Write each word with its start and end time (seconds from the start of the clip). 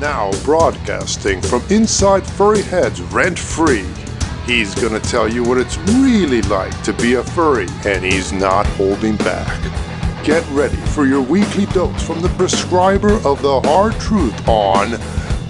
Now 0.00 0.30
broadcasting 0.44 1.40
from 1.40 1.62
inside 1.70 2.26
Furry 2.26 2.60
Head's 2.60 3.00
rent 3.00 3.38
free. 3.38 3.86
He's 4.44 4.74
gonna 4.74 5.00
tell 5.00 5.26
you 5.26 5.42
what 5.42 5.56
it's 5.56 5.78
really 5.78 6.42
like 6.42 6.82
to 6.82 6.92
be 6.92 7.14
a 7.14 7.22
furry, 7.22 7.66
and 7.86 8.04
he's 8.04 8.30
not 8.30 8.66
holding 8.66 9.16
back. 9.16 9.58
Get 10.22 10.46
ready 10.50 10.76
for 10.76 11.06
your 11.06 11.22
weekly 11.22 11.64
dose 11.66 12.02
from 12.02 12.20
the 12.20 12.28
prescriber 12.28 13.14
of 13.26 13.40
the 13.40 13.58
hard 13.62 13.94
truth 13.94 14.46
on 14.46 15.00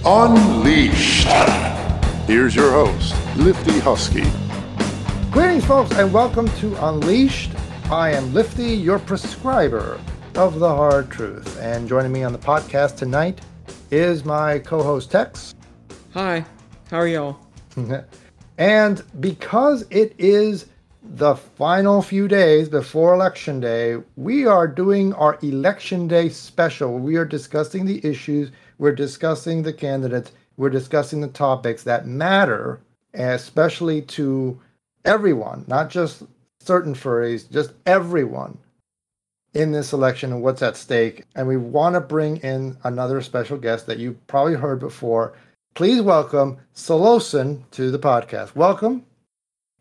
Unleashed. 0.05 1.27
Here's 2.29 2.55
your 2.55 2.71
host, 2.71 3.17
Lifty 3.37 3.81
Husky. 3.81 4.31
Greetings, 5.33 5.65
folks, 5.65 5.91
and 5.99 6.13
welcome 6.13 6.47
to 6.61 6.87
Unleashed. 6.87 7.51
I 7.91 8.11
am 8.11 8.33
Lifty, 8.33 8.77
your 8.77 9.01
prescriber 9.01 9.99
of 10.37 10.61
the 10.61 10.69
hard 10.69 11.11
truth. 11.11 11.61
And 11.61 11.89
joining 11.89 12.13
me 12.13 12.23
on 12.23 12.33
the 12.33 12.39
podcast 12.39 12.95
tonight 12.95 13.41
is 13.91 14.25
my 14.25 14.59
co 14.59 14.83
host 14.83 15.11
Tex. 15.11 15.55
Hi, 16.13 16.45
how 16.91 16.99
are 16.99 17.09
y'all? 17.09 17.39
and 18.59 19.03
because 19.21 19.85
it 19.91 20.15
is 20.19 20.67
the 21.03 21.37
final 21.37 22.03
few 22.03 22.27
days 22.27 22.69
before 22.69 23.15
Election 23.15 23.61
Day, 23.61 23.97
we 24.17 24.47
are 24.47 24.67
doing 24.67 25.13
our 25.15 25.39
Election 25.43 26.09
Day 26.09 26.29
special. 26.29 26.99
We 26.99 27.17
are 27.17 27.25
discussing 27.25 27.87
the 27.87 28.05
issues, 28.05 28.51
we're 28.79 28.95
discussing 28.95 29.63
the 29.63 29.73
candidates, 29.73 30.33
we're 30.57 30.71
discussing 30.71 31.21
the 31.21 31.29
topics 31.29 31.85
that 31.85 32.07
matter, 32.07 32.81
especially 33.15 34.03
to 34.03 34.61
everyone, 35.05 35.65
not 35.69 35.91
just 35.91 36.25
certain 36.59 36.95
furries, 36.95 37.51
just 37.51 37.73
everyone 37.87 38.59
in 39.57 39.73
this 39.73 39.95
election 39.95 40.33
and 40.33 40.43
what's 40.43 40.61
at 40.61 40.77
stake. 40.77 41.25
And 41.35 41.49
we 41.49 41.57
want 41.57 41.95
to 41.95 42.01
bring 42.01 42.37
in 42.39 42.77
another 42.85 43.23
special 43.23 43.57
guest 43.57 43.87
that 43.87 43.99
you've 43.99 44.25
probably 44.27 44.55
heard 44.55 44.79
before. 44.79 45.33
Please 45.75 46.03
welcome 46.03 46.59
Solosin 46.75 47.63
to 47.71 47.91
the 47.91 47.99
podcast. 47.99 48.55
Welcome. 48.55 49.05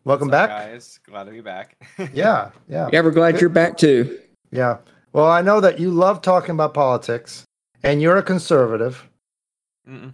Welcome 0.04 0.28
What's 0.28 0.38
up, 0.38 0.48
back. 0.48 0.70
guys. 0.70 1.00
Glad 1.04 1.24
to 1.24 1.30
be 1.30 1.40
back. 1.42 1.76
Yeah, 2.14 2.50
yeah. 2.68 2.88
Yeah, 2.90 3.00
we're 3.02 3.10
glad 3.10 3.40
you're 3.40 3.50
back 3.50 3.76
too. 3.76 4.18
Yeah. 4.50 4.78
Well, 5.12 5.26
I 5.26 5.42
know 5.42 5.60
that 5.60 5.78
you 5.78 5.90
love 5.90 6.22
talking 6.22 6.52
about 6.52 6.72
politics 6.72 7.44
and 7.82 8.00
you're 8.00 8.16
a 8.16 8.22
conservative. 8.22 9.06
Mm-mm. 9.88 10.12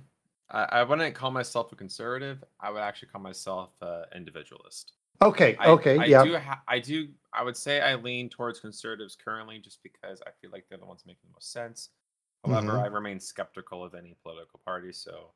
I, 0.50 0.68
I 0.72 0.82
wouldn't 0.82 1.14
call 1.14 1.30
myself 1.30 1.70
a 1.72 1.76
conservative. 1.76 2.42
I 2.60 2.70
would 2.70 2.80
actually 2.80 3.08
call 3.08 3.20
myself 3.20 3.70
an 3.80 4.04
individualist. 4.14 4.92
Okay, 5.20 5.56
I, 5.60 5.68
okay, 5.68 5.98
I 5.98 6.04
yeah. 6.06 6.24
Do 6.24 6.36
ha- 6.36 6.62
I 6.66 6.80
do. 6.80 7.08
I 7.34 7.42
would 7.42 7.56
say 7.56 7.80
I 7.80 7.94
lean 7.94 8.28
towards 8.28 8.60
conservatives 8.60 9.16
currently, 9.16 9.58
just 9.58 9.82
because 9.82 10.20
I 10.26 10.30
feel 10.40 10.50
like 10.50 10.66
they're 10.68 10.78
the 10.78 10.84
ones 10.86 11.04
making 11.06 11.22
the 11.28 11.32
most 11.34 11.52
sense. 11.52 11.90
However, 12.44 12.72
Mhm. 12.72 12.84
I 12.84 12.86
remain 12.88 13.20
skeptical 13.20 13.84
of 13.84 13.94
any 13.94 14.14
political 14.22 14.60
party. 14.64 14.92
So 14.92 15.32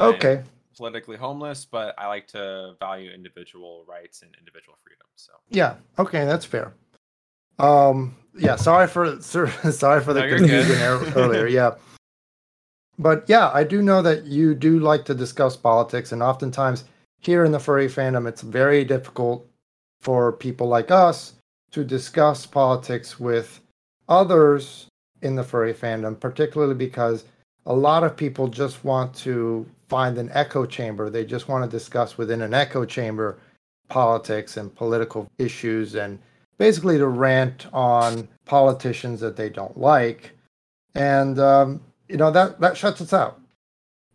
Okay. 0.00 0.42
politically 0.76 1.16
homeless, 1.16 1.64
but 1.64 1.94
I 1.98 2.06
like 2.06 2.28
to 2.28 2.76
value 2.78 3.10
individual 3.10 3.84
rights 3.86 4.22
and 4.22 4.34
individual 4.38 4.78
freedom. 4.82 5.06
So 5.16 5.32
Yeah. 5.50 5.76
Okay, 5.98 6.24
that's 6.24 6.44
fair. 6.44 6.74
Um 7.58 8.16
yeah, 8.34 8.56
sorry 8.56 8.86
for 8.86 9.20
sorry 9.20 9.50
for 10.00 10.12
the 10.14 10.22
No, 10.22 10.36
confusion 10.36 10.80
earlier. 11.16 11.46
Yeah. 11.48 11.74
But 12.98 13.28
yeah, 13.28 13.50
I 13.54 13.62
do 13.64 13.80
know 13.82 14.02
that 14.02 14.24
you 14.24 14.54
do 14.54 14.80
like 14.80 15.04
to 15.06 15.14
discuss 15.14 15.56
politics 15.56 16.12
and 16.12 16.22
oftentimes 16.22 16.84
here 17.20 17.44
in 17.44 17.52
the 17.52 17.58
furry 17.60 17.88
fandom 17.88 18.28
it's 18.28 18.42
very 18.42 18.84
difficult 18.84 19.47
for 20.00 20.32
people 20.32 20.68
like 20.68 20.90
us 20.90 21.34
to 21.70 21.84
discuss 21.84 22.46
politics 22.46 23.20
with 23.20 23.60
others 24.08 24.86
in 25.22 25.34
the 25.34 25.44
furry 25.44 25.74
fandom, 25.74 26.18
particularly 26.18 26.74
because 26.74 27.24
a 27.66 27.74
lot 27.74 28.04
of 28.04 28.16
people 28.16 28.48
just 28.48 28.84
want 28.84 29.14
to 29.14 29.66
find 29.88 30.16
an 30.18 30.30
echo 30.32 30.64
chamber. 30.64 31.10
They 31.10 31.24
just 31.24 31.48
want 31.48 31.64
to 31.64 31.70
discuss 31.70 32.16
within 32.16 32.42
an 32.42 32.54
echo 32.54 32.84
chamber 32.84 33.38
politics 33.88 34.56
and 34.56 34.74
political 34.74 35.30
issues 35.38 35.94
and 35.94 36.18
basically 36.58 36.98
to 36.98 37.06
rant 37.06 37.66
on 37.72 38.28
politicians 38.44 39.20
that 39.20 39.36
they 39.36 39.48
don't 39.48 39.78
like. 39.78 40.32
And, 40.94 41.38
um, 41.38 41.80
you 42.08 42.16
know, 42.16 42.30
that, 42.30 42.60
that 42.60 42.76
shuts 42.76 43.00
us 43.00 43.12
out. 43.12 43.40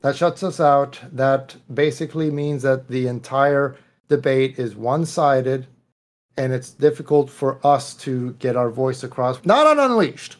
That 0.01 0.15
shuts 0.15 0.43
us 0.43 0.59
out. 0.59 0.99
That 1.11 1.55
basically 1.73 2.29
means 2.29 2.61
that 2.63 2.87
the 2.87 3.07
entire 3.07 3.77
debate 4.09 4.59
is 4.59 4.75
one 4.75 5.05
sided 5.05 5.67
and 6.37 6.53
it's 6.53 6.71
difficult 6.71 7.29
for 7.29 7.59
us 7.65 7.93
to 7.95 8.33
get 8.33 8.55
our 8.55 8.69
voice 8.69 9.03
across. 9.03 9.43
Not 9.45 9.67
on 9.67 9.79
Unleashed. 9.79 10.37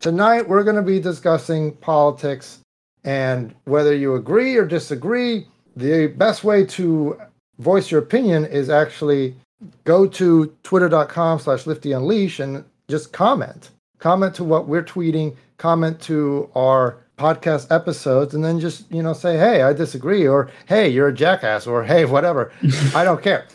Tonight, 0.00 0.48
we're 0.48 0.64
going 0.64 0.76
to 0.76 0.82
be 0.82 0.98
discussing 1.00 1.72
politics 1.76 2.58
and 3.04 3.54
whether 3.64 3.94
you 3.94 4.14
agree 4.14 4.56
or 4.56 4.66
disagree. 4.66 5.46
The 5.76 6.08
best 6.08 6.44
way 6.44 6.64
to 6.66 7.20
voice 7.58 7.90
your 7.90 8.00
opinion 8.00 8.44
is 8.46 8.68
actually 8.68 9.36
go 9.84 10.06
to 10.06 10.46
twitter.com 10.62 11.38
slash 11.38 11.66
lifty 11.66 11.92
unleash 11.92 12.40
and 12.40 12.64
just 12.88 13.12
comment 13.12 13.70
comment 13.98 14.34
to 14.34 14.42
what 14.44 14.66
we're 14.66 14.82
tweeting 14.82 15.36
comment 15.58 16.00
to 16.00 16.50
our 16.56 16.98
podcast 17.16 17.70
episodes 17.70 18.34
and 18.34 18.44
then 18.44 18.58
just 18.58 18.90
you 18.90 19.02
know 19.02 19.12
say 19.12 19.36
hey 19.36 19.62
i 19.62 19.72
disagree 19.72 20.26
or 20.26 20.50
hey 20.66 20.88
you're 20.88 21.08
a 21.08 21.14
jackass 21.14 21.66
or 21.66 21.84
hey 21.84 22.04
whatever 22.04 22.52
i 22.94 23.04
don't 23.04 23.22
care 23.22 23.46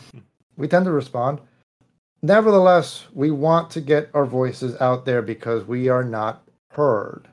we 0.56 0.66
tend 0.66 0.86
to 0.86 0.92
respond 0.92 1.38
nevertheless 2.22 3.06
we 3.12 3.30
want 3.30 3.70
to 3.70 3.80
get 3.80 4.10
our 4.14 4.26
voices 4.26 4.80
out 4.80 5.04
there 5.04 5.22
because 5.22 5.64
we 5.64 5.88
are 5.88 6.04
not 6.04 6.42
heard 6.70 7.28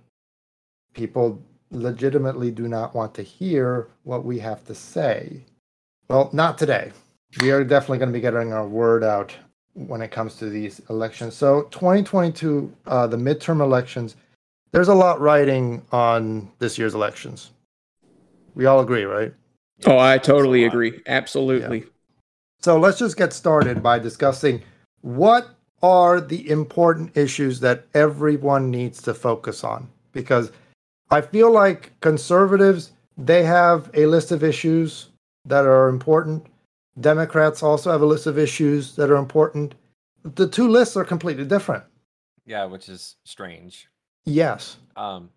people 0.94 1.42
legitimately 1.72 2.52
do 2.52 2.68
not 2.68 2.96
want 2.96 3.14
to 3.14 3.22
hear 3.22 3.88
what 4.04 4.24
we 4.24 4.40
have 4.40 4.64
to 4.66 4.76
say 4.76 5.44
well 6.10 6.30
not 6.34 6.58
today 6.58 6.92
we 7.42 7.52
are 7.52 7.64
definitely 7.64 7.98
going 7.98 8.10
to 8.10 8.14
be 8.14 8.22
getting 8.22 8.54
our 8.54 8.68
word 8.68 9.04
out 9.04 9.36
when 9.76 10.02
it 10.02 10.10
comes 10.10 10.36
to 10.36 10.50
these 10.50 10.82
elections. 10.90 11.36
So 11.36 11.64
2022, 11.64 12.74
uh, 12.88 13.08
the 13.08 13.18
midterm 13.18 13.62
elections, 13.62 14.16
there's 14.72 14.88
a 14.88 14.94
lot 14.94 15.20
riding 15.20 15.86
on 15.92 16.50
this 16.60 16.78
year's 16.78 16.96
elections. 16.96 17.52
We 18.56 18.66
all 18.66 18.80
agree, 18.80 19.04
right? 19.04 19.34
Oh, 19.86 20.00
I 20.00 20.18
totally 20.18 20.64
agree. 20.64 21.02
Absolutely. 21.08 21.84
So 22.62 22.80
let's 22.80 22.98
just 22.98 23.18
get 23.18 23.34
started 23.34 23.84
by 23.84 24.00
discussing 24.00 24.64
what 25.06 25.56
are 25.84 26.20
the 26.20 26.50
important 26.50 27.16
issues 27.16 27.60
that 27.60 27.86
everyone 27.94 28.72
needs 28.72 29.04
to 29.04 29.14
focus 29.14 29.64
on. 29.64 29.88
Because 30.14 30.52
I 31.12 31.22
feel 31.22 31.52
like 31.52 31.92
conservatives, 32.00 32.92
they 33.16 33.44
have 33.44 33.92
a 33.94 34.08
list 34.08 34.32
of 34.32 34.44
issues 34.44 35.10
that 35.46 35.64
are 35.64 35.88
important. 35.88 36.48
Democrats 37.00 37.62
also 37.62 37.92
have 37.92 38.02
a 38.02 38.06
list 38.06 38.26
of 38.26 38.40
issues 38.40 38.96
that 38.96 39.12
are 39.12 39.18
important. 39.18 39.76
The 40.24 40.48
two 40.48 40.68
lists 40.68 40.98
are 40.98 41.06
completely 41.06 41.46
different. 41.46 41.84
yeah, 42.48 42.66
which 42.66 42.90
is 42.90 43.18
strange. 43.26 43.88
Yes. 44.26 44.78
Um, 44.96 45.30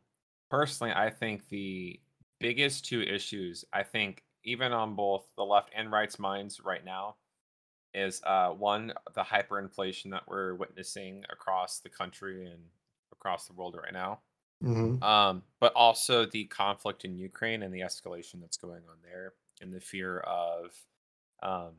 personally, 0.50 0.94
I 0.94 1.10
think 1.10 1.46
the 1.50 2.00
biggest 2.40 2.86
two 2.86 3.02
issues, 3.02 3.66
I 3.70 3.82
think, 3.82 4.22
even 4.44 4.72
on 4.72 4.94
both 4.94 5.26
the 5.36 5.44
left 5.44 5.70
and 5.76 5.92
right's 5.92 6.18
minds 6.18 6.58
right 6.64 6.84
now, 6.84 7.16
is 7.94 8.22
uh, 8.24 8.50
one, 8.50 8.92
the 9.14 9.22
hyperinflation 9.22 10.10
that 10.10 10.28
we're 10.28 10.54
witnessing 10.54 11.24
across 11.30 11.80
the 11.80 11.88
country 11.90 12.46
and 12.46 12.70
across 13.12 13.46
the 13.46 13.54
world 13.54 13.76
right 13.82 13.92
now. 13.92 14.22
hmm 14.62 15.02
Um, 15.02 15.44
but 15.60 15.72
also 15.74 16.26
the 16.26 16.46
conflict 16.46 17.04
in 17.04 17.18
Ukraine 17.18 17.62
and 17.62 17.74
the 17.74 17.80
escalation 17.80 18.40
that's 18.40 18.56
going 18.56 18.84
on 18.88 18.98
there, 19.02 19.34
and 19.60 19.72
the 19.72 19.80
fear 19.80 20.20
of 20.20 20.76
um, 21.42 21.76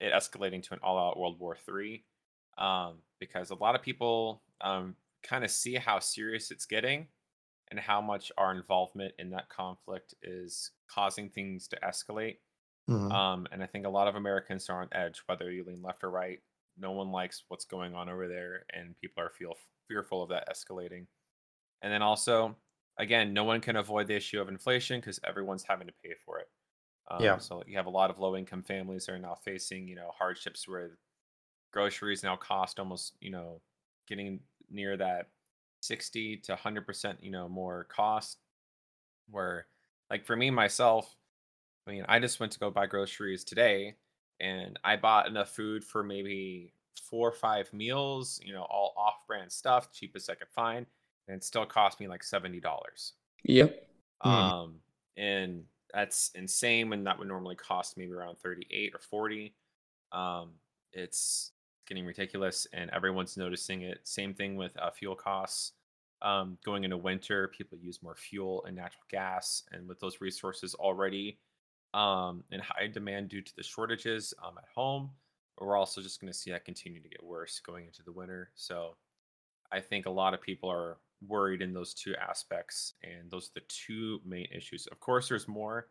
it 0.00 0.12
escalating 0.12 0.62
to 0.64 0.74
an 0.74 0.80
all-out 0.82 1.18
World 1.18 1.38
War 1.40 1.56
III. 1.56 2.04
Um, 2.56 3.02
because 3.20 3.50
a 3.50 3.54
lot 3.54 3.74
of 3.74 3.82
people 3.82 4.42
um, 4.60 4.96
kind 5.22 5.44
of 5.44 5.50
see 5.50 5.74
how 5.74 5.98
serious 6.00 6.50
it's 6.50 6.66
getting, 6.66 7.08
and 7.68 7.80
how 7.80 8.00
much 8.00 8.32
our 8.38 8.52
involvement 8.52 9.14
in 9.18 9.30
that 9.30 9.48
conflict 9.48 10.14
is 10.22 10.72
causing 10.88 11.30
things 11.30 11.68
to 11.68 11.78
escalate. 11.82 12.38
Hmm 12.88 13.18
Um, 13.18 13.46
and 13.52 13.62
I 13.62 13.66
think 13.66 13.86
a 13.86 13.90
lot 13.90 14.08
of 14.08 14.16
Americans 14.16 14.68
are 14.68 14.82
on 14.82 14.88
edge, 14.92 15.20
whether 15.26 15.50
you 15.50 15.64
lean 15.64 15.82
left 15.82 16.04
or 16.04 16.10
right. 16.10 16.42
No 16.76 16.92
one 16.92 17.10
likes 17.10 17.44
what's 17.48 17.64
going 17.64 17.94
on 17.94 18.08
over 18.08 18.28
there, 18.28 18.64
and 18.72 18.96
people 18.98 19.22
are 19.22 19.30
feel 19.30 19.56
fearful 19.88 20.22
of 20.22 20.28
that 20.30 20.48
escalating. 20.48 21.06
And 21.82 21.92
then 21.92 22.02
also, 22.02 22.56
again, 22.98 23.32
no 23.34 23.44
one 23.44 23.60
can 23.60 23.76
avoid 23.76 24.06
the 24.08 24.16
issue 24.16 24.40
of 24.40 24.48
inflation 24.48 25.00
because 25.00 25.20
everyone's 25.24 25.64
having 25.64 25.86
to 25.88 25.94
pay 26.04 26.14
for 26.24 26.40
it. 26.40 26.48
Um, 27.10 27.38
Yeah. 27.38 27.40
So 27.40 27.62
you 27.66 27.76
have 27.76 27.86
a 27.86 27.90
lot 27.90 28.10
of 28.10 28.18
low 28.18 28.36
income 28.36 28.62
families 28.64 29.06
that 29.06 29.12
are 29.14 29.18
now 29.18 29.36
facing, 29.36 29.88
you 29.88 29.96
know, 29.96 30.12
hardships 30.16 30.68
where 30.68 30.98
groceries 31.72 32.22
now 32.22 32.36
cost 32.36 32.80
almost, 32.80 33.16
you 33.20 33.30
know, 33.30 33.62
getting 34.08 34.42
near 34.70 34.96
that 34.96 35.30
60 35.82 36.38
to 36.38 36.52
100%, 36.52 37.22
you 37.24 37.30
know, 37.30 37.48
more 37.48 37.84
cost. 37.84 38.40
Where, 39.28 39.68
like 40.10 40.24
for 40.26 40.36
me 40.36 40.50
myself, 40.50 41.17
I 41.88 41.90
mean, 41.90 42.04
I 42.06 42.18
just 42.18 42.38
went 42.38 42.52
to 42.52 42.58
go 42.58 42.70
buy 42.70 42.86
groceries 42.86 43.44
today 43.44 43.94
and 44.40 44.78
I 44.84 44.96
bought 44.96 45.26
enough 45.26 45.50
food 45.50 45.82
for 45.82 46.04
maybe 46.04 46.74
four 47.08 47.28
or 47.28 47.32
five 47.32 47.72
meals, 47.72 48.38
you 48.44 48.52
know, 48.52 48.66
all 48.68 48.92
off 48.96 49.26
brand 49.26 49.50
stuff, 49.50 49.90
cheapest 49.92 50.28
I 50.28 50.34
could 50.34 50.50
find. 50.50 50.84
And 51.26 51.36
it 51.36 51.44
still 51.44 51.64
cost 51.64 51.98
me 51.98 52.06
like 52.06 52.22
$70. 52.22 52.62
Yep. 53.44 53.88
Hmm. 54.20 54.28
Um, 54.28 54.74
and 55.16 55.64
that's 55.92 56.30
insane 56.34 56.90
when 56.90 57.04
that 57.04 57.18
would 57.18 57.28
normally 57.28 57.56
cost 57.56 57.96
maybe 57.96 58.12
around 58.12 58.38
38 58.38 58.94
or 58.94 59.00
40. 59.00 59.54
Um, 60.12 60.50
it's 60.92 61.52
getting 61.86 62.04
ridiculous 62.04 62.66
and 62.74 62.90
everyone's 62.90 63.38
noticing 63.38 63.82
it. 63.82 64.00
Same 64.04 64.34
thing 64.34 64.56
with 64.56 64.76
uh, 64.78 64.90
fuel 64.90 65.14
costs. 65.14 65.72
Um, 66.20 66.58
going 66.64 66.84
into 66.84 66.98
winter, 66.98 67.48
people 67.48 67.78
use 67.78 68.02
more 68.02 68.16
fuel 68.16 68.64
and 68.66 68.74
natural 68.74 69.04
gas, 69.08 69.62
and 69.70 69.88
with 69.88 70.00
those 70.00 70.20
resources 70.20 70.74
already 70.74 71.38
um, 71.94 72.44
in 72.50 72.60
high 72.60 72.86
demand 72.86 73.28
due 73.28 73.42
to 73.42 73.56
the 73.56 73.62
shortages 73.62 74.34
um, 74.44 74.54
at 74.58 74.64
home, 74.74 75.10
we're 75.60 75.76
also 75.76 76.00
just 76.00 76.20
going 76.20 76.32
to 76.32 76.38
see 76.38 76.50
that 76.50 76.64
continue 76.64 77.02
to 77.02 77.08
get 77.08 77.22
worse 77.22 77.60
going 77.60 77.86
into 77.86 78.02
the 78.02 78.12
winter. 78.12 78.50
So 78.54 78.96
I 79.72 79.80
think 79.80 80.06
a 80.06 80.10
lot 80.10 80.34
of 80.34 80.40
people 80.40 80.70
are 80.70 80.98
worried 81.26 81.62
in 81.62 81.72
those 81.72 81.94
two 81.94 82.14
aspects, 82.16 82.94
and 83.02 83.30
those 83.30 83.46
are 83.46 83.60
the 83.60 83.66
two 83.68 84.20
main 84.24 84.46
issues. 84.54 84.86
Of 84.86 85.00
course, 85.00 85.28
there's 85.28 85.48
more, 85.48 85.88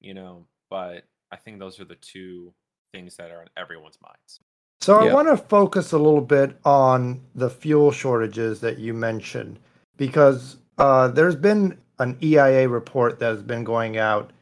you 0.00 0.14
know, 0.14 0.46
but 0.70 1.04
I 1.32 1.36
think 1.36 1.58
those 1.58 1.80
are 1.80 1.84
the 1.84 1.96
two 1.96 2.52
things 2.92 3.16
that 3.16 3.30
are 3.30 3.40
on 3.40 3.48
everyone's 3.56 3.98
minds. 4.02 4.40
So 4.80 4.98
I 4.98 5.12
want 5.12 5.28
to 5.28 5.36
focus 5.36 5.92
a 5.92 5.98
little 5.98 6.20
bit 6.20 6.58
on 6.64 7.22
the 7.34 7.48
fuel 7.48 7.90
shortages 7.90 8.60
that 8.60 8.78
you 8.78 8.92
mentioned 8.92 9.58
because 9.96 10.58
uh, 10.76 11.08
there's 11.08 11.36
been 11.36 11.78
an 11.98 12.18
EIA 12.22 12.68
report 12.68 13.18
that 13.20 13.26
has 13.26 13.42
been 13.42 13.64
going 13.64 13.96
out 13.96 14.32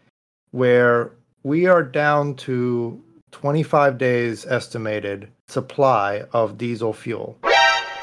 where 0.53 1.13
we 1.43 1.67
are 1.67 1.83
down 1.83 2.35
to 2.37 3.03
25 3.33 3.99
days 3.99 4.47
estimated 4.47 5.29
supply 5.49 6.25
of 6.33 6.57
diesel 6.57 6.93
fuel. 6.93 7.37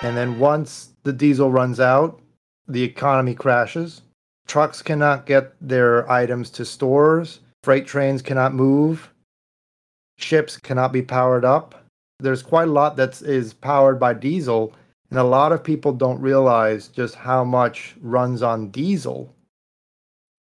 And 0.01 0.15
then 0.15 0.39
once 0.39 0.93
the 1.03 1.13
diesel 1.13 1.51
runs 1.51 1.79
out, 1.79 2.21
the 2.67 2.83
economy 2.83 3.33
crashes. 3.33 4.01
Trucks 4.47 4.81
cannot 4.81 5.25
get 5.25 5.53
their 5.61 6.09
items 6.11 6.49
to 6.51 6.65
stores, 6.65 7.39
freight 7.63 7.87
trains 7.87 8.21
cannot 8.21 8.53
move, 8.53 9.09
ships 10.17 10.57
cannot 10.57 10.91
be 10.91 11.01
powered 11.01 11.45
up 11.45 11.79
there's 12.19 12.43
quite 12.43 12.67
a 12.67 12.71
lot 12.71 12.97
that 12.97 13.21
is 13.21 13.53
powered 13.53 13.99
by 13.99 14.13
diesel 14.13 14.73
and 15.09 15.17
a 15.17 15.23
lot 15.23 15.51
of 15.51 15.63
people 15.63 15.91
don't 15.91 16.21
realize 16.21 16.87
just 16.89 17.15
how 17.15 17.43
much 17.43 17.95
runs 18.01 18.43
on 18.43 18.69
diesel 18.69 19.33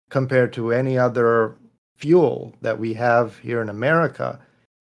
compared 0.09 0.53
to 0.53 0.73
any 0.73 0.97
other 0.97 1.57
fuel 1.97 2.55
that 2.61 2.79
we 2.79 2.95
have 2.95 3.39
here 3.39 3.63
in 3.63 3.69
America. 3.69 4.39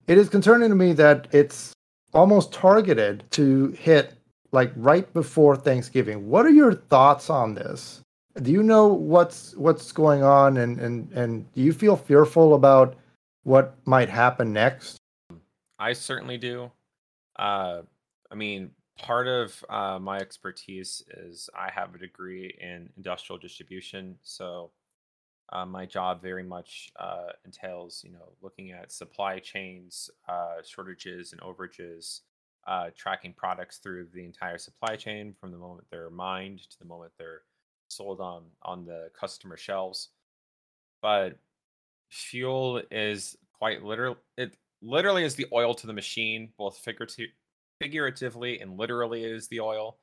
It 0.08 0.18
is 0.18 0.30
concerning 0.30 0.70
to 0.70 0.76
me 0.76 0.94
that 0.94 1.28
it's 1.32 1.74
almost 2.14 2.52
targeted 2.52 3.24
to 3.32 3.68
hit 3.70 4.14
like 4.52 4.72
right 4.76 5.12
before 5.14 5.56
Thanksgiving. 5.56 6.30
What 6.30 6.46
are 6.46 6.52
your 6.52 6.74
thoughts 6.74 7.30
on 7.30 7.56
this? 7.56 8.02
Do 8.42 8.52
you 8.52 8.64
know 8.64 8.88
what's 8.88 9.56
what's 9.56 9.92
going 9.92 10.24
on 10.24 10.58
and 10.58 10.80
and 10.80 11.12
and 11.12 11.52
do 11.54 11.62
you 11.62 11.74
feel 11.74 11.96
fearful 11.96 12.56
about 12.56 12.96
what 13.44 13.76
might 13.86 14.10
happen 14.10 14.54
next? 14.54 14.98
I 15.80 15.94
certainly 15.94 16.38
do. 16.38 16.72
Uh, 17.38 17.82
I 18.32 18.36
mean, 18.36 18.72
part 18.98 19.28
of 19.28 19.64
uh, 19.70 20.00
my 20.00 20.18
expertise 20.18 21.04
is 21.18 21.50
I 21.58 21.70
have 21.72 21.94
a 21.94 21.98
degree 21.98 22.56
in 22.60 22.90
industrial 22.96 23.38
distribution, 23.38 24.18
so 24.24 24.72
uh, 25.54 25.66
my 25.66 25.86
job 25.86 26.22
very 26.22 26.44
much 26.44 26.92
uh, 27.00 27.32
entails, 27.46 28.02
you 28.04 28.12
know, 28.12 28.34
looking 28.42 28.72
at 28.72 28.92
supply 28.92 29.38
chains, 29.38 30.10
uh, 30.28 30.56
shortages 30.68 31.32
and 31.32 31.42
overages, 31.42 32.22
uh, 32.66 32.90
tracking 32.98 33.34
products 33.34 33.78
through 33.78 34.08
the 34.14 34.26
entire 34.26 34.58
supply 34.58 34.96
chain 34.96 35.34
from 35.40 35.52
the 35.52 35.58
moment 35.58 35.86
they're 35.92 36.10
mined 36.10 36.60
to 36.70 36.80
the 36.80 36.86
moment 36.86 37.12
they're 37.18 37.42
sold 37.90 38.20
on 38.20 38.44
on 38.64 38.84
the 38.86 39.12
customer 39.18 39.56
shelves. 39.56 40.10
But 41.02 41.38
fuel 42.10 42.82
is 42.90 43.38
quite 43.60 43.84
literal. 43.84 44.18
It 44.38 44.58
literally 44.82 45.24
is 45.24 45.36
the 45.36 45.46
oil 45.54 45.76
to 45.76 45.88
the 45.88 45.94
machine, 45.94 46.50
both 46.58 46.78
figurative, 46.78 47.30
figuratively 47.80 48.60
and 48.60 48.78
literally 48.78 49.24
is 49.24 49.50
the 49.50 49.60
oil, 49.60 49.98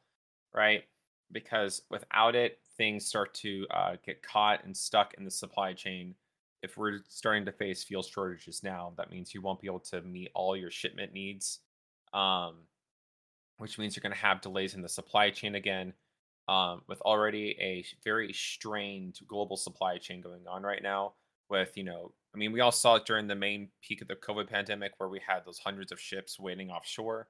right? 0.55 0.85
Because 1.32 1.82
without 1.91 2.37
it, 2.37 2.58
things 2.81 3.05
start 3.05 3.35
to 3.35 3.67
uh, 3.71 3.97
get 4.06 4.23
caught 4.23 4.65
and 4.65 4.75
stuck 4.75 5.12
in 5.19 5.25
the 5.27 5.31
supply 5.31 5.75
chain. 5.75 6.15
If 6.62 6.79
we're 6.79 7.00
starting 7.11 7.44
to 7.44 7.53
face 7.53 7.85
fuel 7.85 8.03
shortages 8.03 8.62
now, 8.62 8.94
that 8.97 9.11
means 9.11 9.35
you 9.35 9.43
won't 9.43 9.61
be 9.61 9.67
able 9.67 9.81
to 9.91 10.00
meet 10.00 10.31
all 10.35 10.56
your 10.56 10.71
shipment 10.71 11.12
needs, 11.12 11.59
um, 12.15 12.55
which 13.59 13.79
means 13.79 13.94
you're 13.94 14.03
going 14.03 14.15
to 14.15 14.19
have 14.19 14.41
delays 14.41 14.73
in 14.73 14.81
the 14.81 14.88
supply 14.88 15.29
chain 15.29 15.56
again. 15.56 15.93
Um, 16.49 16.81
with 16.88 17.03
already 17.03 17.55
a 17.61 17.85
very 18.03 18.32
strained 18.32 19.19
global 19.29 19.59
supply 19.59 19.99
chain 19.99 20.23
going 20.23 20.47
on 20.49 20.62
right 20.62 20.82
now, 20.82 21.12
with 21.50 21.77
you 21.77 21.85
know 21.85 22.12
I 22.35 22.38
mean, 22.38 22.50
we 22.50 22.61
all 22.61 22.73
saw 22.73 22.94
it 22.94 23.05
during 23.05 23.27
the 23.27 23.35
main 23.35 23.69
peak 23.82 24.00
of 24.00 24.09
the 24.09 24.15
COVID 24.15 24.49
pandemic 24.49 24.93
where 24.97 25.11
we 25.11 25.21
had 25.27 25.44
those 25.44 25.59
hundreds 25.59 25.93
of 25.93 26.00
ships 26.00 26.41
waiting 26.41 26.71
offshore, 26.71 27.29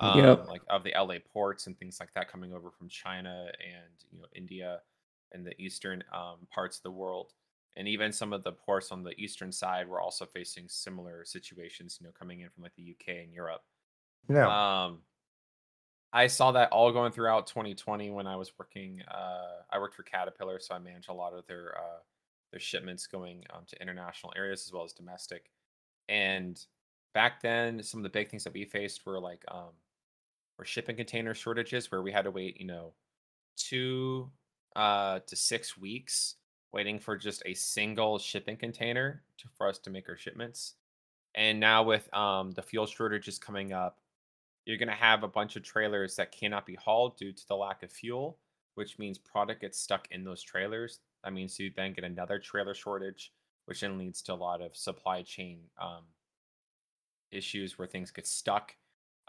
um, 0.00 0.40
Yep. 0.40 0.46
like 0.46 0.62
of 0.68 0.82
the 0.84 0.94
LA 0.94 1.20
ports 1.20 1.66
and 1.66 1.78
things 1.78 2.00
like 2.00 2.12
that 2.14 2.28
coming 2.28 2.52
over 2.52 2.70
from 2.70 2.88
China 2.88 3.50
and 3.60 3.94
you 4.10 4.18
know 4.20 4.26
India 4.34 4.82
and 5.32 5.46
the 5.46 5.60
eastern 5.60 6.02
um, 6.12 6.46
parts 6.50 6.78
of 6.78 6.82
the 6.82 6.90
world. 6.90 7.32
And 7.76 7.88
even 7.88 8.12
some 8.12 8.32
of 8.32 8.44
the 8.44 8.52
ports 8.52 8.92
on 8.92 9.02
the 9.02 9.18
eastern 9.20 9.50
side 9.50 9.88
were 9.88 10.00
also 10.00 10.26
facing 10.26 10.68
similar 10.68 11.24
situations, 11.24 11.98
you 12.00 12.06
know, 12.06 12.12
coming 12.12 12.40
in 12.40 12.50
from 12.50 12.62
like 12.62 12.74
the 12.76 12.82
UK 12.82 13.22
and 13.22 13.32
Europe. 13.32 13.62
Yeah. 14.28 14.52
Um, 14.52 15.04
I 16.12 16.28
saw 16.28 16.52
that 16.52 16.70
all 16.70 16.92
going 16.92 17.12
throughout 17.12 17.46
2020 17.46 18.10
when 18.10 18.26
I 18.26 18.36
was 18.36 18.52
working. 18.58 19.02
Uh, 19.02 19.62
I 19.70 19.78
worked 19.78 19.94
for 19.96 20.04
Caterpillar, 20.04 20.60
so 20.60 20.74
I 20.74 20.78
managed 20.78 21.08
a 21.08 21.12
lot 21.14 21.34
of 21.34 21.46
their 21.46 21.76
uh, 21.78 21.98
their 22.52 22.60
shipments 22.60 23.06
going 23.06 23.44
um, 23.50 23.64
to 23.66 23.82
international 23.82 24.32
areas 24.36 24.66
as 24.66 24.72
well 24.72 24.84
as 24.84 24.92
domestic. 24.92 25.50
And 26.08 26.64
back 27.14 27.40
then, 27.42 27.82
some 27.82 28.00
of 28.00 28.04
the 28.04 28.10
big 28.10 28.30
things 28.30 28.44
that 28.44 28.52
we 28.54 28.64
faced 28.66 29.06
were 29.06 29.20
like 29.20 29.44
um, 29.48 29.74
were 30.58 30.64
shipping 30.64 30.96
container 30.96 31.34
shortages, 31.34 31.90
where 31.90 32.02
we 32.02 32.12
had 32.12 32.22
to 32.22 32.30
wait, 32.30 32.60
you 32.60 32.66
know, 32.66 32.92
two 33.56 34.30
uh, 34.76 35.20
to 35.26 35.36
six 35.36 35.76
weeks 35.76 36.36
waiting 36.72 36.98
for 36.98 37.16
just 37.16 37.40
a 37.46 37.54
single 37.54 38.18
shipping 38.18 38.56
container 38.56 39.22
to, 39.38 39.46
for 39.56 39.68
us 39.68 39.78
to 39.78 39.90
make 39.90 40.08
our 40.08 40.16
shipments. 40.16 40.74
And 41.36 41.60
now 41.60 41.84
with 41.84 42.12
um, 42.12 42.50
the 42.50 42.62
fuel 42.62 42.86
shortages 42.86 43.38
coming 43.38 43.72
up, 43.72 43.98
you're 44.66 44.78
going 44.78 44.88
to 44.88 44.94
have 44.94 45.22
a 45.22 45.28
bunch 45.28 45.54
of 45.54 45.62
trailers 45.62 46.16
that 46.16 46.32
cannot 46.32 46.66
be 46.66 46.74
hauled 46.74 47.16
due 47.16 47.32
to 47.32 47.48
the 47.48 47.54
lack 47.54 47.82
of 47.84 47.92
fuel, 47.92 48.38
which 48.74 48.98
means 48.98 49.18
product 49.18 49.60
gets 49.60 49.78
stuck 49.78 50.08
in 50.10 50.24
those 50.24 50.42
trailers. 50.42 50.98
That 51.22 51.32
means 51.32 51.58
you 51.60 51.70
then 51.74 51.92
get 51.92 52.04
another 52.04 52.40
trailer 52.40 52.74
shortage, 52.74 53.32
which 53.66 53.80
then 53.80 53.96
leads 53.96 54.20
to 54.22 54.32
a 54.32 54.34
lot 54.34 54.60
of 54.60 54.76
supply 54.76 55.22
chain 55.22 55.60
um, 55.80 56.02
issues 57.30 57.78
where 57.78 57.88
things 57.88 58.10
get 58.10 58.26
stuck. 58.26 58.74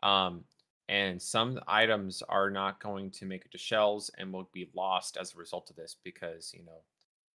Um, 0.01 0.45
and 0.87 1.19
some 1.21 1.59
items 1.67 2.21
are 2.29 2.49
not 2.49 2.81
going 2.81 3.09
to 3.11 3.25
make 3.25 3.45
it 3.45 3.51
to 3.51 3.57
shelves 3.57 4.11
and 4.17 4.31
will 4.31 4.49
be 4.53 4.69
lost 4.75 5.17
as 5.17 5.33
a 5.33 5.37
result 5.37 5.69
of 5.69 5.75
this 5.75 5.95
because, 6.03 6.53
you 6.53 6.63
know, 6.63 6.83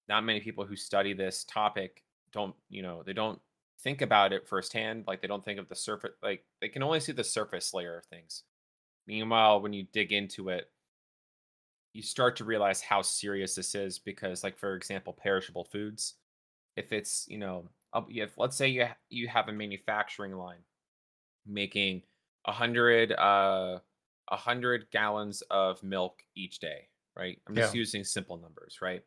not 0.07 0.23
many 0.23 0.39
people 0.39 0.65
who 0.65 0.75
study 0.75 1.13
this 1.13 1.43
topic 1.45 2.03
don't, 2.31 2.55
you 2.69 2.81
know, 2.83 3.01
they 3.03 3.13
don't 3.13 3.39
think 3.81 4.01
about 4.01 4.33
it 4.33 4.47
firsthand. 4.47 5.05
Like 5.07 5.21
they 5.21 5.27
don't 5.27 5.43
think 5.43 5.59
of 5.59 5.67
the 5.67 5.75
surface, 5.75 6.11
like 6.21 6.43
they 6.61 6.69
can 6.69 6.83
only 6.83 6.99
see 6.99 7.11
the 7.11 7.23
surface 7.23 7.73
layer 7.73 7.97
of 7.97 8.05
things. 8.05 8.43
Meanwhile, 9.07 9.61
when 9.61 9.73
you 9.73 9.87
dig 9.91 10.11
into 10.11 10.49
it, 10.49 10.69
you 11.93 12.03
start 12.03 12.35
to 12.35 12.45
realize 12.45 12.81
how 12.81 13.01
serious 13.01 13.55
this 13.55 13.73
is 13.73 13.97
because, 13.97 14.43
like 14.43 14.59
for 14.59 14.75
example, 14.75 15.13
perishable 15.13 15.65
foods. 15.65 16.15
If 16.75 16.93
it's 16.93 17.25
you 17.27 17.39
know, 17.39 17.67
if 18.09 18.37
let's 18.37 18.55
say 18.55 18.67
you 18.67 18.87
you 19.09 19.27
have 19.27 19.47
a 19.47 19.53
manufacturing 19.53 20.35
line 20.35 20.59
making 21.47 22.03
a 22.45 22.51
hundred 22.51 23.11
uh 23.13 23.79
a 24.31 24.35
hundred 24.37 24.89
gallons 24.91 25.41
of 25.49 25.81
milk 25.83 26.23
each 26.35 26.59
day, 26.59 26.87
right? 27.15 27.41
I'm 27.47 27.55
just 27.55 27.73
Yeah. 27.73 27.79
using 27.79 28.03
simple 28.03 28.37
numbers, 28.37 28.79
right? 28.81 29.03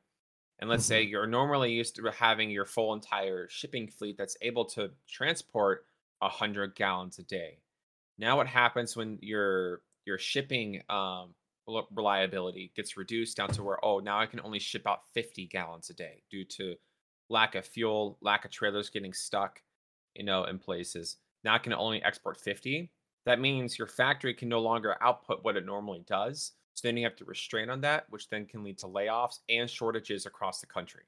And 0.59 0.71
let's 0.71 0.85
say 0.85 1.03
you're 1.03 1.27
normally 1.27 1.73
used 1.73 1.97
to 1.97 2.11
having 2.11 2.51
your 2.51 2.65
full 2.67 2.95
entire 2.95 3.49
shipping 3.49 3.89
fleet 3.89 4.17
that's 4.17 4.37
able 4.43 4.65
to 4.67 4.91
transport 5.09 5.87
a 6.21 6.29
hundred 6.29 6.75
gallons 6.77 7.19
a 7.19 7.25
day. 7.25 7.59
Now, 8.19 8.37
what 8.37 8.47
happens 8.47 8.97
when 8.97 9.19
your 9.23 9.83
your 10.05 10.19
shipping 10.19 10.83
um, 10.89 11.35
reliability 11.93 12.73
gets 12.77 12.97
reduced 12.97 13.37
down 13.37 13.51
to 13.51 13.63
where 13.63 13.85
oh 13.85 13.99
now 14.01 14.19
I 14.21 14.27
can 14.27 14.41
only 14.41 14.59
ship 14.59 14.87
out 14.87 15.01
50 15.15 15.47
gallons 15.47 15.91
a 15.91 15.95
day 15.95 16.23
due 16.31 16.45
to 16.47 16.77
lack 17.29 17.55
of 17.55 17.67
fuel, 17.67 18.19
lack 18.21 18.45
of 18.45 18.51
trailers 18.51 18.91
getting 18.91 19.13
stuck, 19.13 19.63
you 20.15 20.25
know, 20.25 20.45
in 20.45 20.59
places. 20.59 21.17
Now 21.45 21.55
I 21.55 21.59
can 21.59 21.73
only 21.73 22.03
export 22.03 22.41
50. 22.41 22.93
That 23.25 23.41
means 23.41 23.79
your 23.79 23.87
factory 23.87 24.35
can 24.35 24.49
no 24.49 24.61
longer 24.61 24.97
output 25.01 25.45
what 25.45 25.57
it 25.57 25.65
normally 25.65 26.05
does. 26.07 26.53
So 26.75 26.89
then 26.89 26.97
you 26.97 27.05
have 27.05 27.17
to 27.17 27.25
restrain 27.25 27.71
on 27.71 27.81
that, 27.83 28.07
which 28.11 28.29
then 28.29 28.47
can 28.47 28.65
lead 28.65 28.79
to 28.79 28.87
layoffs 28.87 29.41
and 29.49 29.69
shortages 29.69 30.27
across 30.27 30.61
the 30.61 30.67
country. 30.67 31.05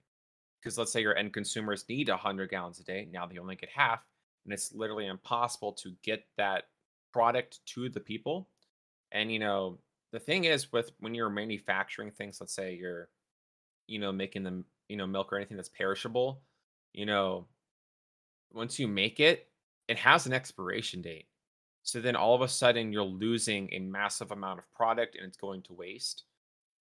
Because 0.60 0.78
let's 0.78 0.92
say 0.92 1.00
your 1.00 1.16
end 1.16 1.32
consumers 1.32 1.84
need 1.88 2.08
100 2.08 2.50
gallons 2.50 2.78
a 2.80 2.84
day, 2.84 3.08
now 3.12 3.26
they 3.26 3.38
only 3.38 3.56
get 3.56 3.70
half, 3.70 4.00
and 4.44 4.52
it's 4.52 4.72
literally 4.72 5.06
impossible 5.06 5.72
to 5.72 5.94
get 6.02 6.24
that 6.36 6.64
product 7.12 7.60
to 7.66 7.88
the 7.88 8.00
people. 8.00 8.48
And 9.12 9.30
you 9.32 9.38
know, 9.38 9.78
the 10.12 10.20
thing 10.20 10.44
is 10.44 10.72
with 10.72 10.92
when 11.00 11.14
you're 11.14 11.30
manufacturing 11.30 12.10
things, 12.10 12.40
let's 12.40 12.54
say 12.54 12.74
you're, 12.74 13.08
you 13.86 13.98
know, 13.98 14.12
making 14.12 14.42
them 14.42 14.64
you 14.88 14.96
know, 14.96 15.06
milk 15.06 15.32
or 15.32 15.36
anything 15.36 15.56
that's 15.56 15.68
perishable, 15.68 16.40
you 16.92 17.06
know, 17.06 17.46
once 18.52 18.78
you 18.78 18.86
make 18.86 19.20
it, 19.20 19.48
it 19.88 19.98
has 19.98 20.26
an 20.26 20.32
expiration 20.32 21.02
date. 21.02 21.26
So 21.84 22.00
then 22.00 22.16
all 22.16 22.34
of 22.34 22.40
a 22.40 22.48
sudden 22.48 22.92
you're 22.92 23.04
losing 23.04 23.68
a 23.72 23.78
massive 23.78 24.32
amount 24.32 24.58
of 24.58 24.72
product 24.74 25.16
and 25.16 25.26
it's 25.26 25.36
going 25.36 25.62
to 25.62 25.74
waste. 25.74 26.24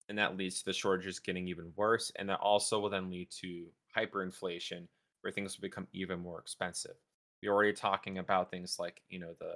And 0.10 0.18
that 0.18 0.38
leads 0.38 0.60
to 0.60 0.66
the 0.66 0.74
shortages 0.74 1.20
getting 1.20 1.48
even 1.48 1.72
worse. 1.76 2.12
And 2.16 2.30
that 2.30 2.40
also 2.40 2.80
will 2.80 2.90
then 2.90 3.12
lead 3.12 3.30
to 3.42 3.66
hyperinflation 3.96 4.88
where 5.22 5.32
things 5.32 5.56
will 5.56 5.62
become 5.62 5.88
even 5.94 6.20
more 6.20 6.40
expensive. 6.40 6.96
You're 7.42 7.54
already 7.54 7.74
talking 7.74 8.18
about 8.18 8.50
things 8.50 8.78
like, 8.80 9.02
you 9.10 9.20
know, 9.20 9.34
the 9.40 9.56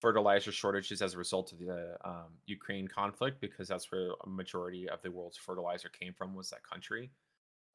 fertilizer 0.00 0.52
shortages 0.52 1.00
as 1.00 1.14
a 1.14 1.18
result 1.18 1.52
of 1.52 1.58
the 1.58 1.96
um, 2.04 2.32
Ukraine 2.46 2.88
conflict, 2.88 3.40
because 3.40 3.68
that's 3.68 3.90
where 3.90 4.10
a 4.24 4.28
majority 4.28 4.88
of 4.88 5.00
the 5.02 5.10
world's 5.10 5.38
fertilizer 5.38 5.88
came 5.88 6.12
from 6.12 6.34
was 6.34 6.50
that 6.50 6.62
country. 6.68 7.10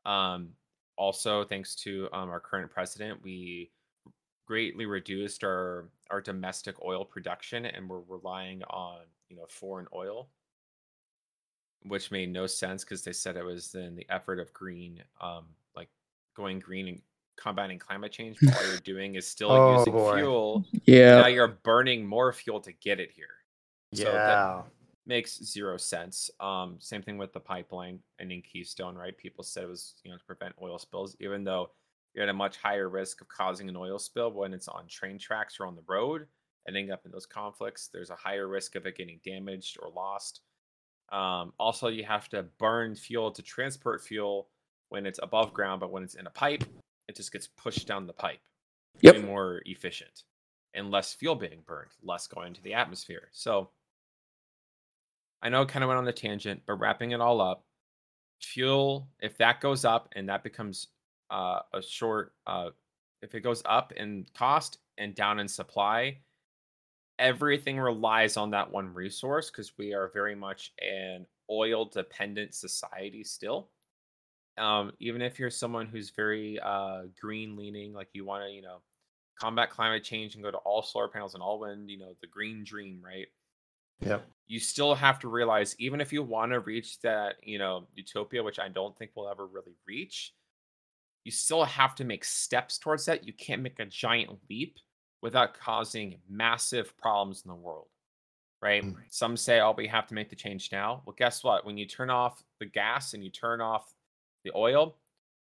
Um, 0.06 0.50
also, 0.98 1.44
thanks 1.44 1.76
to 1.76 2.10
um, 2.14 2.30
our 2.30 2.40
current 2.40 2.72
president, 2.72 3.24
we 3.24 3.72
greatly 4.48 4.86
reduced 4.86 5.44
our 5.44 5.90
our 6.10 6.22
domestic 6.22 6.82
oil 6.84 7.04
production, 7.06 7.66
and 7.66 7.88
we're 7.90 8.00
relying 8.08 8.64
on 8.70 9.00
you 9.30 9.36
know 9.36 9.46
foreign 9.50 9.88
oil, 9.94 10.30
which 11.84 12.12
made 12.12 12.32
no 12.32 12.48
sense 12.48 12.84
because 12.84 13.04
they 13.04 13.14
said 13.14 13.38
it 13.38 13.44
was 13.46 13.76
in 13.76 13.96
the 13.96 14.06
effort 14.10 14.40
of 14.40 14.52
green, 14.54 15.04
um, 15.22 15.46
like 15.76 15.90
going 16.36 16.60
green 16.60 16.88
and 16.88 17.02
combating 17.38 17.78
climate 17.80 18.12
change. 18.12 18.38
But 18.42 18.58
all 18.58 18.68
you're 18.68 18.78
doing 18.84 19.16
is 19.16 19.28
still 19.28 19.52
Oh, 19.52 19.78
using 19.80 19.94
boy. 19.94 20.18
fuel. 20.18 20.66
Yeah. 20.86 21.22
Now 21.22 21.28
you're 21.28 21.60
burning 21.64 22.06
more 22.06 22.34
fuel 22.34 22.60
to 22.62 22.72
get 22.74 23.00
it 23.00 23.12
here. 23.12 23.28
So 23.94 24.06
that- 24.06 24.14
yeah. 24.14 24.62
makes 25.06 25.38
zero 25.44 25.78
sense. 25.78 26.30
Um, 26.40 26.78
same 26.80 27.02
thing 27.02 27.18
with 27.18 27.32
the 27.34 27.40
pipeline 27.40 28.00
and 28.20 28.32
in 28.32 28.42
Keystone, 28.42 28.96
right? 28.96 29.16
People 29.18 29.44
said 29.44 29.64
it 29.64 29.70
was 29.70 29.94
you 30.04 30.12
know 30.12 30.18
to 30.18 30.24
prevent 30.26 30.56
oil 30.62 30.78
spills, 30.80 31.16
even 31.20 31.44
though 31.44 31.70
you're 32.18 32.24
at 32.24 32.30
a 32.30 32.34
much 32.34 32.58
higher 32.58 32.90
risk 32.90 33.22
of 33.22 33.28
causing 33.28 33.70
an 33.70 33.76
oil 33.76 34.00
spill 34.00 34.32
when 34.32 34.52
it's 34.52 34.68
on 34.68 34.88
train 34.88 35.20
tracks 35.20 35.60
or 35.60 35.68
on 35.68 35.76
the 35.76 35.84
road, 35.88 36.26
ending 36.68 36.90
up 36.90 37.06
in 37.06 37.12
those 37.12 37.28
conflicts. 37.28 37.90
There's 37.94 38.10
a 38.10 38.16
higher 38.16 38.48
risk 38.48 38.76
of 38.76 38.88
it 38.88 38.98
getting 38.98 39.20
damaged 39.24 39.78
or 39.80 39.92
lost. 39.96 40.42
Um, 41.12 41.54
also, 41.60 41.90
you 41.90 42.04
have 42.06 42.28
to 42.30 42.48
burn 42.58 42.96
fuel 42.96 43.30
to 43.30 43.44
transport 43.44 44.02
fuel 44.02 44.50
when 44.90 45.06
it's 45.06 45.20
above 45.22 45.54
ground, 45.54 45.80
but 45.80 45.92
when 45.92 46.02
it's 46.02 46.16
in 46.16 46.26
a 46.26 46.32
pipe, 46.32 46.64
it 47.08 47.16
just 47.16 47.32
gets 47.32 47.46
pushed 47.46 47.88
down 47.88 48.08
the 48.08 48.14
pipe. 48.14 48.40
Yep. 49.02 49.18
Way 49.18 49.22
more 49.22 49.62
efficient 49.66 50.24
and 50.74 50.90
less 50.90 51.14
fuel 51.14 51.36
being 51.36 51.62
burned, 51.68 51.92
less 52.02 52.26
going 52.26 52.48
into 52.48 52.64
the 52.64 52.74
atmosphere. 52.74 53.28
So 53.32 53.70
I 55.44 55.50
know 55.50 55.62
it 55.62 55.70
kind 55.70 55.84
of 55.84 55.88
went 55.88 56.00
on 56.00 56.06
the 56.06 56.14
tangent, 56.14 56.64
but 56.66 56.80
wrapping 56.80 57.12
it 57.12 57.22
all 57.22 57.42
up, 57.42 57.64
fuel, 58.42 59.08
if 59.20 59.38
that 59.38 59.62
goes 59.62 59.86
up 59.86 60.10
and 60.16 60.30
that 60.30 60.44
becomes 60.44 60.88
uh, 61.30 61.60
a 61.74 61.82
short, 61.82 62.34
uh, 62.46 62.70
if 63.22 63.36
it 63.36 63.42
goes 63.42 63.62
up 63.66 63.92
in 63.94 64.26
cost 64.34 64.80
and 64.98 65.16
down 65.16 65.40
in 65.40 65.48
supply, 65.48 66.20
everything 67.20 67.80
relies 67.80 68.38
on 68.38 68.52
that 68.52 68.72
one 68.72 68.94
resource 68.94 69.50
because 69.50 69.78
we 69.78 69.94
are 69.94 70.12
very 70.14 70.36
much 70.36 70.74
an 70.82 71.26
oil 71.50 71.86
dependent 71.86 72.54
society 72.54 73.24
still. 73.24 73.70
Um, 74.58 74.92
even 75.00 75.22
if 75.22 75.40
you're 75.40 75.52
someone 75.52 75.86
who's 75.86 76.10
very 76.10 76.60
uh, 76.60 77.04
green 77.20 77.56
leaning, 77.56 77.94
like 77.94 78.10
you 78.14 78.26
want 78.26 78.44
to, 78.44 78.52
you 78.52 78.62
know, 78.62 78.82
combat 79.40 79.70
climate 79.70 80.04
change 80.04 80.34
and 80.34 80.44
go 80.44 80.50
to 80.50 80.58
all 80.58 80.82
solar 80.82 81.08
panels 81.08 81.36
and 81.36 81.44
all 81.44 81.60
wind, 81.60 81.92
you 81.92 82.00
know, 82.00 82.16
the 82.22 82.28
green 82.28 82.64
dream, 82.64 83.00
right? 83.04 83.28
yeah 84.00 84.20
you 84.48 84.60
still 84.60 84.94
have 84.96 85.20
to 85.20 85.28
realize 85.28 85.76
even 85.80 86.00
if 86.00 86.14
you 86.14 86.22
want 86.22 86.52
to 86.52 86.60
reach 86.60 87.00
that 87.02 87.36
you 87.42 87.58
know 87.58 87.88
utopia 87.96 88.44
which 88.44 88.60
i 88.60 88.68
don't 88.68 88.98
think 88.98 89.12
we'll 89.16 89.30
ever 89.30 89.48
really 89.48 89.76
reach 89.88 90.34
you 91.28 91.32
still 91.32 91.64
have 91.64 91.94
to 91.96 92.04
make 92.04 92.24
steps 92.24 92.78
towards 92.78 93.06
that. 93.06 93.28
You 93.28 93.34
can't 93.34 93.62
make 93.62 93.80
a 93.80 93.86
giant 93.86 94.32
leap 94.50 94.78
without 95.22 95.54
causing 95.54 96.16
massive 96.30 96.98
problems 96.98 97.44
in 97.46 97.50
the 97.50 97.56
world 97.56 97.88
right? 98.60 98.84
Mm. 98.84 98.96
some 99.12 99.38
say 99.38 99.60
oh 99.60 99.76
we 99.78 99.86
have 99.86 100.08
to 100.08 100.16
make 100.16 100.32
the 100.32 100.36
change 100.36 100.72
now. 100.72 101.04
Well 101.06 101.16
guess 101.16 101.44
what? 101.44 101.64
When 101.64 101.78
you 101.78 101.86
turn 101.86 102.10
off 102.10 102.42
the 102.60 102.66
gas 102.66 103.14
and 103.14 103.24
you 103.24 103.30
turn 103.30 103.62
off 103.62 103.94
the 104.44 104.52
oil 104.56 104.96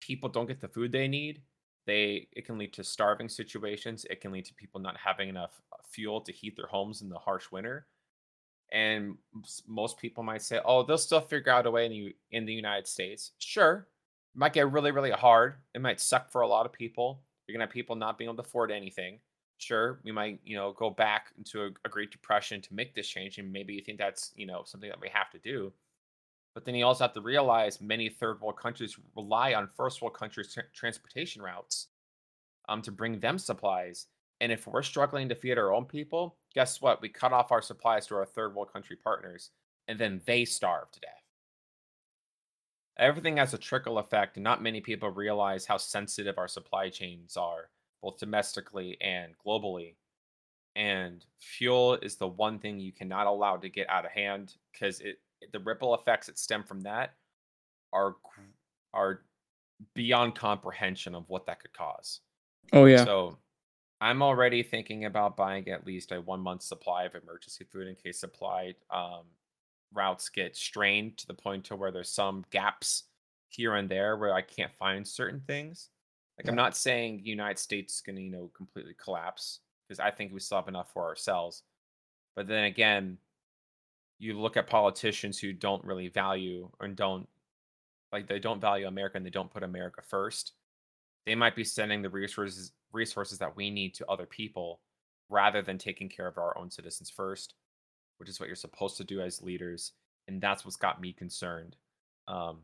people 0.00 0.28
don't 0.28 0.46
get 0.46 0.60
the 0.60 0.68
food 0.68 0.92
they 0.92 1.08
need. 1.08 1.42
They 1.86 2.28
it 2.32 2.44
can 2.44 2.58
lead 2.58 2.72
to 2.74 2.84
starving 2.84 3.28
situations. 3.28 4.04
It 4.10 4.20
can 4.20 4.32
lead 4.32 4.44
to 4.46 4.54
people 4.54 4.80
not 4.80 4.96
having 4.96 5.28
enough 5.28 5.60
uh, 5.72 5.76
fuel 5.88 6.20
to 6.22 6.32
heat 6.32 6.56
their 6.56 6.66
homes 6.66 7.02
in 7.02 7.08
the 7.08 7.18
harsh 7.18 7.50
winter. 7.50 7.86
And 8.72 9.16
most 9.66 9.98
people 9.98 10.22
might 10.22 10.42
say, 10.42 10.60
"Oh, 10.64 10.84
they'll 10.84 10.98
still 10.98 11.20
figure 11.20 11.52
out 11.52 11.66
a 11.66 11.70
way 11.70 11.86
in 11.86 11.92
the, 11.92 12.16
in 12.30 12.46
the 12.46 12.52
United 12.52 12.86
States." 12.86 13.32
Sure, 13.38 13.88
it 14.34 14.38
might 14.38 14.52
get 14.52 14.70
really, 14.70 14.90
really 14.92 15.10
hard. 15.10 15.54
It 15.74 15.80
might 15.80 16.00
suck 16.00 16.30
for 16.30 16.42
a 16.42 16.48
lot 16.48 16.66
of 16.66 16.72
people. 16.72 17.22
You're 17.46 17.54
gonna 17.54 17.64
have 17.64 17.72
people 17.72 17.96
not 17.96 18.18
being 18.18 18.28
able 18.28 18.42
to 18.42 18.48
afford 18.48 18.70
anything. 18.70 19.18
Sure, 19.58 20.00
we 20.04 20.12
might, 20.12 20.40
you 20.44 20.56
know, 20.56 20.72
go 20.72 20.88
back 20.88 21.32
into 21.36 21.64
a, 21.64 21.70
a 21.84 21.88
Great 21.88 22.10
Depression 22.10 22.62
to 22.62 22.74
make 22.74 22.94
this 22.94 23.08
change, 23.08 23.38
and 23.38 23.52
maybe 23.52 23.74
you 23.74 23.82
think 23.82 23.98
that's, 23.98 24.32
you 24.34 24.46
know, 24.46 24.62
something 24.64 24.88
that 24.88 25.00
we 25.00 25.08
have 25.12 25.30
to 25.30 25.38
do. 25.38 25.72
But 26.54 26.64
then 26.64 26.74
you 26.74 26.84
also 26.84 27.04
have 27.04 27.12
to 27.14 27.20
realize 27.20 27.80
many 27.80 28.08
third 28.08 28.40
world 28.40 28.56
countries 28.56 28.98
rely 29.16 29.54
on 29.54 29.68
first 29.68 30.00
world 30.02 30.14
countries' 30.14 30.54
tra- 30.54 30.64
transportation 30.74 31.42
routes 31.42 31.88
um, 32.68 32.82
to 32.82 32.90
bring 32.90 33.18
them 33.20 33.38
supplies. 33.38 34.06
And 34.40 34.50
if 34.50 34.66
we're 34.66 34.82
struggling 34.82 35.28
to 35.28 35.34
feed 35.34 35.58
our 35.58 35.72
own 35.72 35.84
people, 35.84 36.38
guess 36.54 36.80
what? 36.80 37.02
We 37.02 37.08
cut 37.08 37.32
off 37.32 37.52
our 37.52 37.62
supplies 37.62 38.06
to 38.06 38.16
our 38.16 38.24
third 38.24 38.54
world 38.54 38.72
country 38.72 38.96
partners, 38.96 39.50
and 39.86 39.98
then 39.98 40.22
they 40.24 40.44
starve 40.44 40.90
to 40.92 41.00
death. 41.00 41.19
Everything 42.98 43.38
has 43.38 43.54
a 43.54 43.58
trickle 43.58 43.98
effect, 43.98 44.36
and 44.36 44.44
not 44.44 44.62
many 44.62 44.80
people 44.80 45.10
realize 45.10 45.64
how 45.64 45.76
sensitive 45.76 46.36
our 46.38 46.48
supply 46.48 46.88
chains 46.90 47.36
are, 47.36 47.70
both 48.02 48.18
domestically 48.18 48.96
and 49.00 49.32
globally. 49.44 49.94
And 50.76 51.24
fuel 51.40 51.94
is 51.94 52.16
the 52.16 52.28
one 52.28 52.58
thing 52.58 52.78
you 52.78 52.92
cannot 52.92 53.26
allow 53.26 53.56
to 53.56 53.68
get 53.68 53.88
out 53.88 54.04
of 54.04 54.12
hand 54.12 54.54
because 54.72 55.00
it 55.00 55.20
the 55.52 55.60
ripple 55.60 55.94
effects 55.94 56.26
that 56.26 56.38
stem 56.38 56.62
from 56.62 56.80
that 56.82 57.14
are 57.92 58.16
are 58.92 59.22
beyond 59.94 60.34
comprehension 60.34 61.14
of 61.14 61.24
what 61.28 61.46
that 61.46 61.60
could 61.60 61.72
cause. 61.72 62.20
Oh 62.72 62.84
yeah. 62.84 63.04
So 63.04 63.38
I'm 64.00 64.22
already 64.22 64.62
thinking 64.62 65.04
about 65.04 65.36
buying 65.36 65.68
at 65.68 65.86
least 65.86 66.12
a 66.12 66.20
one 66.20 66.40
month 66.40 66.62
supply 66.62 67.04
of 67.04 67.14
emergency 67.14 67.64
food 67.70 67.86
in 67.86 67.94
case 67.94 68.20
supply 68.20 68.74
um, 68.90 69.24
routes 69.92 70.28
get 70.28 70.56
strained 70.56 71.16
to 71.18 71.26
the 71.26 71.34
point 71.34 71.64
to 71.64 71.76
where 71.76 71.90
there's 71.90 72.12
some 72.12 72.44
gaps 72.50 73.04
here 73.48 73.74
and 73.74 73.88
there 73.88 74.16
where 74.16 74.34
I 74.34 74.42
can't 74.42 74.74
find 74.74 75.06
certain 75.06 75.40
things. 75.46 75.88
Like 76.38 76.48
I'm 76.48 76.56
not 76.56 76.76
saying 76.76 77.20
United 77.24 77.58
States 77.58 77.96
is 77.96 78.00
going 78.00 78.16
to 78.16 78.22
you 78.22 78.30
know 78.30 78.50
completely 78.56 78.94
collapse 79.02 79.60
because 79.86 80.00
I 80.00 80.10
think 80.10 80.32
we 80.32 80.40
still 80.40 80.58
have 80.58 80.68
enough 80.68 80.92
for 80.92 81.04
ourselves. 81.04 81.64
But 82.34 82.46
then 82.46 82.64
again, 82.64 83.18
you 84.18 84.38
look 84.38 84.56
at 84.56 84.66
politicians 84.66 85.38
who 85.38 85.52
don't 85.52 85.84
really 85.84 86.08
value 86.08 86.70
and 86.80 86.96
don't 86.96 87.28
like 88.12 88.26
they 88.26 88.38
don't 88.38 88.60
value 88.60 88.86
America 88.86 89.16
and 89.16 89.26
they 89.26 89.30
don't 89.30 89.52
put 89.52 89.62
America 89.62 90.00
first 90.06 90.52
they 91.26 91.34
might 91.34 91.56
be 91.56 91.64
sending 91.64 92.02
the 92.02 92.10
resources 92.10 92.72
resources 92.92 93.38
that 93.38 93.54
we 93.54 93.70
need 93.70 93.94
to 93.94 94.06
other 94.08 94.26
people 94.26 94.80
rather 95.28 95.62
than 95.62 95.78
taking 95.78 96.08
care 96.08 96.26
of 96.26 96.38
our 96.38 96.56
own 96.58 96.70
citizens 96.70 97.08
first 97.08 97.54
which 98.20 98.28
is 98.30 98.40
what 98.40 98.48
you're 98.48 98.56
supposed 98.56 98.98
to 98.98 99.04
do 99.04 99.20
as 99.22 99.42
leaders 99.42 99.92
and 100.28 100.40
that's 100.40 100.64
what's 100.64 100.76
got 100.76 101.00
me 101.00 101.12
concerned 101.12 101.76
um, 102.28 102.58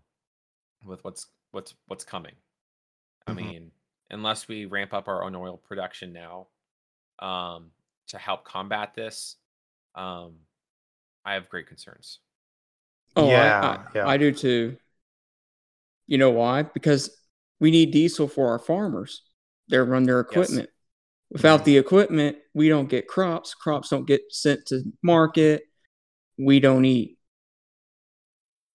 with 0.84 1.02
what's 1.04 1.26
what's 1.52 1.74
what's 1.88 2.04
coming 2.04 2.34
i 3.26 3.32
Mhm. 3.32 3.36
mean 3.36 3.72
unless 4.10 4.48
we 4.48 4.66
ramp 4.66 4.94
up 4.94 5.08
our 5.08 5.24
own 5.24 5.34
oil 5.34 5.56
production 5.56 6.12
now 6.12 6.48
um, 7.20 7.72
to 8.08 8.18
help 8.18 8.44
combat 8.44 8.94
this 8.94 9.36
um, 9.96 10.34
i 11.24 11.34
have 11.34 11.48
great 11.48 11.66
concerns 11.66 12.20
Oh, 13.16 13.28
Yeah, 13.28 13.58
I, 13.62 13.78
yeah. 13.94 14.08
I 14.08 14.16
do 14.18 14.32
too. 14.32 14.76
You 16.06 16.18
know 16.18 16.30
why? 16.30 16.62
Because 16.62 17.10
we 17.60 17.70
need 17.70 17.90
diesel 17.90 18.28
for 18.28 18.50
our 18.50 18.58
farmers. 18.58 19.22
They 19.68 19.78
run 19.78 20.04
their 20.04 20.20
equipment. 20.20 20.70
Without 21.30 21.64
the 21.64 21.76
equipment, 21.76 22.38
we 22.54 22.68
don't 22.68 22.88
get 22.88 23.08
crops. 23.08 23.54
Crops 23.54 23.88
don't 23.88 24.06
get 24.06 24.22
sent 24.30 24.66
to 24.66 24.82
market. 25.02 25.64
We 26.38 26.60
don't 26.60 26.84
eat. 26.84 27.18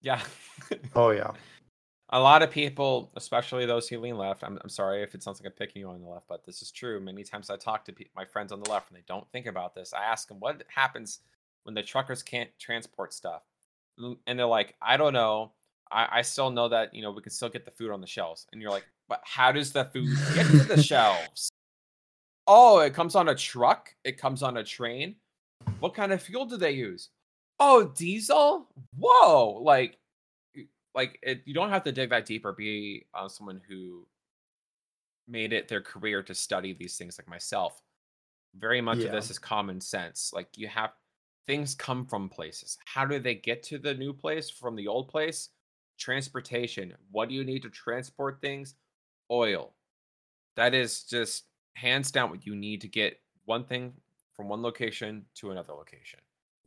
yeah 0.01 0.21
Oh 0.95 1.11
yeah. 1.11 1.31
a 2.09 2.19
lot 2.19 2.43
of 2.43 2.51
people, 2.51 3.11
especially 3.15 3.65
those 3.65 3.87
who 3.87 3.99
lean 3.99 4.17
left, 4.17 4.43
I'm, 4.43 4.59
I'm 4.61 4.69
sorry 4.69 5.01
if 5.03 5.15
it 5.15 5.23
sounds 5.23 5.39
like 5.39 5.47
I'm 5.47 5.57
picking 5.57 5.81
you 5.81 5.89
on 5.89 6.01
the 6.01 6.07
left, 6.09 6.27
but 6.27 6.45
this 6.45 6.61
is 6.61 6.71
true. 6.71 6.99
Many 6.99 7.23
times 7.23 7.49
I 7.49 7.55
talk 7.57 7.85
to 7.85 7.93
pe- 7.93 8.05
my 8.15 8.25
friends 8.25 8.51
on 8.51 8.61
the 8.61 8.69
left 8.69 8.89
and 8.89 8.97
they 8.97 9.03
don't 9.07 9.29
think 9.31 9.45
about 9.45 9.75
this. 9.75 9.93
I 9.93 10.03
ask 10.03 10.27
them, 10.27 10.39
what 10.39 10.63
happens 10.67 11.19
when 11.63 11.73
the 11.75 11.83
truckers 11.83 12.21
can't 12.23 12.49
transport 12.59 13.13
stuff? 13.13 13.43
And 14.27 14.37
they're 14.39 14.45
like, 14.45 14.75
I 14.81 14.97
don't 14.97 15.13
know. 15.13 15.53
I, 15.91 16.19
I 16.19 16.21
still 16.23 16.49
know 16.51 16.69
that, 16.69 16.93
you 16.93 17.01
know, 17.01 17.11
we 17.11 17.21
can 17.21 17.31
still 17.31 17.49
get 17.49 17.65
the 17.65 17.71
food 17.71 17.91
on 17.91 18.01
the 18.01 18.07
shelves. 18.07 18.47
And 18.51 18.61
you're 18.61 18.71
like, 18.71 18.85
but 19.07 19.21
how 19.23 19.51
does 19.51 19.71
the 19.71 19.85
food 19.85 20.09
get 20.33 20.47
to 20.47 20.63
the 20.63 20.77
shelves? 20.83 21.51
Oh, 22.53 22.79
it 22.79 22.93
comes 22.93 23.15
on 23.15 23.29
a 23.29 23.35
truck. 23.35 23.95
It 24.03 24.17
comes 24.17 24.43
on 24.43 24.57
a 24.57 24.63
train. 24.63 25.15
What 25.79 25.93
kind 25.93 26.11
of 26.11 26.21
fuel 26.21 26.43
do 26.43 26.57
they 26.57 26.71
use? 26.71 27.07
Oh, 27.61 27.93
diesel? 27.95 28.67
Whoa. 28.97 29.61
Like, 29.63 29.97
like 30.93 31.17
it, 31.23 31.43
you 31.45 31.53
don't 31.53 31.69
have 31.69 31.85
to 31.85 31.93
dig 31.93 32.09
that 32.09 32.25
deep 32.25 32.43
or 32.43 32.51
be 32.51 33.05
uh, 33.13 33.29
someone 33.29 33.61
who 33.69 34.05
made 35.29 35.53
it 35.53 35.69
their 35.69 35.79
career 35.79 36.21
to 36.23 36.35
study 36.35 36.73
these 36.73 36.97
things 36.97 37.17
like 37.17 37.29
myself. 37.29 37.81
Very 38.57 38.81
much 38.81 38.99
of 38.99 39.13
this 39.13 39.31
is 39.31 39.39
common 39.39 39.79
sense. 39.79 40.31
Like 40.33 40.49
you 40.57 40.67
have 40.67 40.91
things 41.47 41.73
come 41.73 42.05
from 42.05 42.27
places. 42.27 42.77
How 42.83 43.05
do 43.05 43.17
they 43.17 43.35
get 43.35 43.63
to 43.63 43.77
the 43.77 43.93
new 43.93 44.11
place 44.11 44.49
from 44.49 44.75
the 44.75 44.89
old 44.89 45.07
place? 45.07 45.47
Transportation. 45.97 46.95
What 47.11 47.29
do 47.29 47.35
you 47.35 47.45
need 47.45 47.61
to 47.61 47.69
transport 47.69 48.41
things? 48.41 48.75
Oil. 49.31 49.71
That 50.57 50.73
is 50.73 51.03
just 51.03 51.45
hands 51.73 52.11
down 52.11 52.29
what 52.29 52.45
you 52.45 52.55
need 52.55 52.81
to 52.81 52.87
get 52.87 53.19
one 53.45 53.63
thing 53.63 53.93
from 54.33 54.49
one 54.49 54.61
location 54.61 55.25
to 55.35 55.51
another 55.51 55.73
location. 55.73 56.19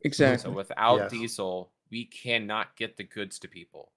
Exactly. 0.03 0.43
So 0.43 0.55
without 0.55 0.97
Yes. 0.97 1.11
diesel, 1.11 1.71
we 1.89 2.05
cannot 2.05 2.75
get 2.75 2.97
the 2.97 3.03
goods 3.03 3.39
to 3.39 3.47
people. 3.47 3.91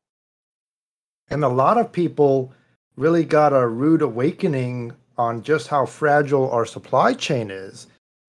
And 1.31 1.45
a 1.45 1.49
lot 1.49 1.77
of 1.77 1.93
people 1.93 2.53
really 2.97 3.25
got 3.25 3.53
a 3.53 3.67
rude 3.67 4.03
awakening 4.03 4.93
on 5.17 5.43
just 5.43 5.69
how 5.69 5.85
fragile 5.87 6.51
our 6.51 6.65
supply 6.65 7.13
chain 7.15 7.51
is 7.51 7.87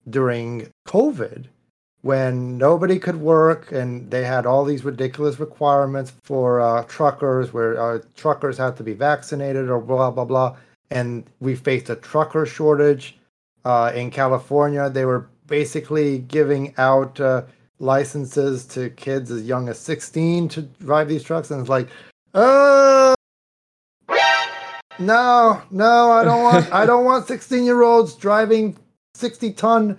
during 0.10 0.70
COVID 0.88 1.46
when 2.02 2.58
nobody 2.58 2.98
could 2.98 3.18
work 3.18 3.72
and 3.72 4.10
they 4.10 4.24
had 4.24 4.46
all 4.46 4.64
these 4.64 4.86
ridiculous 4.86 5.40
requirements 5.40 6.14
for 6.24 6.62
uh, 6.62 6.84
truckers 6.84 7.54
where 7.54 7.80
uh, 7.80 8.00
truckers 8.16 8.58
had 8.58 8.76
to 8.78 8.84
be 8.84 8.94
vaccinated 8.94 9.70
or 9.70 9.80
blah, 9.82 10.10
blah, 10.10 10.26
blah. 10.26 10.56
And 10.92 11.24
we 11.40 11.56
faced 11.56 11.90
a 11.90 11.96
trucker 11.96 12.46
shortage. 12.46 13.18
Uh, 13.66 13.92
in 13.94 14.10
California, 14.10 14.90
they 14.90 15.06
were 15.06 15.28
basically 15.48 16.20
giving 16.20 16.74
out 16.78 17.20
uh, 17.20 17.44
licenses 17.80 18.66
to 18.68 18.90
kids 18.92 19.32
as 19.32 19.44
young 19.44 19.70
as 19.70 19.78
16 19.80 20.48
to 20.50 20.62
drive 20.62 21.08
these 21.08 21.24
trucks. 21.24 21.52
And 21.52 21.60
it's 21.60 21.70
like, 21.70 21.90
uh, 22.34 23.16
no, 25.00 25.62
no, 25.72 26.12
I 26.12 26.24
don't 26.26 26.44
want. 26.44 26.74
I 26.74 26.86
don't 26.86 27.06
want 27.06 27.26
sixteen-year-olds 27.26 28.16
driving 28.16 28.78
sixty-ton 29.16 29.98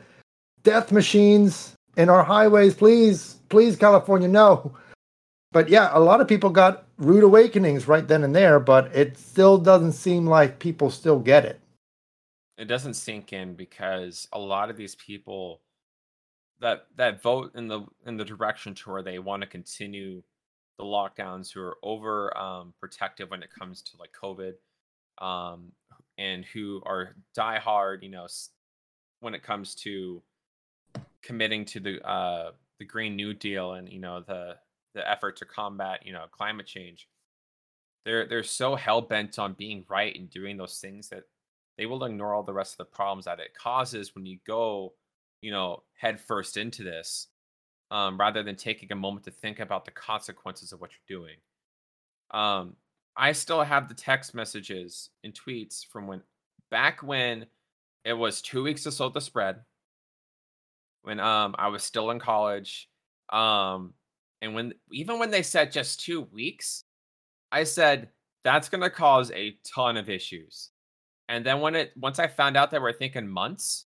death 0.62 0.92
machines 0.92 1.74
in 1.96 2.10
our 2.10 2.22
highways. 2.22 2.74
Please, 2.74 3.38
please, 3.48 3.76
California, 3.76 4.28
no. 4.28 4.74
But 5.52 5.70
yeah, 5.70 5.90
a 5.94 5.98
lot 5.98 6.20
of 6.20 6.28
people 6.28 6.50
got 6.50 6.84
rude 7.00 7.24
awakenings 7.24 7.88
right 7.88 8.06
then 8.06 8.22
and 8.22 8.36
there, 8.36 8.60
but 8.60 8.94
it 8.94 9.18
still 9.18 9.58
doesn't 9.58 9.92
seem 9.92 10.26
like 10.26 10.58
people 10.58 10.90
still 10.90 11.18
get 11.18 11.44
it. 11.44 11.60
It 12.58 12.66
doesn't 12.66 12.94
sink 12.94 13.32
in 13.32 13.54
because 13.54 14.28
a 14.32 14.38
lot 14.38 14.70
of 14.70 14.76
these 14.76 14.94
people 14.94 15.62
that 16.60 16.86
that 16.96 17.22
vote 17.22 17.52
in 17.54 17.68
the 17.68 17.86
in 18.06 18.18
the 18.18 18.24
direction 18.24 18.74
to 18.74 18.90
where 18.90 19.02
they 19.02 19.18
want 19.18 19.42
to 19.42 19.48
continue 19.48 20.22
the 20.78 20.84
lockdowns 20.84 21.52
who 21.52 21.60
are 21.60 21.76
over 21.82 22.36
um, 22.36 22.74
protective 22.78 23.30
when 23.30 23.42
it 23.42 23.50
comes 23.50 23.82
to 23.82 23.96
like 23.98 24.10
COVID, 24.22 24.52
um, 25.24 25.72
and 26.18 26.44
who 26.44 26.82
are 26.84 27.16
diehard, 27.36 28.02
you 28.02 28.10
know, 28.10 28.26
when 29.20 29.34
it 29.34 29.42
comes 29.42 29.74
to 29.74 30.22
committing 31.22 31.64
to 31.64 31.80
the 31.80 32.06
uh, 32.06 32.52
the 32.78 32.84
Green 32.84 33.16
New 33.16 33.32
Deal 33.32 33.72
and 33.72 33.88
you 33.88 34.00
know 34.00 34.20
the 34.20 34.56
the 34.94 35.08
effort 35.08 35.36
to 35.36 35.44
combat 35.44 36.04
you 36.04 36.12
know 36.12 36.26
climate 36.30 36.66
change. 36.66 37.08
They're 38.04 38.26
they're 38.26 38.42
so 38.42 38.74
hell 38.76 39.00
bent 39.02 39.38
on 39.38 39.54
being 39.54 39.84
right 39.88 40.16
and 40.16 40.30
doing 40.30 40.56
those 40.56 40.78
things 40.78 41.08
that 41.10 41.24
they 41.76 41.86
will 41.86 42.04
ignore 42.04 42.34
all 42.34 42.42
the 42.42 42.52
rest 42.52 42.74
of 42.74 42.78
the 42.78 42.96
problems 42.96 43.24
that 43.24 43.40
it 43.40 43.54
causes 43.54 44.14
when 44.14 44.26
you 44.26 44.38
go, 44.46 44.92
you 45.40 45.50
know, 45.50 45.82
head 45.98 46.20
first 46.20 46.56
into 46.58 46.82
this, 46.82 47.28
um, 47.90 48.18
rather 48.20 48.42
than 48.42 48.56
taking 48.56 48.92
a 48.92 48.96
moment 48.96 49.24
to 49.24 49.30
think 49.30 49.60
about 49.60 49.86
the 49.86 49.90
consequences 49.90 50.72
of 50.72 50.80
what 50.80 50.90
you're 50.90 51.20
doing. 51.20 51.36
Um, 52.32 52.76
I 53.16 53.32
still 53.32 53.62
have 53.62 53.88
the 53.88 53.94
text 53.94 54.34
messages 54.34 55.10
and 55.24 55.34
tweets 55.34 55.84
from 55.86 56.06
when 56.06 56.22
back 56.70 57.02
when 57.02 57.46
it 58.04 58.12
was 58.12 58.42
two 58.42 58.62
weeks 58.62 58.84
to 58.84 58.92
slow 58.92 59.08
the 59.08 59.20
spread, 59.20 59.56
when 61.02 61.18
um 61.18 61.54
I 61.58 61.68
was 61.68 61.82
still 61.82 62.10
in 62.10 62.18
college, 62.18 62.88
um, 63.30 63.94
and 64.42 64.54
when 64.54 64.72
even 64.92 65.18
when 65.18 65.30
they 65.30 65.42
said 65.42 65.72
just 65.72 66.00
two 66.00 66.22
weeks, 66.22 66.84
I 67.52 67.64
said 67.64 68.08
that's 68.44 68.68
gonna 68.68 68.90
cause 68.90 69.30
a 69.32 69.58
ton 69.64 69.96
of 69.96 70.08
issues. 70.08 70.70
And 71.28 71.44
then 71.44 71.60
when 71.60 71.74
it 71.74 71.92
once 71.96 72.18
I 72.18 72.26
found 72.26 72.56
out 72.56 72.70
they 72.70 72.78
were 72.78 72.92
thinking 72.92 73.28
months, 73.28 73.86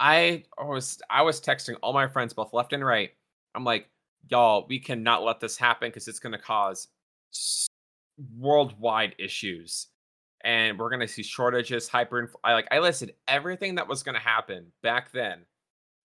I 0.00 0.44
was 0.58 0.98
I 1.08 1.22
was 1.22 1.40
texting 1.40 1.76
all 1.82 1.92
my 1.92 2.08
friends 2.08 2.34
both 2.34 2.52
left 2.52 2.72
and 2.72 2.84
right. 2.84 3.10
I'm 3.54 3.64
like, 3.64 3.88
y'all, 4.28 4.66
we 4.68 4.78
cannot 4.78 5.22
let 5.22 5.40
this 5.40 5.56
happen 5.56 5.88
because 5.88 6.08
it's 6.08 6.18
gonna 6.18 6.38
cause 6.38 6.88
worldwide 8.36 9.14
issues. 9.18 9.88
And 10.44 10.76
we're 10.76 10.90
gonna 10.90 11.06
see 11.06 11.22
shortages, 11.22 11.88
hyper. 11.88 12.32
I 12.42 12.54
like 12.54 12.66
I 12.72 12.80
listed 12.80 13.14
everything 13.28 13.76
that 13.76 13.86
was 13.86 14.02
gonna 14.02 14.18
happen 14.18 14.66
back 14.82 15.12
then, 15.12 15.46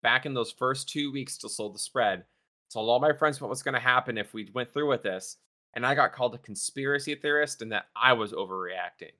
back 0.03 0.27
in 0.27 0.35
those 0.35 0.51
first 0.51 0.87
two 0.89 1.11
weeks 1.11 1.37
to 1.39 1.49
slow 1.49 1.69
the 1.69 1.79
spread. 1.79 2.23
Told 2.71 2.89
all 2.89 2.99
my 2.99 3.13
friends 3.13 3.39
what 3.39 3.49
was 3.49 3.63
gonna 3.63 3.79
happen 3.79 4.17
if 4.17 4.33
we 4.33 4.49
went 4.53 4.71
through 4.71 4.89
with 4.89 5.03
this. 5.03 5.37
And 5.73 5.85
I 5.85 5.95
got 5.95 6.13
called 6.13 6.33
a 6.33 6.39
conspiracy 6.39 7.15
theorist 7.15 7.61
and 7.61 7.71
that 7.71 7.85
I 7.95 8.13
was 8.13 8.33
overreacting. 8.33 9.11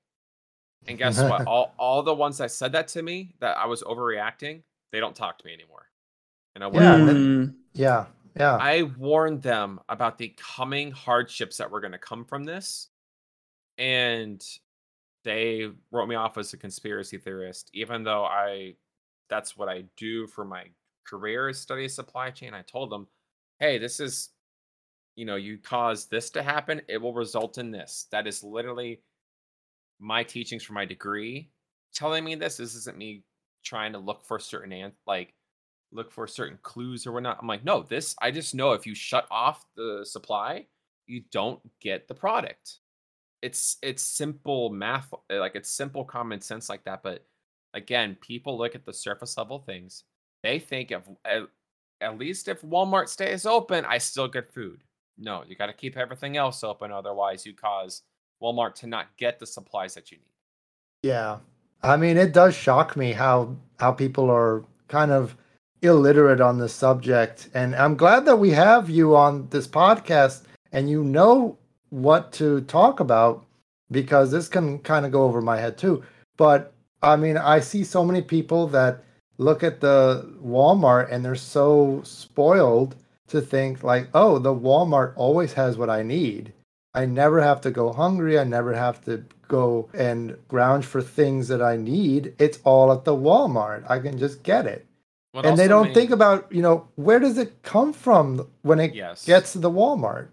And 0.88 0.98
guess 0.98 1.22
what? 1.22 1.46
all 1.46 1.74
all 1.78 2.04
the 2.04 2.14
ones 2.14 2.38
that 2.40 2.52
said 2.52 2.72
that 2.74 2.88
to 2.90 3.02
me 3.02 3.36
that 3.40 3.58
I 3.58 3.66
was 3.66 3.84
overreacting, 3.84 4.64
they 4.92 5.00
don't 5.00 5.16
talk 5.16 5.38
to 5.40 5.46
me 5.46 5.54
anymore. 5.54 5.88
And 6.56 6.64
I 6.64 6.68
Yeah, 6.68 6.96
and 6.96 7.08
Mm, 7.10 7.56
Yeah, 7.74 8.06
yeah, 8.36 8.58
I 8.60 8.84
warned 8.84 9.44
them 9.44 9.80
about 9.90 10.18
the 10.18 10.36
coming 10.38 10.92
hardships 10.92 11.58
that 11.58 11.70
were 11.70 11.82
going 11.82 11.92
to 11.92 11.98
come 12.00 12.26
from 12.26 12.46
this, 12.46 12.88
and 13.78 14.44
they 15.24 15.70
wrote 15.92 16.08
me 16.08 16.16
off 16.16 16.38
as 16.38 16.54
a 16.54 16.58
conspiracy 16.58 17.18
theorist, 17.18 17.70
even 17.74 18.04
though 18.04 18.26
I 18.26 18.76
that's 19.30 19.58
what 19.58 19.70
I 19.70 19.84
do 19.98 20.26
for 20.26 20.46
my 20.46 20.66
career 21.06 21.50
is 21.50 21.60
study 21.60 21.88
supply 21.88 22.32
chain. 22.32 22.54
I 22.54 22.62
told 22.62 22.90
them, 22.90 23.08
hey, 23.60 23.78
this 23.78 24.00
is 24.00 24.30
you 25.16 25.26
know, 25.26 25.36
you 25.36 25.58
cause 25.58 26.06
this 26.06 26.30
to 26.30 26.44
happen, 26.44 26.80
it 26.88 27.02
will 27.02 27.12
result 27.14 27.58
in 27.58 27.72
this. 27.72 28.06
That 28.12 28.28
is 28.28 28.44
literally 28.44 29.02
my 30.00 30.24
teachings 30.24 30.64
for 30.64 30.74
my 30.74 30.86
degree 30.86 31.50
telling 31.94 32.24
me 32.24 32.36
this. 32.36 32.58
This 32.58 32.76
isn't 32.76 32.98
me 32.98 33.24
trying 33.64 33.94
to 33.94 34.00
look 34.00 34.24
for 34.24 34.40
certain 34.40 34.72
an- 34.72 34.94
like 35.08 35.34
look 35.92 36.12
for 36.12 36.28
certain 36.28 36.60
clues 36.62 37.08
or 37.08 37.14
whatnot. 37.14 37.40
I'm 37.42 37.48
like, 37.48 37.66
no, 37.66 37.82
this 37.82 38.16
I 38.22 38.30
just 38.30 38.54
know 38.54 38.74
if 38.74 38.86
you 38.86 38.94
shut 38.94 39.26
off 39.32 39.66
the 39.76 40.06
supply, 40.06 40.68
you 41.08 41.24
don't 41.32 41.60
get 41.82 42.08
the 42.08 42.14
product. 42.14 42.78
It's 43.42 43.78
it's 43.82 44.04
simple 44.04 44.70
math, 44.70 45.12
like 45.30 45.56
it's 45.56 45.72
simple 45.72 46.06
common 46.06 46.42
sense 46.42 46.70
like 46.70 46.84
that. 46.86 47.02
But 47.02 47.26
again, 47.74 48.18
people 48.22 48.58
look 48.58 48.76
at 48.76 48.86
the 48.86 48.94
surface 48.94 49.36
level 49.38 49.60
things. 49.60 50.04
They 50.44 50.60
think 50.60 50.92
if 50.92 51.02
at, 52.02 52.18
least 52.18 52.48
if 52.48 52.62
Walmart 52.62 53.10
stays 53.10 53.46
open, 53.46 53.86
I 53.86 53.98
still 53.98 54.28
get 54.28 54.54
food. 54.54 54.84
No, 55.18 55.44
you 55.48 55.56
got 55.56 55.68
to 55.68 55.74
keep 55.74 55.98
everything 55.98 56.38
else 56.38 56.64
open, 56.64 56.92
otherwise 56.92 57.46
you 57.46 57.54
cause 57.54 58.04
Walmart 58.42 58.76
to 58.76 58.88
not 58.88 59.16
get 59.18 59.40
the 59.40 59.46
supplies 59.48 59.96
that 59.96 60.12
you 60.12 60.18
need. 60.18 61.10
yeah. 61.10 61.38
I 61.84 61.96
mean, 61.96 62.18
it 62.18 62.34
does 62.34 62.56
shock 62.56 62.98
me 62.98 63.14
how 63.14 63.56
how 63.80 63.92
people 63.92 64.32
are 64.32 64.66
kind 64.88 65.12
of 65.12 65.38
illiterate 65.84 66.42
on 66.42 66.58
this 66.58 66.74
subject, 66.74 67.50
and 67.54 67.76
I'm 67.76 67.96
glad 67.96 68.26
that 68.26 68.38
we 68.38 68.50
have 68.52 68.90
you 68.90 69.16
on 69.16 69.48
this 69.50 69.68
podcast, 69.68 70.44
and 70.72 70.90
you 70.90 71.04
know 71.04 71.58
what 71.90 72.32
to 72.34 72.62
talk 72.62 73.00
about 73.00 73.46
because 73.92 74.32
this 74.32 74.48
can 74.48 74.80
kind 74.80 75.06
of 75.06 75.12
go 75.12 75.24
over 75.24 75.42
my 75.42 75.58
head 75.58 75.78
too. 75.78 76.04
But 76.36 76.74
I 77.02 77.16
mean, 77.16 77.38
I 77.38 77.60
see 77.60 77.84
so 77.84 78.04
many 78.04 78.22
people 78.22 78.68
that 78.68 79.04
look 79.38 79.64
at 79.64 79.82
the 79.82 80.34
Walmart 80.44 81.12
and 81.12 81.24
they're 81.24 81.36
so 81.36 82.02
spoiled 82.04 82.96
to 83.28 83.42
think 83.42 83.84
like, 83.84 84.10
oh, 84.14 84.40
the 84.40 84.54
Walmart 84.54 85.14
always 85.16 85.54
has 85.54 85.78
what 85.78 85.90
I 85.90 86.04
need. 86.04 86.54
I 86.94 87.06
never 87.06 87.42
have 87.42 87.62
to 87.62 87.72
go 87.72 87.94
hungry. 87.94 88.40
I 88.40 88.44
never 88.44 88.74
have 88.74 89.04
to 89.06 89.24
go 89.48 89.90
and 89.94 90.38
ground 90.48 90.86
for 90.86 91.02
things 91.02 91.48
that 91.50 91.62
I 91.62 91.76
need. 91.76 92.34
It's 92.40 92.60
all 92.64 92.92
at 92.92 93.06
the 93.06 93.16
Walmart. 93.16 93.90
I 93.90 94.00
can 94.00 94.18
just 94.18 94.44
get 94.44 94.66
it. 94.66 94.86
What 95.32 95.46
and 95.46 95.60
they 95.60 95.68
don't 95.68 95.94
think 95.94 96.10
about, 96.10 96.52
you 96.52 96.62
know, 96.62 96.88
where 96.96 97.20
does 97.20 97.38
it 97.38 97.62
come 97.62 97.94
from 97.94 98.48
when 98.64 98.80
it 98.80 98.96
Yes. 98.96 99.26
gets 99.26 99.54
to 99.54 99.60
the 99.60 99.70
Walmart? 99.70 100.30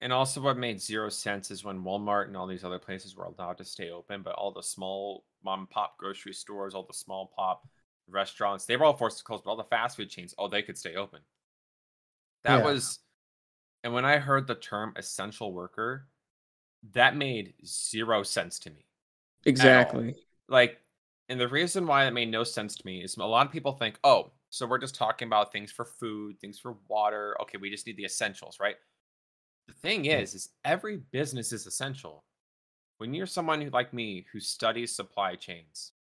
And 0.00 0.12
also, 0.12 0.40
what 0.40 0.56
made 0.56 0.80
zero 0.80 1.08
sense 1.08 1.50
is 1.50 1.64
when 1.64 1.82
Walmart 1.82 2.28
and 2.28 2.36
all 2.36 2.46
these 2.46 2.64
other 2.64 2.78
places 2.78 3.16
were 3.16 3.24
allowed 3.24 3.58
to 3.58 3.64
stay 3.64 3.90
open, 3.90 4.22
but 4.22 4.34
all 4.34 4.52
the 4.52 4.62
small 4.62 5.24
mom 5.44 5.60
and 5.60 5.70
pop 5.70 5.98
grocery 5.98 6.32
stores, 6.32 6.74
all 6.74 6.86
the 6.86 6.94
small 6.94 7.32
pop 7.34 7.66
restaurants, 8.08 8.66
they 8.66 8.76
were 8.76 8.84
all 8.84 8.96
forced 8.96 9.18
to 9.18 9.24
close. 9.24 9.42
But 9.44 9.50
all 9.50 9.56
the 9.56 9.64
fast 9.64 9.96
food 9.96 10.10
chains, 10.10 10.34
oh, 10.38 10.48
they 10.48 10.62
could 10.62 10.78
stay 10.78 10.96
open. 10.96 11.20
That 12.44 12.62
Yeah. 12.62 12.62
was, 12.62 13.00
and 13.84 13.94
when 13.94 14.04
I 14.04 14.18
heard 14.18 14.46
the 14.46 14.54
term 14.56 14.94
essential 14.96 15.52
worker, 15.52 16.08
that 16.92 17.16
made 17.16 17.54
zero 17.64 18.22
sense 18.24 18.58
to 18.60 18.70
me. 18.70 18.86
exactly. 19.44 20.16
Like, 20.48 20.80
and 21.28 21.40
the 21.40 21.48
reason 21.48 21.86
why 21.86 22.04
that 22.04 22.12
made 22.14 22.30
no 22.30 22.44
sense 22.44 22.76
to 22.76 22.86
me 22.86 23.02
is 23.02 23.16
a 23.16 23.24
lot 23.24 23.46
of 23.46 23.52
people 23.52 23.72
think, 23.72 23.98
oh, 24.04 24.30
so 24.50 24.66
we're 24.66 24.78
just 24.78 24.94
talking 24.94 25.26
about 25.26 25.52
things 25.52 25.72
for 25.72 25.84
food, 25.84 26.38
things 26.40 26.58
for 26.58 26.76
water. 26.88 27.36
Okay, 27.42 27.58
we 27.58 27.70
just 27.70 27.86
need 27.86 27.96
the 27.96 28.04
essentials, 28.04 28.58
right? 28.60 28.76
the 29.66 29.72
thing 29.74 30.06
is, 30.06 30.34
is 30.34 30.50
every 30.64 30.98
business 31.12 31.52
is 31.52 31.66
essential. 31.66 32.24
When 32.98 33.14
you're 33.14 33.26
someone 33.26 33.60
who, 33.62 33.70
like 33.70 33.92
me 33.94 34.26
who 34.32 34.40
studies 34.40 34.94
supply 34.94 35.36
chains, 35.36 35.92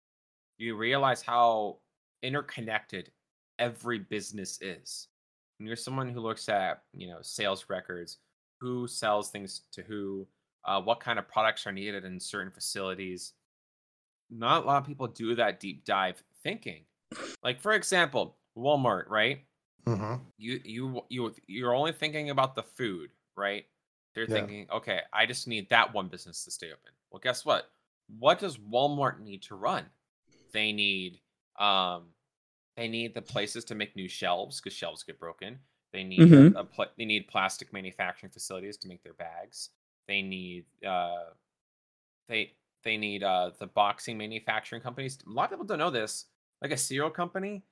you 0.57 0.75
realize 0.77 1.21
how 1.21 1.79
interconnected 2.25 3.11
every 3.59 3.99
business 3.99 4.59
is. 4.61 5.07
When 5.57 5.67
you're 5.67 5.75
someone 5.77 6.09
who 6.09 6.19
looks 6.19 6.49
at, 6.49 6.83
you 6.93 7.07
know, 7.07 7.19
sales 7.21 7.65
records, 7.69 8.19
who 8.59 8.87
sells 8.87 9.29
things 9.31 9.61
to 9.73 9.83
who, 9.83 10.27
uh, 10.65 10.81
what 10.81 10.99
kind 10.99 11.19
of 11.19 11.27
products 11.27 11.65
are 11.67 11.71
needed 11.71 12.05
in 12.05 12.19
certain 12.19 12.51
facilities. 12.51 13.33
Not 14.29 14.63
a 14.63 14.67
lot 14.67 14.81
of 14.81 14.87
people 14.87 15.07
do 15.07 15.35
that 15.35 15.59
deep 15.59 15.85
dive 15.85 16.23
thinking. 16.43 16.85
Like 17.43 17.61
for 17.61 17.73
example, 17.73 18.37
Walmart, 18.57 19.09
right? 19.09 19.45
hmm 19.85 20.15
You 20.37 20.59
you 20.63 21.01
you 21.09 21.35
you're 21.47 21.75
only 21.75 21.93
thinking 21.93 22.29
about 22.29 22.55
the 22.55 22.63
food, 22.63 23.11
right? 23.37 23.65
They're 24.15 24.27
Yeah. 24.27 24.33
thinking, 24.35 24.67
okay, 24.71 25.01
I 25.13 25.25
just 25.25 25.47
need 25.47 25.69
that 25.69 25.93
one 25.93 26.07
business 26.07 26.43
to 26.45 26.51
stay 26.51 26.67
open. 26.67 26.91
Well, 27.11 27.21
guess 27.21 27.45
what? 27.45 27.69
What 28.19 28.39
does 28.39 28.57
Walmart 28.57 29.19
need 29.19 29.43
to 29.43 29.55
run? 29.55 29.85
They 30.53 30.71
need 30.73 31.19
um 31.59 32.14
they 32.77 32.87
need 32.87 33.13
the 33.13 33.21
places 33.21 33.65
to 33.65 33.75
make 33.75 33.95
new 33.95 34.07
shelves 34.09 34.59
because 34.61 34.75
shelves 34.77 35.03
get 35.03 35.19
broken. 35.19 35.59
They 35.93 36.03
need 36.03 36.31
Mhm. 36.31 36.55
a, 36.55 36.59
a 36.59 36.65
pla- 36.65 36.91
they 36.97 37.05
need 37.05 37.27
plastic 37.27 37.71
manufacturing 37.73 38.31
facilities 38.31 38.77
to 38.77 38.87
make 38.87 39.03
their 39.03 39.13
bags. 39.13 39.69
They 40.07 40.21
need 40.21 40.65
uh 40.85 41.31
they 42.27 42.55
they 42.83 42.97
need 42.97 43.23
uh 43.23 43.51
the 43.59 43.67
boxing 43.67 44.17
manufacturing 44.17 44.81
companies. 44.81 45.17
A 45.25 45.29
lot 45.29 45.45
of 45.45 45.51
people 45.51 45.65
don't 45.65 45.79
know 45.79 45.89
this. 45.91 46.25
Like 46.61 46.71
a 46.71 46.77
cereal 46.77 47.09
company, 47.09 47.65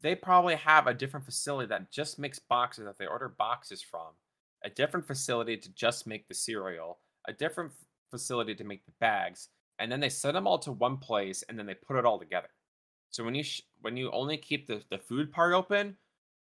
they 0.00 0.14
probably 0.14 0.54
have 0.56 0.86
a 0.86 0.94
different 0.94 1.26
facility 1.26 1.68
that 1.68 1.90
just 1.90 2.18
makes 2.18 2.38
boxes 2.38 2.84
that 2.84 2.98
they 2.98 3.06
order 3.06 3.28
boxes 3.28 3.82
from, 3.82 4.14
a 4.62 4.70
different 4.70 5.06
facility 5.06 5.56
to 5.56 5.72
just 5.74 6.06
make 6.06 6.28
the 6.28 6.34
cereal, 6.34 7.00
a 7.26 7.32
different 7.32 7.72
f- 7.72 7.86
facility 8.10 8.54
to 8.54 8.64
make 8.64 8.86
the 8.86 8.92
bags, 9.00 9.48
and 9.78 9.90
then 9.90 10.00
they 10.00 10.08
send 10.08 10.36
them 10.36 10.46
all 10.46 10.58
to 10.60 10.72
one 10.72 10.98
place 10.98 11.42
and 11.48 11.58
then 11.58 11.66
they 11.66 11.74
put 11.74 11.96
it 11.98 12.04
all 12.06 12.18
together. 12.18 12.48
So 13.10 13.24
when 13.24 13.34
you 13.34 13.42
sh- 13.42 13.62
when 13.80 13.96
you 13.96 14.10
only 14.12 14.36
keep 14.36 14.66
the, 14.66 14.82
the 14.90 14.98
food 14.98 15.32
part 15.32 15.54
open, 15.54 15.96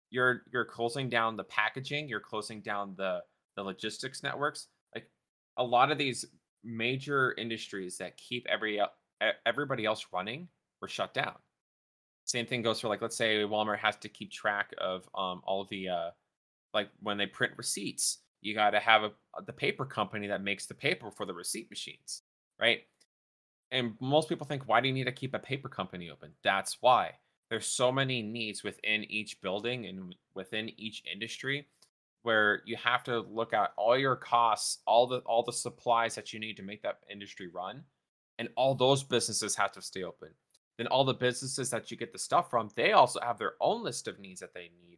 you're 0.10 0.44
you're 0.52 0.66
closing 0.66 1.10
down 1.10 1.36
the 1.36 1.44
packaging, 1.44 2.08
you're 2.08 2.20
closing 2.20 2.62
down 2.62 2.96
the 2.98 3.22
the 3.56 3.64
logistics 3.64 4.24
networks. 4.24 4.68
Like 4.94 5.10
a 5.58 5.64
lot 5.64 5.92
of 5.92 5.98
these 5.98 6.26
major 6.64 7.34
industries 7.38 7.98
that 7.98 8.18
keep 8.18 8.48
every 8.48 8.80
e- 8.80 9.26
everybody 9.46 9.86
else 9.86 10.08
running 10.12 10.48
were 10.82 10.88
shut 10.88 11.14
down. 11.14 11.36
Same 12.26 12.46
thing 12.48 12.62
goes 12.64 12.80
for 12.80 12.88
like 12.88 13.02
let's 13.02 13.16
say 13.16 13.38
Walmart 13.44 13.80
has 13.80 13.96
to 13.98 14.10
keep 14.10 14.32
track 14.32 14.74
of 14.80 15.04
um 15.16 15.42
all 15.46 15.62
of 15.62 15.70
the 15.70 15.90
uh 15.90 16.10
like 16.74 16.90
when 17.02 17.18
they 17.18 17.28
print 17.28 17.54
receipts, 17.58 18.20
you 18.42 18.54
got 18.54 18.72
to 18.72 18.80
have 18.80 19.04
a 19.04 19.12
the 19.46 19.54
paper 19.54 19.86
company 19.86 20.28
that 20.28 20.42
makes 20.44 20.66
the 20.66 20.74
paper 20.74 21.12
for 21.12 21.26
the 21.26 21.34
receipt 21.34 21.70
machines, 21.70 22.24
right? 22.60 22.82
And 23.72 23.94
most 24.00 24.30
people 24.30 24.46
think, 24.46 24.68
why 24.68 24.82
do 24.82 24.88
you 24.88 24.94
need 24.94 25.06
to 25.06 25.12
keep 25.12 25.34
a 25.34 25.40
paper 25.40 25.70
company 25.70 26.10
open? 26.10 26.32
That's 26.44 26.78
why. 26.82 27.14
There's 27.50 27.68
so 27.68 27.92
many 27.92 28.22
needs 28.22 28.64
within 28.64 29.04
each 29.10 29.42
building 29.42 29.86
and 29.86 30.16
within 30.34 30.72
each 30.78 31.04
industry 31.12 31.68
where 32.24 32.64
you 32.66 32.76
have 32.76 33.04
to 33.04 33.20
look 33.20 33.54
at 33.54 33.72
all 33.78 33.98
your 33.98 34.16
costs, 34.16 34.80
all 34.88 35.06
the 35.06 35.20
all 35.20 35.44
the 35.44 35.54
supplies 35.54 36.16
that 36.16 36.34
you 36.34 36.40
need 36.40 36.58
to 36.58 36.64
make 36.64 36.82
that 36.82 37.00
industry 37.10 37.48
run, 37.48 37.84
and 38.40 38.50
all 38.56 38.74
those 38.74 39.04
businesses 39.04 39.56
have 39.56 39.72
to 39.72 39.82
stay 39.82 40.04
open. 40.04 40.30
Then 40.78 40.88
all 40.88 41.06
the 41.06 41.14
businesses 41.14 41.70
that 41.70 41.92
you 41.92 41.98
get 41.98 42.12
the 42.12 42.20
stuff 42.20 42.50
from, 42.50 42.70
they 42.76 42.94
also 42.94 43.20
have 43.22 43.38
their 43.38 43.54
own 43.62 43.84
list 43.84 44.08
of 44.08 44.20
needs 44.20 44.42
that 44.42 44.54
they 44.54 44.72
need 44.82 44.98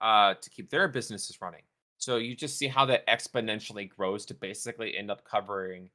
uh, 0.00 0.34
to 0.40 0.50
keep 0.50 0.70
their 0.70 0.88
businesses 0.88 1.40
running. 1.42 1.62
So 1.98 2.16
you 2.16 2.36
just 2.36 2.56
see 2.56 2.68
how 2.68 2.86
that 2.86 3.06
exponentially 3.06 3.88
grows 3.88 4.24
to 4.26 4.34
basically 4.34 4.96
end 4.96 5.10
up 5.10 5.24
covering 5.24 5.90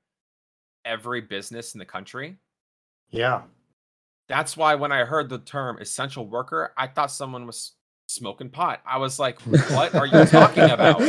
every 0.85 1.21
business 1.21 1.73
in 1.73 1.79
the 1.79 1.85
country. 1.85 2.37
Yeah. 3.09 3.43
That's 4.27 4.55
why 4.55 4.75
when 4.75 4.91
I 4.91 5.05
heard 5.05 5.29
the 5.29 5.39
term 5.39 5.79
essential 5.79 6.27
worker, 6.27 6.73
I 6.77 6.87
thought 6.87 7.11
someone 7.11 7.47
was 7.47 7.73
smoking 8.07 8.49
pot. 8.49 8.81
I 8.85 8.97
was 8.97 9.17
like, 9.19 9.39
what 9.41 9.93
are 9.95 10.05
you 10.05 10.25
talking 10.25 10.69
about? 10.69 11.01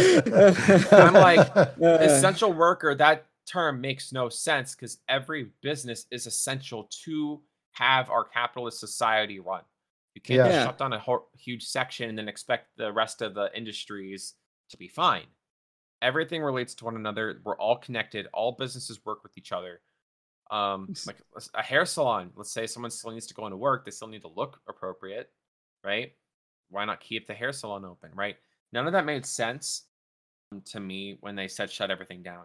I'm 0.93 1.15
like, 1.15 1.49
essential 1.81 2.53
worker, 2.53 2.95
that 2.95 3.27
term 3.47 3.81
makes 3.81 4.13
no 4.13 4.29
sense 4.29 4.75
because 4.75 4.99
every 5.09 5.51
business 5.63 6.07
is 6.11 6.27
essential 6.27 6.89
to 7.05 7.41
have 7.73 8.11
our 8.11 8.25
capitalist 8.25 8.81
society 8.81 9.41
run. 9.41 9.63
You 10.15 10.21
can't 10.23 10.39
just 10.41 10.51
Yeah. 10.53 10.65
shut 10.65 10.79
down 10.79 10.93
a 10.93 10.99
ho- 10.99 11.27
huge 11.39 11.65
section 11.65 12.09
and 12.09 12.19
then 12.19 12.29
expect 12.29 12.69
the 12.77 12.93
rest 12.93 13.23
of 13.23 13.35
the 13.35 13.51
industries 13.57 14.35
to 14.71 14.77
be 14.77 14.89
fine. 14.89 15.27
Everything 16.03 16.43
relates 16.43 16.75
to 16.77 16.85
one 16.85 16.97
another. 16.97 17.41
We're 17.45 17.57
all 17.57 17.77
connected. 17.77 18.27
All 18.33 18.53
businesses 18.53 19.05
work 19.05 19.23
with 19.23 19.37
each 19.37 19.53
other. 19.53 19.81
Um, 20.51 20.93
like 21.07 21.19
a 21.55 21.63
hair 21.63 21.85
salon. 21.85 22.31
Let's 22.35 22.53
say 22.53 22.67
someone 22.67 22.91
still 22.91 23.13
needs 23.13 23.27
to 23.29 23.35
go 23.35 23.47
into 23.47 23.57
work. 23.57 23.85
They 23.85 23.91
still 23.91 24.09
need 24.09 24.23
to 24.23 24.31
look 24.35 24.61
appropriate, 24.69 25.31
right? 25.85 26.13
Why 26.71 26.85
not 26.85 27.01
keep 27.01 27.27
the 27.27 27.35
hair 27.35 27.53
salon 27.53 27.85
open, 27.85 28.11
right? 28.15 28.37
None 28.73 28.87
of 28.87 28.93
that 28.95 29.05
made 29.05 29.27
sense 29.27 29.85
to 30.67 30.81
me 30.81 31.19
when 31.21 31.37
they 31.37 31.49
said 31.49 31.71
shut 31.71 31.91
everything 31.91 32.23
down. 32.23 32.45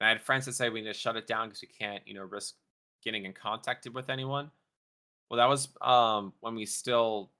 And 0.00 0.06
I 0.06 0.08
had 0.10 0.20
friends 0.20 0.46
that 0.46 0.54
say 0.54 0.70
we 0.70 0.80
need 0.80 0.92
to 0.92 0.94
shut 0.94 1.16
it 1.16 1.26
down 1.26 1.48
because 1.48 1.62
we 1.62 1.68
can't, 1.68 2.02
you 2.06 2.14
know, 2.14 2.24
risk 2.24 2.54
getting 3.04 3.24
in 3.24 3.32
contact 3.32 3.86
with 3.92 4.10
anyone. 4.10 4.50
Well, 5.28 5.38
that 5.38 5.48
was 5.48 5.68
um, 5.80 6.32
when 6.40 6.54
we 6.54 6.66
still 6.66 7.30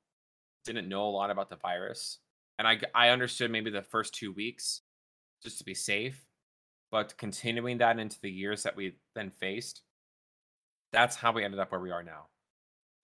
didn't 0.64 0.88
know 0.88 1.04
a 1.04 1.10
lot 1.10 1.30
about 1.30 1.50
the 1.50 1.56
virus, 1.56 2.18
and 2.58 2.66
I 2.66 2.80
I 2.94 3.08
understood 3.10 3.50
maybe 3.50 3.70
the 3.70 3.82
first 3.82 4.14
two 4.14 4.32
weeks 4.32 4.82
just 5.42 5.58
to 5.58 5.64
be 5.64 5.74
safe, 5.74 6.24
but 6.90 7.16
continuing 7.16 7.78
that 7.78 7.98
into 7.98 8.20
the 8.20 8.30
years 8.30 8.62
that 8.62 8.76
we 8.76 8.96
then 9.14 9.30
faced, 9.30 9.82
that's 10.92 11.16
how 11.16 11.32
we 11.32 11.44
ended 11.44 11.60
up 11.60 11.72
where 11.72 11.80
we 11.80 11.90
are 11.90 12.02
now, 12.02 12.26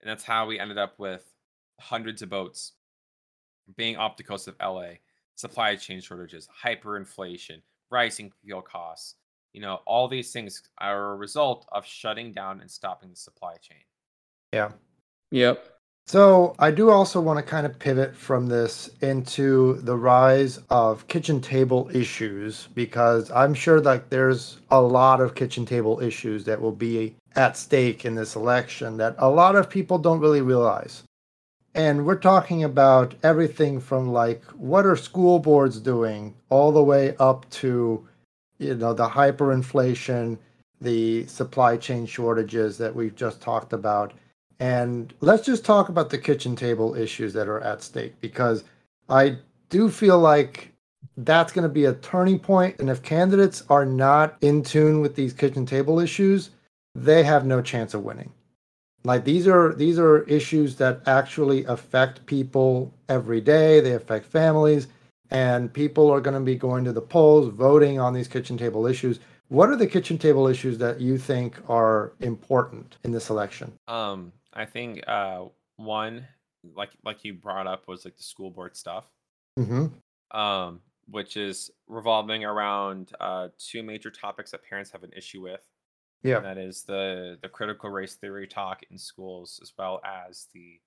and 0.00 0.10
that's 0.10 0.24
how 0.24 0.46
we 0.46 0.58
ended 0.58 0.78
up 0.78 0.98
with 0.98 1.24
hundreds 1.80 2.22
of 2.22 2.28
boats 2.28 2.72
being 3.76 3.96
off 3.96 4.16
the 4.16 4.22
coast 4.22 4.48
of 4.48 4.56
LA, 4.60 4.92
supply 5.36 5.76
chain 5.76 6.00
shortages, 6.00 6.48
hyperinflation, 6.64 7.60
rising 7.90 8.32
fuel 8.42 8.62
costs. 8.62 9.14
You 9.52 9.62
know, 9.62 9.80
all 9.86 10.08
these 10.08 10.32
things 10.32 10.62
are 10.78 11.12
a 11.12 11.16
result 11.16 11.66
of 11.72 11.84
shutting 11.86 12.32
down 12.32 12.60
and 12.60 12.70
stopping 12.70 13.10
the 13.10 13.16
supply 13.16 13.56
chain. 13.56 13.78
Yeah. 14.52 14.72
Yep. 15.30 15.77
So 16.08 16.54
I 16.58 16.70
do 16.70 16.88
also 16.88 17.20
want 17.20 17.36
to 17.36 17.42
kind 17.42 17.66
of 17.66 17.78
pivot 17.78 18.16
from 18.16 18.46
this 18.46 18.88
into 19.02 19.74
the 19.82 19.94
rise 19.94 20.58
of 20.70 21.06
kitchen 21.06 21.38
table 21.42 21.90
issues 21.92 22.66
because 22.74 23.30
I'm 23.30 23.52
sure 23.52 23.78
that 23.82 24.08
there's 24.08 24.56
a 24.70 24.80
lot 24.80 25.20
of 25.20 25.34
kitchen 25.34 25.66
table 25.66 26.00
issues 26.00 26.44
that 26.44 26.62
will 26.62 26.72
be 26.72 27.14
at 27.36 27.58
stake 27.58 28.06
in 28.06 28.14
this 28.14 28.36
election 28.36 28.96
that 28.96 29.16
a 29.18 29.28
lot 29.28 29.54
of 29.54 29.68
people 29.68 29.98
don't 29.98 30.18
really 30.18 30.40
realize. 30.40 31.02
And 31.74 32.06
we're 32.06 32.16
talking 32.16 32.64
about 32.64 33.14
everything 33.22 33.78
from 33.78 34.10
like 34.10 34.42
what 34.56 34.86
are 34.86 34.96
school 34.96 35.38
boards 35.38 35.78
doing 35.78 36.34
all 36.48 36.72
the 36.72 36.82
way 36.82 37.16
up 37.18 37.48
to 37.50 38.08
you 38.56 38.74
know 38.76 38.94
the 38.94 39.10
hyperinflation, 39.10 40.38
the 40.80 41.26
supply 41.26 41.76
chain 41.76 42.06
shortages 42.06 42.78
that 42.78 42.94
we've 42.94 43.14
just 43.14 43.42
talked 43.42 43.74
about. 43.74 44.14
And 44.60 45.14
let's 45.20 45.46
just 45.46 45.64
talk 45.64 45.88
about 45.88 46.10
the 46.10 46.18
kitchen 46.18 46.56
table 46.56 46.94
issues 46.94 47.32
that 47.34 47.48
are 47.48 47.60
at 47.60 47.82
stake 47.82 48.20
because 48.20 48.64
I 49.08 49.38
do 49.70 49.88
feel 49.88 50.18
like 50.18 50.72
that's 51.18 51.52
going 51.52 51.62
to 51.62 51.68
be 51.68 51.84
a 51.84 51.94
turning 51.94 52.38
point. 52.38 52.78
And 52.78 52.90
if 52.90 53.02
candidates 53.02 53.64
are 53.68 53.84
not 53.84 54.36
in 54.40 54.62
tune 54.62 55.00
with 55.00 55.14
these 55.14 55.32
kitchen 55.32 55.66
table 55.66 56.00
issues, 56.00 56.50
they 56.94 57.22
have 57.22 57.46
no 57.46 57.62
chance 57.62 57.94
of 57.94 58.04
winning. 58.04 58.32
Like 59.04 59.24
these 59.24 59.46
are 59.46 59.74
these 59.74 59.98
are 59.98 60.24
issues 60.24 60.76
that 60.76 61.00
actually 61.06 61.64
affect 61.64 62.26
people 62.26 62.92
every 63.08 63.40
day. 63.40 63.80
They 63.80 63.92
affect 63.92 64.26
families, 64.26 64.88
and 65.30 65.72
people 65.72 66.10
are 66.10 66.20
going 66.20 66.34
to 66.34 66.40
be 66.40 66.56
going 66.56 66.84
to 66.84 66.92
the 66.92 67.00
polls, 67.00 67.48
voting 67.48 68.00
on 68.00 68.12
these 68.12 68.26
kitchen 68.26 68.58
table 68.58 68.86
issues. 68.86 69.20
What 69.48 69.70
are 69.70 69.76
the 69.76 69.86
kitchen 69.86 70.18
table 70.18 70.46
issues 70.46 70.78
that 70.78 71.00
you 71.00 71.16
think 71.16 71.56
are 71.68 72.12
important 72.20 72.96
in 73.04 73.12
this 73.12 73.30
election? 73.30 73.72
Um, 73.86 74.32
I 74.58 74.66
think 74.66 75.06
uh 75.08 75.46
one 75.76 76.28
like 76.64 76.90
like 77.04 77.24
you 77.24 77.34
brought 77.34 77.66
up 77.66 77.88
was 77.88 78.04
like 78.04 78.16
the 78.16 78.22
school 78.22 78.50
board 78.50 78.76
stuff. 78.76 79.06
hmm 79.56 79.86
Um, 80.30 80.82
which 81.06 81.36
is 81.38 81.70
revolving 81.86 82.44
around 82.44 83.12
uh 83.20 83.48
two 83.58 83.82
major 83.82 84.10
topics 84.10 84.50
that 84.50 84.62
parents 84.62 84.90
have 84.90 85.04
an 85.04 85.12
issue 85.14 85.40
with. 85.42 85.66
Yeah. 86.22 86.36
And 86.38 86.44
that 86.46 86.58
is 86.58 86.84
the 86.84 87.38
the 87.40 87.48
critical 87.48 87.90
race 87.90 88.16
theory 88.16 88.46
talk 88.48 88.82
in 88.90 88.98
schools 88.98 89.60
as 89.62 89.72
well 89.78 90.00
as 90.04 90.48
the 90.52 90.80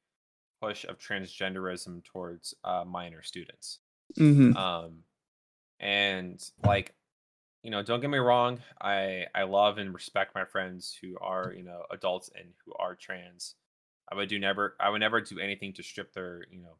push 0.62 0.86
of 0.86 1.00
transgenderism 1.00 2.04
towards 2.04 2.54
uh 2.64 2.86
minor 2.86 3.24
students. 3.24 3.80
hmm 4.18 4.52
um 4.58 5.04
and 5.80 6.52
like 6.64 6.96
you 7.64 7.72
know 7.72 7.84
don't 7.84 8.02
get 8.02 8.10
me 8.10 8.18
wrong 8.18 8.60
i 8.82 9.26
i 9.36 9.44
love 9.44 9.78
and 9.78 9.94
respect 9.94 10.36
my 10.36 10.46
friends 10.46 10.98
who 11.02 11.18
are 11.20 11.54
you 11.56 11.64
know 11.64 11.86
adults 11.92 12.30
and 12.36 12.54
who 12.66 12.74
are 12.76 12.96
trans 12.96 13.56
i 14.12 14.16
would 14.16 14.30
do 14.30 14.40
never 14.40 14.76
i 14.80 14.90
would 14.90 15.00
never 15.00 15.22
do 15.22 15.40
anything 15.40 15.74
to 15.74 15.84
strip 15.84 16.14
their 16.14 16.44
you 16.52 16.62
know 16.62 16.76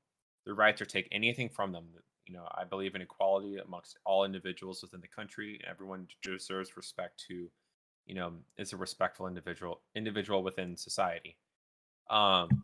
their 0.46 0.56
rights 0.56 0.82
or 0.82 0.86
take 0.86 1.08
anything 1.12 1.50
from 1.50 1.72
them 1.72 1.86
You 2.26 2.34
know, 2.34 2.48
I 2.52 2.64
believe 2.64 2.96
in 2.96 3.02
equality 3.02 3.58
amongst 3.58 3.98
all 4.06 4.26
individuals 4.26 4.82
within 4.82 5.02
the 5.02 5.08
country. 5.08 5.60
Everyone 5.70 6.08
deserves 6.22 6.78
respect 6.78 7.24
to, 7.28 7.50
you 8.06 8.16
know, 8.16 8.34
is 8.58 8.74
a 8.74 8.78
respectful 8.78 9.28
individual 9.28 9.82
individual 9.96 10.44
within 10.44 10.78
society. 10.78 11.38
Um, 12.10 12.64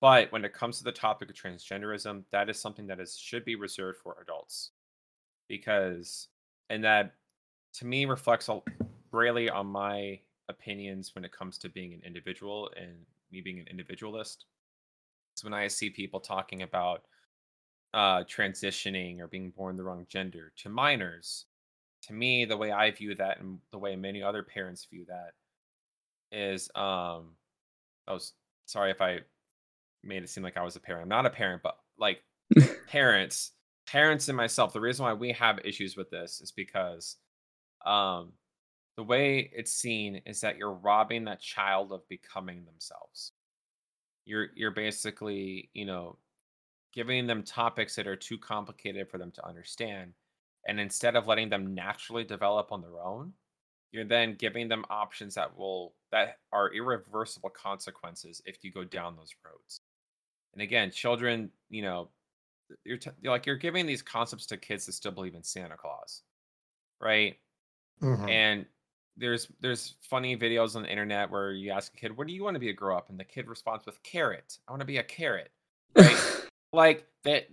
but 0.00 0.30
when 0.32 0.44
it 0.44 0.52
comes 0.52 0.78
to 0.78 0.84
the 0.84 0.92
topic 0.92 1.30
of 1.30 1.36
transgenderism, 1.36 2.24
that 2.30 2.50
is 2.50 2.60
something 2.60 2.86
that 2.88 3.00
is 3.00 3.16
should 3.16 3.44
be 3.44 3.54
reserved 3.56 3.98
for 4.02 4.16
adults, 4.20 4.72
because 5.48 6.28
and 6.68 6.84
that 6.84 7.14
to 7.74 7.86
me 7.86 8.04
reflects 8.06 8.50
greatly 9.10 9.48
on 9.48 9.66
my 9.66 10.20
opinions 10.48 11.14
when 11.14 11.24
it 11.24 11.32
comes 11.32 11.58
to 11.58 11.68
being 11.68 11.94
an 11.94 12.02
individual 12.04 12.70
and 12.76 13.06
me 13.30 13.40
being 13.40 13.58
an 13.58 13.66
individualist. 13.68 14.46
So 15.34 15.46
when 15.46 15.54
I 15.54 15.68
see 15.68 15.90
people 15.90 16.20
talking 16.20 16.62
about 16.62 17.02
uh, 17.94 18.24
transitioning 18.24 19.20
or 19.20 19.28
being 19.28 19.50
born 19.50 19.76
the 19.76 19.84
wrong 19.84 20.06
gender 20.08 20.52
to 20.58 20.68
minors, 20.68 21.46
to 22.02 22.12
me, 22.12 22.44
the 22.44 22.56
way 22.56 22.72
I 22.72 22.90
view 22.90 23.14
that 23.16 23.40
and 23.40 23.58
the 23.72 23.78
way 23.78 23.96
many 23.96 24.22
other 24.22 24.42
parents 24.42 24.86
view 24.90 25.06
that 25.08 25.32
is, 26.30 26.70
um, 26.74 27.34
I 28.06 28.12
was 28.12 28.32
sorry 28.66 28.90
if 28.90 29.00
I 29.00 29.20
made 30.04 30.22
it 30.22 30.28
seem 30.28 30.44
like 30.44 30.56
I 30.56 30.62
was 30.62 30.76
a 30.76 30.80
parent. 30.80 31.02
I'm 31.02 31.08
not 31.08 31.26
a 31.26 31.30
parent, 31.30 31.62
but 31.62 31.76
like 31.98 32.22
parents, 32.86 33.52
parents 33.86 34.28
and 34.28 34.36
myself. 34.36 34.72
The 34.72 34.80
reason 34.80 35.04
why 35.04 35.14
we 35.14 35.32
have 35.32 35.58
issues 35.64 35.96
with 35.96 36.10
this 36.10 36.40
is 36.40 36.52
because, 36.52 37.16
um, 37.84 38.32
the 38.96 39.02
way 39.02 39.50
it's 39.54 39.72
seen 39.72 40.22
is 40.26 40.40
that 40.40 40.56
you're 40.56 40.72
robbing 40.72 41.24
that 41.24 41.40
child 41.40 41.92
of 41.92 42.08
becoming 42.08 42.64
themselves. 42.64 43.32
You're 44.24 44.48
you're 44.54 44.70
basically, 44.70 45.70
you 45.74 45.84
know, 45.84 46.16
giving 46.92 47.26
them 47.26 47.42
topics 47.42 47.94
that 47.96 48.06
are 48.06 48.16
too 48.16 48.38
complicated 48.38 49.08
for 49.10 49.18
them 49.18 49.30
to 49.32 49.46
understand. 49.46 50.14
And 50.66 50.80
instead 50.80 51.14
of 51.14 51.28
letting 51.28 51.48
them 51.50 51.74
naturally 51.74 52.24
develop 52.24 52.72
on 52.72 52.80
their 52.80 53.00
own, 53.00 53.32
you're 53.92 54.04
then 54.04 54.34
giving 54.34 54.66
them 54.66 54.84
options 54.90 55.34
that 55.34 55.56
will 55.56 55.94
that 56.10 56.38
are 56.52 56.72
irreversible 56.72 57.50
consequences 57.50 58.42
if 58.46 58.64
you 58.64 58.72
go 58.72 58.82
down 58.82 59.14
those 59.14 59.34
roads. 59.44 59.82
And 60.54 60.62
again, 60.62 60.90
children, 60.90 61.50
you 61.68 61.82
know, 61.82 62.08
you're, 62.84 62.96
t- 62.96 63.10
you're 63.20 63.32
like 63.32 63.46
you're 63.46 63.56
giving 63.56 63.86
these 63.86 64.02
concepts 64.02 64.46
to 64.46 64.56
kids 64.56 64.86
that 64.86 64.92
still 64.92 65.12
believe 65.12 65.34
in 65.34 65.44
Santa 65.44 65.76
Claus, 65.76 66.22
right? 67.00 67.36
Mm-hmm. 68.02 68.28
And 68.28 68.66
there's 69.16 69.48
there's 69.60 69.94
funny 70.00 70.36
videos 70.36 70.76
on 70.76 70.82
the 70.82 70.90
internet 70.90 71.30
where 71.30 71.52
you 71.52 71.70
ask 71.70 71.92
a 71.94 71.96
kid, 71.96 72.16
"What 72.16 72.26
do 72.26 72.32
you 72.32 72.44
want 72.44 72.54
to 72.54 72.60
be 72.60 72.70
a 72.70 72.74
grow 72.74 72.96
up?" 72.96 73.10
and 73.10 73.18
the 73.18 73.24
kid 73.24 73.48
responds 73.48 73.86
with 73.86 74.02
"carrot." 74.02 74.58
I 74.68 74.72
want 74.72 74.80
to 74.80 74.86
be 74.86 74.98
a 74.98 75.02
carrot. 75.02 75.50
Right? 75.96 76.48
like 76.72 77.06
that 77.24 77.48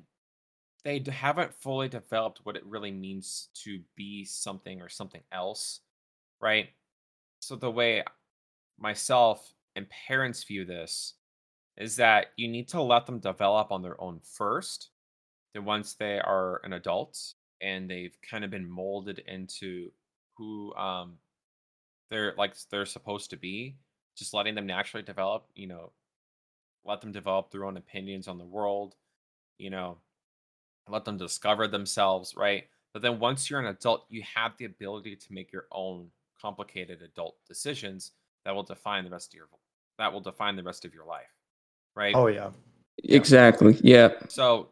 they 0.84 1.02
haven't 1.10 1.54
fully 1.54 1.88
developed 1.88 2.42
what 2.44 2.58
it 2.58 2.66
really 2.66 2.92
means 2.92 3.50
to 3.64 3.80
be 3.96 4.26
something 4.26 4.82
or 4.82 4.90
something 4.90 5.22
else, 5.32 5.80
right? 6.42 6.70
So 7.40 7.56
the 7.56 7.72
way 7.72 8.04
myself 8.78 9.54
and 9.76 9.88
parents 9.90 10.44
view 10.44 10.66
this 10.66 11.14
is 11.78 11.96
that 11.96 12.28
you 12.36 12.48
need 12.48 12.68
to 12.70 12.82
let 12.82 13.06
them 13.06 13.20
develop 13.20 13.72
on 13.72 13.82
their 13.82 14.00
own 14.02 14.20
first. 14.24 14.90
Then 15.54 15.66
once 15.66 15.94
they 15.94 16.20
are 16.20 16.60
an 16.64 16.74
adult 16.74 17.18
and 17.62 17.90
they've 17.90 18.18
kind 18.30 18.44
of 18.44 18.52
been 18.52 18.70
molded 18.70 19.20
into 19.28 19.92
who 20.36 20.74
um 20.76 21.18
they're 22.10 22.34
like 22.38 22.56
they're 22.70 22.86
supposed 22.86 23.30
to 23.32 23.38
be, 23.38 23.78
just 24.16 24.34
letting 24.34 24.56
them 24.56 24.66
naturally 24.66 25.04
develop, 25.04 25.48
you 25.56 25.68
know, 25.68 25.92
let 26.86 27.02
them 27.02 27.12
develop 27.12 27.52
their 27.52 27.66
own 27.66 27.78
opinions 27.78 28.28
on 28.28 28.38
the 28.38 28.46
world, 28.46 28.96
you 29.58 29.70
know, 29.70 29.98
let 30.90 31.06
them 31.06 31.18
discover 31.18 31.68
themselves, 31.68 32.36
right? 32.36 32.66
But 32.94 33.02
then 33.02 33.20
once 33.20 33.50
you're 33.50 33.60
an 33.60 33.68
adult, 33.68 34.06
you 34.10 34.24
have 34.36 34.58
the 34.58 34.66
ability 34.66 35.16
to 35.16 35.34
make 35.34 35.52
your 35.52 35.66
own 35.72 36.10
complicated 36.40 37.02
adult 37.02 37.38
decisions 37.48 38.12
that 38.46 38.54
will 38.54 38.64
define 38.64 39.04
the 39.04 39.10
rest 39.10 39.34
of 39.34 39.38
your 39.38 39.48
that 39.98 40.12
will 40.12 40.22
define 40.22 40.56
the 40.56 40.64
rest 40.64 40.86
of 40.86 40.94
your 40.94 41.06
life. 41.06 41.34
Right? 41.96 42.16
Oh 42.16 42.28
yeah. 42.28 42.52
Exactly. 43.04 43.78
Yeah. 43.82 44.10
So 44.28 44.70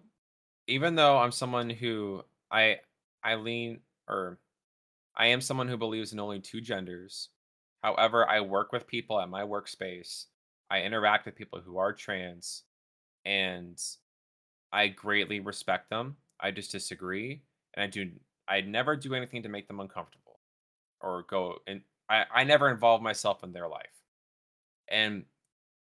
even 0.67 0.95
though 0.95 1.17
I'm 1.17 1.31
someone 1.31 1.69
who 1.69 2.23
I 2.51 2.79
I 3.23 3.35
lean 3.35 3.79
or 4.07 4.37
I 5.21 5.27
am 5.27 5.39
someone 5.39 5.67
who 5.67 5.77
believes 5.77 6.13
in 6.13 6.19
only 6.19 6.39
two 6.39 6.61
genders. 6.61 7.29
However, 7.83 8.27
I 8.27 8.41
work 8.41 8.71
with 8.71 8.87
people 8.87 9.21
at 9.21 9.29
my 9.29 9.43
workspace. 9.43 10.25
I 10.71 10.81
interact 10.81 11.27
with 11.27 11.35
people 11.35 11.61
who 11.63 11.77
are 11.77 11.93
trans 11.93 12.63
and 13.23 13.79
I 14.73 14.87
greatly 14.87 15.39
respect 15.39 15.91
them. 15.91 16.15
I 16.39 16.49
just 16.49 16.71
disagree 16.71 17.43
and 17.75 17.83
I 17.83 17.87
do 17.87 18.09
I 18.47 18.61
never 18.61 18.95
do 18.95 19.13
anything 19.13 19.43
to 19.43 19.49
make 19.49 19.67
them 19.67 19.79
uncomfortable 19.79 20.39
or 21.01 21.23
go 21.29 21.57
and 21.67 21.81
I, 22.09 22.25
I 22.33 22.43
never 22.43 22.71
involve 22.71 23.03
myself 23.03 23.43
in 23.43 23.53
their 23.53 23.67
life. 23.67 23.93
And 24.87 25.25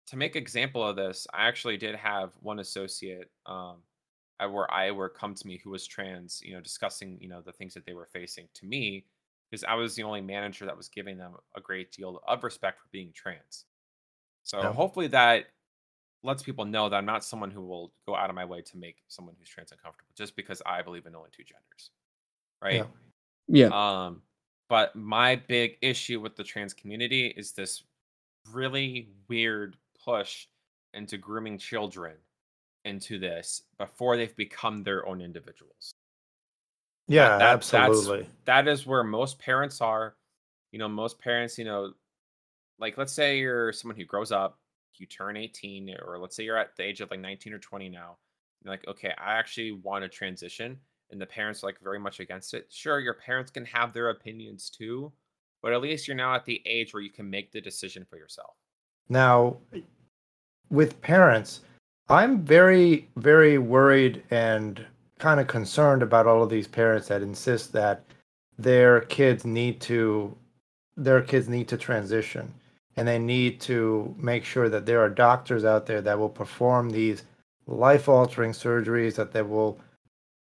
to 0.09 0.17
make 0.19 0.37
example 0.37 0.87
of 0.87 0.97
this, 0.97 1.27
I 1.33 1.49
actually 1.49 1.79
did 1.79 1.95
have 1.95 2.33
one 2.41 2.59
associate 2.59 3.31
um, 3.47 3.79
where 4.39 4.71
I 4.71 4.91
were 4.91 5.09
come 5.09 5.35
to 5.35 5.47
me 5.47 5.59
who 5.65 5.71
was 5.71 5.87
trans, 5.87 6.43
you 6.45 6.53
know, 6.53 6.61
discussing, 6.61 7.17
you 7.19 7.31
know, 7.31 7.41
the 7.41 7.53
things 7.53 7.73
that 7.73 7.87
they 7.87 7.95
were 7.95 8.11
facing 8.13 8.49
to 8.57 8.67
me 8.67 9.07
because 9.53 9.65
I 9.65 9.75
was 9.75 9.95
the 9.95 10.03
only 10.03 10.23
manager 10.23 10.65
that 10.65 10.77
was 10.77 10.89
giving 10.89 11.19
them 11.19 11.35
a 11.55 11.61
great 11.61 11.93
deal 11.93 12.23
of 12.27 12.43
respect 12.43 12.81
for 12.81 12.89
being 12.91 13.13
trans. 13.15 13.67
So 14.45 14.63
yeah. 14.63 14.73
hopefully 14.73 15.09
that 15.09 15.45
lets 16.23 16.43
people 16.43 16.65
know 16.65 16.89
that 16.89 16.97
I'm 16.97 17.05
not 17.05 17.23
someone 17.23 17.51
who 17.51 17.61
will 17.61 17.93
go 18.07 18.17
out 18.17 18.31
of 18.31 18.35
my 18.35 18.47
way 18.47 18.63
to 18.63 18.77
make 18.79 18.97
someone 19.09 19.35
who's 19.39 19.51
trans 19.51 19.71
uncomfortable 19.71 20.11
just 20.17 20.37
because 20.37 20.63
I 20.65 20.81
believe 20.81 21.05
in 21.05 21.15
only 21.15 21.29
two 21.37 21.45
genders. 21.45 21.91
Right? 22.63 22.87
Yeah. 23.47 23.69
yeah. 23.69 24.07
Um 24.07 24.23
but 24.71 24.97
my 24.97 25.37
big 25.37 25.77
issue 25.83 26.19
with 26.19 26.35
the 26.35 26.45
trans 26.45 26.73
community 26.73 27.27
is 27.37 27.53
this 27.53 27.83
really 28.51 29.11
weird 29.29 29.77
push 30.03 30.47
into 30.95 31.19
grooming 31.19 31.59
children 31.59 32.15
into 32.87 33.19
this 33.19 33.65
before 33.79 34.17
they've 34.17 34.35
become 34.37 34.83
their 34.83 35.07
own 35.07 35.21
individuals. 35.21 35.93
Yeah, 37.09 37.39
that, 37.39 37.55
absolutely. 37.55 38.27
that 38.45 38.69
is 38.69 38.87
where 38.87 39.05
most 39.05 39.39
parents 39.39 39.81
are. 39.81 40.17
You 40.71 40.79
know, 40.79 40.89
most 40.89 41.19
parents, 41.19 41.59
you 41.59 41.65
know, 41.65 41.93
like 42.79 42.97
let's 42.97 43.13
say 43.13 43.39
you're 43.39 43.73
someone 43.73 43.97
who 43.97 44.05
grows 44.05 44.33
up, 44.33 44.59
you 44.95 45.07
turn 45.07 45.37
18, 45.37 45.89
eh, 45.89 45.95
or 46.05 46.19
let's 46.19 46.37
say 46.37 46.45
you're 46.45 46.57
at 46.57 46.77
the 46.77 46.85
age 46.85 47.01
of 47.01 47.11
like 47.11 47.21
19 47.21 47.53
or 47.53 47.59
20 47.59 47.89
now. 47.89 48.17
You're 48.63 48.73
like, 48.73 48.87
okay, 48.87 49.13
I 49.19 49.35
actually 49.35 49.73
want 49.73 50.03
to 50.05 50.09
transition, 50.09 50.79
and 51.11 51.21
the 51.21 51.27
parents 51.27 51.63
are 51.63 51.67
like 51.67 51.81
very 51.83 51.99
much 51.99 52.21
against 52.21 52.55
it. 52.55 52.67
Sure, 52.71 53.01
your 53.01 53.15
parents 53.15 53.51
can 53.51 53.65
have 53.67 53.93
their 53.93 54.11
opinions 54.11 54.71
too, 54.71 55.13
but 55.63 55.73
at 55.73 55.81
least 55.81 56.07
you're 56.07 56.17
now 56.17 56.35
at 56.35 56.45
the 56.45 56.63
age 56.65 56.95
where 56.95 57.03
you 57.03 57.11
can 57.11 57.29
make 57.29 57.53
the 57.53 57.61
decision 57.61 58.07
for 58.09 58.17
yourself. 58.17 58.55
Now, 59.09 59.57
with 60.71 61.01
parents, 61.03 61.63
I'm 62.09 62.45
very, 62.45 63.09
very 63.17 63.59
worried 63.59 64.23
and 64.31 64.85
kind 65.23 65.39
of 65.39 65.47
concerned 65.47 66.03
about 66.03 66.27
all 66.27 66.43
of 66.43 66.51
these 66.51 66.67
parents 66.67 67.07
that 67.07 67.23
insist 67.23 67.73
that 67.73 68.03
their 68.59 69.03
kids 69.03 69.45
need 69.45 69.81
to 69.81 70.37
their 70.97 71.23
kids 71.23 71.49
need 71.49 71.69
to 71.69 71.77
transition. 71.77 72.53
And 72.97 73.07
they 73.07 73.21
need 73.21 73.61
to 73.63 74.13
make 74.19 74.45
sure 74.45 74.69
that 74.69 74.85
there 74.85 75.01
are 75.01 75.09
doctors 75.09 75.65
out 75.65 75.87
there 75.87 76.01
that 76.03 76.19
will 76.19 76.29
perform 76.29 76.91
these 76.91 77.23
life 77.69 78.09
altering 78.09 78.51
surgeries 78.51 79.15
that 79.15 79.31
they 79.31 79.43
will 79.43 79.79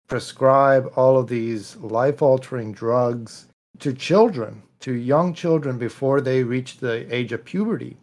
prescribe 0.08 0.90
all 0.96 1.18
of 1.18 1.28
these 1.28 1.76
life 1.76 2.22
altering 2.22 2.72
drugs 2.72 3.48
to 3.80 3.92
children 3.94 4.64
to 4.80 4.94
young 4.94 5.34
children 5.34 5.78
before 5.78 6.22
they 6.22 6.42
reach 6.42 6.78
the 6.78 7.14
age 7.14 7.34
of 7.34 7.44
puberty. 7.44 7.98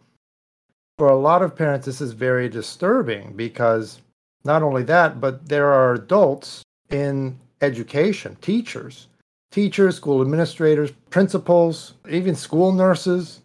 For 0.99 1.09
a 1.09 1.17
lot 1.17 1.41
of 1.41 1.55
parents, 1.55 1.87
this 1.87 2.01
is 2.01 2.11
very 2.11 2.47
disturbing 2.47 3.33
because 3.35 3.99
not 4.45 4.61
only 4.61 4.83
that, 4.83 5.19
but 5.19 5.49
there 5.49 5.73
are 5.73 5.95
adults 5.95 6.63
in 6.89 7.39
education, 7.61 8.37
teachers, 8.41 9.07
teachers, 9.51 9.95
school 9.95 10.21
administrators, 10.21 10.91
principals, 11.09 11.93
even 12.09 12.35
school 12.35 12.71
nurses 12.71 13.41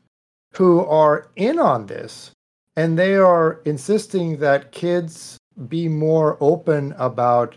who 0.55 0.85
are 0.85 1.29
in 1.37 1.59
on 1.59 1.87
this. 1.87 2.31
And 2.77 2.99
they 2.99 3.17
are 3.17 3.61
insisting 3.65 4.39
that 4.39 4.73
kids 4.73 5.39
be 5.69 5.89
more 5.89 6.37
open 6.41 6.95
about 6.99 7.57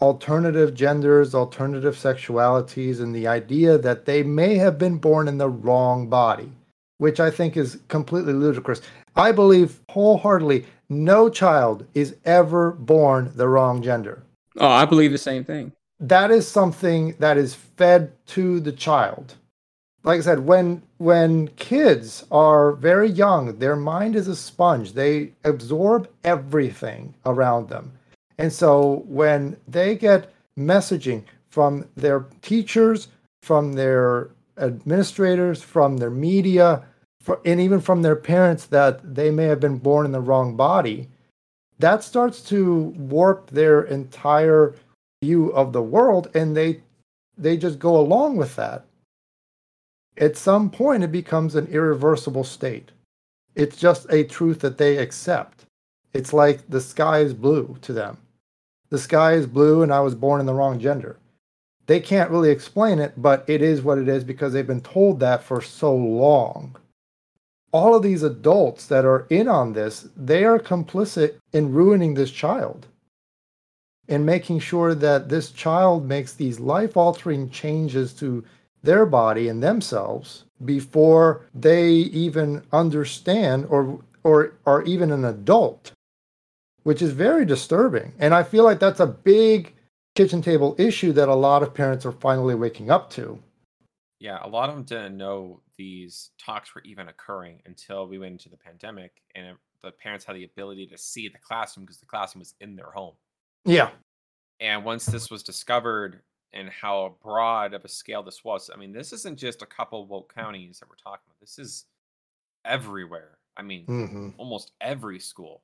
alternative 0.00 0.74
genders, 0.74 1.34
alternative 1.34 1.94
sexualities, 1.94 3.00
and 3.00 3.14
the 3.14 3.26
idea 3.26 3.78
that 3.78 4.04
they 4.04 4.22
may 4.22 4.56
have 4.56 4.78
been 4.78 4.98
born 4.98 5.28
in 5.28 5.38
the 5.38 5.48
wrong 5.48 6.08
body 6.08 6.52
which 7.02 7.18
I 7.18 7.32
think 7.32 7.56
is 7.56 7.80
completely 7.88 8.32
ludicrous. 8.32 8.80
I 9.16 9.32
believe 9.32 9.80
wholeheartedly 9.90 10.66
no 10.88 11.28
child 11.28 11.84
is 11.94 12.14
ever 12.24 12.70
born 12.70 13.32
the 13.34 13.48
wrong 13.48 13.82
gender. 13.82 14.22
Oh, 14.58 14.68
I 14.68 14.84
believe 14.84 15.12
the 15.12 15.18
same 15.18 15.44
thing. 15.44 15.72
That 16.00 16.30
is 16.30 16.48
something 16.48 17.14
that 17.18 17.36
is 17.38 17.54
fed 17.54 18.12
to 18.28 18.60
the 18.60 18.72
child. 18.72 19.34
Like 20.04 20.18
I 20.18 20.22
said, 20.22 20.40
when 20.40 20.82
when 20.98 21.48
kids 21.48 22.24
are 22.30 22.72
very 22.72 23.08
young, 23.08 23.58
their 23.58 23.76
mind 23.76 24.16
is 24.16 24.26
a 24.26 24.34
sponge. 24.34 24.92
They 24.94 25.32
absorb 25.44 26.08
everything 26.24 27.14
around 27.24 27.68
them. 27.68 27.92
And 28.36 28.52
so 28.52 29.04
when 29.06 29.56
they 29.68 29.94
get 29.94 30.32
messaging 30.58 31.22
from 31.50 31.86
their 31.96 32.26
teachers, 32.40 33.08
from 33.42 33.74
their 33.74 34.30
administrators, 34.58 35.62
from 35.62 35.98
their 35.98 36.10
media, 36.10 36.84
for, 37.22 37.40
and 37.44 37.60
even 37.60 37.80
from 37.80 38.02
their 38.02 38.16
parents 38.16 38.66
that 38.66 39.14
they 39.14 39.30
may 39.30 39.44
have 39.44 39.60
been 39.60 39.78
born 39.78 40.04
in 40.04 40.12
the 40.12 40.20
wrong 40.20 40.56
body, 40.56 41.08
that 41.78 42.04
starts 42.04 42.42
to 42.42 42.94
warp 42.96 43.50
their 43.50 43.82
entire 43.82 44.74
view 45.22 45.50
of 45.50 45.72
the 45.72 45.82
world 45.82 46.30
and 46.34 46.56
they 46.56 46.82
they 47.36 47.56
just 47.56 47.78
go 47.78 47.96
along 47.96 48.36
with 48.36 48.56
that. 48.56 48.84
At 50.16 50.36
some 50.36 50.70
point 50.70 51.02
it 51.02 51.12
becomes 51.12 51.54
an 51.54 51.66
irreversible 51.68 52.44
state. 52.44 52.92
It's 53.54 53.76
just 53.76 54.06
a 54.10 54.24
truth 54.24 54.60
that 54.60 54.78
they 54.78 54.98
accept. 54.98 55.64
It's 56.12 56.32
like 56.32 56.68
the 56.68 56.80
sky 56.80 57.20
is 57.20 57.34
blue 57.34 57.78
to 57.82 57.92
them. 57.92 58.18
The 58.90 58.98
sky 58.98 59.32
is 59.32 59.46
blue 59.46 59.82
and 59.82 59.92
I 59.92 60.00
was 60.00 60.14
born 60.14 60.40
in 60.40 60.46
the 60.46 60.54
wrong 60.54 60.78
gender. 60.78 61.16
They 61.86 62.00
can't 62.00 62.30
really 62.30 62.50
explain 62.50 62.98
it, 62.98 63.14
but 63.16 63.44
it 63.48 63.62
is 63.62 63.82
what 63.82 63.98
it 63.98 64.08
is 64.08 64.22
because 64.22 64.52
they've 64.52 64.66
been 64.66 64.82
told 64.82 65.20
that 65.20 65.42
for 65.42 65.60
so 65.60 65.94
long 65.94 66.76
all 67.72 67.94
of 67.94 68.02
these 68.02 68.22
adults 68.22 68.86
that 68.86 69.04
are 69.04 69.26
in 69.30 69.48
on 69.48 69.72
this, 69.72 70.08
they 70.16 70.44
are 70.44 70.58
complicit 70.58 71.34
in 71.52 71.72
ruining 71.72 72.14
this 72.14 72.30
child 72.30 72.86
and 74.08 74.26
making 74.26 74.58
sure 74.58 74.94
that 74.94 75.28
this 75.28 75.50
child 75.50 76.06
makes 76.06 76.34
these 76.34 76.60
life 76.60 76.96
altering 76.96 77.48
changes 77.50 78.12
to 78.12 78.44
their 78.82 79.06
body 79.06 79.48
and 79.48 79.62
themselves 79.62 80.44
before 80.64 81.46
they 81.54 81.90
even 81.90 82.62
understand 82.72 83.66
or 83.68 84.00
or 84.24 84.52
are 84.66 84.82
even 84.82 85.10
an 85.10 85.24
adult 85.24 85.92
which 86.84 87.00
is 87.00 87.12
very 87.12 87.44
disturbing. 87.44 88.12
And 88.18 88.34
i 88.34 88.42
feel 88.42 88.64
like 88.64 88.80
that's 88.80 89.00
a 89.00 89.06
big 89.06 89.72
kitchen 90.14 90.42
table 90.42 90.74
issue 90.78 91.12
that 91.12 91.28
a 91.28 91.34
lot 91.34 91.62
of 91.62 91.72
parents 91.72 92.04
are 92.04 92.12
finally 92.12 92.54
waking 92.54 92.90
up 92.90 93.08
to. 93.10 93.38
Yeah, 94.18 94.38
a 94.42 94.48
lot 94.48 94.68
of 94.68 94.74
them 94.74 94.84
didn't 94.84 95.16
know 95.16 95.60
these 95.82 96.30
talks 96.38 96.76
were 96.76 96.82
even 96.82 97.08
occurring 97.08 97.60
until 97.66 98.06
we 98.06 98.16
went 98.16 98.30
into 98.30 98.48
the 98.48 98.56
pandemic, 98.56 99.20
and 99.34 99.46
it, 99.46 99.56
the 99.82 99.90
parents 99.90 100.24
had 100.24 100.36
the 100.36 100.44
ability 100.44 100.86
to 100.86 100.96
see 100.96 101.26
the 101.26 101.38
classroom 101.38 101.84
because 101.84 101.98
the 101.98 102.06
classroom 102.06 102.38
was 102.38 102.54
in 102.60 102.76
their 102.76 102.92
home. 102.92 103.14
Yeah. 103.64 103.90
And 104.60 104.84
once 104.84 105.06
this 105.06 105.28
was 105.28 105.42
discovered 105.42 106.20
and 106.52 106.68
how 106.68 107.16
broad 107.20 107.74
of 107.74 107.84
a 107.84 107.88
scale 107.88 108.22
this 108.22 108.44
was, 108.44 108.70
I 108.72 108.78
mean, 108.78 108.92
this 108.92 109.12
isn't 109.12 109.40
just 109.40 109.60
a 109.60 109.66
couple 109.66 110.04
of 110.04 110.08
woke 110.08 110.32
counties 110.32 110.78
that 110.78 110.88
we're 110.88 110.94
talking 110.94 111.24
about. 111.26 111.40
This 111.40 111.58
is 111.58 111.86
everywhere. 112.64 113.38
I 113.56 113.62
mean, 113.62 113.84
hmm 113.86 114.28
almost 114.38 114.70
every 114.80 115.18
school. 115.18 115.62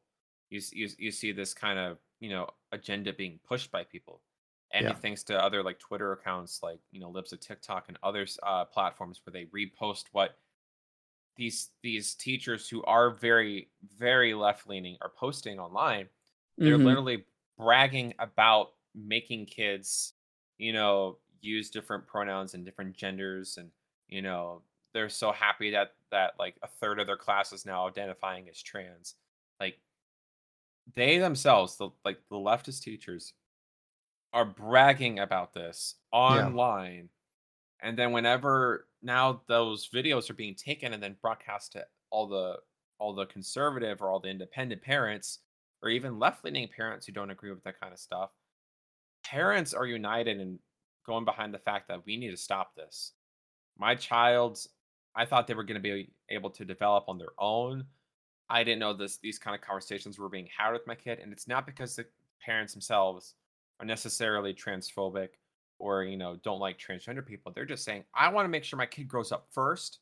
You, 0.50 0.61
you 0.72 0.88
you 0.98 1.11
see 1.12 1.31
this 1.31 1.54
kind 1.54 1.78
of 1.78 1.98
you 2.18 2.31
know 2.31 2.48
agenda 2.72 3.12
being 3.12 3.38
pushed 3.46 3.70
by 3.70 3.85
people 3.85 4.20
and 4.72 4.88
Yeah. 4.88 4.98
thanks 4.98 5.24
to 5.24 5.42
other 5.42 5.62
like 5.62 5.78
Twitter 5.78 6.12
accounts 6.12 6.62
like 6.62 6.81
you 6.90 7.00
know 7.00 7.11
Libs 7.11 7.33
of 7.33 7.40
TikTok 7.40 7.87
and 7.88 7.98
other 8.02 8.26
uh, 8.42 8.64
platforms 8.66 9.20
where 9.24 9.33
they 9.33 9.46
repost 9.46 10.07
what 10.12 10.38
these 11.37 11.70
these 11.83 12.14
teachers 12.14 12.68
who 12.68 12.83
are 12.85 13.11
very 13.11 13.70
very 13.83 14.35
left 14.35 14.66
leaning 14.66 14.96
are 15.00 15.11
posting 15.11 15.59
online. 15.59 16.09
They're 16.64 16.78
Mhm. 16.78 16.78
literally 16.78 17.26
bragging 17.57 18.14
about 18.18 18.74
making 18.94 19.46
kids, 19.46 20.14
you 20.59 20.72
know, 20.72 21.18
use 21.40 21.70
different 21.70 22.07
pronouns 22.07 22.54
and 22.54 22.64
different 22.64 22.96
genders, 22.96 23.57
and 23.59 23.70
you 24.09 24.22
know 24.22 24.62
they're 24.94 25.09
so 25.09 25.33
happy 25.33 25.70
that 25.70 25.94
that 26.11 26.35
like 26.38 26.59
a 26.62 26.68
third 26.68 26.98
of 26.98 27.07
their 27.07 27.16
class 27.16 27.52
is 27.52 27.64
now 27.66 27.87
identifying 27.87 28.48
as 28.48 28.61
trans. 28.62 29.14
Like 29.61 29.81
they 30.94 31.18
themselves, 31.18 31.76
the 31.76 31.90
like 32.04 32.20
the 32.28 32.37
leftist 32.37 32.83
teachers, 32.83 33.35
are 34.33 34.45
bragging 34.45 35.21
about 35.21 35.55
this 35.55 35.97
online 36.12 37.09
and 37.81 37.97
then 37.99 38.12
whenever 38.12 38.87
now 39.03 39.41
those 39.47 39.88
videos 39.88 40.29
are 40.29 40.35
being 40.35 40.55
taken 40.55 40.93
and 40.93 41.03
then 41.03 41.17
broadcast 41.23 41.73
to 41.73 41.85
all 42.11 42.27
the 42.27 42.57
all 42.99 43.14
the 43.14 43.27
conservative 43.27 44.03
or 44.03 44.11
all 44.11 44.21
the 44.21 44.29
independent 44.29 44.83
parents 44.83 45.38
or 45.83 45.88
even 45.88 46.19
left-leaning 46.19 46.69
parents 46.77 47.07
who 47.07 47.12
don't 47.12 47.31
agree 47.31 47.51
with 47.51 47.62
that 47.62 47.81
kind 47.81 47.93
of 47.93 47.99
stuff 47.99 48.31
parents 49.25 49.75
are 49.75 49.87
united 49.87 50.41
in 50.41 50.59
going 51.09 51.25
behind 51.25 51.55
the 51.55 51.59
fact 51.59 51.88
that 51.88 52.05
we 52.07 52.17
need 52.17 52.31
to 52.31 52.37
stop 52.37 52.75
this. 52.77 53.12
My 53.79 53.95
child's 53.95 54.69
i 55.17 55.25
thought 55.25 55.47
they 55.47 55.55
were 55.55 55.64
going 55.64 55.83
to 55.83 55.95
be 55.95 56.11
able 56.29 56.51
to 56.51 56.64
develop 56.64 57.05
on 57.09 57.19
their 57.19 57.33
own. 57.38 57.85
I 58.51 58.62
didn't 58.62 58.79
know 58.79 58.93
this 58.93 59.17
these 59.17 59.38
kind 59.38 59.55
of 59.55 59.61
conversations 59.62 60.19
were 60.19 60.29
being 60.29 60.49
had 60.57 60.73
with 60.73 60.87
my 60.87 60.95
kid 60.95 61.19
and 61.19 61.33
it's 61.33 61.49
not 61.49 61.67
because 61.67 61.97
the 61.97 62.07
parents 62.45 62.73
themselves 62.73 63.35
are 63.81 63.87
necessarily 63.87 64.55
transphobic 64.55 65.29
or 65.79 66.05
you 66.05 66.17
know 66.17 66.37
don't 66.43 66.59
like 66.61 66.79
transgender 66.79 67.25
people 67.25 67.53
they're 67.53 67.64
just 67.64 67.85
saying 67.85 68.05
i 68.14 68.29
want 68.29 68.45
to 68.45 68.49
make 68.49 68.64
sure 68.64 68.77
my 68.77 68.87
kid 68.87 69.07
grows 69.09 69.33
up 69.33 69.47
first 69.53 70.01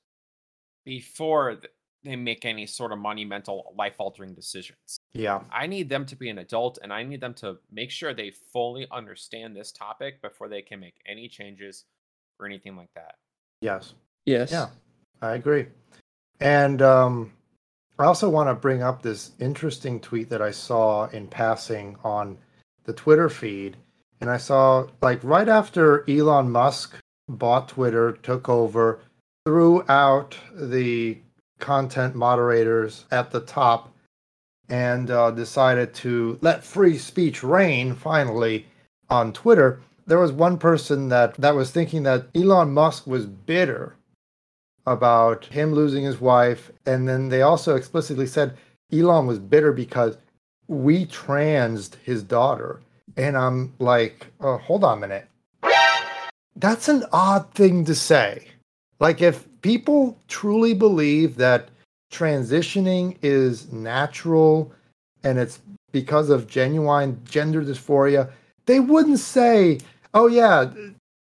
before 0.84 1.58
they 2.04 2.16
make 2.16 2.44
any 2.44 2.66
sort 2.66 2.92
of 2.92 2.98
monumental 2.98 3.74
life 3.76 3.94
altering 3.98 4.34
decisions 4.34 4.98
Yeah. 5.12 5.40
i 5.52 5.66
need 5.66 5.88
them 5.88 6.06
to 6.06 6.16
be 6.16 6.30
an 6.30 6.38
adult 6.38 6.78
and 6.82 6.92
i 6.92 7.02
need 7.02 7.20
them 7.20 7.34
to 7.34 7.58
make 7.70 7.90
sure 7.90 8.14
they 8.14 8.32
fully 8.52 8.86
understand 8.90 9.54
this 9.56 9.72
topic 9.72 10.22
before 10.22 10.48
they 10.48 10.62
can 10.62 10.80
make 10.80 10.94
any 11.06 11.28
changes 11.28 11.84
or 12.38 12.46
anything 12.46 12.76
like 12.76 12.90
that 12.94 13.16
Yes. 13.60 13.94
Yes. 14.24 14.50
Yeah. 14.52 14.68
I 15.22 15.34
agree. 15.34 15.66
And 16.40 16.82
um, 16.82 17.32
I 17.98 18.04
also 18.04 18.28
want 18.28 18.48
to 18.48 18.54
bring 18.54 18.82
up 18.82 19.00
this 19.00 19.32
interesting 19.40 19.98
tweet 20.00 20.28
that 20.28 20.42
I 20.42 20.50
saw 20.50 21.06
in 21.06 21.26
passing 21.26 21.96
on 22.04 22.36
the 22.86 22.92
Twitter 22.92 23.28
feed. 23.28 23.76
And 24.20 24.30
I 24.30 24.38
saw, 24.38 24.86
like, 25.02 25.22
right 25.22 25.48
after 25.48 26.08
Elon 26.08 26.50
Musk 26.50 26.96
bought 27.28 27.68
Twitter, 27.68 28.12
took 28.12 28.48
over, 28.48 29.00
threw 29.44 29.84
out 29.88 30.36
the 30.54 31.18
content 31.58 32.14
moderators 32.14 33.04
at 33.10 33.30
the 33.30 33.40
top, 33.40 33.92
and 34.68 35.10
uh, 35.10 35.30
decided 35.30 35.94
to 35.94 36.38
let 36.40 36.64
free 36.64 36.98
speech 36.98 37.42
reign 37.42 37.94
finally 37.94 38.66
on 39.08 39.32
Twitter. 39.32 39.80
There 40.06 40.18
was 40.18 40.32
one 40.32 40.58
person 40.58 41.08
that, 41.10 41.34
that 41.34 41.54
was 41.54 41.70
thinking 41.70 42.04
that 42.04 42.26
Elon 42.34 42.72
Musk 42.72 43.06
was 43.06 43.26
bitter 43.26 43.96
about 44.86 45.46
him 45.46 45.72
losing 45.72 46.04
his 46.04 46.20
wife. 46.20 46.70
And 46.84 47.08
then 47.08 47.28
they 47.28 47.42
also 47.42 47.76
explicitly 47.76 48.26
said 48.26 48.56
Elon 48.92 49.26
was 49.26 49.38
bitter 49.38 49.72
because 49.72 50.16
we 50.68 51.06
transed 51.06 51.96
his 52.04 52.22
daughter. 52.22 52.80
And 53.16 53.36
I'm 53.36 53.72
like, 53.78 54.26
oh, 54.40 54.58
hold 54.58 54.84
on 54.84 54.98
a 54.98 55.00
minute. 55.00 55.28
That's 56.56 56.88
an 56.88 57.04
odd 57.12 57.52
thing 57.54 57.84
to 57.84 57.94
say. 57.94 58.46
Like, 58.98 59.20
if 59.20 59.46
people 59.62 60.18
truly 60.28 60.74
believe 60.74 61.36
that 61.36 61.68
transitioning 62.12 63.16
is 63.22 63.70
natural 63.72 64.72
and 65.22 65.38
it's 65.38 65.60
because 65.92 66.30
of 66.30 66.46
genuine 66.46 67.20
gender 67.24 67.62
dysphoria, 67.62 68.30
they 68.66 68.80
wouldn't 68.80 69.18
say, 69.18 69.78
oh, 70.14 70.26
yeah, 70.26 70.70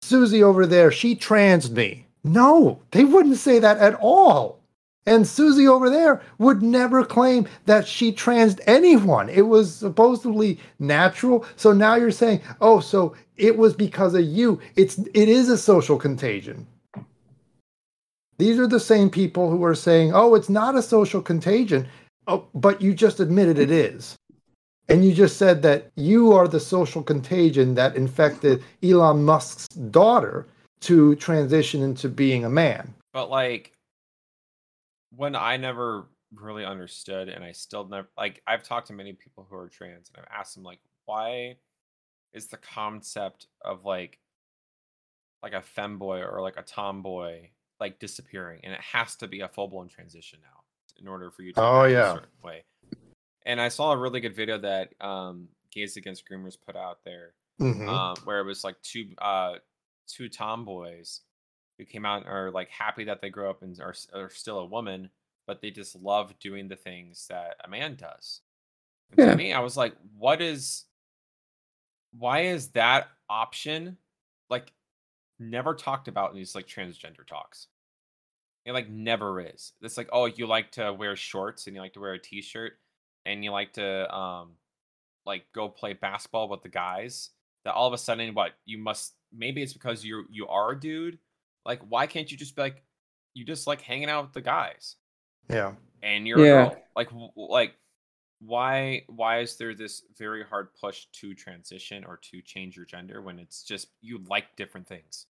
Susie 0.02 0.42
over 0.42 0.66
there, 0.66 0.90
she 0.90 1.14
transed 1.14 1.72
me. 1.72 2.06
No, 2.24 2.80
they 2.90 3.04
wouldn't 3.04 3.36
say 3.36 3.58
that 3.58 3.78
at 3.78 3.94
all. 4.00 4.57
And 5.08 5.26
Susie 5.26 5.66
over 5.66 5.88
there 5.88 6.20
would 6.36 6.62
never 6.62 7.02
claim 7.02 7.48
that 7.64 7.88
she 7.88 8.12
transed 8.12 8.60
anyone. 8.66 9.30
It 9.30 9.46
was 9.46 9.74
supposedly 9.74 10.60
natural. 10.80 11.46
So 11.56 11.72
now 11.72 11.94
you're 11.94 12.10
saying, 12.10 12.42
oh, 12.60 12.80
so 12.80 13.16
it 13.38 13.56
was 13.56 13.72
because 13.72 14.14
of 14.14 14.24
you. 14.24 14.60
It's 14.76 14.98
it 14.98 15.30
is 15.30 15.48
a 15.48 15.56
social 15.56 15.96
contagion. 15.96 16.66
These 18.36 18.58
are 18.58 18.66
the 18.66 18.78
same 18.78 19.08
people 19.08 19.50
who 19.50 19.64
are 19.64 19.74
saying, 19.74 20.12
oh, 20.14 20.34
it's 20.34 20.50
not 20.50 20.76
a 20.76 20.82
social 20.82 21.22
contagion. 21.22 21.88
Oh, 22.26 22.44
but 22.54 22.82
you 22.82 22.92
just 22.92 23.18
admitted 23.18 23.58
it 23.58 23.70
is. 23.70 24.14
And 24.90 25.06
you 25.06 25.14
just 25.14 25.38
said 25.38 25.62
that 25.62 25.90
you 25.96 26.32
are 26.34 26.46
the 26.46 26.60
social 26.60 27.02
contagion 27.02 27.74
that 27.76 27.96
infected 27.96 28.62
Elon 28.82 29.24
Musk's 29.24 29.68
daughter 29.68 30.46
to 30.80 31.14
transition 31.16 31.82
into 31.82 32.10
being 32.10 32.44
a 32.44 32.50
man. 32.50 32.92
but 33.14 33.30
like 33.30 33.72
when 35.18 35.34
i 35.34 35.56
never 35.56 36.06
really 36.34 36.64
understood 36.64 37.28
and 37.28 37.42
i 37.44 37.50
still 37.52 37.88
never 37.88 38.08
like 38.16 38.40
i've 38.46 38.62
talked 38.62 38.86
to 38.86 38.92
many 38.92 39.12
people 39.12 39.44
who 39.48 39.56
are 39.56 39.68
trans 39.68 40.10
and 40.14 40.18
i've 40.24 40.38
asked 40.40 40.54
them 40.54 40.62
like 40.62 40.78
why 41.06 41.56
is 42.32 42.46
the 42.46 42.56
concept 42.56 43.48
of 43.62 43.84
like 43.84 44.18
like 45.42 45.54
a 45.54 45.62
femboy 45.76 46.20
or 46.30 46.40
like 46.40 46.56
a 46.56 46.62
tomboy 46.62 47.48
like 47.80 47.98
disappearing 47.98 48.60
and 48.64 48.72
it 48.72 48.80
has 48.80 49.16
to 49.16 49.26
be 49.26 49.40
a 49.40 49.48
full-blown 49.48 49.88
transition 49.88 50.38
now 50.42 50.62
in 51.00 51.08
order 51.08 51.30
for 51.30 51.42
you 51.42 51.52
to 51.52 51.60
Oh, 51.62 51.84
yeah. 51.84 52.12
certain 52.14 52.28
way 52.44 52.64
and 53.46 53.60
i 53.60 53.68
saw 53.68 53.92
a 53.92 53.96
really 53.96 54.20
good 54.20 54.34
video 54.36 54.58
that 54.58 54.92
um 55.00 55.48
gays 55.72 55.96
against 55.96 56.28
groomers 56.28 56.56
put 56.64 56.76
out 56.76 56.98
there 57.04 57.34
Mhm. 57.60 57.88
um, 57.88 58.16
where 58.24 58.38
it 58.40 58.44
was 58.44 58.62
like 58.62 58.80
two 58.82 59.10
uh 59.18 59.54
two 60.06 60.28
tomboys 60.28 61.22
who 61.78 61.84
came 61.84 62.04
out 62.04 62.22
and 62.22 62.30
are 62.30 62.50
like 62.50 62.70
happy 62.70 63.04
that 63.04 63.20
they 63.20 63.30
grow 63.30 63.50
up 63.50 63.62
and 63.62 63.78
are, 63.80 63.94
are 64.14 64.30
still 64.30 64.58
a 64.58 64.66
woman, 64.66 65.10
but 65.46 65.60
they 65.60 65.70
just 65.70 65.96
love 65.96 66.38
doing 66.40 66.68
the 66.68 66.76
things 66.76 67.26
that 67.28 67.56
a 67.64 67.68
man 67.68 67.96
does. 67.96 68.40
And 69.10 69.20
Yeah. 69.20 69.30
To 69.30 69.36
me, 69.36 69.52
I 69.52 69.60
was 69.60 69.76
like, 69.76 69.94
what 70.16 70.42
is 70.42 70.84
why 72.12 72.40
is 72.40 72.68
that 72.68 73.08
option 73.28 73.96
like 74.50 74.72
never 75.38 75.74
talked 75.74 76.08
about 76.08 76.30
in 76.30 76.36
these 76.36 76.54
like 76.54 76.66
transgender 76.66 77.26
talks. 77.26 77.68
It 78.64 78.72
like 78.72 78.90
never 78.90 79.40
is. 79.40 79.72
It's 79.80 79.96
like, 79.96 80.08
oh, 80.12 80.26
you 80.26 80.46
like 80.46 80.72
to 80.72 80.92
wear 80.92 81.16
shorts 81.16 81.66
and 81.66 81.76
you 81.76 81.80
like 81.80 81.94
to 81.94 82.00
wear 82.00 82.14
a 82.14 82.18
t-shirt 82.18 82.72
and 83.24 83.42
you 83.44 83.50
like 83.50 83.72
to 83.74 84.14
um 84.14 84.52
like 85.24 85.44
go 85.54 85.68
play 85.68 85.92
basketball 85.94 86.48
with 86.48 86.62
the 86.62 86.68
guys. 86.68 87.30
That 87.64 87.74
all 87.74 87.86
of 87.86 87.92
a 87.92 87.98
sudden 87.98 88.34
what 88.34 88.52
you 88.64 88.78
must 88.78 89.14
maybe 89.32 89.62
it's 89.62 89.72
because 89.72 90.04
you 90.04 90.24
you 90.30 90.46
are 90.48 90.72
a 90.72 90.80
dude. 90.80 91.18
Like 91.68 91.80
why 91.88 92.08
can't 92.08 92.28
you 92.32 92.36
just 92.36 92.56
be 92.56 92.62
like 92.62 92.82
you 93.34 93.44
just 93.44 93.68
like 93.68 93.80
hanging 93.80 94.08
out 94.08 94.24
with 94.24 94.32
the 94.32 94.40
guys 94.40 94.96
Yeah. 95.48 95.74
and 96.02 96.26
you're 96.26 96.44
Yeah. 96.44 96.64
a 96.64 96.68
girl? 96.70 96.82
Like 96.96 97.08
like 97.36 97.74
why 98.40 99.02
why 99.08 99.40
is 99.40 99.56
there 99.56 99.74
this 99.74 100.02
very 100.16 100.42
hard 100.44 100.68
push 100.80 101.06
to 101.12 101.34
transition 101.34 102.04
or 102.04 102.16
to 102.30 102.40
change 102.42 102.76
your 102.76 102.86
gender 102.86 103.20
when 103.22 103.38
it's 103.38 103.62
just 103.62 103.88
you 104.00 104.18
like 104.28 104.56
different 104.56 104.88
things? 104.88 105.26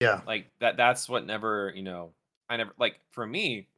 Yeah. 0.00 0.22
like 0.26 0.46
that 0.60 0.78
that's 0.78 1.10
what 1.10 1.26
never 1.26 1.72
you 1.76 1.82
know 1.82 2.12
i 2.48 2.56
never 2.56 2.72
like 2.78 2.94
for 3.10 3.26
me 3.26 3.68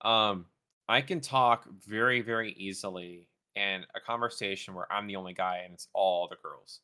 um 0.00 0.46
i 0.88 1.00
can 1.00 1.20
talk 1.20 1.64
very 1.86 2.22
very 2.22 2.50
easily 2.54 3.28
in 3.54 3.84
a 3.94 4.00
conversation 4.00 4.74
where 4.74 4.90
i'm 4.92 5.06
the 5.06 5.14
only 5.14 5.32
guy 5.32 5.58
and 5.64 5.74
it's 5.74 5.86
all 5.92 6.26
the 6.26 6.34
girls 6.42 6.80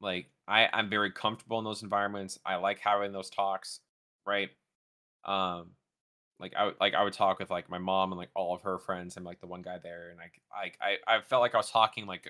like 0.00 0.30
i 0.46 0.68
i'm 0.72 0.88
very 0.88 1.10
comfortable 1.10 1.58
in 1.58 1.64
those 1.64 1.82
environments 1.82 2.38
i 2.46 2.56
like 2.56 2.78
having 2.78 3.12
those 3.12 3.30
talks 3.30 3.80
right? 4.28 4.50
Um 5.24 5.70
like 6.40 6.52
i 6.56 6.66
would 6.66 6.76
like 6.80 6.94
i 6.94 7.02
would 7.02 7.12
talk 7.12 7.40
with 7.40 7.50
like 7.50 7.68
my 7.68 7.78
mom 7.78 8.12
and 8.12 8.18
like 8.18 8.30
all 8.36 8.54
of 8.54 8.62
her 8.62 8.78
friends 8.78 9.16
and 9.16 9.26
like 9.26 9.40
the 9.40 9.46
one 9.48 9.60
guy 9.62 9.76
there 9.82 10.10
and 10.10 10.18
like 10.18 10.40
i 10.52 10.70
i, 10.80 11.16
I 11.16 11.20
felt 11.22 11.40
like 11.40 11.52
i 11.52 11.56
was 11.56 11.68
talking 11.68 12.06
like 12.06 12.26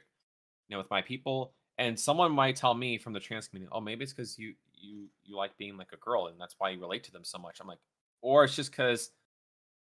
you 0.66 0.74
know 0.74 0.78
with 0.78 0.90
my 0.90 1.02
people 1.02 1.52
and 1.76 2.00
someone 2.00 2.32
might 2.32 2.56
tell 2.56 2.72
me 2.72 2.96
from 2.96 3.12
the 3.12 3.20
trans 3.20 3.48
community 3.48 3.70
oh 3.70 3.82
maybe 3.82 4.04
it's 4.04 4.14
because 4.14 4.38
you 4.38 4.54
you 4.74 5.08
you 5.24 5.36
like 5.36 5.58
being 5.58 5.76
like 5.76 5.92
a 5.92 5.98
girl 5.98 6.28
and 6.28 6.40
that's 6.40 6.54
why 6.56 6.70
you 6.70 6.80
relate 6.80 7.04
to 7.04 7.12
them 7.12 7.24
so 7.24 7.36
much. 7.36 7.58
I'm 7.60 7.66
like 7.66 7.80
or 8.22 8.44
it's 8.44 8.56
just 8.56 8.70
because 8.70 9.10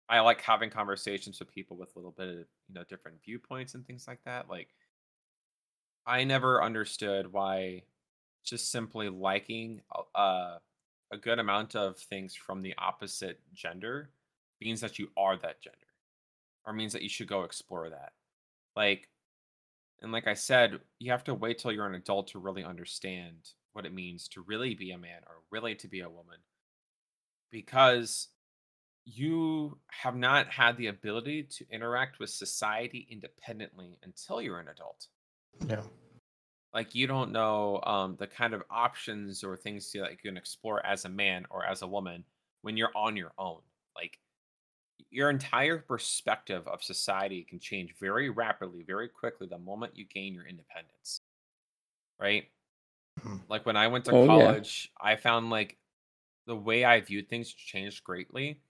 i 0.09 0.21
like 0.21 0.41
having 0.41 0.71
conversations 0.71 1.41
with 1.41 1.53
people 1.53 1.77
with 1.77 1.95
a 1.97 1.99
little 1.99 2.15
bit 2.17 2.29
of 2.29 2.47
you 2.69 2.75
know 2.75 2.85
different 2.89 3.19
viewpoints 3.25 3.75
and 3.75 3.85
things 3.87 4.07
like 4.07 4.21
that 4.25 4.49
like 4.49 4.69
i 6.07 6.25
never 6.25 6.63
understood 6.63 7.33
why 7.33 7.83
just 8.45 8.71
simply 8.71 9.09
liking 9.09 9.81
a- 9.95 10.19
uh, 10.19 10.59
a 11.13 11.17
good 11.17 11.39
amount 11.39 11.77
of 11.77 11.99
things 11.99 12.35
from 12.35 12.63
the 12.63 12.75
opposite 12.79 13.41
gender 13.55 14.11
means 14.61 14.81
that 14.81 14.99
you 14.99 15.09
are 15.17 15.37
that 15.37 15.61
gender 15.61 15.79
or 16.65 16.73
means 16.73 16.93
that 16.93 17.03
you 17.03 17.09
should 17.09 17.29
go 17.29 17.45
explore 17.45 17.91
that 17.91 18.13
like 18.77 19.09
and 20.03 20.11
like 20.11 20.27
I 20.27 20.35
said, 20.35 20.81
you 20.99 21.13
have 21.13 21.25
to 21.25 21.35
wait 21.35 21.59
till 21.59 21.71
you're 21.71 21.87
an 21.87 21.95
adult 21.95 22.29
to 22.29 22.41
really 22.41 22.65
understand 22.65 23.51
what 23.73 23.87
it 23.87 23.95
means 23.95 24.27
to 24.29 24.43
really 24.43 24.75
be 24.75 24.91
a 24.91 24.99
man 24.99 25.21
or 25.29 25.37
really 25.51 25.77
to 25.77 25.89
be 25.89 26.01
a 26.01 26.11
woman. 26.11 26.39
Because 27.51 28.29
you 29.05 29.79
have 29.89 30.17
not 30.17 30.49
had 30.49 30.77
the 30.77 30.89
ability 30.89 31.45
to 31.45 31.67
interact 31.71 32.19
with 32.19 32.31
society 32.31 33.07
independently 33.11 33.99
until 34.03 34.43
you're 34.43 34.61
an 34.61 34.69
adult. 34.69 35.07
Yeah. 35.61 35.85
Like 36.73 36.95
you 36.95 37.07
don't 37.07 37.33
know 37.33 37.81
um, 37.83 38.17
the 38.17 38.27
kind 38.27 38.55
of 38.55 38.63
options 38.71 39.45
or 39.45 39.57
things 39.57 39.93
that 39.93 40.11
you 40.11 40.17
can 40.17 40.37
explore 40.37 40.85
as 40.87 41.05
a 41.05 41.09
man 41.09 41.47
or 41.51 41.65
as 41.67 41.83
a 41.83 41.87
woman 41.87 42.25
when 42.63 42.77
you're 42.77 42.97
on 42.97 43.17
your 43.17 43.33
own. 43.39 43.63
Like 43.95 44.21
your 45.11 45.31
entire 45.31 45.79
perspective 45.79 46.69
of 46.69 46.83
society 46.85 47.45
can 47.45 47.61
change 47.61 47.97
very 47.99 48.31
rapidly, 48.31 48.85
very 48.85 49.09
quickly 49.09 49.47
the 49.49 49.59
moment 49.59 49.97
you 49.97 50.07
gain 50.07 50.35
your 50.35 50.47
independence. 50.47 51.23
Right? 52.19 52.53
Mhm. 53.19 53.43
Like 53.49 53.67
when 53.67 53.77
I 53.77 53.89
went 53.89 54.07
to 54.07 54.13
Oh, 54.13 54.25
yeah. 54.27 54.57
college, 54.57 54.93
I 55.01 55.17
found 55.17 55.51
like 55.51 55.79
the 56.47 56.57
way 56.57 56.85
I 56.85 57.01
viewed 57.01 57.29
things 57.29 57.53
changed 57.53 58.05
greatly. 58.05 58.63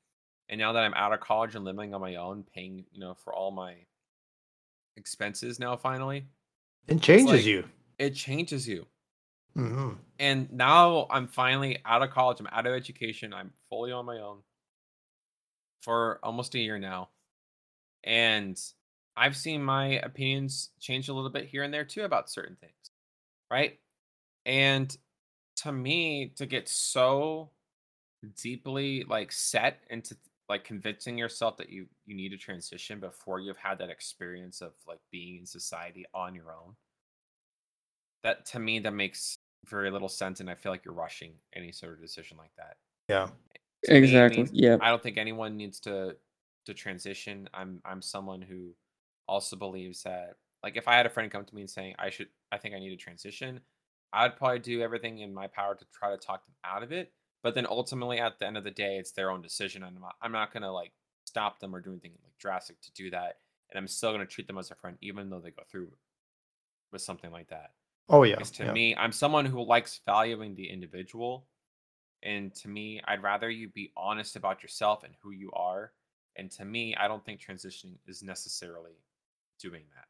And 0.49 0.59
now 0.61 0.73
that 0.75 0.85
I'm 0.85 0.95
out 0.95 1.13
of 1.15 1.21
college 1.21 1.55
and 1.57 1.65
living 1.65 1.95
on 1.95 2.01
my 2.03 2.17
own, 2.17 2.45
paying, 2.45 2.87
you 2.93 3.01
know, 3.01 3.15
for 3.15 3.35
all 3.35 3.51
my 3.53 3.87
expenses 4.97 5.59
now 5.59 5.77
finally, 5.77 6.29
It 6.89 7.01
changes 7.03 7.27
like- 7.33 7.45
you. 7.45 7.69
it 7.99 8.15
changes 8.15 8.67
you. 8.69 8.87
hmm 9.55 9.95
And 10.19 10.51
now 10.53 11.07
I'm 11.11 11.29
finally 11.29 11.79
out 11.85 12.03
of 12.03 12.11
college, 12.11 12.41
I'm 12.41 12.47
out 12.49 12.67
of 12.67 12.73
education, 12.75 13.33
I'm 13.35 13.53
fully 13.69 13.93
on 13.93 14.07
my 14.07 14.19
own 14.19 14.43
for 15.83 16.19
almost 16.23 16.55
a 16.55 16.59
year 16.59 16.79
now. 16.79 17.11
And 18.05 18.59
I've 19.17 19.37
seen 19.37 19.63
my 19.63 19.87
opinions 20.01 20.71
change 20.81 21.09
a 21.09 21.13
little 21.13 21.31
bit 21.31 21.47
here 21.47 21.63
and 21.63 21.73
there 21.73 21.85
too 21.85 22.03
about 22.05 22.31
certain 22.31 22.57
things. 22.57 22.91
Right? 23.51 23.79
And 24.47 24.97
to 25.57 25.71
me, 25.73 26.29
to 26.37 26.47
get 26.47 26.69
so 26.69 27.51
deeply 28.43 29.05
like 29.05 29.33
set 29.33 29.83
into 29.91 30.17
like 30.49 30.65
convincing 30.65 31.17
yourself 31.19 31.57
that 31.57 31.71
you 31.71 31.87
you 32.07 32.15
need 32.17 32.31
to 32.31 32.37
transition 32.37 33.01
before 33.01 33.41
you've 33.41 33.57
had 33.57 33.79
that 33.79 33.91
experience 33.91 34.61
of 34.61 34.73
like 34.87 34.99
being 35.11 35.39
in 35.39 35.47
society 35.47 36.05
on 36.15 36.35
your 36.35 36.53
own 36.53 36.75
that 38.23 38.45
to 38.47 38.59
me 38.59 38.79
that 38.81 38.93
makes 38.93 39.37
very 39.67 39.91
little 39.91 40.09
sense 40.09 40.41
and 40.41 40.51
i 40.51 40.55
feel 40.55 40.73
like 40.73 40.85
you're 40.85 40.95
rushing 40.95 41.33
any 41.55 41.73
sort 41.73 41.93
of 41.95 42.01
decision 42.01 42.37
like 42.37 42.51
that 42.57 42.77
Yeah. 43.09 43.27
To 43.85 43.91
me, 43.93 43.97
it 43.99 44.05
Exactly. 44.05 44.39
means- 44.45 44.51
Yeah. 44.53 44.77
I 44.81 44.91
don't 44.91 45.03
think 45.03 45.19
anyone 45.19 45.57
needs 45.57 45.81
to 45.81 46.17
to 46.67 46.75
transition. 46.75 47.49
I'm 47.53 47.81
I'm 47.85 48.01
someone 48.01 48.41
who 48.41 48.75
also 49.27 49.57
believes 49.57 50.03
that 50.05 50.37
like 50.63 50.77
if 50.77 50.87
I 50.87 50.95
had 50.97 51.07
a 51.07 51.11
friend 51.11 51.29
come 51.33 51.45
to 51.45 51.55
me 51.55 51.63
and 51.63 51.71
saying 51.71 51.97
I 51.99 52.09
should 52.11 52.29
I 52.53 52.59
think 52.59 52.75
I 52.77 52.79
need 52.79 52.91
to 52.91 52.97
transition, 52.97 53.61
I'd 54.13 54.37
probably 54.37 54.61
do 54.61 54.81
everything 54.83 55.19
in 55.19 55.35
my 55.35 55.49
power 55.49 55.75
to 55.75 55.85
try 55.93 56.11
to 56.13 56.17
talk 56.17 56.45
them 56.47 56.55
out 56.65 56.85
of 56.85 56.93
it. 56.93 57.13
But 57.43 57.55
then 57.55 57.67
ultimately 57.69 58.19
at 58.19 58.39
the 58.39 58.47
end 58.47 58.57
of 58.57 58.65
the 58.65 58.71
day, 58.71 58.97
it's 58.97 59.13
their 59.13 59.31
own 59.31 59.43
decision. 59.43 59.83
And 59.83 59.97
I'm 59.97 60.03
not, 60.03 60.15
I'm 60.23 60.33
not 60.33 60.53
gonna 60.53 60.73
like 60.73 60.93
stop 61.25 61.61
them 61.61 61.75
or 61.75 61.81
do 61.81 61.91
anything 61.91 62.13
like 62.23 62.39
drastic 62.39 62.81
to 62.83 62.93
do 62.93 63.11
that. 63.11 63.39
And 63.71 63.79
I'm 63.79 63.89
still 63.89 64.13
gonna 64.13 64.27
treat 64.27 64.47
them 64.47 64.59
as 64.59 64.71
a 64.71 64.75
friend, 64.75 64.97
even 65.01 65.31
though 65.31 65.41
they 65.41 65.51
go 65.51 65.63
through 65.71 65.93
with 66.93 67.03
something 67.03 67.31
like 67.31 67.49
that. 67.49 67.73
Oh 68.09 68.23
yeah. 68.23 68.37
Because 68.37 68.51
to 68.53 68.65
yeah. 68.67 68.73
me, 68.73 68.97
I'm 68.97 69.13
someone 69.13 69.47
who 69.47 69.65
likes 69.65 70.01
valuing 70.05 70.55
the 70.55 70.69
individual. 70.69 71.47
And 72.23 72.55
to 72.57 72.69
me, 72.69 73.01
I'd 73.07 73.23
rather 73.23 73.51
you 73.51 73.69
be 73.69 73.93
honest 73.97 74.37
about 74.37 74.63
yourself 74.63 75.03
and 75.03 75.15
who 75.23 75.33
you 75.33 75.51
are. 75.53 75.93
And 76.37 76.51
to 76.53 76.65
me, 76.65 76.95
I 76.95 77.09
don't 77.09 77.25
think 77.25 77.41
transitioning 77.41 77.97
is 78.07 78.23
necessarily 78.23 78.93
doing 79.59 79.83
that. 79.95 80.05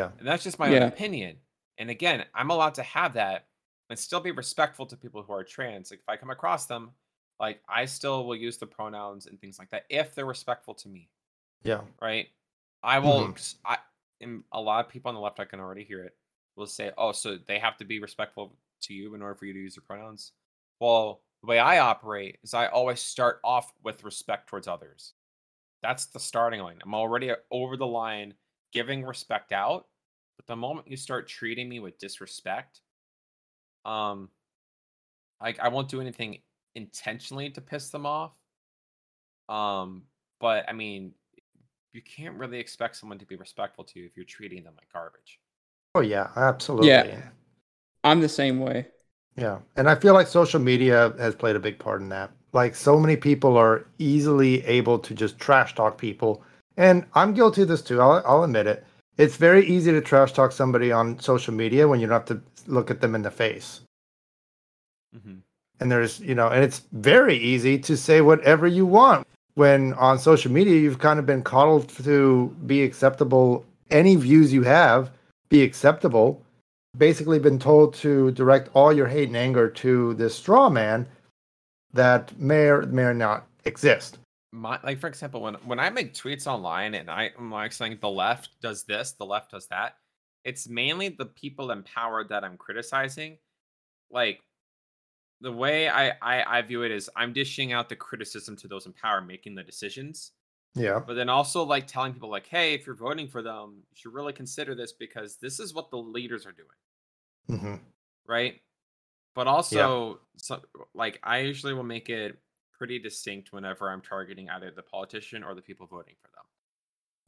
Yeah. 0.00 0.10
And 0.18 0.26
that's 0.26 0.42
just 0.42 0.58
my 0.58 0.74
own 0.74 0.82
opinion. 0.82 1.36
And 1.78 1.90
again, 1.90 2.24
I'm 2.34 2.50
allowed 2.50 2.74
to 2.74 2.82
have 2.82 3.14
that 3.14 3.46
and 3.90 3.98
still 3.98 4.20
be 4.20 4.30
respectful 4.30 4.86
to 4.86 4.96
people 4.96 5.22
who 5.22 5.32
are 5.32 5.44
trans. 5.44 5.90
Like 5.90 6.00
if 6.00 6.08
I 6.08 6.16
come 6.16 6.30
across 6.30 6.66
them, 6.66 6.92
like 7.40 7.62
I 7.68 7.84
still 7.86 8.26
will 8.26 8.36
use 8.36 8.58
the 8.58 8.66
pronouns 8.66 9.26
and 9.26 9.40
things 9.40 9.58
like 9.58 9.70
that 9.70 9.86
if 9.90 10.14
they're 10.14 10.26
respectful 10.26 10.74
to 10.76 10.88
me 10.88 11.10
Yeah. 11.64 11.84
right? 12.00 12.28
I 12.82 12.98
will. 12.98 13.32
Mhm. 13.32 13.34
s- 13.36 13.56
I 13.64 13.78
and 14.20 14.44
a 14.52 14.60
lot 14.60 14.84
of 14.84 14.90
people 14.92 15.08
on 15.08 15.14
the 15.14 15.20
left, 15.20 15.40
I 15.40 15.44
can 15.44 15.60
already 15.60 15.84
hear 15.84 16.04
it. 16.04 16.16
Will 16.56 16.66
say, 16.66 16.92
"Oh, 16.96 17.12
so 17.12 17.36
they 17.36 17.58
have 17.58 17.76
to 17.78 17.84
be 17.84 17.98
respectful 18.00 18.58
to 18.82 18.94
you 18.94 19.14
in 19.14 19.22
order 19.22 19.34
for 19.34 19.46
you 19.46 19.52
to 19.52 19.58
use 19.58 19.76
your 19.76 19.84
pronouns." 19.84 20.32
Well, 20.80 21.24
the 21.42 21.48
way 21.48 21.58
I 21.58 21.78
operate 21.78 22.38
is 22.42 22.54
I 22.54 22.68
always 22.68 23.00
start 23.00 23.40
off 23.44 23.72
with 23.82 24.04
respect 24.04 24.48
towards 24.48 24.68
others. 24.68 25.14
That's 25.82 26.06
the 26.06 26.20
starting 26.20 26.60
line. 26.60 26.80
I'm 26.82 26.94
already 26.94 27.32
over 27.50 27.76
the 27.76 27.86
line, 27.86 28.36
giving 28.72 29.04
respect 29.04 29.52
out. 29.52 29.88
But 30.36 30.46
the 30.46 30.56
moment 30.56 30.88
you 30.88 30.96
start 30.96 31.28
treating 31.28 31.68
me 31.68 31.80
with 31.80 31.98
disrespect, 31.98 32.82
um, 33.84 34.28
like 35.40 35.60
I 35.60 35.68
won't 35.68 35.88
do 35.88 36.00
anything 36.00 36.38
intentionally 36.74 37.50
to 37.50 37.60
piss 37.60 37.90
them 37.90 38.06
off. 38.06 38.32
Um, 39.48 40.02
but 40.40 40.64
I 40.68 40.72
mean, 40.72 41.12
you 41.92 42.02
can't 42.02 42.34
really 42.36 42.58
expect 42.58 42.96
someone 42.96 43.18
to 43.18 43.26
be 43.26 43.36
respectful 43.36 43.84
to 43.84 44.00
you 44.00 44.06
if 44.06 44.16
you're 44.16 44.24
treating 44.24 44.64
them 44.64 44.74
like 44.76 44.92
garbage. 44.92 45.38
Oh 45.94 46.00
yeah. 46.00 46.28
Absolutely. 46.36 46.88
Yeah. 46.88 47.20
I'm 48.02 48.20
the 48.20 48.28
same 48.28 48.60
way. 48.60 48.88
Yeah. 49.36 49.58
And 49.76 49.88
I 49.88 49.94
feel 49.94 50.14
like 50.14 50.26
social 50.26 50.60
media 50.60 51.14
has 51.18 51.34
played 51.34 51.56
a 51.56 51.60
big 51.60 51.78
part 51.78 52.00
in 52.00 52.08
that. 52.10 52.30
Like 52.52 52.74
so 52.74 52.98
many 52.98 53.16
people 53.16 53.56
are 53.56 53.86
easily 53.98 54.64
able 54.64 54.98
to 54.98 55.14
just 55.14 55.38
trash 55.38 55.74
talk 55.74 55.98
people. 55.98 56.42
And 56.76 57.06
I'm 57.14 57.34
guilty 57.34 57.62
of 57.62 57.68
this 57.68 57.82
too. 57.82 58.00
I'll, 58.00 58.22
I'll 58.26 58.44
admit 58.44 58.66
it. 58.66 58.84
It's 59.16 59.36
very 59.36 59.64
easy 59.66 59.92
to 59.92 60.00
trash 60.00 60.32
talk 60.32 60.52
somebody 60.52 60.90
on 60.90 61.18
social 61.20 61.54
media 61.54 61.86
when 61.86 62.00
you 62.00 62.06
don't 62.06 62.14
have 62.14 62.36
to 62.36 62.42
look 62.66 62.90
at 62.90 63.00
them 63.00 63.14
in 63.14 63.22
the 63.22 63.30
face. 63.30 63.82
Mm-hmm. 65.16 65.36
And 65.80 65.92
there's, 65.92 66.20
you 66.20 66.34
know, 66.34 66.48
and 66.48 66.64
it's 66.64 66.82
very 66.92 67.36
easy 67.36 67.78
to 67.78 67.96
say 67.96 68.20
whatever 68.20 68.66
you 68.66 68.86
want 68.86 69.26
when 69.54 69.92
on 69.94 70.18
social 70.18 70.50
media 70.50 70.74
you've 70.74 70.98
kind 70.98 71.18
of 71.18 71.26
been 71.26 71.42
coddled 71.42 71.88
to 72.04 72.54
be 72.66 72.82
acceptable. 72.82 73.64
Any 73.90 74.16
views 74.16 74.52
you 74.52 74.62
have 74.62 75.10
be 75.48 75.62
acceptable. 75.62 76.40
Basically, 76.96 77.38
been 77.40 77.58
told 77.58 77.94
to 77.94 78.30
direct 78.32 78.70
all 78.72 78.92
your 78.92 79.08
hate 79.08 79.28
and 79.28 79.36
anger 79.36 79.68
to 79.68 80.14
this 80.14 80.34
straw 80.34 80.70
man 80.70 81.06
that 81.92 82.36
may 82.38 82.68
or 82.68 82.82
may 82.86 83.02
or 83.02 83.14
not 83.14 83.46
exist. 83.64 84.18
My, 84.54 84.78
like 84.84 85.00
for 85.00 85.08
example, 85.08 85.42
when 85.42 85.54
when 85.64 85.80
I 85.80 85.90
make 85.90 86.14
tweets 86.14 86.46
online 86.46 86.94
and 86.94 87.10
I, 87.10 87.32
I'm 87.36 87.50
like 87.50 87.72
saying 87.72 87.98
the 88.00 88.08
left 88.08 88.60
does 88.60 88.84
this, 88.84 89.10
the 89.12 89.26
left 89.26 89.50
does 89.50 89.66
that, 89.66 89.96
it's 90.44 90.68
mainly 90.68 91.08
the 91.08 91.26
people 91.26 91.72
in 91.72 91.82
power 91.82 92.22
that 92.22 92.44
I'm 92.44 92.56
criticizing. 92.56 93.38
Like 94.10 94.42
the 95.40 95.50
way 95.50 95.88
I, 95.88 96.10
I 96.22 96.58
I 96.58 96.62
view 96.62 96.84
it 96.84 96.92
is 96.92 97.10
I'm 97.16 97.32
dishing 97.32 97.72
out 97.72 97.88
the 97.88 97.96
criticism 97.96 98.54
to 98.58 98.68
those 98.68 98.86
in 98.86 98.92
power 98.92 99.20
making 99.20 99.56
the 99.56 99.64
decisions. 99.64 100.30
Yeah. 100.76 101.00
But 101.04 101.14
then 101.14 101.28
also 101.28 101.64
like 101.64 101.88
telling 101.88 102.12
people 102.12 102.30
like, 102.30 102.46
hey, 102.46 102.74
if 102.74 102.86
you're 102.86 102.94
voting 102.94 103.26
for 103.26 103.42
them, 103.42 103.82
you 103.90 103.96
should 103.96 104.14
really 104.14 104.32
consider 104.32 104.76
this 104.76 104.92
because 104.92 105.36
this 105.36 105.58
is 105.58 105.74
what 105.74 105.90
the 105.90 105.98
leaders 105.98 106.46
are 106.46 106.52
doing. 106.52 107.60
hmm 107.60 107.76
Right. 108.24 108.60
But 109.34 109.48
also 109.48 110.20
so 110.36 110.60
like 110.94 111.18
I 111.24 111.38
usually 111.38 111.74
will 111.74 111.82
make 111.82 112.08
it 112.08 112.38
pretty 112.78 112.98
distinct 112.98 113.52
whenever 113.52 113.90
I'm 113.90 114.02
targeting 114.02 114.50
either 114.50 114.70
the 114.70 114.82
politician 114.82 115.42
or 115.44 115.54
the 115.54 115.62
people 115.62 115.86
voting 115.86 116.16
for 116.20 116.28
them. 116.28 116.44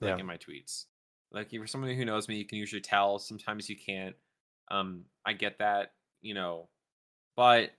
Like 0.01 0.09
Yeah. 0.09 0.21
in 0.21 0.27
my 0.27 0.39
tweets. 0.39 0.87
Like 1.33 1.49
if 1.49 1.53
you're 1.55 1.67
someone 1.67 1.95
who 1.95 2.05
knows 2.05 2.29
me, 2.29 2.37
you 2.39 2.47
can 2.47 2.59
usually 2.59 2.83
tell. 2.83 3.19
Sometimes 3.19 3.69
you 3.69 3.77
can't. 3.77 4.17
Um, 4.69 5.07
I 5.25 5.33
get 5.35 5.59
that, 5.59 5.95
you 6.23 6.35
know, 6.35 6.71
but 7.37 7.73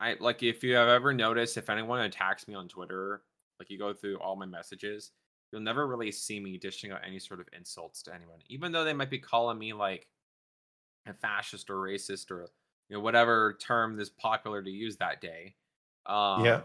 I 0.00 0.14
like 0.20 0.42
if 0.42 0.62
you 0.62 0.74
have 0.74 0.88
ever 0.88 1.12
noticed 1.12 1.56
if 1.56 1.68
anyone 1.70 2.00
attacks 2.00 2.46
me 2.46 2.54
on 2.54 2.68
Twitter, 2.68 3.24
like 3.58 3.70
you 3.70 3.78
go 3.78 3.92
through 3.92 4.18
all 4.20 4.36
my 4.36 4.46
messages, 4.46 5.12
you'll 5.50 5.60
never 5.60 5.86
really 5.86 6.12
see 6.12 6.38
me 6.40 6.56
dishing 6.58 6.92
out 6.92 7.00
any 7.04 7.18
sort 7.18 7.40
of 7.40 7.48
insults 7.52 8.02
to 8.04 8.14
anyone, 8.14 8.40
even 8.48 8.70
though 8.72 8.84
they 8.84 8.92
might 8.92 9.10
be 9.10 9.18
calling 9.18 9.58
me 9.58 9.72
like 9.72 10.08
a 11.06 11.14
fascist 11.14 11.70
or 11.70 11.76
racist 11.76 12.30
or 12.30 12.50
you 12.88 12.96
know 12.96 13.00
whatever 13.00 13.54
term 13.60 13.98
is 14.00 14.10
popular 14.10 14.62
to 14.62 14.70
use 14.70 14.96
that 14.98 15.20
day. 15.20 15.56
Um, 16.08 16.44
yeah. 16.44 16.60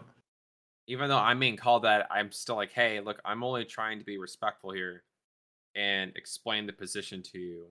even 0.86 1.08
though 1.08 1.18
I'm 1.18 1.38
being 1.38 1.56
called 1.56 1.84
that, 1.84 2.06
I'm 2.10 2.32
still 2.32 2.56
like, 2.56 2.72
hey, 2.72 3.00
look, 3.00 3.20
I'm 3.24 3.44
only 3.44 3.64
trying 3.64 3.98
to 3.98 4.04
be 4.04 4.18
respectful 4.18 4.72
here 4.72 5.04
and 5.74 6.12
explain 6.16 6.66
the 6.66 6.72
position 6.72 7.22
to 7.22 7.38
you, 7.38 7.66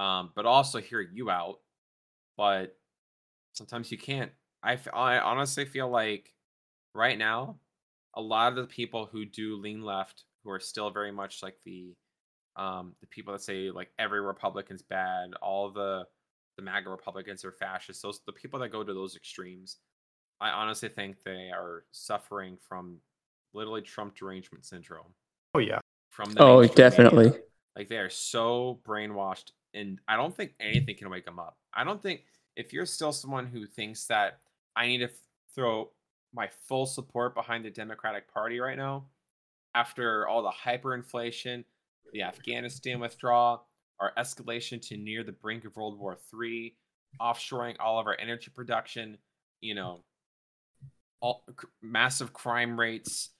um, 0.00 0.30
but 0.34 0.46
also 0.46 0.80
hear 0.80 1.00
you 1.00 1.30
out. 1.30 1.60
But 2.36 2.76
sometimes 3.52 3.92
you 3.92 3.98
can't. 3.98 4.32
I, 4.62 4.78
I 4.92 5.18
honestly 5.20 5.64
feel 5.64 5.88
like 5.88 6.32
right 6.94 7.18
now, 7.18 7.56
a 8.14 8.20
lot 8.20 8.52
of 8.52 8.56
the 8.56 8.66
people 8.66 9.06
who 9.10 9.24
do 9.24 9.56
lean 9.56 9.82
left, 9.82 10.24
who 10.42 10.50
are 10.50 10.60
still 10.60 10.90
very 10.90 11.12
much 11.12 11.42
like 11.42 11.56
the 11.64 11.94
um, 12.56 12.94
the 13.00 13.06
people 13.08 13.32
that 13.32 13.42
say 13.42 13.70
like 13.70 13.90
every 13.98 14.20
Republican's 14.20 14.82
bad, 14.82 15.34
all 15.42 15.70
the 15.70 16.06
the 16.56 16.62
MAGA 16.62 16.88
Republicans 16.88 17.44
are 17.44 17.52
fascists. 17.52 18.02
Those 18.02 18.20
the 18.26 18.32
people 18.32 18.60
that 18.60 18.70
go 18.70 18.84
to 18.84 18.94
those 18.94 19.16
extremes. 19.16 19.78
I 20.40 20.50
honestly 20.50 20.88
think 20.88 21.22
they 21.24 21.50
are 21.54 21.84
suffering 21.92 22.58
from 22.68 22.98
literally 23.52 23.82
Trump 23.82 24.16
derangement 24.16 24.64
syndrome 24.64 25.14
Oh 25.54 25.60
yeah. 25.60 25.78
from 26.10 26.32
the 26.32 26.42
Oh, 26.42 26.60
mainstream 26.60 26.70
media. 26.70 26.90
definitely. 26.90 27.40
Like 27.76 27.88
they 27.88 27.98
are 27.98 28.10
so 28.10 28.80
brainwashed, 28.86 29.52
and 29.72 30.00
I 30.06 30.16
don't 30.16 30.34
think 30.36 30.54
anything 30.60 30.96
can 30.96 31.10
wake 31.10 31.24
them 31.24 31.38
up. 31.38 31.56
I 31.72 31.84
don't 31.84 32.00
think 32.02 32.24
if 32.56 32.72
you're 32.72 32.86
still 32.86 33.12
someone 33.12 33.46
who 33.46 33.66
thinks 33.66 34.06
that 34.06 34.38
I 34.76 34.86
need 34.86 34.98
to 34.98 35.04
f- 35.06 35.10
throw 35.54 35.90
my 36.32 36.48
full 36.68 36.86
support 36.86 37.34
behind 37.34 37.64
the 37.64 37.70
Democratic 37.70 38.32
Party 38.32 38.60
right 38.60 38.76
now, 38.76 39.06
after 39.74 40.26
all 40.28 40.42
the 40.42 40.50
hyperinflation, 40.50 41.64
the 42.12 42.22
Afghanistan 42.22 43.00
withdrawal, 43.00 43.66
our 43.98 44.12
escalation 44.16 44.80
to 44.88 44.96
near 44.96 45.24
the 45.24 45.32
brink 45.32 45.64
of 45.64 45.74
World 45.76 45.98
War 45.98 46.16
III, 46.40 46.76
offshoring 47.20 47.76
all 47.80 47.98
of 47.98 48.06
our 48.06 48.16
energy 48.20 48.50
production, 48.54 49.18
you 49.60 49.74
know, 49.74 50.04
all 51.20 51.44
massive 51.82 52.32
crime 52.32 52.78
rates, 52.78 53.30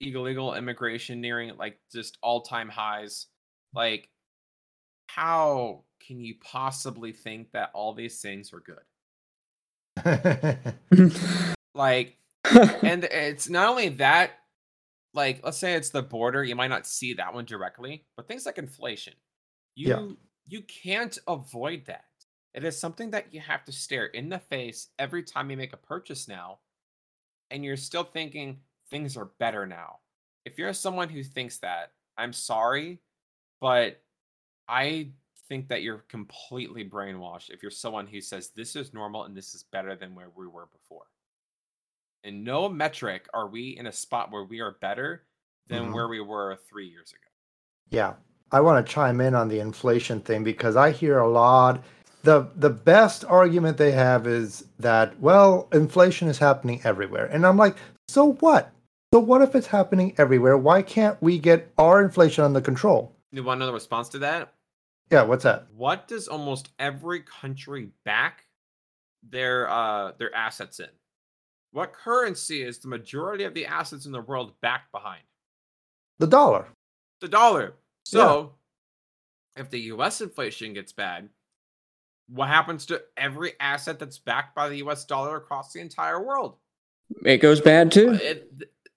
illegal 0.00 0.54
immigration 0.54 1.20
nearing 1.20 1.56
like 1.56 1.78
just 1.92 2.18
all-time 2.22 2.68
highs. 2.68 3.26
Like 3.74 4.08
how 5.08 5.84
can 6.06 6.20
you 6.20 6.34
possibly 6.42 7.12
think 7.12 7.52
that 7.52 7.70
all 7.74 7.94
these 7.94 8.20
things 8.20 8.52
are 8.52 8.60
good? 8.60 8.78
Like 11.74 12.16
and 12.84 13.04
it's 13.04 13.48
not 13.48 13.68
only 13.68 13.90
that 13.90 14.32
like 15.14 15.40
let's 15.44 15.58
say 15.58 15.74
it's 15.74 15.90
the 15.90 16.02
border 16.02 16.44
you 16.44 16.54
might 16.54 16.68
not 16.68 16.86
see 16.86 17.14
that 17.14 17.34
one 17.34 17.44
directly 17.44 18.06
but 18.16 18.28
things 18.28 18.46
like 18.46 18.58
inflation 18.58 19.14
you 19.74 19.88
Yeah. 19.88 20.06
you 20.46 20.62
can't 20.62 21.18
avoid 21.26 21.86
that 21.86 22.04
it 22.54 22.64
is 22.64 22.78
something 22.78 23.10
that 23.10 23.34
you 23.34 23.40
have 23.40 23.64
to 23.64 23.72
stare 23.72 24.06
in 24.06 24.28
the 24.28 24.38
face 24.38 24.88
every 24.98 25.22
time 25.22 25.50
you 25.50 25.56
make 25.56 25.72
a 25.72 25.76
purchase 25.78 26.28
now 26.28 26.58
and 27.50 27.64
you're 27.64 27.76
still 27.76 28.04
thinking 28.04 28.58
things 28.90 29.16
are 29.16 29.30
better 29.38 29.66
now 29.66 29.98
if 30.44 30.58
you're 30.58 30.72
someone 30.72 31.08
who 31.08 31.22
thinks 31.22 31.58
that 31.58 31.92
i'm 32.16 32.32
sorry 32.32 33.00
but 33.60 34.02
i 34.68 35.10
think 35.48 35.68
that 35.68 35.82
you're 35.82 36.04
completely 36.08 36.84
brainwashed 36.88 37.50
if 37.50 37.62
you're 37.62 37.70
someone 37.70 38.06
who 38.06 38.20
says 38.20 38.50
this 38.50 38.76
is 38.76 38.92
normal 38.92 39.24
and 39.24 39.36
this 39.36 39.54
is 39.54 39.64
better 39.72 39.94
than 39.96 40.14
where 40.14 40.30
we 40.36 40.46
were 40.46 40.66
before 40.72 41.06
in 42.24 42.42
no 42.42 42.68
metric 42.68 43.28
are 43.32 43.46
we 43.48 43.76
in 43.78 43.86
a 43.86 43.92
spot 43.92 44.30
where 44.32 44.44
we 44.44 44.60
are 44.60 44.76
better 44.80 45.24
than 45.68 45.90
Mhm. 45.90 45.94
where 45.94 46.08
we 46.08 46.20
were 46.20 46.56
three 46.68 46.88
years 46.88 47.12
ago. 47.12 47.28
Yeah, 47.90 48.14
I 48.52 48.60
want 48.60 48.84
to 48.84 48.92
chime 48.92 49.20
in 49.20 49.34
on 49.34 49.48
the 49.48 49.60
inflation 49.60 50.20
thing 50.20 50.42
because 50.44 50.76
I 50.76 50.90
hear 50.90 51.18
a 51.18 51.28
lot. 51.28 51.84
The 52.26 52.50
The 52.56 52.70
best 52.70 53.24
argument 53.24 53.78
they 53.78 53.92
have 53.92 54.26
is 54.26 54.66
that 54.78 55.18
well, 55.20 55.68
inflation 55.72 56.28
is 56.28 56.38
happening 56.38 56.80
everywhere, 56.84 57.26
and 57.26 57.46
I'm 57.46 57.56
like, 57.56 57.76
so 58.08 58.32
what? 58.34 58.72
So 59.14 59.20
what 59.20 59.40
if 59.40 59.54
it's 59.54 59.68
happening 59.68 60.14
everywhere? 60.18 60.58
Why 60.58 60.82
can't 60.82 61.20
we 61.22 61.38
get 61.38 61.72
our 61.78 62.02
inflation 62.02 62.44
under 62.44 62.60
control? 62.60 63.14
You 63.32 63.44
want 63.44 63.58
another 63.58 63.72
response 63.72 64.08
to 64.10 64.18
that? 64.18 64.52
Yeah, 65.10 65.22
what's 65.22 65.44
that? 65.44 65.68
What 65.74 66.08
does 66.08 66.26
almost 66.26 66.70
every 66.78 67.20
country 67.20 67.90
back 68.04 68.44
their 69.28 69.70
uh 69.70 70.12
their 70.18 70.34
assets 70.34 70.80
in? 70.80 70.90
What 71.70 71.92
currency 71.92 72.62
is 72.62 72.78
the 72.78 72.88
majority 72.88 73.44
of 73.44 73.54
the 73.54 73.66
assets 73.66 74.06
in 74.06 74.12
the 74.12 74.20
world 74.20 74.52
backed 74.60 74.90
behind? 74.92 75.22
The 76.18 76.26
dollar. 76.26 76.66
The 77.20 77.28
dollar. 77.28 77.74
So 78.04 78.54
if 79.56 79.70
the 79.70 79.80
US 79.92 80.20
inflation 80.20 80.74
gets 80.74 80.92
bad, 80.92 81.28
what 82.28 82.48
happens 82.48 82.86
to 82.86 83.02
every 83.16 83.52
asset 83.60 83.98
that's 83.98 84.18
backed 84.18 84.54
by 84.54 84.68
the 84.68 84.76
US 84.78 85.04
dollar 85.04 85.36
across 85.36 85.72
the 85.72 85.80
entire 85.80 86.22
world? 86.22 86.56
It 87.24 87.38
goes 87.38 87.60
bad 87.60 87.92
too. 87.92 88.12
it 88.20 88.50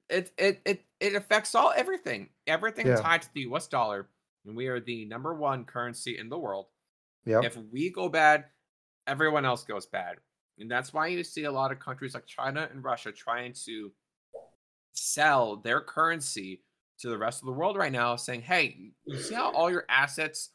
it 0.10 0.32
it 0.38 0.62
it, 0.66 0.86
it 1.00 1.16
affects 1.16 1.54
all 1.54 1.72
everything 1.76 2.30
everything 2.48 2.88
Yeah. 2.88 2.96
tied 2.96 3.22
to 3.22 3.30
the 3.36 3.42
us 3.44 3.68
dollar 3.68 4.10
and 4.46 4.56
we 4.58 4.68
are 4.68 4.80
the 4.80 5.06
number 5.06 5.34
one 5.36 5.64
currency 5.66 6.18
in 6.18 6.30
the 6.30 6.38
world 6.40 6.66
Yep. 7.26 7.44
if 7.44 7.58
we 7.72 7.92
go 7.92 8.10
bad 8.10 8.46
everyone 9.06 9.46
else 9.46 9.64
goes 9.64 9.86
bad 9.86 10.16
and 10.58 10.70
that's 10.72 10.92
why 10.92 11.06
you 11.08 11.24
see 11.24 11.44
a 11.44 11.52
lot 11.52 11.72
of 11.72 11.78
countries 11.80 12.16
like 12.16 12.26
china 12.26 12.68
and 12.72 12.84
russia 12.84 13.12
trying 13.12 13.54
to 13.66 13.92
sell 14.94 15.58
their 15.58 15.80
currency 15.82 16.64
to 17.00 17.10
the 17.10 17.18
rest 17.18 17.42
of 17.42 17.46
the 17.46 17.52
world 17.54 17.78
right 17.78 17.92
now 17.92 18.16
saying 18.16 18.42
hey 18.42 18.92
you 19.06 19.18
see 19.20 19.36
how 19.36 19.52
all 19.52 19.70
your 19.70 19.86
assets 19.90 20.50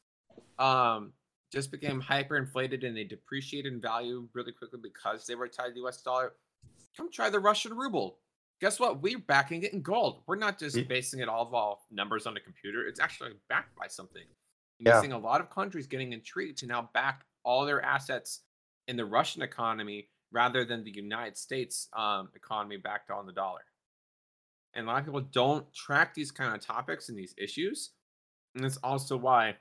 um 0.59 1.13
just 1.55 1.71
became 1.71 2.03
hyperinflated 2.03 2.85
and 2.85 2.97
they 2.97 3.05
depreciated 3.05 3.73
in 3.73 3.81
value 3.81 4.29
really 4.35 4.53
quickly 4.53 4.81
because 4.83 5.25
they 5.27 5.35
were 5.37 5.49
tied 5.49 5.69
to 5.69 5.75
the 5.75 5.81
us 5.87 6.03
dollar 6.03 6.33
come 6.97 7.11
try 7.11 7.31
the 7.31 7.39
russian 7.41 7.75
ruble. 7.75 8.19
Guess 8.61 8.79
what? 8.81 9.03
We're 9.03 9.19
backing 9.19 9.63
it 9.65 9.73
in 9.73 9.83
gold. 9.83 10.23
We're 10.27 10.37
not 10.37 10.59
just 10.59 10.77
Ye- 10.77 10.83
basing 10.85 11.21
it 11.21 11.29
all 11.29 11.55
off 11.55 11.81
numbers 11.91 12.27
on 12.27 12.37
a 12.37 12.41
computer. 12.41 12.87
It's 12.87 13.01
actually 13.01 13.33
backed 13.49 13.77
by 13.77 13.89
something. 13.89 14.23
And 14.79 14.87
Yeah. 14.87 14.95
you're 14.95 15.01
seeing 15.03 15.13
a 15.13 15.19
lot 15.19 15.41
of 15.41 15.51
countries 15.51 15.87
getting 15.87 16.13
intrigued 16.13 16.59
to 16.59 16.67
now 16.67 16.91
back 16.95 17.25
all 17.45 17.65
their 17.67 17.83
assets 17.83 18.43
in 18.89 18.97
the 18.97 19.05
russian 19.05 19.43
economy 19.43 20.09
rather 20.33 20.65
than 20.65 20.83
the 20.85 20.91
united 20.91 21.37
states 21.37 21.89
um, 21.93 22.31
economy 22.35 22.77
backed 22.77 23.11
on 23.11 23.27
the 23.27 23.33
dollar. 23.33 23.65
And 24.75 24.87
a 24.87 24.91
lot 24.91 24.99
of 25.01 25.05
people 25.05 25.21
don't 25.21 25.73
track 25.73 26.15
these 26.15 26.33
kind 26.33 26.55
of 26.55 26.61
topics 26.61 27.09
and 27.09 27.17
these 27.19 27.35
issues. 27.39 27.93
And 28.55 28.65
that's 28.65 28.77
also 28.79 29.17
why 29.17 29.57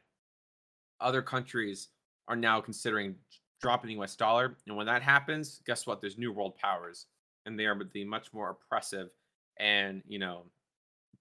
other 1.00 1.22
countries 1.22 1.90
are 2.28 2.36
now 2.36 2.62
considering 2.62 3.16
dropping 3.62 3.90
the 3.90 4.04
US 4.04 4.16
dollar. 4.16 4.58
And 4.68 4.76
when 4.76 4.86
that 4.88 5.02
happens, 5.02 5.62
guess 5.66 5.88
what? 5.88 6.02
There's 6.02 6.18
new 6.18 6.32
world 6.32 6.56
powers, 6.58 7.08
and 7.46 7.60
they 7.60 7.66
are 7.66 7.80
the 7.94 8.06
much 8.06 8.34
more 8.34 8.50
oppressive 8.52 9.10
and, 9.58 10.02
you 10.08 10.20
know, 10.20 10.44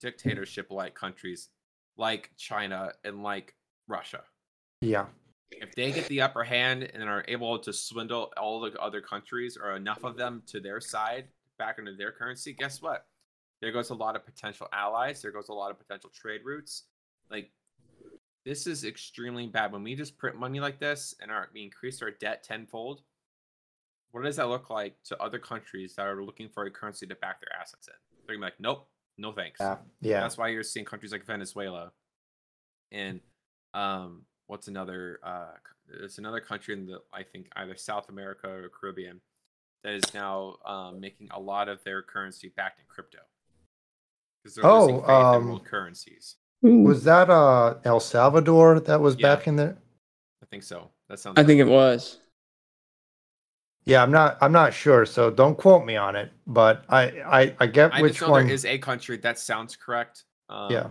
dictatorship 0.01 0.71
like 0.71 0.95
countries 0.95 1.49
like 1.97 2.31
China 2.37 2.93
and 3.05 3.23
like 3.23 3.55
Russia. 3.89 4.23
Yeah. 4.81 5.07
If 5.51 5.75
they 5.75 5.93
get 5.93 6.09
the 6.09 6.23
upper 6.23 6.43
hand 6.43 6.91
and 6.95 7.03
are 7.05 7.25
able 7.29 7.59
to 7.59 7.73
swindle 7.73 8.33
all 8.37 8.61
the 8.61 8.73
other 8.81 9.01
countries 9.01 9.59
or 9.63 9.77
enough 9.77 10.03
of 10.03 10.17
them 10.17 10.43
to 10.47 10.61
their 10.61 10.81
side 10.81 11.27
back 11.59 11.79
into 11.79 11.95
their 11.95 12.11
currency, 12.11 12.55
guess 12.55 12.81
what? 12.81 13.07
There 13.61 13.71
goes 13.71 13.91
a 13.91 13.95
lot 13.95 14.17
of 14.17 14.25
potential 14.25 14.67
allies. 14.73 15.23
There 15.23 15.31
goes 15.31 15.51
a 15.51 15.55
lot 15.55 15.71
of 15.71 15.79
potential 15.79 16.11
trade 16.13 16.41
routes. 16.45 16.85
Like 17.31 17.53
this 18.45 18.67
is 18.67 18.85
extremely 18.85 19.47
bad. 19.47 19.73
When 19.73 19.83
we 19.83 19.95
just 19.95 20.19
print 20.19 20.37
money 20.37 20.61
like 20.61 20.79
this 20.79 21.15
and 21.21 21.31
our 21.31 21.49
we 21.55 21.63
increase 21.63 22.03
our 22.03 22.11
debt 22.11 22.43
tenfold, 22.43 23.03
what 24.11 24.25
does 24.25 24.37
that 24.37 24.49
look 24.49 24.71
like 24.71 24.97
to 25.05 25.23
other 25.23 25.39
countries 25.39 25.95
that 25.97 26.07
are 26.07 26.25
looking 26.25 26.49
for 26.49 26.65
a 26.65 26.71
currency 26.71 27.07
to 27.07 27.15
back 27.17 27.41
their 27.41 27.59
assets 27.59 27.89
in? 27.89 27.95
They're 28.27 28.37
gonna 28.37 28.47
be 28.47 28.51
like, 28.53 28.61
nope, 28.61 28.89
no 29.19 29.33
thanks. 29.33 29.61
Yeah. 29.61 29.77
Yeah. 30.01 30.21
That's 30.21 30.37
why 30.37 30.49
you're 30.49 30.63
seeing 30.63 30.85
countries 30.87 31.13
like 31.13 31.25
Venezuela 31.25 31.93
and 32.91 33.21
um 33.75 34.23
what's 34.47 34.69
another? 34.69 35.19
Uh, 35.23 35.53
it's 36.03 36.19
another 36.19 36.41
country 36.41 36.75
in 36.75 36.87
the 36.87 37.01
I 37.13 37.23
think 37.23 37.49
either 37.57 37.77
South 37.77 38.09
America 38.09 38.49
or 38.49 38.69
Caribbean 38.69 39.21
that 39.83 39.95
is 39.95 40.15
now 40.15 40.57
um, 40.65 41.01
making 41.01 41.29
a 41.33 41.41
lot 41.41 41.69
of 41.69 41.83
their 41.85 42.03
currency 42.03 42.53
backed 42.57 42.79
in 42.79 42.85
crypto 42.89 43.19
because 44.43 44.55
they're 44.55 44.71
losing 44.71 44.97
Oh, 44.97 45.01
faith 45.01 45.11
um, 45.11 45.43
in 45.43 45.49
world 45.49 45.65
currencies. 45.65 46.37
Ooh, 46.65 46.83
Was 46.85 47.05
that 47.05 47.29
uh 47.31 47.75
El 47.85 48.01
Salvador 48.01 48.81
that 48.81 49.01
was 49.01 49.17
Yeah. 49.19 49.35
back 49.35 49.47
in 49.47 49.57
there? 49.57 49.77
I 50.43 50.47
think 50.47 50.63
so. 50.63 50.91
That 51.09 51.19
sounds. 51.19 51.39
I 51.39 51.41
right. 51.43 51.47
think 51.47 51.61
it 51.61 51.65
was. 51.67 52.19
Yeah, 53.85 54.03
I'm 54.03 54.13
not 54.13 54.39
I'm 54.41 54.53
not 54.53 54.73
sure, 54.73 55.05
so 55.07 55.31
don't 55.31 55.59
quote 55.59 55.85
me 55.85 55.97
on 55.97 56.15
it. 56.15 56.31
But 56.47 56.85
I 56.89 57.03
I, 57.23 57.57
I 57.59 57.67
get 57.67 57.93
I 57.95 58.03
which 58.03 58.13
just 58.15 58.23
know 58.23 58.31
one. 58.31 58.47
there 58.47 58.55
is 58.55 58.65
a 58.65 58.79
country 58.79 59.17
that 59.19 59.39
sounds 59.39 59.77
correct. 59.77 60.25
Um, 60.49 60.71
Yeah. 60.71 60.91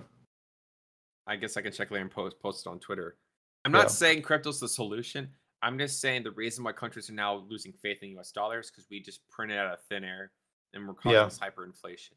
I 1.27 1.35
guess 1.37 1.55
I 1.55 1.61
can 1.61 1.71
check 1.71 1.91
later 1.91 2.01
and 2.01 2.11
post 2.11 2.39
post 2.41 2.65
it 2.65 2.69
on 2.69 2.79
Twitter. 2.79 3.15
I'm 3.63 3.73
Yeah. 3.73 3.81
not 3.81 3.91
saying 3.91 4.23
crypto's 4.23 4.59
the 4.59 4.67
solution. 4.67 5.29
I'm 5.61 5.77
just 5.77 6.01
saying 6.01 6.23
the 6.23 6.31
reason 6.31 6.63
why 6.63 6.71
countries 6.73 7.09
are 7.09 7.13
now 7.13 7.45
losing 7.47 7.71
faith 7.71 7.99
in 8.01 8.09
U.S. 8.11 8.31
dollars 8.31 8.71
because 8.71 8.87
we 8.89 8.99
just 8.99 9.21
printed 9.29 9.57
out 9.59 9.71
of 9.71 9.79
thin 9.89 10.03
air 10.03 10.31
and 10.73 10.87
we're 10.87 10.95
causing 10.95 11.11
Yeah. 11.13 11.25
this 11.25 11.37
hyperinflation. 11.39 12.13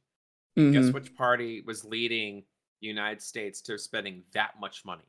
Mhm. 0.58 0.72
Guess 0.72 0.92
which 0.94 1.14
party 1.14 1.60
was 1.66 1.84
leading 1.84 2.44
the 2.84 2.88
United 2.88 3.22
States 3.22 3.60
to 3.62 3.78
spending 3.78 4.22
that 4.34 4.60
much 4.60 4.84
money? 4.84 5.04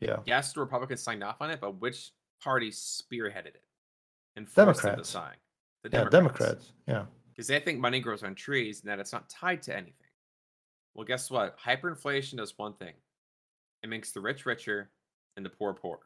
yeah. 0.00 0.16
Yes, 0.26 0.52
the 0.52 0.60
Republicans 0.60 1.00
signed 1.02 1.22
off 1.22 1.36
on 1.40 1.50
it, 1.50 1.60
but 1.60 1.80
which 1.80 2.10
party 2.42 2.70
spearheaded 2.70 3.46
it 3.54 3.62
and 4.36 4.48
forced 4.48 4.82
them 4.82 4.96
to 4.96 5.02
Democrats. 5.02 5.08
sign? 5.10 5.34
The 5.84 5.90
Yeah, 5.92 6.04
Democrats. 6.10 6.72
Yeah. 6.88 7.04
because 7.30 7.46
they 7.46 7.60
think 7.60 7.78
money 7.78 8.00
grows 8.00 8.22
on 8.22 8.34
trees 8.34 8.80
and 8.80 8.90
that 8.90 8.98
it's 8.98 9.12
not 9.12 9.28
tied 9.28 9.62
to 9.62 9.72
anything. 9.76 9.94
Well, 10.94 11.04
guess 11.06 11.30
what? 11.30 11.56
Hyperinflation 11.60 12.38
does 12.38 12.54
one 12.58 12.74
thing 12.74 12.94
it 13.82 13.88
makes 13.88 14.10
the 14.12 14.20
rich 14.20 14.44
richer 14.46 14.90
and 15.36 15.44
the 15.46 15.50
poor 15.50 15.72
poor. 15.74 16.00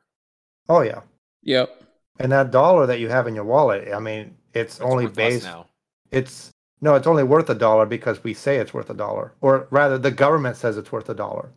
Oh 0.68 0.82
yeah. 0.82 1.00
Yep. 1.42 1.82
And 2.20 2.30
that 2.32 2.50
dollar 2.50 2.86
that 2.86 3.00
you 3.00 3.08
have 3.08 3.26
in 3.26 3.34
your 3.34 3.44
wallet, 3.44 3.92
I 3.92 3.98
mean, 3.98 4.36
it's, 4.52 4.74
It's 4.74 4.80
only 4.80 5.06
based 5.08 5.44
now. 5.44 5.66
it's 6.10 6.50
no, 6.84 6.96
it's 6.96 7.06
only 7.06 7.22
worth 7.22 7.48
a 7.48 7.54
dollar 7.54 7.86
because 7.86 8.22
we 8.22 8.34
say 8.34 8.58
it's 8.58 8.74
worth 8.74 8.90
a 8.90 8.94
dollar. 8.94 9.32
Or 9.40 9.66
rather 9.70 9.96
the 9.96 10.10
government 10.10 10.58
says 10.58 10.76
it's 10.76 10.92
worth 10.92 11.08
a 11.08 11.14
dollar. 11.14 11.48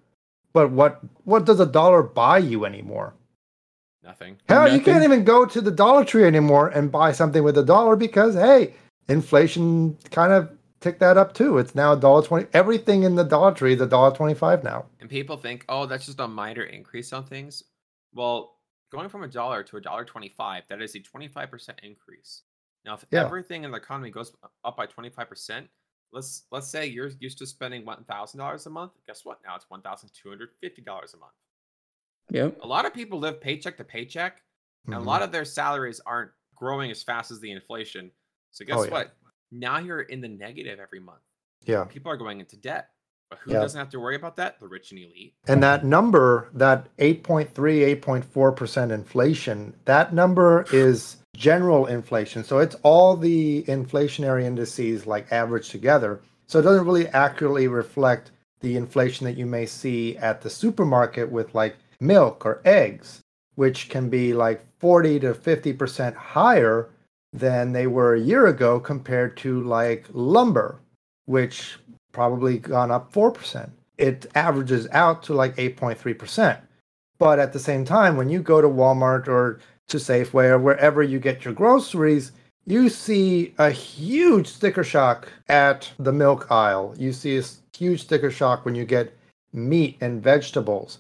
But 0.54 0.72
what 0.72 1.02
what 1.26 1.44
does 1.44 1.60
a 1.60 1.66
dollar 1.66 2.02
buy 2.02 2.38
you 2.38 2.64
anymore? 2.64 3.14
Nothing. 4.02 4.38
Hell, 4.48 4.74
you 4.74 4.80
can't 4.80 5.04
even 5.04 5.26
go 5.26 5.46
to 5.46 5.60
the 5.60 5.70
Dollar 5.70 6.06
Tree 6.06 6.24
anymore 6.24 6.70
and 6.70 6.90
buy 6.90 7.12
something 7.12 7.44
with 7.44 7.58
a 7.58 7.64
dollar 7.64 7.98
because 7.98 8.36
hey, 8.36 8.74
inflation 9.10 9.98
kind 10.12 10.32
of 10.32 10.50
ticked 10.80 11.02
that 11.02 11.18
up 11.18 11.34
too. 11.34 11.58
It's 11.58 11.76
now 11.76 11.92
a 11.92 12.00
dollar 12.00 12.24
twenty. 12.24 12.48
Everything 12.54 13.04
in 13.04 13.16
the 13.16 13.26
Dollar 13.26 13.54
Tree 13.54 13.74
is 13.74 13.82
a 13.82 13.86
dollar 13.86 14.16
twenty-five 14.16 14.64
now. 14.64 14.86
And 15.02 15.10
people 15.10 15.36
think, 15.36 15.66
oh, 15.68 15.88
that's 15.88 16.06
just 16.06 16.22
a 16.22 16.28
minor 16.28 16.64
increase 16.64 17.12
on 17.12 17.26
things. 17.26 17.66
Well, 18.14 18.56
going 18.94 19.10
from 19.10 19.24
a 19.24 19.28
dollar 19.28 19.62
to 19.64 19.76
a 19.76 19.82
dollar 19.82 20.06
twenty-five, 20.06 20.64
that 20.70 20.82
is 20.82 20.96
a 20.96 21.00
twenty-five 21.00 21.52
percent 21.52 21.82
increase. 21.84 22.44
Now, 22.88 22.94
if 22.94 23.06
Yeah. 23.12 23.26
everything 23.26 23.66
in 23.66 23.72
the 23.72 23.78
economy 23.78 24.10
goes 24.10 24.34
up 24.64 24.78
by 24.78 24.86
twenty-five 24.86 25.28
percent, 25.28 25.70
let's 26.14 26.46
let's 26.52 26.70
say 26.70 26.86
you're 26.88 27.10
used 27.20 27.38
to 27.40 27.46
spending 27.46 27.84
one 27.86 28.06
thousand 28.06 28.40
dollars 28.40 28.66
a 28.66 28.70
month. 28.70 28.94
Guess 29.06 29.26
what? 29.26 29.40
Now 29.46 29.56
it's 29.58 29.70
one 29.70 29.82
thousand 29.82 30.10
two 30.14 30.30
hundred 30.30 30.50
fifty 30.62 30.82
dollars 30.82 31.14
a 31.14 31.18
month. 31.18 31.34
Yep. 32.32 32.60
A 32.64 32.68
lot 32.68 32.86
of 32.86 32.94
people 32.94 33.20
live 33.20 33.42
paycheck 33.42 33.76
to 33.78 33.84
paycheck, 33.84 34.42
and 34.86 34.96
a 34.96 34.98
Mhm. 35.00 35.06
lot 35.06 35.22
of 35.22 35.34
their 35.34 35.44
salaries 35.46 36.00
aren't 36.06 36.32
growing 36.56 36.90
as 36.90 37.04
fast 37.04 37.30
as 37.30 37.42
the 37.42 37.52
inflation. 37.52 38.10
So 38.52 38.64
guess 38.64 38.78
Oh, 38.80 38.84
yeah. 38.86 38.92
what? 38.92 39.18
Now 39.52 39.80
you're 39.80 40.02
in 40.02 40.22
the 40.22 40.28
negative 40.30 40.80
every 40.80 41.00
month. 41.02 41.22
Yeah. 41.66 41.84
People 41.84 42.10
are 42.12 42.18
going 42.18 42.40
into 42.40 42.56
debt. 42.56 42.94
But 43.30 43.40
who 43.40 43.52
Yeah. 43.52 43.60
doesn't 43.60 43.78
have 43.78 43.90
to 43.90 44.00
worry 44.00 44.16
about 44.16 44.38
that? 44.38 44.58
The 44.62 44.68
rich 44.70 44.92
and 44.92 45.02
elite. 45.02 45.36
And 45.50 45.62
that 45.62 45.84
number, 45.84 46.50
that 46.54 46.88
8.3, 46.98 47.84
8.4% 47.84 48.90
inflation, 48.94 49.78
that 49.84 50.14
number 50.14 50.66
is 50.72 51.18
general 51.38 51.86
inflation. 51.86 52.44
So 52.44 52.58
it's 52.58 52.76
all 52.82 53.16
the 53.16 53.64
inflationary 53.68 54.44
indices 54.44 55.06
like 55.06 55.32
averaged 55.32 55.70
together. 55.70 56.20
So 56.48 56.60
it 56.60 56.64
doesn't 56.64 56.86
really 56.86 57.08
accurately 57.10 57.68
reflect 57.68 58.32
the 58.62 58.76
inflation 58.76 59.26
that 59.26 59.38
you 59.38 59.46
may 59.46 59.68
see 59.68 60.18
at 60.18 60.42
the 60.42 60.50
supermarket 60.50 61.32
with 61.32 61.54
like 61.54 61.76
milk 62.00 62.44
or 62.44 62.60
eggs, 62.66 63.22
which 63.54 63.88
can 63.88 64.10
be 64.10 64.34
like 64.34 64.66
40 64.80 65.20
to 65.20 65.34
50% 65.36 66.16
higher 66.16 66.90
than 67.32 67.72
they 67.72 67.86
were 67.86 68.16
a 68.16 68.20
year 68.20 68.48
ago 68.48 68.80
compared 68.80 69.38
to 69.38 69.62
like 69.62 70.06
lumber, 70.14 70.80
which 71.26 71.78
probably 72.14 72.58
gone 72.58 72.90
up 72.90 73.14
4%. 73.14 73.70
It 74.00 74.26
averages 74.34 74.88
out 74.92 75.22
to 75.24 75.36
like 75.36 75.56
8.3%. 75.56 76.60
But 77.20 77.38
at 77.38 77.54
the 77.54 77.60
same 77.60 77.86
time, 77.86 78.16
when 78.16 78.30
you 78.30 78.40
go 78.40 78.62
to 78.62 78.68
Walmart 78.68 79.28
or 79.28 79.60
to 79.88 79.98
Safeway 79.98 80.50
or 80.50 80.60
wherever 80.60 81.02
you 81.02 81.20
get 81.20 81.46
your 81.46 81.54
groceries, 81.54 82.32
you 82.66 82.90
see 82.90 83.54
a 83.58 83.72
huge 83.72 84.48
sticker 84.48 84.84
shock 84.84 85.32
at 85.48 85.90
the 86.00 86.12
milk 86.12 86.52
aisle. 86.52 86.94
You 86.98 87.14
see 87.14 87.38
a 87.38 87.44
huge 87.78 88.02
sticker 88.02 88.30
shock 88.32 88.66
when 88.66 88.76
you 88.76 88.86
get 88.86 89.16
meat 89.54 89.98
and 90.02 90.22
vegetables. 90.22 91.00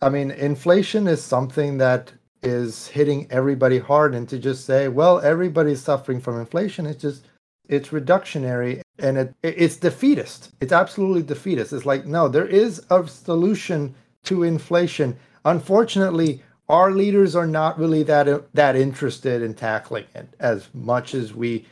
I 0.00 0.08
mean, 0.10 0.30
inflation 0.30 1.08
is 1.08 1.22
something 1.22 1.78
that 1.78 2.12
is 2.42 2.86
hitting 2.86 3.26
everybody 3.30 3.78
hard. 3.78 4.14
And 4.14 4.28
to 4.28 4.38
just 4.38 4.64
say, 4.64 4.86
well, 4.86 5.18
everybody's 5.20 5.82
suffering 5.82 6.20
from 6.20 6.38
inflation, 6.38 6.86
it's 6.86 7.02
just, 7.02 7.24
it's 7.68 7.88
reductionary 7.88 8.80
and 9.00 9.18
it, 9.18 9.34
it- 9.42 9.54
it's 9.58 9.76
defeatist. 9.76 10.52
It's 10.60 10.72
absolutely 10.72 11.22
defeatist. 11.24 11.72
It's 11.72 11.84
like, 11.86 12.06
no, 12.06 12.28
there 12.28 12.46
is 12.46 12.84
a 12.90 13.06
solution 13.08 13.92
to 14.24 14.44
inflation. 14.44 15.16
Unfortunately, 15.44 16.42
our 16.68 16.92
leaders 16.92 17.34
are 17.34 17.46
not 17.46 17.78
really 17.78 18.02
that 18.04 18.52
that 18.54 18.76
interested 18.76 19.42
in 19.42 19.54
tackling 19.54 20.04
it 20.14 20.28
as 20.40 20.68
much 20.74 21.14
as 21.14 21.34
we 21.34 21.66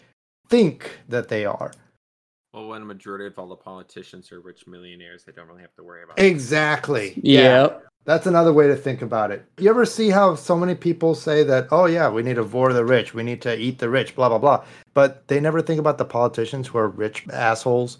think 0.48 0.98
that 1.08 1.28
they 1.28 1.44
are. 1.44 1.72
Well, 2.54 2.68
when 2.68 2.82
a 2.82 2.86
majority 2.86 3.26
of 3.26 3.38
all 3.38 3.48
the 3.48 3.56
politicians 3.56 4.32
are 4.32 4.40
rich 4.40 4.66
millionaires, 4.66 5.24
they 5.24 5.32
don't 5.32 5.46
really 5.46 5.60
have 5.60 5.74
to 5.74 5.84
worry 5.84 6.02
about 6.02 6.18
it. 6.18 6.24
Exactly. 6.24 7.18
yeah. 7.22 7.68
That's 8.06 8.26
another 8.26 8.52
way 8.52 8.68
to 8.68 8.76
think 8.76 9.02
about 9.02 9.32
it. 9.32 9.44
You 9.58 9.68
ever 9.68 9.84
see 9.84 10.10
how 10.10 10.36
so 10.36 10.56
many 10.56 10.76
people 10.76 11.16
say 11.16 11.42
that, 11.42 11.66
oh, 11.72 11.86
yeah, 11.86 12.08
we 12.08 12.22
need 12.22 12.36
to 12.36 12.44
vor 12.44 12.72
the 12.72 12.84
rich, 12.84 13.12
we 13.12 13.24
need 13.24 13.42
to 13.42 13.58
eat 13.58 13.80
the 13.80 13.90
rich, 13.90 14.14
blah, 14.14 14.28
blah, 14.28 14.38
blah. 14.38 14.64
But 14.94 15.26
they 15.26 15.40
never 15.40 15.60
think 15.60 15.80
about 15.80 15.98
the 15.98 16.04
politicians 16.04 16.68
who 16.68 16.78
are 16.78 16.88
rich 16.88 17.26
assholes 17.32 17.98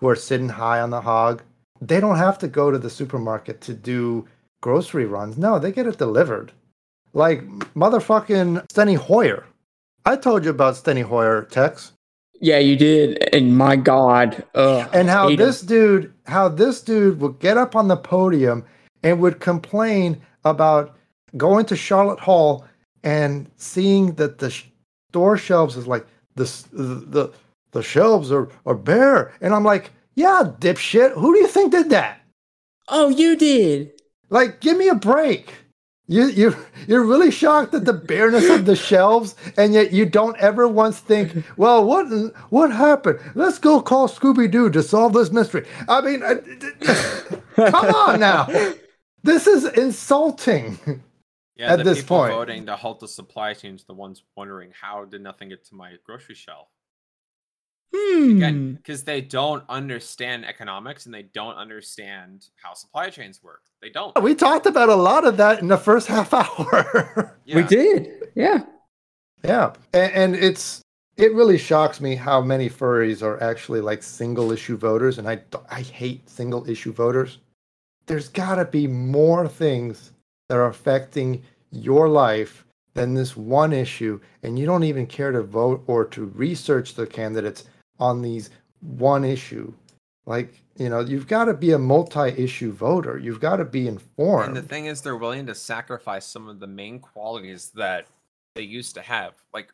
who 0.00 0.08
are 0.08 0.16
sitting 0.16 0.48
high 0.48 0.80
on 0.80 0.90
the 0.90 1.00
hog. 1.00 1.42
They 1.80 2.00
don't 2.00 2.18
have 2.18 2.36
to 2.38 2.48
go 2.48 2.70
to 2.70 2.78
the 2.78 2.90
supermarket 2.90 3.60
to 3.62 3.74
do 3.74 4.26
grocery 4.64 5.04
runs. 5.04 5.36
No, 5.36 5.58
they 5.58 5.70
get 5.70 5.86
it 5.86 5.98
delivered. 5.98 6.50
Like 7.12 7.46
motherfucking 7.74 8.66
Steny 8.68 8.96
Hoyer. 8.96 9.44
I 10.06 10.16
told 10.16 10.42
you 10.42 10.50
about 10.50 10.74
Steny 10.74 11.02
Hoyer, 11.02 11.42
Tex. 11.50 11.92
Yeah, 12.40 12.58
you 12.58 12.74
did. 12.74 13.22
And 13.34 13.58
my 13.58 13.76
God. 13.76 14.42
Ugh, 14.54 14.88
and 14.94 15.10
how 15.10 15.28
hate 15.28 15.38
him. 15.38 15.46
this 15.46 15.60
dude 15.60 16.14
how 16.26 16.48
this 16.48 16.80
dude 16.80 17.20
would 17.20 17.38
get 17.40 17.58
up 17.58 17.76
on 17.76 17.88
the 17.88 17.96
podium 17.96 18.64
and 19.02 19.20
would 19.20 19.38
complain 19.38 20.20
about 20.46 20.96
going 21.36 21.66
to 21.66 21.76
charlotte 21.76 22.20
hall 22.20 22.64
and 23.02 23.50
seeing 23.56 24.14
that 24.14 24.38
the 24.38 24.50
store 25.10 25.36
shelves 25.36 25.76
is 25.76 25.86
like 25.86 26.06
the 26.36 26.44
the 26.72 27.30
the 27.72 27.82
shelves 27.82 28.32
are 28.32 28.48
are 28.64 28.74
bare 28.74 29.32
and 29.42 29.52
i'm 29.54 29.64
like 29.64 29.90
yeah 30.14 30.42
dipshit 30.60 31.12
who 31.12 31.34
do 31.34 31.40
you 31.40 31.48
think 31.48 31.70
did 31.72 31.90
that 31.90 32.20
Oh, 32.88 33.08
you 33.08 33.36
did. 33.36 33.93
Like 34.30 34.60
give 34.60 34.76
me 34.76 34.88
a 34.88 34.94
break 34.94 35.54
you 36.06 36.26
you 36.26 36.56
you're 36.86 37.04
really 37.04 37.30
shocked 37.30 37.72
at 37.74 37.84
the 37.84 37.92
bareness 37.92 38.48
of 38.50 38.66
the 38.66 38.76
shelves 38.76 39.34
and 39.56 39.72
yet 39.72 39.92
you 39.92 40.04
don't 40.04 40.36
ever 40.38 40.68
once 40.68 40.98
think 41.00 41.44
well 41.56 41.84
what 41.84 42.06
what 42.50 42.70
happened 42.70 43.18
let's 43.34 43.58
go 43.58 43.80
call 43.80 44.08
scooby-doo 44.08 44.68
to 44.70 44.82
solve 44.82 45.14
this 45.14 45.30
mystery 45.30 45.66
i 45.88 46.00
mean 46.00 46.22
uh, 46.22 46.34
I, 47.56 47.70
come 47.70 47.94
on 47.94 48.20
now 48.20 48.46
this 49.22 49.46
is 49.46 49.64
insulting 49.64 50.78
Yeah, 51.56 51.72
At 51.72 51.76
the 51.78 51.84
this 51.84 52.00
people 52.00 52.18
point. 52.18 52.32
voting 52.32 52.66
to 52.66 52.74
halt 52.74 52.98
the 52.98 53.06
supply 53.06 53.54
chains, 53.54 53.84
the 53.84 53.94
ones 53.94 54.24
wondering 54.36 54.72
how 54.80 55.04
did 55.04 55.22
nothing 55.22 55.50
get 55.50 55.64
to 55.66 55.74
my 55.76 55.92
grocery 56.04 56.34
shelf? 56.34 56.66
Hmm. 57.94 58.36
Again, 58.36 58.74
because 58.74 59.04
they 59.04 59.20
don't 59.20 59.62
understand 59.68 60.44
economics 60.44 61.06
and 61.06 61.14
they 61.14 61.22
don't 61.22 61.54
understand 61.54 62.46
how 62.56 62.74
supply 62.74 63.10
chains 63.10 63.42
work. 63.42 63.62
They 63.80 63.90
don't. 63.90 64.20
we 64.22 64.34
talked 64.34 64.66
about 64.66 64.88
a 64.88 64.94
lot 64.96 65.24
of 65.24 65.36
that 65.36 65.60
in 65.60 65.68
the 65.68 65.78
first 65.78 66.06
half 66.14 66.34
hour 66.34 67.38
We 67.46 67.62
did. 67.62 68.30
Yeah. 68.34 68.64
Yeah, 69.44 69.74
and, 69.92 70.12
and 70.12 70.34
it's 70.34 70.80
it 71.16 71.34
really 71.34 71.58
shocks 71.58 72.00
me 72.00 72.16
how 72.16 72.40
many 72.40 72.68
furries 72.68 73.22
are 73.22 73.40
actually 73.42 73.80
like 73.80 74.02
single 74.02 74.50
issue 74.50 74.76
voters, 74.76 75.18
and 75.18 75.28
I 75.28 75.42
I 75.70 75.82
hate 75.82 76.28
single 76.28 76.68
issue 76.68 76.92
voters. 76.92 77.38
There's 78.06 78.28
got 78.28 78.56
to 78.56 78.64
be 78.64 78.86
more 78.86 79.46
things 79.46 80.12
that 80.48 80.56
are 80.56 80.68
affecting 80.68 81.42
your 81.70 82.08
life 82.08 82.64
than 82.94 83.14
this 83.14 83.36
one 83.36 83.72
issue, 83.72 84.20
and 84.42 84.58
you 84.58 84.66
don't 84.66 84.84
even 84.84 85.06
care 85.06 85.32
to 85.32 85.42
vote 85.42 85.84
or 85.86 86.04
to 86.06 86.26
research 86.26 86.94
the 86.94 87.06
candidates 87.06 87.64
on 87.98 88.22
these 88.22 88.50
one 88.80 89.24
issue. 89.24 89.72
Like, 90.26 90.62
you 90.76 90.88
know, 90.88 91.00
you've 91.00 91.26
got 91.26 91.46
to 91.46 91.54
be 91.54 91.72
a 91.72 91.78
multi-issue 91.78 92.72
voter. 92.72 93.18
You've 93.18 93.40
got 93.40 93.56
to 93.56 93.64
be 93.64 93.86
informed. 93.86 94.48
And 94.48 94.56
the 94.56 94.62
thing 94.62 94.86
is, 94.86 95.02
they're 95.02 95.16
willing 95.16 95.46
to 95.46 95.54
sacrifice 95.54 96.26
some 96.26 96.48
of 96.48 96.60
the 96.60 96.66
main 96.66 96.98
qualities 96.98 97.70
that 97.74 98.06
they 98.54 98.62
used 98.62 98.94
to 98.94 99.02
have. 99.02 99.34
Like, 99.52 99.72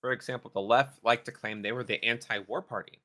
for 0.00 0.12
example, 0.12 0.50
the 0.52 0.60
left 0.60 1.04
like 1.04 1.24
to 1.26 1.32
claim 1.32 1.62
they 1.62 1.72
were 1.72 1.84
the 1.84 2.02
anti-war 2.04 2.62
party. 2.62 3.00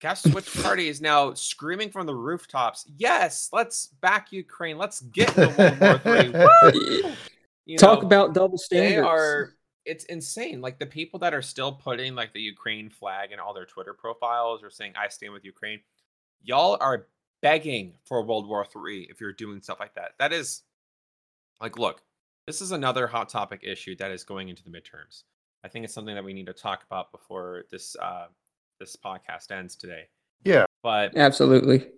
Guess 0.00 0.26
which 0.34 0.52
party 0.62 0.88
is 0.88 1.00
now 1.00 1.34
screaming 1.34 1.90
from 1.90 2.06
the 2.06 2.14
rooftops? 2.14 2.86
Yes, 2.96 3.50
let's 3.52 3.88
back 4.00 4.32
Ukraine. 4.32 4.78
Let's 4.78 5.00
get 5.00 5.28
the 5.34 5.48
World 5.56 5.80
War 5.80 6.70
Three. 6.70 7.14
You 7.68 7.76
Talk 7.76 8.02
know, 8.02 8.06
about 8.06 8.32
double 8.32 8.58
standards. 8.58 8.94
They 8.94 8.96
are. 8.96 9.52
It's 9.86 10.04
insane. 10.04 10.60
Like 10.60 10.78
the 10.78 10.86
people 10.86 11.20
that 11.20 11.34
are 11.34 11.42
still 11.42 11.72
putting 11.72 12.14
like 12.14 12.32
the 12.32 12.40
Ukraine 12.40 12.90
flag 12.90 13.32
in 13.32 13.38
all 13.38 13.54
their 13.54 13.64
Twitter 13.64 13.94
profiles 13.94 14.62
or 14.62 14.70
saying 14.70 14.94
"I 14.96 15.08
stand 15.08 15.32
with 15.32 15.44
Ukraine." 15.44 15.80
Y'all 16.42 16.76
are 16.80 17.06
begging 17.42 17.94
for 18.04 18.24
World 18.24 18.48
War 18.48 18.64
Three 18.64 19.06
if 19.10 19.20
you're 19.20 19.32
doing 19.32 19.62
stuff 19.62 19.80
like 19.80 19.94
that. 19.94 20.12
That 20.18 20.32
is, 20.32 20.62
like, 21.60 21.78
look, 21.78 22.02
this 22.46 22.60
is 22.60 22.72
another 22.72 23.06
hot 23.06 23.28
topic 23.28 23.60
issue 23.62 23.96
that 23.96 24.10
is 24.10 24.24
going 24.24 24.48
into 24.48 24.62
the 24.62 24.70
midterms. 24.70 25.22
I 25.64 25.68
think 25.68 25.84
it's 25.84 25.94
something 25.94 26.14
that 26.14 26.24
we 26.24 26.32
need 26.32 26.46
to 26.46 26.52
talk 26.52 26.84
about 26.84 27.10
before 27.10 27.64
this 27.70 27.96
uh, 28.00 28.26
this 28.78 28.96
podcast 28.96 29.50
ends 29.50 29.74
today. 29.74 30.08
Yeah. 30.44 30.66
But 30.82 31.16
absolutely. 31.16 31.88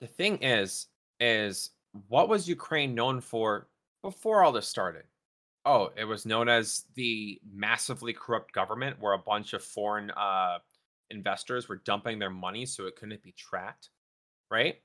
The 0.00 0.06
thing 0.06 0.38
is, 0.42 0.86
is 1.18 1.70
what 2.08 2.28
was 2.28 2.48
Ukraine 2.48 2.94
known 2.94 3.20
for 3.20 3.68
before 4.02 4.42
all 4.42 4.52
this 4.52 4.66
started? 4.66 5.04
Oh, 5.64 5.90
it 5.96 6.04
was 6.04 6.24
known 6.24 6.48
as 6.48 6.84
the 6.94 7.40
massively 7.52 8.12
corrupt 8.12 8.52
government 8.52 8.96
where 8.98 9.12
a 9.12 9.18
bunch 9.18 9.52
of 9.52 9.62
foreign 9.62 10.10
uh, 10.12 10.58
investors 11.10 11.68
were 11.68 11.82
dumping 11.84 12.18
their 12.18 12.30
money 12.30 12.64
so 12.64 12.86
it 12.86 12.96
couldn't 12.96 13.22
be 13.22 13.32
tracked. 13.32 13.90
Right. 14.50 14.76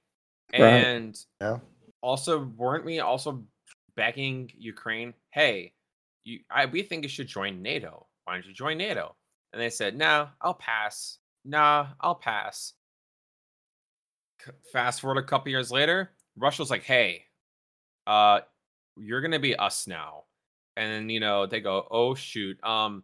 right. 0.54 0.62
And 0.62 1.18
yeah. 1.40 1.58
also, 2.02 2.52
weren't 2.58 2.86
we 2.86 3.00
also 3.00 3.44
begging 3.96 4.52
Ukraine, 4.58 5.14
hey, 5.32 5.74
you, 6.24 6.40
I, 6.50 6.66
we 6.66 6.82
think 6.84 7.04
you 7.04 7.10
should 7.10 7.28
join 7.28 7.62
NATO. 7.62 8.08
Why 8.26 8.34
don't 8.34 8.46
you 8.46 8.54
join 8.54 8.78
NATO? 8.78 9.16
And 9.54 9.62
they 9.62 9.70
said, 9.70 9.96
"No, 9.96 10.28
I'll 10.42 10.56
pass. 10.56 11.20
Nah, 11.46 11.88
I'll 12.02 12.16
pass." 12.16 12.74
Fast 14.74 15.02
forward 15.02 15.24
a 15.24 15.26
couple 15.26 15.50
years 15.50 15.72
later, 15.72 16.12
Russia's 16.36 16.70
like, 16.70 16.84
"Hey, 16.84 17.26
uh, 18.06 18.42
you're 18.98 19.22
gonna 19.22 19.40
be 19.40 19.56
us 19.56 19.88
now," 19.88 20.26
and 20.78 20.92
then 20.92 21.10
you 21.10 21.20
know 21.20 21.46
they 21.46 21.62
go, 21.62 21.88
"Oh 21.92 22.16
shoot, 22.16 22.62
um, 22.64 23.04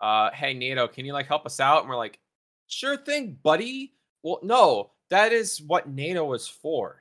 uh, 0.00 0.30
hey 0.32 0.54
NATO, 0.54 0.88
can 0.88 1.04
you 1.06 1.12
like 1.12 1.26
help 1.26 1.46
us 1.46 1.60
out?" 1.60 1.80
And 1.82 1.88
we're 1.90 1.96
like, 1.96 2.18
"Sure 2.66 2.96
thing, 2.96 3.38
buddy." 3.42 3.94
Well, 4.22 4.40
no, 4.42 4.92
that 5.10 5.32
is 5.32 5.62
what 5.62 5.88
NATO 5.88 6.32
is 6.34 6.48
for. 6.48 7.00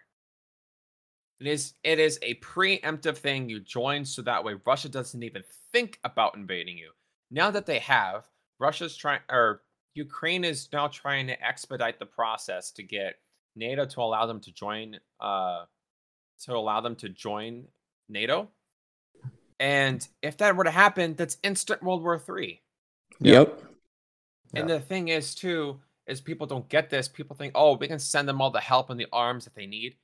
It 1.39 1.47
is 1.47 1.73
it 1.83 1.99
is 1.99 2.17
a 2.21 2.35
preemptive 2.35 3.17
thing 3.17 3.47
you 3.49 3.59
join 3.59 4.05
so 4.05 4.21
that 4.23 4.43
way 4.43 4.55
Russia 4.65 4.89
doesn't 4.89 5.21
even 5.21 5.43
think 5.71 5.99
about 6.03 6.35
invading 6.35 6.77
you. 6.77 6.91
Now 7.29 7.51
that 7.51 7.65
they 7.65 7.79
have, 7.79 8.27
Russia's 8.59 8.95
trying 8.95 9.21
or 9.29 9.61
Ukraine 9.93 10.43
is 10.43 10.69
now 10.73 10.87
trying 10.87 11.27
to 11.27 11.43
expedite 11.45 11.99
the 11.99 12.05
process 12.05 12.71
to 12.71 12.83
get 12.83 13.15
NATO 13.55 13.85
to 13.85 14.01
allow 14.01 14.25
them 14.25 14.39
to 14.41 14.51
join 14.51 14.99
uh 15.19 15.65
to 16.41 16.55
allow 16.55 16.81
them 16.81 16.95
to 16.97 17.09
join 17.09 17.67
NATO. 18.09 18.49
And 19.59 20.07
if 20.21 20.37
that 20.37 20.55
were 20.55 20.63
to 20.63 20.71
happen, 20.71 21.15
that's 21.15 21.37
instant 21.43 21.81
World 21.83 22.03
War 22.03 22.19
Three. 22.19 22.61
Yep. 23.19 23.63
And 24.53 24.69
the 24.69 24.79
thing 24.79 25.09
is 25.09 25.35
too, 25.35 25.79
is 26.07 26.21
people 26.21 26.47
don't 26.47 26.69
get 26.69 26.89
this. 26.89 27.07
People 27.07 27.35
think, 27.35 27.53
oh, 27.55 27.75
we 27.75 27.87
can 27.87 27.99
send 27.99 28.27
them 28.27 28.41
all 28.41 28.51
the 28.51 28.59
help 28.59 28.89
and 28.89 28.99
the 28.99 29.07
arms 29.11 29.43
that 29.45 29.55
they 29.55 29.65
need. 29.65 29.95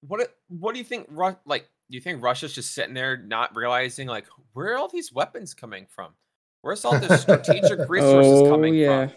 What 0.00 0.34
what 0.48 0.72
do 0.72 0.78
you 0.78 0.84
think? 0.84 1.08
Like, 1.44 1.68
do 1.90 1.96
you 1.96 2.00
think 2.00 2.22
Russia's 2.22 2.54
just 2.54 2.74
sitting 2.74 2.94
there 2.94 3.16
not 3.16 3.56
realizing 3.56 4.08
like 4.08 4.26
where 4.52 4.72
are 4.74 4.78
all 4.78 4.88
these 4.88 5.12
weapons 5.12 5.54
coming 5.54 5.86
from? 5.88 6.12
Where's 6.62 6.84
all 6.84 6.98
this 6.98 7.22
strategic 7.22 7.78
resources 7.88 8.40
oh, 8.40 8.50
coming 8.50 8.74
yeah. 8.74 9.08
from? 9.08 9.16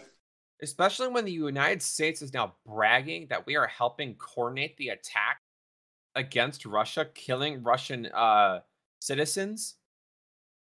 Especially 0.62 1.08
when 1.08 1.24
the 1.24 1.32
United 1.32 1.82
States 1.82 2.22
is 2.22 2.34
now 2.34 2.54
bragging 2.66 3.28
that 3.30 3.46
we 3.46 3.56
are 3.56 3.66
helping 3.66 4.14
coordinate 4.16 4.76
the 4.76 4.88
attack 4.88 5.40
against 6.14 6.66
Russia, 6.66 7.06
killing 7.14 7.62
Russian 7.62 8.06
uh, 8.06 8.60
citizens, 9.00 9.76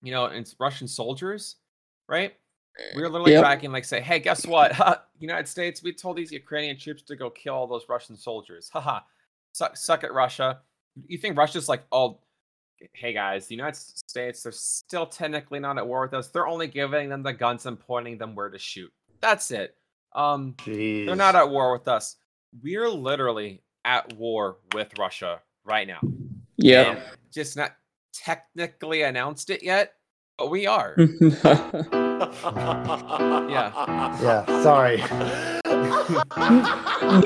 you 0.02 0.12
know, 0.12 0.26
and 0.26 0.52
Russian 0.60 0.88
soldiers, 0.88 1.58
right? 2.08 2.34
We 2.96 3.04
are 3.04 3.10
literally 3.10 3.34
yep. 3.34 3.64
like, 3.64 3.86
say, 3.86 4.02
hey, 4.02 4.20
guess 4.20 4.48
what? 4.48 5.06
United 5.20 5.48
States, 5.48 5.84
we 5.84 5.94
told 5.94 6.18
these 6.18 6.32
Ukrainian 6.32 6.78
troops 6.78 7.04
to 7.04 7.16
go 7.16 7.30
kill 7.30 7.54
all 7.54 7.68
those 7.68 7.86
Russian 7.88 8.16
soldiers. 8.16 8.70
Haha, 8.72 9.02
suck, 9.52 9.78
suck 9.78 10.04
at 10.04 10.14
Russia. 10.14 10.62
You 11.08 11.18
think 11.18 11.38
Russia's 11.38 11.70
like, 11.70 11.84
oh, 11.92 12.20
hey 12.94 13.14
guys, 13.14 13.48
the 13.48 13.56
United 13.56 13.78
States, 13.78 14.44
they're 14.44 14.52
still 14.52 15.06
technically 15.06 15.60
not 15.60 15.78
at 15.78 15.86
war 15.86 16.02
with 16.02 16.14
us. 16.14 16.30
They're 16.30 16.48
only 16.48 16.68
giving 16.68 17.10
them 17.10 17.24
the 17.24 17.34
guns 17.34 17.66
and 17.66 17.80
pointing 17.80 18.18
them 18.18 18.36
where 18.36 18.50
to 18.50 18.58
shoot. 18.58 18.92
That's 19.20 19.52
it. 19.52 19.76
Um, 20.14 20.56
Jeez. 20.60 21.06
they're 21.06 21.16
not 21.16 21.36
at 21.36 21.50
war 21.50 21.74
with 21.74 21.88
us. 21.88 22.18
We're 22.62 22.90
literally 22.90 23.62
at 23.86 24.14
war 24.14 24.58
with 24.74 24.98
Russia 24.98 25.42
right 25.64 25.88
now. 25.88 26.00
Yeah. 26.58 27.00
Just 27.32 27.56
not 27.56 27.76
technically 28.14 29.04
announced 29.04 29.50
it 29.50 29.64
yet, 29.64 29.94
but 30.38 30.50
we 30.50 30.68
are. 30.68 30.96
yeah. 30.98 31.28
Yeah. 34.22 34.46
Sorry. 34.64 34.98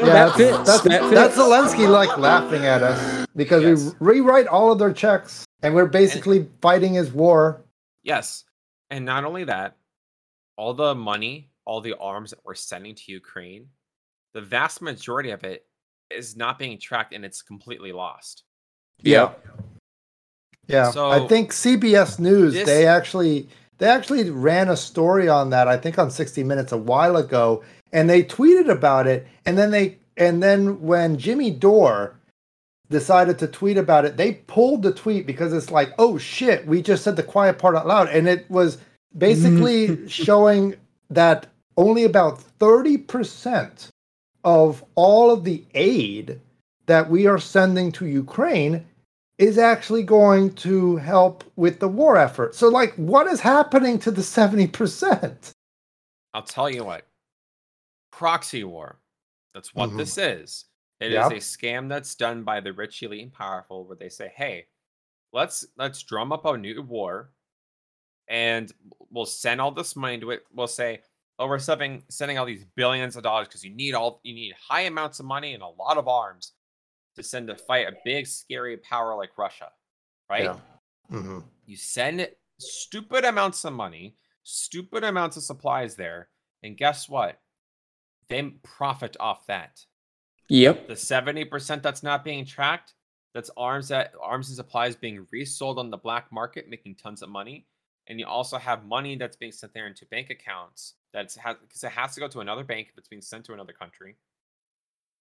yeah, 0.06 0.32
that's, 0.38 0.38
that's, 0.38 0.82
that 0.84 1.12
that's 1.12 1.38
Zelensky 1.38 1.90
like 1.90 2.18
laughing 2.18 2.66
at 2.66 2.84
us 2.84 3.28
because 3.36 3.64
yes. 3.64 3.96
we 4.00 4.14
rewrite 4.14 4.48
all 4.48 4.72
of 4.72 4.80
their 4.80 4.94
checks 4.94 5.46
and 5.62 5.74
we're 5.74 5.86
basically 5.86 6.40
and, 6.40 6.50
fighting 6.62 6.94
his 6.94 7.12
war. 7.12 7.62
Yes. 8.04 8.44
And 8.90 9.06
not 9.06 9.26
only 9.26 9.44
that, 9.46 9.78
all 10.58 10.74
the 10.74 10.96
money, 10.96 11.50
all 11.66 11.82
the 11.82 11.98
arms 11.98 12.30
that 12.32 12.40
we're 12.44 12.56
sending 12.56 12.96
to 12.96 13.12
Ukraine, 13.12 13.68
the 14.34 14.42
vast 14.42 14.82
majority 14.82 15.32
of 15.32 15.44
it 15.44 15.66
is 16.12 16.36
not 16.36 16.60
being 16.60 16.80
tracked 16.80 17.14
and 17.14 17.26
it's 17.26 17.42
completely 17.42 17.92
lost. 17.92 18.44
Yeah. 19.00 19.34
Yeah. 20.68 20.92
So 20.92 21.10
I 21.10 21.28
think 21.28 21.52
CBS 21.52 22.20
News 22.20 22.54
this, 22.54 22.66
they 22.66 22.88
actually 22.88 23.48
they 23.78 23.88
actually 23.88 24.30
ran 24.30 24.70
a 24.70 24.78
story 24.78 25.28
on 25.28 25.50
that 25.52 25.68
I 25.68 25.78
think 25.78 26.00
on 26.00 26.10
60 26.10 26.44
minutes 26.44 26.72
a 26.72 26.78
while 26.78 27.18
ago 27.18 27.64
and 27.92 28.10
they 28.10 28.24
tweeted 28.24 28.70
about 28.70 29.08
it 29.08 29.28
and 29.46 29.58
then 29.58 29.72
they 29.72 29.98
and 30.18 30.42
then 30.42 30.82
when 30.82 31.18
Jimmy 31.18 31.52
Dore 31.52 32.16
decided 32.90 33.40
to 33.40 33.48
tweet 33.48 33.78
about 33.78 34.06
it, 34.06 34.18
they 34.18 34.34
pulled 34.34 34.84
the 34.84 34.94
tweet 34.94 35.26
because 35.26 35.54
it's 35.54 35.72
like, 35.72 35.94
oh 35.98 36.18
shit, 36.18 36.66
we 36.68 36.82
just 36.82 37.04
said 37.04 37.16
the 37.16 37.24
quiet 37.24 37.58
part 37.58 37.76
out 37.76 37.88
loud. 37.88 38.10
And 38.10 38.28
it 38.28 38.50
was 38.50 38.78
basically 39.18 39.88
mm. 39.90 40.10
showing 40.26 40.76
that 41.10 41.48
only 41.78 42.04
about 42.04 42.44
30% 42.60 43.90
of 44.44 44.84
all 44.96 45.32
of 45.32 45.44
the 45.44 45.64
aid 45.74 46.40
that 46.86 47.10
we 47.10 47.26
are 47.26 47.40
sending 47.40 47.92
to 47.94 48.06
Ukraine 48.06 48.86
is 49.38 49.58
actually 49.58 50.04
going 50.04 50.54
to 50.54 50.96
help 50.98 51.44
with 51.56 51.80
the 51.80 51.88
war 51.88 52.18
effort. 52.18 52.56
So, 52.56 52.70
like, 52.70 52.94
what 52.96 53.28
is 53.28 53.40
happening 53.40 54.00
to 54.00 54.12
the 54.12 54.22
70%? 54.22 55.52
I'll 56.34 56.42
tell 56.42 56.70
you 56.70 56.84
what 56.84 57.06
proxy 58.12 58.64
war. 58.64 59.00
That's 59.54 59.74
what 59.74 59.90
mm-hmm. 59.90 59.98
this 59.98 60.18
is. 60.18 60.66
It 61.02 61.12
yep. 61.12 61.32
is 61.32 61.44
a 61.44 61.58
scam 61.58 61.90
that's 61.90 62.16
done 62.16 62.44
by 62.44 62.62
the 62.62 62.72
rich, 62.72 63.04
elite, 63.04 63.24
and 63.24 63.34
powerful, 63.34 63.86
where 63.86 63.98
they 63.98 64.10
say, 64.10 64.32
"Hey, 64.34 64.68
let's 65.34 65.66
let's 65.78 66.02
drum 66.04 66.32
up 66.32 66.46
a 66.46 66.58
new 66.58 66.82
war, 66.82 67.32
and 68.28 68.72
we'll 69.12 69.26
send 69.26 69.60
all 69.60 69.72
this 69.72 69.96
money 69.96 70.20
to 70.20 70.32
it. 70.32 70.44
We'll 70.54 70.68
say, 70.68 71.02
oh, 71.38 71.48
we're 71.48 71.60
sending 71.60 72.04
sending 72.10 72.38
all 72.38 72.46
these 72.46 72.66
billions 72.76 73.16
of 73.16 73.24
dollars 73.24 73.48
because 73.48 73.64
you 73.64 73.76
need 73.76 73.94
all 73.94 74.22
you 74.24 74.34
need 74.34 74.54
high 74.54 74.82
amounts 74.82 75.20
of 75.20 75.26
money 75.26 75.54
and 75.54 75.62
a 75.62 75.68
lot 75.68 75.98
of 75.98 76.08
arms 76.08 76.54
to 77.16 77.24
send 77.24 77.48
to 77.48 77.56
fight 77.56 77.88
a 77.88 77.98
big, 78.04 78.28
scary 78.28 78.78
power 78.78 79.16
like 79.16 79.38
Russia, 79.38 79.70
right? 80.30 80.44
Yeah. 80.46 80.58
Mm-hmm. 81.12 81.40
You 81.66 81.78
send 81.78 82.28
stupid 82.60 83.26
amounts 83.26 83.64
of 83.66 83.74
money, 83.74 84.16
stupid 84.44 85.04
amounts 85.04 85.38
of 85.38 85.44
supplies 85.44 85.96
there, 85.96 86.30
and 86.64 86.78
guess 86.78 87.08
what? 87.08 87.40
They 88.30 88.42
profit 88.64 89.16
off 89.20 89.46
that. 89.48 89.86
Yep. 90.50 90.88
The 90.88 90.94
70% 90.94 91.82
that's 91.82 92.04
not 92.04 92.24
being 92.24 92.46
tracked, 92.46 92.94
that's 93.34 93.50
arms 93.58 93.90
that 93.90 94.14
arms 94.22 94.50
and 94.50 94.56
supplies 94.56 94.96
being 94.96 95.28
resold 95.32 95.80
on 95.80 95.90
the 95.90 95.98
black 95.98 96.32
market, 96.32 96.70
making 96.70 96.96
tons 96.96 97.22
of 97.22 97.30
money. 97.30 97.68
And 98.08 98.20
you 98.20 98.28
also 98.28 98.58
have 98.58 98.86
money 98.86 99.16
that's 99.16 99.36
being 99.36 99.52
sent 99.52 99.74
there 99.74 99.88
into 99.88 100.06
bank 100.06 100.30
accounts 100.30 100.94
that's 101.12 101.36
because 101.36 101.84
it 101.84 101.92
has 101.92 102.14
to 102.14 102.20
go 102.20 102.28
to 102.28 102.40
another 102.42 102.64
bank 102.64 102.90
if 102.92 102.98
it's 102.98 103.08
being 103.08 103.22
sent 103.22 103.46
to 103.46 103.54
another 103.54 103.74
country. 103.74 104.18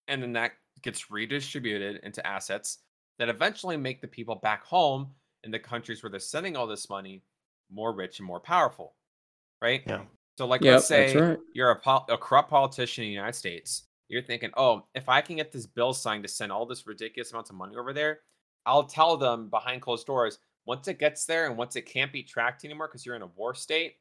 And 0.07 0.23
then 0.23 0.35
that 0.35 0.53
gets 0.85 1.11
redistributed 1.11 2.01
into 2.05 2.25
assets 2.27 2.79
that 3.19 3.29
eventually 3.29 3.77
make 3.77 4.01
the 4.01 4.09
people 4.09 4.37
back 4.37 4.65
home 4.65 5.09
in 5.43 5.51
the 5.51 5.59
countries 5.59 6.03
where 6.03 6.11
they're 6.11 6.21
sending 6.21 6.57
all 6.57 6.67
this 6.67 6.89
money 6.89 7.23
more 7.73 7.93
rich 7.93 8.19
and 8.19 8.27
more 8.27 8.41
powerful. 8.41 8.95
Right? 9.61 9.83
Yeah. 9.87 10.03
So, 10.37 10.47
like, 10.47 10.63
yep, 10.63 10.75
let's 10.75 10.89
say 10.89 11.17
right. 11.17 11.39
you're 11.55 11.71
a, 11.71 11.91
a 12.09 12.19
corrupt 12.19 12.51
politician 12.51 13.05
in 13.05 13.11
the 13.11 13.15
United 13.15 13.37
States 13.37 13.85
You're 14.09 14.23
thinking, 14.23 14.51
oh, 14.57 14.85
if 14.95 15.09
I 15.09 15.21
can 15.21 15.37
get 15.37 15.53
this 15.53 15.67
bill 15.67 15.93
signed 15.93 16.25
to 16.25 16.29
send 16.29 16.53
all 16.53 16.67
this 16.67 16.87
ridiculous 16.87 17.33
amounts 17.33 17.51
of 17.51 17.57
money 17.57 17.77
over 17.77 17.93
there, 17.93 18.21
I'll 18.67 18.85
tell 18.85 19.17
them 19.17 19.49
behind 19.49 19.83
closed 19.83 20.07
doors 20.07 20.39
once 20.67 20.89
it 20.89 20.99
gets 20.99 21.27
there 21.27 21.47
and 21.47 21.57
once 21.57 21.77
it 21.77 21.83
can't 21.83 22.13
be 22.13 22.23
tracked 22.23 22.65
anymore 22.65 22.89
because 22.89 23.05
you're 23.05 23.17
in 23.17 23.23
a 23.23 23.27
war 23.27 23.55
state, 23.55 23.97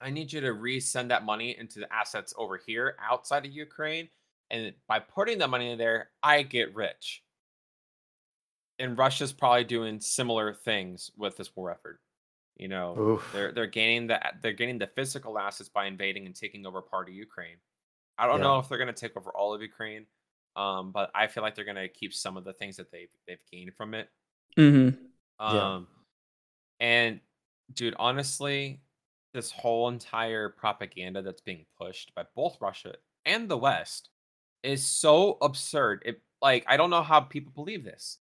I 0.00 0.10
need 0.10 0.32
you 0.32 0.40
to 0.40 0.48
resend 0.48 1.08
that 1.08 1.24
money 1.24 1.56
into 1.58 1.78
the 1.78 1.92
assets 1.92 2.34
over 2.36 2.56
here 2.56 2.96
outside 3.02 3.46
of 3.46 3.52
Ukraine. 3.52 4.08
And 4.50 4.72
by 4.88 4.98
putting 5.00 5.38
the 5.38 5.48
money 5.48 5.70
in 5.70 5.78
there, 5.78 6.10
I 6.22 6.42
get 6.42 6.74
rich. 6.74 7.22
And 8.78 8.98
Russia's 8.98 9.32
probably 9.32 9.64
doing 9.64 10.00
similar 10.00 10.52
things 10.52 11.10
with 11.16 11.36
this 11.36 11.54
war 11.56 11.70
effort. 11.70 12.00
You 12.56 12.68
know, 12.68 12.96
Oof. 12.98 13.30
they're 13.32 13.52
they're 13.52 13.66
gaining 13.66 14.06
the 14.08 14.20
they're 14.42 14.52
gaining 14.52 14.78
the 14.78 14.86
physical 14.86 15.38
assets 15.38 15.68
by 15.68 15.86
invading 15.86 16.26
and 16.26 16.34
taking 16.34 16.66
over 16.66 16.82
part 16.82 17.08
of 17.08 17.14
Ukraine. 17.14 17.56
I 18.16 18.26
don't 18.26 18.38
Yeah. 18.38 18.44
know 18.44 18.58
if 18.60 18.68
they're 18.68 18.78
going 18.78 18.92
to 18.92 19.00
take 19.00 19.16
over 19.16 19.30
all 19.30 19.54
of 19.54 19.60
Ukraine, 19.62 20.06
um, 20.54 20.92
but 20.92 21.10
I 21.14 21.26
feel 21.26 21.42
like 21.42 21.56
they're 21.56 21.64
going 21.64 21.76
to 21.76 21.88
keep 21.88 22.14
some 22.14 22.36
of 22.36 22.44
the 22.44 22.52
things 22.52 22.76
that 22.76 22.92
they've 22.92 23.10
they've 23.26 23.44
gained 23.50 23.74
from 23.74 23.94
it. 23.94 24.08
Mm-hmm. 24.56 24.96
Yeah. 25.40 25.74
Um, 25.74 25.88
and 26.78 27.20
dude, 27.72 27.94
honestly, 27.98 28.80
this 29.32 29.50
whole 29.50 29.88
entire 29.88 30.48
propaganda 30.48 31.22
that's 31.22 31.40
being 31.40 31.66
pushed 31.76 32.14
by 32.14 32.24
both 32.36 32.60
Russia 32.60 32.94
and 33.24 33.48
the 33.48 33.58
West 33.58 34.10
is 34.64 34.84
so 34.84 35.36
absurd. 35.42 36.02
It 36.04 36.20
like 36.42 36.64
I 36.66 36.76
don't 36.76 36.90
know 36.90 37.02
how 37.02 37.20
people 37.20 37.52
believe 37.54 37.84
this. 37.84 38.18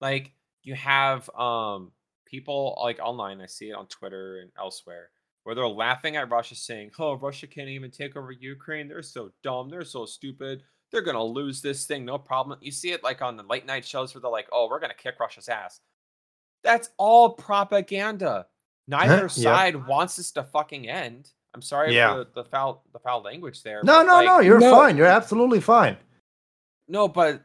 Like 0.00 0.32
you 0.62 0.74
have 0.74 1.30
um 1.30 1.92
people 2.26 2.78
like 2.82 2.98
online, 3.00 3.40
I 3.40 3.46
see 3.46 3.70
it 3.70 3.74
on 3.74 3.86
Twitter 3.86 4.40
and 4.40 4.50
elsewhere, 4.58 5.10
where 5.44 5.54
they're 5.54 5.66
laughing 5.66 6.16
at 6.16 6.30
Russia 6.30 6.54
saying, 6.54 6.90
"Oh, 6.98 7.14
Russia 7.14 7.46
can't 7.46 7.68
even 7.68 7.90
take 7.90 8.16
over 8.16 8.32
Ukraine. 8.32 8.88
They're 8.88 9.02
so 9.02 9.30
dumb. 9.42 9.70
They're 9.70 9.84
so 9.84 10.04
stupid. 10.04 10.62
They're 10.90 11.02
gonna 11.02 11.24
lose 11.24 11.62
this 11.62 11.86
thing, 11.86 12.04
no 12.04 12.18
problem." 12.18 12.58
You 12.60 12.72
see 12.72 12.92
it 12.92 13.02
like 13.04 13.22
on 13.22 13.36
the 13.36 13.42
late 13.44 13.66
night 13.66 13.84
shows 13.84 14.14
where 14.14 14.20
they're 14.20 14.30
like, 14.30 14.48
"Oh, 14.52 14.68
we're 14.68 14.80
gonna 14.80 14.94
kick 14.94 15.18
Russia's 15.20 15.48
ass." 15.48 15.80
That's 16.64 16.90
all 16.98 17.30
propaganda. 17.30 18.46
Neither 18.88 19.28
side 19.28 19.86
wants 19.86 20.16
this 20.16 20.32
to 20.32 20.44
fucking 20.44 20.88
end. 20.88 21.30
I'm 21.54 21.62
sorry 21.62 21.94
Yeah. 21.94 22.12
for 22.12 22.18
the, 22.24 22.42
the 22.42 22.44
foul 22.44 22.84
the 22.92 22.98
foul 22.98 23.22
language 23.22 23.62
there. 23.62 23.82
No, 23.82 24.02
no, 24.02 24.14
like, 24.14 24.26
no. 24.26 24.40
You're 24.40 24.60
No. 24.60 24.70
fine. 24.74 24.96
You're 24.96 25.06
absolutely 25.06 25.60
fine. 25.60 25.96
no, 26.88 27.08
but 27.08 27.42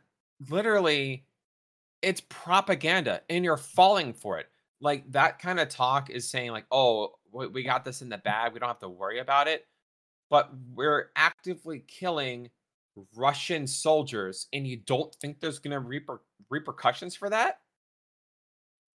literally, 0.49 1.26
it's 2.01 2.22
propaganda, 2.30 3.22
and 3.30 3.43
you're 3.45 3.58
falling 3.58 4.14
for 4.14 4.38
it. 4.39 4.47
Like 4.82 5.10
that 5.12 5.39
kind 5.39 5.60
of 5.60 5.70
talk 5.70 6.10
is 6.10 6.30
saying, 6.30 6.51
like, 6.51 6.66
"Oh, 6.72 7.14
we 7.32 7.47
we 7.47 7.64
got 7.64 7.86
this 7.86 8.01
in 8.01 8.10
the 8.10 8.18
bag. 8.18 8.54
We 8.54 8.60
don't 8.60 8.68
have 8.70 8.80
to 8.80 8.89
worry 8.89 9.20
about 9.20 9.47
it." 9.47 9.66
But 10.30 10.49
we're 10.74 11.12
actively 11.16 11.80
killing 11.88 12.49
Russian 13.16 13.66
soldiers, 13.68 14.47
and 14.54 14.68
you 14.68 14.78
don't 14.78 15.14
think 15.16 15.39
there's 15.39 15.60
gonna 15.60 15.82
reper- 15.82 16.20
repercussions 16.49 17.16
for 17.16 17.30
that? 17.30 17.60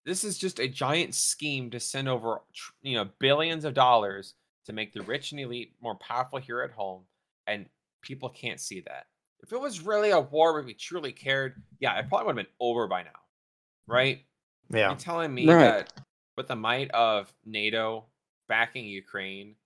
This 0.05 0.25
is 0.25 0.39
just 0.39 0.59
a 0.61 0.69
giant 0.69 1.15
scheme 1.15 1.71
to 1.71 1.81
send 1.81 2.09
over, 2.09 2.43
you 2.83 2.97
know, 2.97 3.09
billions 3.19 3.65
of 3.65 3.75
dollars 3.75 4.35
to 4.65 4.73
make 4.73 4.93
the 4.93 5.03
rich 5.03 5.33
and 5.33 5.41
elite 5.41 5.75
more 5.81 5.97
powerful 5.97 6.39
here 6.39 6.63
at 6.63 6.71
home, 6.71 7.05
and 7.47 7.69
people 8.03 8.29
can't 8.29 8.61
see 8.61 8.81
that. 8.81 9.07
If 9.41 9.53
it 9.53 9.61
was 9.61 9.81
really 9.81 10.11
a 10.11 10.21
war 10.21 10.53
where 10.53 10.63
we 10.63 10.75
truly 10.75 11.13
cared, 11.13 11.63
yeah, 11.81 11.99
it 11.99 12.09
probably 12.09 12.27
would 12.27 12.37
have 12.39 12.47
been 12.47 12.55
over 12.61 12.89
by 12.89 13.03
now, 13.05 13.21
right? 13.87 14.27
Yeah. 14.71 14.89
You're 14.91 14.99
telling 14.99 15.33
me 15.35 15.47
Right. 15.49 15.61
that 15.61 15.93
with 16.37 16.49
the 16.49 16.57
might 16.57 16.91
of 16.91 17.33
NATO 17.45 18.11
backing 18.49 18.87
Ukraine 18.87 19.57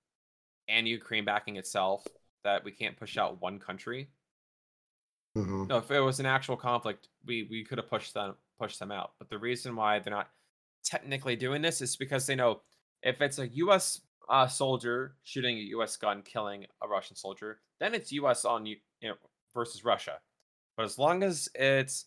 and 0.68 0.86
Ukraine 0.88 1.24
backing 1.24 1.56
itself, 1.56 2.06
that 2.44 2.64
we 2.64 2.72
can't 2.72 2.96
push 2.96 3.16
out 3.16 3.40
one 3.40 3.58
country? 3.58 4.10
Mhm. 5.36 5.68
No, 5.68 5.78
if 5.78 5.90
it 5.90 6.00
was 6.00 6.20
an 6.20 6.26
actual 6.26 6.56
conflict, 6.56 7.08
we 7.24 7.44
we 7.44 7.64
could 7.64 7.78
have 7.78 7.88
pushed 7.88 8.14
them 8.14 8.36
pushed 8.58 8.78
them 8.78 8.92
out. 8.92 9.14
But 9.18 9.30
the 9.30 9.38
reason 9.38 9.74
why 9.74 9.98
they're 9.98 10.12
not 10.12 10.30
technically 10.84 11.36
doing 11.36 11.62
this 11.62 11.80
is 11.80 11.96
because 11.96 12.26
they 12.26 12.34
know 12.34 12.62
if 13.02 13.20
it's 13.22 13.38
a 13.38 13.48
U.S. 13.48 14.02
Uh, 14.32 14.46
soldier 14.48 15.14
shooting 15.24 15.58
a 15.58 15.60
U.S. 15.76 15.94
gun 15.98 16.22
killing 16.22 16.64
a 16.82 16.88
Russian 16.88 17.14
soldier, 17.14 17.60
then 17.78 17.94
it's 17.94 18.10
U.S. 18.12 18.46
on 18.46 18.64
you, 18.64 18.76
you 19.02 19.10
know 19.10 19.14
versus 19.52 19.84
Russia. 19.84 20.18
But 20.76 20.84
as 20.84 20.98
long 20.98 21.22
as 21.22 21.50
it's 21.54 22.06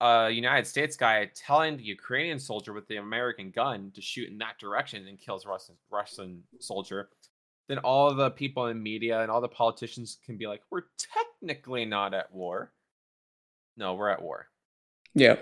a 0.00 0.28
United 0.28 0.66
States 0.66 0.96
guy 0.96 1.30
telling 1.36 1.76
the 1.76 1.84
Ukrainian 1.84 2.40
soldier 2.40 2.72
with 2.72 2.88
the 2.88 2.96
American 2.96 3.52
gun 3.52 3.92
to 3.94 4.02
shoot 4.02 4.28
in 4.28 4.38
that 4.38 4.58
direction 4.58 5.06
and 5.06 5.20
kills 5.20 5.46
Russian 5.46 5.76
Russian 5.88 6.42
soldier, 6.58 7.10
then 7.68 7.78
all 7.78 8.12
the 8.12 8.32
people 8.32 8.66
in 8.66 8.82
media 8.82 9.22
and 9.22 9.30
all 9.30 9.40
the 9.40 9.48
politicians 9.48 10.18
can 10.26 10.36
be 10.36 10.48
like, 10.48 10.62
"We're 10.70 10.82
technically 10.98 11.84
not 11.84 12.12
at 12.12 12.32
war." 12.32 12.72
No, 13.76 13.94
we're 13.94 14.10
at 14.10 14.20
war. 14.20 14.48
Yeah. 15.14 15.36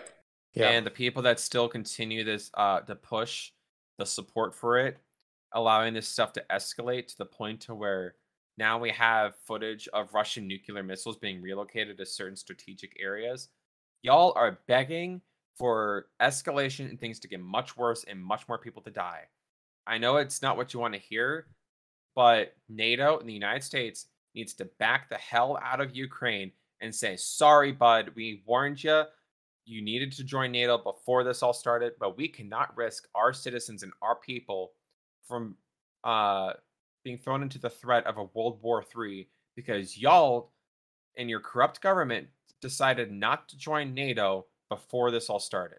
Yeah. 0.52 0.68
And 0.68 0.84
the 0.84 0.90
people 0.90 1.22
that 1.22 1.40
still 1.40 1.68
continue 1.68 2.24
this 2.24 2.50
uh 2.54 2.80
to 2.80 2.94
push 2.94 3.52
the 3.96 4.04
support 4.04 4.54
for 4.54 4.78
it, 4.78 4.98
allowing 5.52 5.94
this 5.94 6.08
stuff 6.08 6.32
to 6.34 6.44
escalate 6.50 7.08
to 7.08 7.18
the 7.18 7.26
point 7.26 7.60
to 7.62 7.74
where 7.74 8.14
now 8.58 8.78
we 8.78 8.90
have 8.90 9.36
footage 9.46 9.88
of 9.92 10.12
Russian 10.12 10.46
nuclear 10.46 10.82
missiles 10.82 11.16
being 11.16 11.40
relocated 11.40 11.96
to 11.98 12.06
certain 12.06 12.36
strategic 12.36 12.96
areas. 13.00 13.48
Y'all 14.02 14.32
are 14.36 14.60
begging 14.66 15.22
for 15.56 16.06
escalation 16.20 16.88
and 16.88 17.00
things 17.00 17.20
to 17.20 17.28
get 17.28 17.40
much 17.40 17.76
worse 17.76 18.04
and 18.04 18.22
much 18.22 18.48
more 18.48 18.58
people 18.58 18.82
to 18.82 18.90
die. 18.90 19.22
I 19.86 19.98
know 19.98 20.16
it's 20.16 20.42
not 20.42 20.56
what 20.56 20.72
you 20.72 20.80
want 20.80 20.94
to 20.94 21.00
hear, 21.00 21.48
but 22.14 22.54
NATO 22.68 23.18
and 23.18 23.28
the 23.28 23.34
United 23.34 23.62
States 23.62 24.06
needs 24.34 24.54
to 24.54 24.64
back 24.78 25.08
the 25.08 25.16
hell 25.16 25.58
out 25.62 25.80
of 25.80 25.96
Ukraine 25.96 26.52
and 26.80 26.94
say, 26.94 27.16
"Sorry, 27.16 27.72
bud, 27.72 28.12
we 28.14 28.42
warned 28.46 28.82
you. 28.82 29.04
You 29.64 29.82
needed 29.82 30.12
to 30.12 30.24
join 30.24 30.52
NATO 30.52 30.78
before 30.78 31.24
this 31.24 31.42
all 31.42 31.52
started, 31.52 31.94
but 31.98 32.16
we 32.16 32.28
cannot 32.28 32.76
risk 32.76 33.08
our 33.14 33.32
citizens 33.32 33.82
and 33.82 33.92
our 34.02 34.16
people 34.16 34.72
from 35.30 35.56
uh, 36.04 36.52
being 37.04 37.16
thrown 37.16 37.42
into 37.42 37.58
the 37.58 37.70
threat 37.70 38.06
of 38.06 38.18
a 38.18 38.24
World 38.34 38.58
War 38.62 38.84
III 38.96 39.28
because 39.56 39.96
y'all 39.96 40.50
and 41.16 41.30
your 41.30 41.40
corrupt 41.40 41.80
government 41.80 42.26
decided 42.60 43.10
not 43.10 43.48
to 43.48 43.56
join 43.56 43.94
NATO 43.94 44.46
before 44.68 45.10
this 45.10 45.30
all 45.30 45.40
started. 45.40 45.78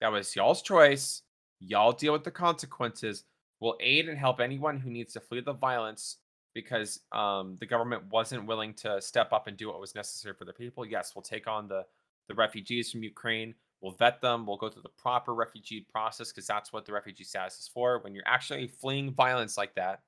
That 0.00 0.12
was 0.12 0.34
y'all's 0.36 0.62
choice. 0.62 1.22
Y'all 1.60 1.92
deal 1.92 2.12
with 2.12 2.24
the 2.24 2.30
consequences. 2.30 3.24
We'll 3.60 3.76
aid 3.80 4.08
and 4.08 4.18
help 4.18 4.40
anyone 4.40 4.78
who 4.78 4.90
needs 4.90 5.14
to 5.14 5.20
flee 5.20 5.40
the 5.40 5.54
violence 5.54 6.18
because 6.54 7.00
um, 7.12 7.56
the 7.60 7.66
government 7.66 8.02
wasn't 8.10 8.46
willing 8.46 8.74
to 8.74 9.00
step 9.00 9.32
up 9.32 9.46
and 9.46 9.56
do 9.56 9.68
what 9.68 9.80
was 9.80 9.94
necessary 9.94 10.34
for 10.34 10.44
the 10.44 10.52
people. 10.52 10.84
Yes, 10.84 11.12
we'll 11.14 11.22
take 11.22 11.46
on 11.46 11.68
the 11.68 11.84
the 12.28 12.34
refugees 12.34 12.90
from 12.90 13.02
Ukraine. 13.02 13.54
We'll 13.86 13.94
vet 13.94 14.20
them. 14.20 14.46
We'll 14.46 14.56
go 14.56 14.68
through 14.68 14.82
the 14.82 14.88
proper 14.88 15.32
refugee 15.32 15.86
process 15.88 16.32
because 16.32 16.48
that's 16.48 16.72
what 16.72 16.86
the 16.86 16.92
refugee 16.92 17.22
status 17.22 17.60
is 17.60 17.70
for. 17.72 18.00
When 18.00 18.16
you're 18.16 18.26
actually 18.26 18.66
fleeing 18.66 19.14
violence 19.14 19.56
like 19.56 19.76
that, 19.76 20.00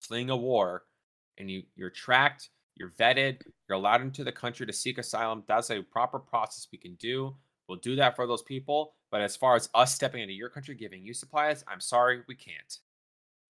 fleeing 0.00 0.28
a 0.28 0.36
war, 0.36 0.82
and 1.38 1.48
you 1.48 1.62
you're 1.76 1.90
tracked, 1.90 2.50
you're 2.74 2.90
vetted, 2.98 3.42
you're 3.68 3.78
allowed 3.78 4.00
into 4.00 4.24
the 4.24 4.32
country 4.32 4.66
to 4.66 4.72
seek 4.72 4.98
asylum. 4.98 5.44
That's 5.46 5.70
a 5.70 5.82
proper 5.82 6.18
process 6.18 6.66
we 6.72 6.78
can 6.78 6.96
do. 6.96 7.36
We'll 7.68 7.78
do 7.78 7.94
that 7.94 8.16
for 8.16 8.26
those 8.26 8.42
people. 8.42 8.94
But 9.12 9.20
as 9.20 9.36
far 9.36 9.54
as 9.54 9.70
us 9.72 9.94
stepping 9.94 10.22
into 10.22 10.34
your 10.34 10.48
country, 10.48 10.74
giving 10.74 11.04
you 11.04 11.14
supplies, 11.14 11.62
I'm 11.68 11.80
sorry, 11.80 12.22
we 12.26 12.34
can't. 12.34 12.78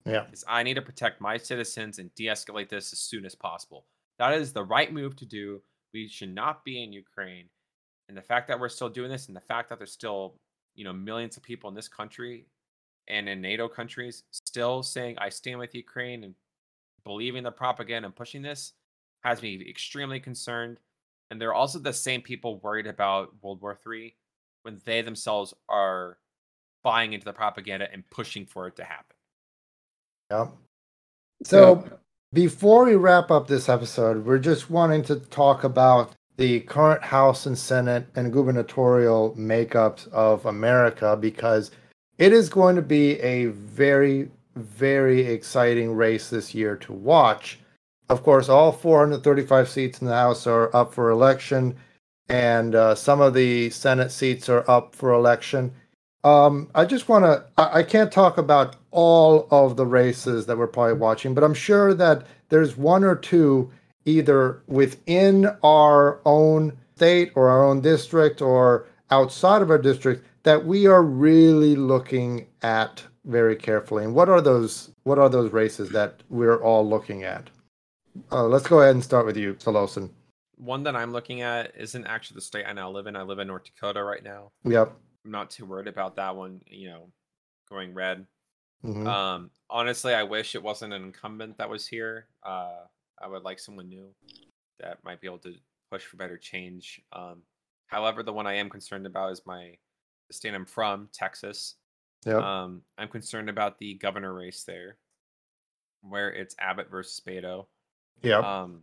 Yeah. 0.06 0.22
Because 0.22 0.46
I 0.48 0.64
need 0.64 0.76
to 0.76 0.82
protect 0.82 1.20
my 1.20 1.36
citizens 1.36 2.00
and 2.00 2.16
de-escalate 2.16 2.70
this 2.70 2.94
as 2.94 3.00
soon 3.00 3.26
as 3.26 3.36
possible. 3.36 3.86
That 4.18 4.34
is 4.34 4.54
the 4.54 4.64
right 4.64 4.94
move 4.94 5.18
to 5.18 5.26
do. 5.26 5.62
We 5.94 6.08
should 6.08 6.34
not 6.34 6.64
be 6.64 6.82
in 6.82 6.94
Ukraine. 6.94 7.50
And 8.08 8.18
the 8.18 8.22
fact 8.22 8.48
that 8.48 8.60
we're 8.60 8.70
still 8.70 8.90
doing 8.90 9.10
this, 9.10 9.28
and 9.28 9.36
the 9.36 9.42
fact 9.42 9.70
that 9.70 9.78
there's 9.78 9.92
still, 9.92 10.36
you 10.76 10.84
know, 10.84 10.94
millions 10.94 11.38
of 11.38 11.44
people 11.44 11.70
in 11.70 11.76
this 11.76 11.88
country 11.88 12.46
and 13.08 13.28
in 13.30 13.42
NATO 13.42 13.68
countries 13.68 14.24
still 14.32 14.84
saying 14.84 15.18
I 15.18 15.30
stand 15.30 15.60
with 15.60 15.76
Ukraine 15.76 16.24
and 16.24 16.36
believing 17.04 17.44
the 17.44 17.52
propaganda 17.52 18.08
and 18.08 18.16
pushing 18.16 18.42
this 18.42 18.74
has 19.24 19.42
me 19.42 19.64
extremely 19.68 20.20
concerned. 20.20 20.80
And 21.32 21.42
they're 21.42 21.54
also 21.54 21.80
the 21.80 21.94
same 21.94 22.22
people 22.22 22.60
worried 22.60 22.88
about 22.88 23.34
World 23.42 23.62
War 23.62 23.78
III 23.86 24.16
when 24.64 24.80
they 24.86 25.02
themselves 25.02 25.54
are 25.70 26.18
buying 26.84 27.14
into 27.14 27.26
the 27.26 27.34
propaganda 27.34 27.92
and 27.92 28.08
pushing 28.12 28.46
for 28.46 28.68
it 28.68 28.76
to 28.76 28.84
happen. 28.84 29.16
Yeah. 30.30 30.48
So 31.44 31.84
before 32.34 32.86
we 32.86 32.96
wrap 32.96 33.32
up 33.32 33.48
this 33.48 33.70
episode, 33.70 34.26
we're 34.26 34.40
just 34.40 34.70
wanting 34.70 35.04
to 35.04 35.16
talk 35.16 35.64
about 35.64 36.14
the 36.38 36.62
current 36.62 37.04
House 37.04 37.46
and 37.46 37.58
Senate 37.58 38.08
and 38.16 38.34
gubernatorial 38.34 39.34
makeups 39.38 40.08
of 40.10 40.46
America 40.46 41.18
because 41.20 41.72
it 42.18 42.34
is 42.34 42.50
going 42.50 42.76
to 42.76 42.82
be 42.82 43.20
a 43.20 43.46
very, 43.48 44.30
very 44.56 45.22
exciting 45.22 45.94
race 45.96 46.30
this 46.30 46.54
year 46.54 46.76
to 46.78 46.94
watch. 46.94 47.60
Of 48.10 48.24
course, 48.24 48.50
all 48.50 48.72
435 48.72 49.70
seats 49.70 50.02
in 50.02 50.08
the 50.08 50.14
House 50.14 50.46
are 50.46 50.74
up 50.76 50.94
for 50.94 51.10
election, 51.10 51.76
and 52.30 52.76
uh, 52.76 52.96
some 52.96 53.22
of 53.22 53.34
the 53.34 53.70
Senate 53.70 54.12
seats 54.12 54.48
are 54.50 54.70
up 54.70 54.96
for 54.96 55.12
election. 55.12 55.74
Um, 56.24 56.70
I 56.74 56.86
just 56.86 57.08
want 57.08 57.26
to, 57.26 57.46
I, 57.58 57.80
I 57.80 57.84
can't 57.84 58.12
talk 58.12 58.38
about 58.38 58.78
all 58.92 59.48
of 59.52 59.76
the 59.76 59.86
races 59.86 60.46
that 60.46 60.58
we're 60.58 60.68
probably 60.68 60.94
watching, 60.94 61.34
but 61.34 61.44
I'm 61.44 61.54
sure 61.54 61.94
that 61.94 62.26
there's 62.50 62.78
one 62.78 63.04
or 63.04 63.16
two 63.16 63.72
either 64.06 64.62
within 64.68 65.48
our 65.64 66.22
own 66.26 66.78
state 66.96 67.32
or 67.36 67.50
our 67.50 67.64
own 67.64 67.82
district 67.82 68.42
or 68.42 68.88
outside 69.12 69.62
of 69.62 69.70
our 69.70 69.78
district 69.78 70.26
that 70.44 70.66
we 70.66 70.88
are 70.88 71.04
really 71.04 71.76
looking 71.76 72.48
at 72.62 73.04
very 73.26 73.56
carefully. 73.56 74.04
And 74.04 74.14
what 74.14 74.30
are 74.30 74.42
those 74.42 74.92
what 75.04 75.20
are 75.20 75.30
those 75.30 75.52
races 75.52 75.90
that 75.90 76.22
we're 76.30 76.62
all 76.62 76.88
looking 76.88 77.24
at? 77.24 77.50
Uh, 78.32 78.46
let's 78.46 78.68
go 78.68 78.82
ahead 78.82 78.96
and 78.96 79.04
start 79.04 79.26
with 79.26 79.36
you, 79.36 79.56
Solosin. 79.56 80.10
One 80.58 80.84
that 80.84 80.96
I'm 80.96 81.12
looking 81.12 81.42
at 81.42 81.74
isn't 81.76 82.06
actually 82.06 82.36
the 82.36 82.42
state 82.42 82.66
I 82.66 82.74
now 82.74 82.90
live 82.90 83.08
in. 83.08 83.16
I 83.16 83.24
live 83.24 83.40
in 83.40 83.48
North 83.48 83.66
Dakota 83.66 84.04
right 84.04 84.24
now. 84.24 84.52
Yep. 84.64 84.96
I'm 85.26 85.32
not 85.32 85.50
too 85.50 85.66
worried 85.66 85.88
about 85.88 86.16
that 86.16 86.36
one, 86.36 86.62
you 86.68 86.88
know, 86.90 87.10
going 87.70 87.94
red. 87.94 88.26
Mhm. 88.86 89.08
Um, 89.08 89.52
honestly, 89.70 90.14
I 90.14 90.24
wish 90.24 90.56
it 90.56 90.64
wasn't 90.64 90.94
an 90.94 91.04
incumbent 91.04 91.58
that 91.58 91.70
was 91.70 91.88
here. 91.88 92.28
Uh, 92.44 92.84
I 93.22 93.28
would 93.28 93.44
like 93.44 93.60
someone 93.60 93.88
new 93.88 94.10
that 94.80 95.04
might 95.04 95.22
be 95.22 95.28
able 95.28 95.40
to 95.40 95.54
push 95.92 96.04
for 96.04 96.18
better 96.18 96.38
change. 96.38 97.02
Um, 97.14 97.42
however, 97.88 98.24
the 98.24 98.34
one 98.34 98.48
I 98.48 98.56
am 98.56 98.70
concerned 98.70 99.06
about 99.06 99.32
is 99.32 99.42
my 99.46 99.74
the 100.28 100.34
state 100.34 100.54
I'm 100.54 100.66
from, 100.66 101.10
Texas. 101.14 101.76
Yep. 102.26 102.42
Um, 102.42 102.82
I'm 102.98 103.08
concerned 103.08 103.50
about 103.50 103.78
the 103.78 103.94
governor 103.96 104.34
race 104.34 104.64
there, 104.64 104.98
where 106.02 106.34
it's 106.34 106.56
Abbott 106.60 106.90
versus 106.90 107.22
Beto. 107.26 107.68
Yeah. 108.24 108.40
Um, 108.40 108.82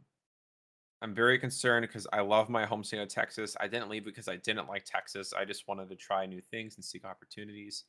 I'm 1.02 1.14
very 1.14 1.38
concerned 1.38 1.86
because 1.88 2.06
I 2.12 2.20
love 2.20 2.48
my 2.48 2.64
home 2.64 2.84
state 2.84 3.00
of 3.00 3.08
Texas. 3.08 3.56
I 3.58 3.66
didn't 3.66 3.88
leave 3.88 4.04
because 4.04 4.28
I 4.28 4.36
didn't 4.36 4.68
like 4.68 4.84
Texas. 4.84 5.34
I 5.36 5.44
just 5.44 5.66
wanted 5.66 5.88
to 5.88 5.96
try 5.96 6.26
new 6.26 6.40
things 6.40 6.76
and 6.76 6.84
seek 6.84 7.04
opportunities. 7.04 7.84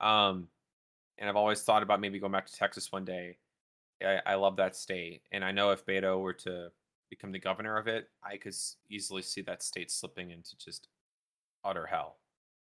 Um, 0.00 0.48
and 1.16 1.30
I've 1.30 1.36
always 1.36 1.62
thought 1.62 1.82
about 1.82 2.00
maybe 2.00 2.18
going 2.18 2.32
back 2.32 2.46
to 2.46 2.52
Texas 2.54 2.92
one 2.92 3.06
day. 3.06 3.38
I, 4.02 4.20
I 4.26 4.34
love 4.34 4.56
that 4.56 4.76
state, 4.76 5.22
and 5.32 5.44
I 5.44 5.52
know 5.52 5.70
if 5.70 5.86
Beto 5.86 6.20
were 6.20 6.32
to 6.34 6.68
become 7.10 7.32
the 7.32 7.38
governor 7.38 7.76
of 7.76 7.86
it, 7.86 8.08
I 8.22 8.36
could 8.36 8.54
easily 8.90 9.22
see 9.22 9.40
that 9.42 9.62
state 9.62 9.90
slipping 9.90 10.30
into 10.30 10.56
just 10.56 10.88
utter 11.64 11.86
hell. 11.86 12.16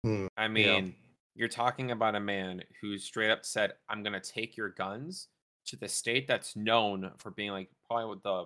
Hmm, 0.03 0.28
I 0.38 0.43
yeah. 0.43 0.47
mean, 0.47 0.95
you're 1.36 1.47
talking 1.47 1.91
about 1.91 2.15
a 2.15 2.20
man 2.20 2.63
who 2.82 2.97
straight 2.97 3.32
up 3.32 3.45
said, 3.45 3.74
"I'm 3.89 4.03
going 4.03 4.20
to 4.20 4.32
take 4.32 4.57
your 4.57 4.70
guns 4.70 5.28
to 5.68 5.76
the 5.76 5.88
state 5.88 6.28
that's 6.28 6.55
known 6.55 7.11
for 7.18 7.32
being 7.32 7.51
like 7.51 7.70
probably 7.88 8.20
the 8.24 8.45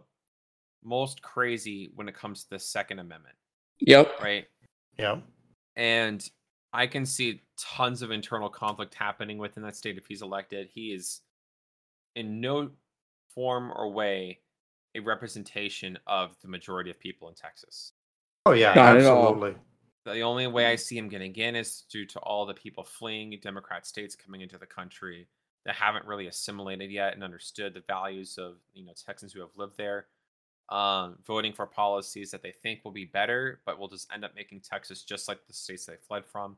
most 0.84 1.22
crazy 1.22 1.92
when 1.96 2.08
it 2.10 2.16
comes 2.16 2.44
to 2.44 2.50
the 2.50 2.60
Second 2.60 3.00
Amendment, 3.00 3.36
Yep. 3.80 4.20
right?" 4.22 4.48
Yep. 4.98 5.24
And 5.76 6.30
I 6.74 6.88
can 6.88 7.06
see 7.06 7.42
tons 7.58 8.02
of 8.02 8.12
internal 8.12 8.50
conflict 8.50 8.94
happening 8.94 9.38
within 9.38 9.64
that 9.64 9.76
state 9.76 9.98
if 9.98 10.06
he's 10.08 10.22
elected. 10.22 10.70
He 10.74 10.94
is 10.94 11.22
in 12.16 12.42
no 12.42 12.72
form 13.30 13.72
or 13.72 13.92
way 13.92 14.42
a 14.96 15.00
representation 15.00 15.98
of 16.08 16.40
the 16.42 16.48
majority 16.48 16.92
of 16.92 17.00
people 17.00 17.30
in 17.30 17.36
Texas. 17.36 17.94
Oh 18.46 18.54
yeah, 18.54 18.74
Not 18.76 18.98
absolutely. 18.98 19.56
The 20.06 20.22
only 20.22 20.48
way 20.48 20.66
I 20.66 20.76
see 20.76 20.98
him 20.98 21.10
getting 21.10 21.36
in 21.36 21.56
is 21.56 21.84
due 21.84 22.06
to 22.08 22.20
all 22.20 22.46
the 22.46 22.54
people 22.54 22.84
fleeing 22.84 23.38
Democrat 23.42 23.86
states 23.86 24.16
coming 24.16 24.42
into 24.42 24.58
the 24.58 24.66
country 24.66 25.28
that 25.66 25.76
haven't 25.76 26.08
really 26.08 26.28
assimilated 26.28 26.90
yet 26.92 27.14
and 27.14 27.24
understood 27.24 27.74
the 27.76 27.82
values 27.82 28.38
of 28.40 28.58
you 28.74 28.84
know 28.84 28.94
Texans 28.94 29.34
who 29.34 29.42
have 29.42 29.56
lived 29.58 29.78
there. 29.78 30.08
Um, 30.70 31.20
voting 31.28 31.54
for 31.54 31.68
policies 31.68 32.32
that 32.32 32.42
they 32.44 32.52
think 32.54 32.86
will 32.86 32.92
be 32.94 33.06
better, 33.06 33.62
but 33.66 33.78
will 33.80 33.90
just 33.90 34.12
end 34.14 34.26
up 34.26 34.36
making 34.36 34.62
Texas 34.62 35.04
just 35.04 35.28
like 35.28 35.46
the 35.46 35.54
states 35.54 35.86
they 35.86 35.98
fled 35.98 36.26
from. 36.26 36.58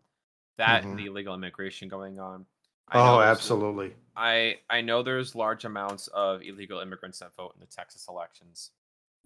That 0.57 0.85
and 0.85 0.97
Mhm. 0.97 0.99
the 0.99 1.07
illegal 1.07 1.33
immigration 1.35 1.89
going 1.89 2.19
on. 2.19 2.45
I 2.89 2.99
Oh, 2.99 3.21
absolutely. 3.21 3.93
I 4.15 4.59
I 4.69 4.81
know 4.81 5.01
there's 5.01 5.35
large 5.35 5.65
amounts 5.65 6.07
of 6.07 6.41
illegal 6.43 6.79
immigrants 6.79 7.19
that 7.19 7.35
vote 7.35 7.53
in 7.55 7.59
the 7.59 7.65
Texas 7.67 8.07
elections 8.07 8.71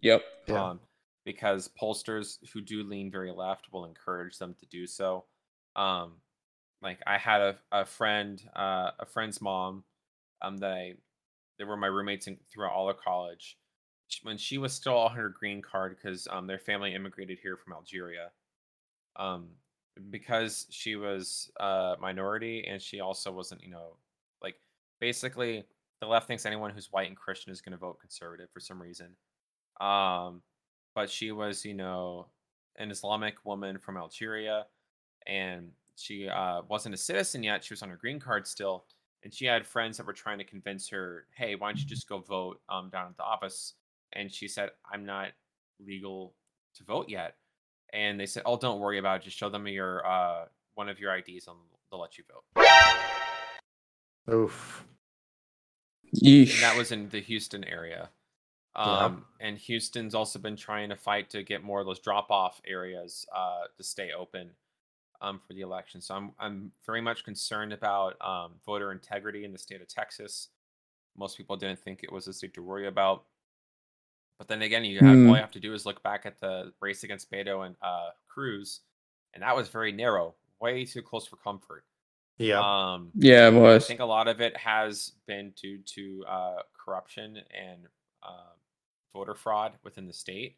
Yep. 0.02 0.24
Yeah. 0.48 0.70
um, 0.70 0.80
because 1.26 1.70
pollsters 1.82 2.38
who 2.54 2.62
do 2.62 2.84
lean 2.84 3.12
very 3.12 3.32
left 3.32 3.72
will 3.72 3.86
encourage 3.86 4.38
them 4.38 4.56
to 4.60 4.66
do 4.68 4.88
so. 4.88 5.26
Um, 5.76 6.14
like 6.82 7.00
I 7.06 7.18
had 7.18 7.42
a, 7.42 7.58
a 7.72 7.86
friend, 7.86 8.42
uh, 8.56 8.92
a 9.00 9.06
friend's 9.06 9.42
mom, 9.42 9.84
um, 10.42 10.58
that 10.60 10.72
I, 10.72 10.94
they 11.58 11.66
were 11.66 11.76
my 11.76 11.88
roommates 11.88 12.28
in, 12.28 12.38
throughout 12.52 12.72
all 12.72 12.90
of 12.90 12.98
college. 12.98 13.58
When 14.24 14.38
she 14.38 14.58
was 14.58 14.72
still 14.72 14.98
on 14.98 15.16
her 15.16 15.28
green 15.28 15.62
card, 15.62 15.98
because 15.98 16.28
um, 16.32 16.48
their 16.48 16.60
family 16.60 16.96
immigrated 16.96 17.40
here 17.42 17.58
from 17.58 17.74
Algeria, 17.74 18.32
um, 19.18 19.50
because 20.10 20.68
she 20.70 20.96
was 20.96 21.52
a 21.60 21.96
minority 22.00 22.66
and 22.68 22.82
she 22.82 23.00
also 23.00 23.32
wasn't, 23.32 23.64
you 23.64 23.70
know, 23.70 23.98
like 24.42 24.56
basically 25.00 25.66
the 26.00 26.08
left 26.08 26.28
thinks 26.28 26.46
anyone 26.46 26.72
who's 26.72 26.92
white 26.92 27.08
and 27.08 27.18
Christian 27.18 27.52
is 27.52 27.62
going 27.62 27.72
to 27.72 27.78
vote 27.78 28.00
conservative 28.00 28.50
for 28.54 28.60
some 28.60 28.82
reason. 28.82 29.16
Um, 29.82 30.42
but 30.96 31.10
she 31.10 31.32
was, 31.32 31.66
you 31.66 31.74
know, 31.74 32.28
an 32.78 32.92
Islamic 32.92 33.36
woman 33.46 33.78
from 33.78 33.98
Algeria, 33.98 34.66
and 35.26 35.72
she 35.96 36.28
uh, 36.28 36.62
wasn't 36.68 36.96
a 36.96 36.98
citizen 36.98 37.44
yet. 37.44 37.64
She 37.64 37.74
was 37.74 37.82
on 37.82 37.90
her 37.90 37.98
green 37.98 38.20
card 38.20 38.48
still, 38.48 38.86
and 39.24 39.34
she 39.34 39.46
had 39.46 39.66
friends 39.66 39.98
that 39.98 40.06
were 40.06 40.14
trying 40.14 40.38
to 40.38 40.44
convince 40.44 40.88
her, 40.90 41.26
"Hey, 41.36 41.56
why 41.56 41.70
don't 41.70 41.80
you 41.80 41.86
just 41.86 42.08
go 42.08 42.20
vote 42.20 42.62
um, 42.70 42.90
down 42.90 43.08
at 43.08 43.18
the 43.18 43.24
office?" 43.24 43.74
And 44.14 44.32
she 44.32 44.48
said, 44.48 44.72
"I'm 44.92 45.06
not 45.06 45.30
legal 45.80 46.36
to 46.76 46.84
vote 46.84 47.10
yet." 47.10 47.36
And 47.94 48.20
they 48.20 48.26
said, 48.26 48.44
"Oh, 48.46 48.58
don't 48.58 48.80
worry 48.80 48.98
about 49.00 49.22
it. 49.22 49.24
Just 49.24 49.38
show 49.38 49.50
them 49.50 49.68
your 49.68 50.06
uh, 50.06 50.46
one 50.76 50.90
of 50.90 51.00
your 51.00 51.16
IDs, 51.16 51.48
and 51.48 51.58
they'll 51.92 52.02
let 52.02 52.18
you 52.18 52.24
vote." 52.28 52.44
Oof. 54.34 54.86
Yeesh. 56.24 56.54
and 56.56 56.64
that 56.64 56.78
was 56.78 56.92
in 56.92 57.10
the 57.10 57.20
Houston 57.20 57.64
area. 57.64 58.10
Yeah. 58.76 58.84
Um, 59.06 59.26
And 59.40 59.58
Houston's 59.58 60.14
also 60.14 60.40
been 60.40 60.56
trying 60.56 60.90
to 60.90 60.96
fight 60.96 61.30
to 61.32 61.44
get 61.44 61.64
more 61.64 61.80
of 61.80 61.86
those 61.86 62.00
drop 62.00 62.30
off 62.30 62.62
areas 62.66 63.26
uh, 63.36 63.64
to 63.76 63.84
stay 63.84 64.12
open 64.18 64.52
um, 65.22 65.40
for 65.46 65.54
the 65.54 65.62
election. 65.62 66.02
So 66.02 66.16
I'm 66.16 66.32
I'm 66.40 66.72
very 66.86 67.02
much 67.02 67.24
concerned 67.24 67.74
about 67.74 68.16
um, 68.22 68.54
voter 68.66 68.92
integrity 68.92 69.46
in 69.46 69.52
the 69.52 69.58
state 69.58 69.82
of 69.82 69.88
Texas. 69.88 70.50
Most 71.18 71.38
people 71.38 71.58
didn't 71.58 71.80
think 71.80 72.04
it 72.04 72.12
was 72.12 72.28
a 72.28 72.34
state 72.34 72.54
to 72.54 72.62
worry 72.62 72.88
about, 72.88 73.24
but 74.38 74.48
then 74.48 74.62
again, 74.62 74.86
you 74.86 75.00
have, 75.00 75.16
Hmm. 75.16 75.30
all 75.30 75.36
you 75.36 75.42
have 75.42 75.52
to 75.52 75.60
do 75.60 75.74
is 75.74 75.86
look 75.86 76.02
back 76.04 76.26
at 76.26 76.40
the 76.40 76.74
race 76.82 77.04
against 77.04 77.32
Beto 77.32 77.66
and 77.66 77.76
uh, 77.82 78.10
Cruz, 78.28 78.82
and 79.34 79.42
that 79.44 79.56
was 79.56 79.70
very 79.70 79.92
narrow, 79.92 80.36
way 80.60 80.86
too 80.86 81.02
close 81.02 81.26
for 81.28 81.38
comfort. 81.38 81.86
Yeah. 82.38 82.60
Um, 82.60 83.12
yeah, 83.16 83.48
it 83.48 83.54
was. 83.54 83.84
I 83.84 83.88
think 83.88 84.00
a 84.00 84.06
lot 84.06 84.28
of 84.28 84.42
it 84.42 84.56
has 84.58 85.14
been 85.26 85.54
due 85.60 85.80
to 85.80 86.24
uh, 86.28 86.62
corruption 86.74 87.38
and 87.52 87.88
uh, 88.22 88.54
voter 89.14 89.34
fraud 89.34 89.74
within 89.84 90.06
the 90.06 90.14
state 90.14 90.58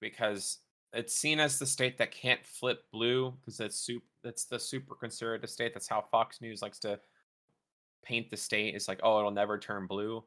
because 0.00 0.58
it's 0.92 1.14
seen 1.14 1.38
as 1.38 1.58
the 1.58 1.66
state 1.66 1.98
that 1.98 2.10
can't 2.10 2.44
flip 2.44 2.82
blue 2.90 3.32
because 3.40 3.56
that's 3.58 3.76
super 3.78 4.06
that's 4.24 4.44
the 4.46 4.58
super 4.58 4.94
conservative 4.94 5.50
state 5.50 5.72
that's 5.74 5.86
how 5.88 6.00
fox 6.00 6.40
news 6.40 6.62
likes 6.62 6.78
to 6.78 6.98
paint 8.02 8.30
the 8.30 8.36
state 8.36 8.74
it's 8.74 8.88
like 8.88 8.98
oh 9.02 9.18
it'll 9.18 9.30
never 9.30 9.58
turn 9.58 9.86
blue 9.86 10.24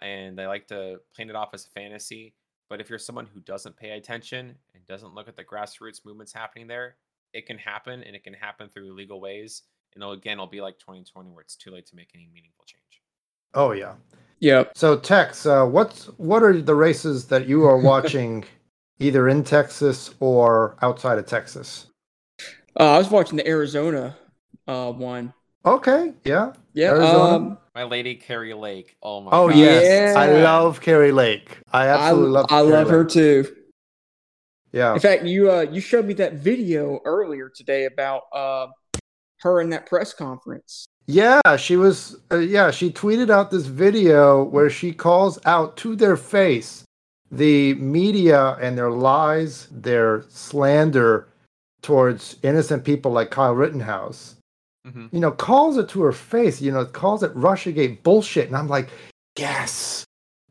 and 0.00 0.36
they 0.38 0.46
like 0.46 0.66
to 0.66 0.98
paint 1.16 1.30
it 1.30 1.36
off 1.36 1.54
as 1.54 1.66
a 1.66 1.70
fantasy 1.70 2.34
but 2.70 2.80
if 2.80 2.88
you're 2.88 2.98
someone 2.98 3.26
who 3.26 3.40
doesn't 3.40 3.76
pay 3.76 3.90
attention 3.90 4.54
and 4.74 4.86
doesn't 4.86 5.14
look 5.14 5.28
at 5.28 5.36
the 5.36 5.44
grassroots 5.44 6.04
movements 6.04 6.32
happening 6.32 6.66
there 6.66 6.96
it 7.34 7.46
can 7.46 7.58
happen 7.58 8.02
and 8.02 8.16
it 8.16 8.24
can 8.24 8.34
happen 8.34 8.68
through 8.68 8.92
legal 8.92 9.20
ways 9.20 9.62
and 9.94 10.02
it'll, 10.02 10.14
again 10.14 10.34
it'll 10.34 10.46
be 10.46 10.60
like 10.60 10.78
2020 10.78 11.30
where 11.30 11.42
it's 11.42 11.56
too 11.56 11.70
late 11.70 11.86
to 11.86 11.96
make 11.96 12.10
any 12.14 12.28
meaningful 12.32 12.64
change 12.66 13.02
oh 13.54 13.72
yeah. 13.72 13.94
Yep. 14.40 14.72
So 14.76 14.98
Tex, 14.98 15.46
uh, 15.46 15.64
what's 15.64 16.06
what 16.18 16.42
are 16.42 16.60
the 16.60 16.74
races 16.74 17.26
that 17.26 17.46
you 17.46 17.64
are 17.64 17.78
watching, 17.78 18.44
either 18.98 19.28
in 19.28 19.44
Texas 19.44 20.14
or 20.18 20.76
outside 20.82 21.18
of 21.18 21.26
Texas? 21.26 21.86
Uh, 22.78 22.94
I 22.94 22.98
was 22.98 23.08
watching 23.08 23.36
the 23.36 23.46
Arizona 23.46 24.16
uh, 24.66 24.90
one. 24.90 25.32
Okay. 25.64 26.12
Yeah. 26.24 26.54
Yeah. 26.74 26.92
Um, 26.92 27.58
my 27.74 27.84
lady 27.84 28.14
Kari 28.14 28.54
Lake 28.54 28.96
oh 29.02 29.20
my 29.20 29.30
Oh 29.32 29.48
God. 29.48 29.58
yes, 29.58 30.16
I 30.16 30.42
love 30.42 30.80
Kari 30.80 31.12
Lake. 31.12 31.58
I 31.72 31.84
I, 31.84 31.88
absolutely 31.88 32.30
love. 32.30 32.46
I 32.46 32.48
Kari 32.48 32.70
love 32.70 32.88
her 32.90 33.04
too. 33.04 33.56
Yeah. 34.72 34.94
In 34.94 35.00
fact, 35.00 35.24
you 35.24 35.50
uh, 35.50 35.66
you 35.70 35.80
showed 35.80 36.06
me 36.06 36.14
that 36.14 36.34
video 36.34 37.00
earlier 37.04 37.48
today 37.48 37.84
about 37.84 38.22
uh, 38.32 38.68
her 39.40 39.60
in 39.60 39.70
that 39.70 39.86
press 39.86 40.14
conference. 40.14 40.86
Yeah, 41.06 41.40
she 41.58 41.76
was. 41.76 42.16
Uh, 42.30 42.38
yeah, 42.38 42.70
she 42.70 42.90
tweeted 42.90 43.28
out 43.28 43.50
this 43.50 43.66
video 43.66 44.44
where 44.44 44.70
she 44.70 44.92
calls 44.92 45.38
out 45.44 45.76
to 45.78 45.94
their 45.96 46.16
face 46.16 46.84
the 47.32 47.74
media 47.74 48.58
and 48.60 48.76
their 48.76 48.90
lies, 48.90 49.66
their 49.70 50.24
slander 50.28 51.28
towards 51.80 52.36
innocent 52.42 52.84
people 52.84 53.10
like 53.10 53.30
Kyle 53.30 53.54
Rittenhouse. 53.54 54.36
Mhm. 54.86 55.12
You 55.12 55.20
know, 55.20 55.30
calls 55.30 55.76
it 55.76 55.88
to 55.90 56.02
her 56.02 56.12
face. 56.12 56.60
You 56.60 56.72
know, 56.72 56.84
calls 56.84 57.22
it 57.22 57.34
RussiaGate 57.34 58.02
bullshit, 58.02 58.48
and 58.48 58.56
I'm 58.56 58.68
like, 58.68 58.88
yes, 59.38 60.04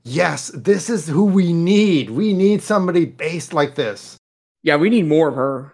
yes, 0.03 0.49
this 0.55 0.89
is 0.89 1.07
who 1.07 1.25
we 1.25 1.51
need. 1.53 2.09
We 2.09 2.33
need 2.33 2.61
somebody 2.61 3.05
based 3.05 3.53
like 3.53 3.75
this. 3.75 4.17
Yeah, 4.63 4.77
we 4.77 4.89
need 4.89 5.07
more 5.07 5.27
of 5.29 5.35
her. 5.35 5.73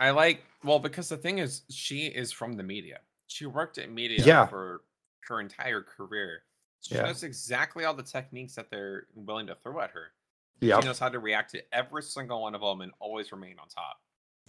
i 0.00 0.10
like 0.10 0.42
well 0.64 0.80
because 0.80 1.08
the 1.08 1.16
thing 1.16 1.38
is 1.38 1.62
she 1.70 2.06
is 2.06 2.32
from 2.32 2.54
the 2.54 2.62
media 2.64 2.98
she 3.28 3.46
worked 3.46 3.78
at 3.78 3.88
media 3.92 4.18
Yeah. 4.24 4.44
for 4.46 4.82
her 5.28 5.40
entire 5.40 5.82
career 5.82 6.42
she 6.80 6.96
Yeah. 6.96 7.02
knows 7.02 7.22
exactly 7.22 7.84
all 7.84 7.94
the 7.94 8.02
techniques 8.02 8.56
that 8.56 8.70
they're 8.70 9.06
willing 9.14 9.46
to 9.46 9.54
throw 9.62 9.80
at 9.80 9.90
her 9.90 10.12
Yep. 10.60 10.80
She 10.82 10.86
knows 10.88 10.98
how 10.98 11.08
to 11.10 11.18
react 11.20 11.52
to 11.52 11.62
every 11.74 12.02
single 12.02 12.42
one 12.42 12.54
of 12.56 12.60
them 12.60 12.80
and 12.80 12.92
always 12.98 13.30
remain 13.32 13.56
on 13.60 13.68
top. 13.68 14.00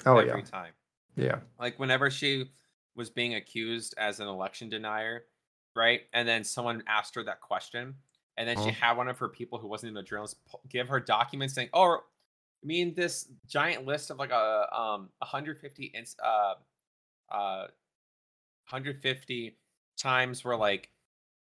Oh 0.06 0.18
every 0.18 0.40
yeah. 0.42 0.46
time. 0.46 0.74
Yeah. 1.16 1.40
Like 1.60 1.78
whenever 1.80 2.10
she 2.10 2.52
was 2.96 3.10
being 3.10 3.36
accused 3.36 3.93
as 3.98 4.20
an 4.20 4.28
election 4.28 4.70
denier, 4.70 5.26
right? 5.76 6.02
And 6.14 6.28
then 6.28 6.43
someone 6.43 6.84
asked 6.88 7.16
her 7.16 7.24
that 7.24 7.41
question, 7.41 7.96
and 8.38 8.48
then 8.48 8.58
she 8.58 8.70
Mhm. 8.72 8.74
had 8.74 8.98
one 8.98 9.08
of 9.08 9.18
her 9.20 9.30
people 9.30 9.60
who 9.60 9.68
wasn't 9.68 9.91
even 9.91 10.02
a 10.02 10.04
journalist 10.04 10.38
give 10.70 10.88
her 10.89 11.00
documents 11.00 11.54
saying, 11.54 11.70
"Oh, 11.74 11.98
I 11.98 12.66
mean 12.66 12.96
this 12.96 13.30
giant 13.48 13.86
list 13.86 14.10
of 14.10 14.18
like 14.18 14.32
a 14.32 14.68
um 14.78 15.12
150 15.20 15.86
ins 15.86 16.16
uh 16.24 16.56
uh 17.30 17.68
150 18.70 19.58
times 19.98 20.43
where 20.43 20.58
like 20.58 20.89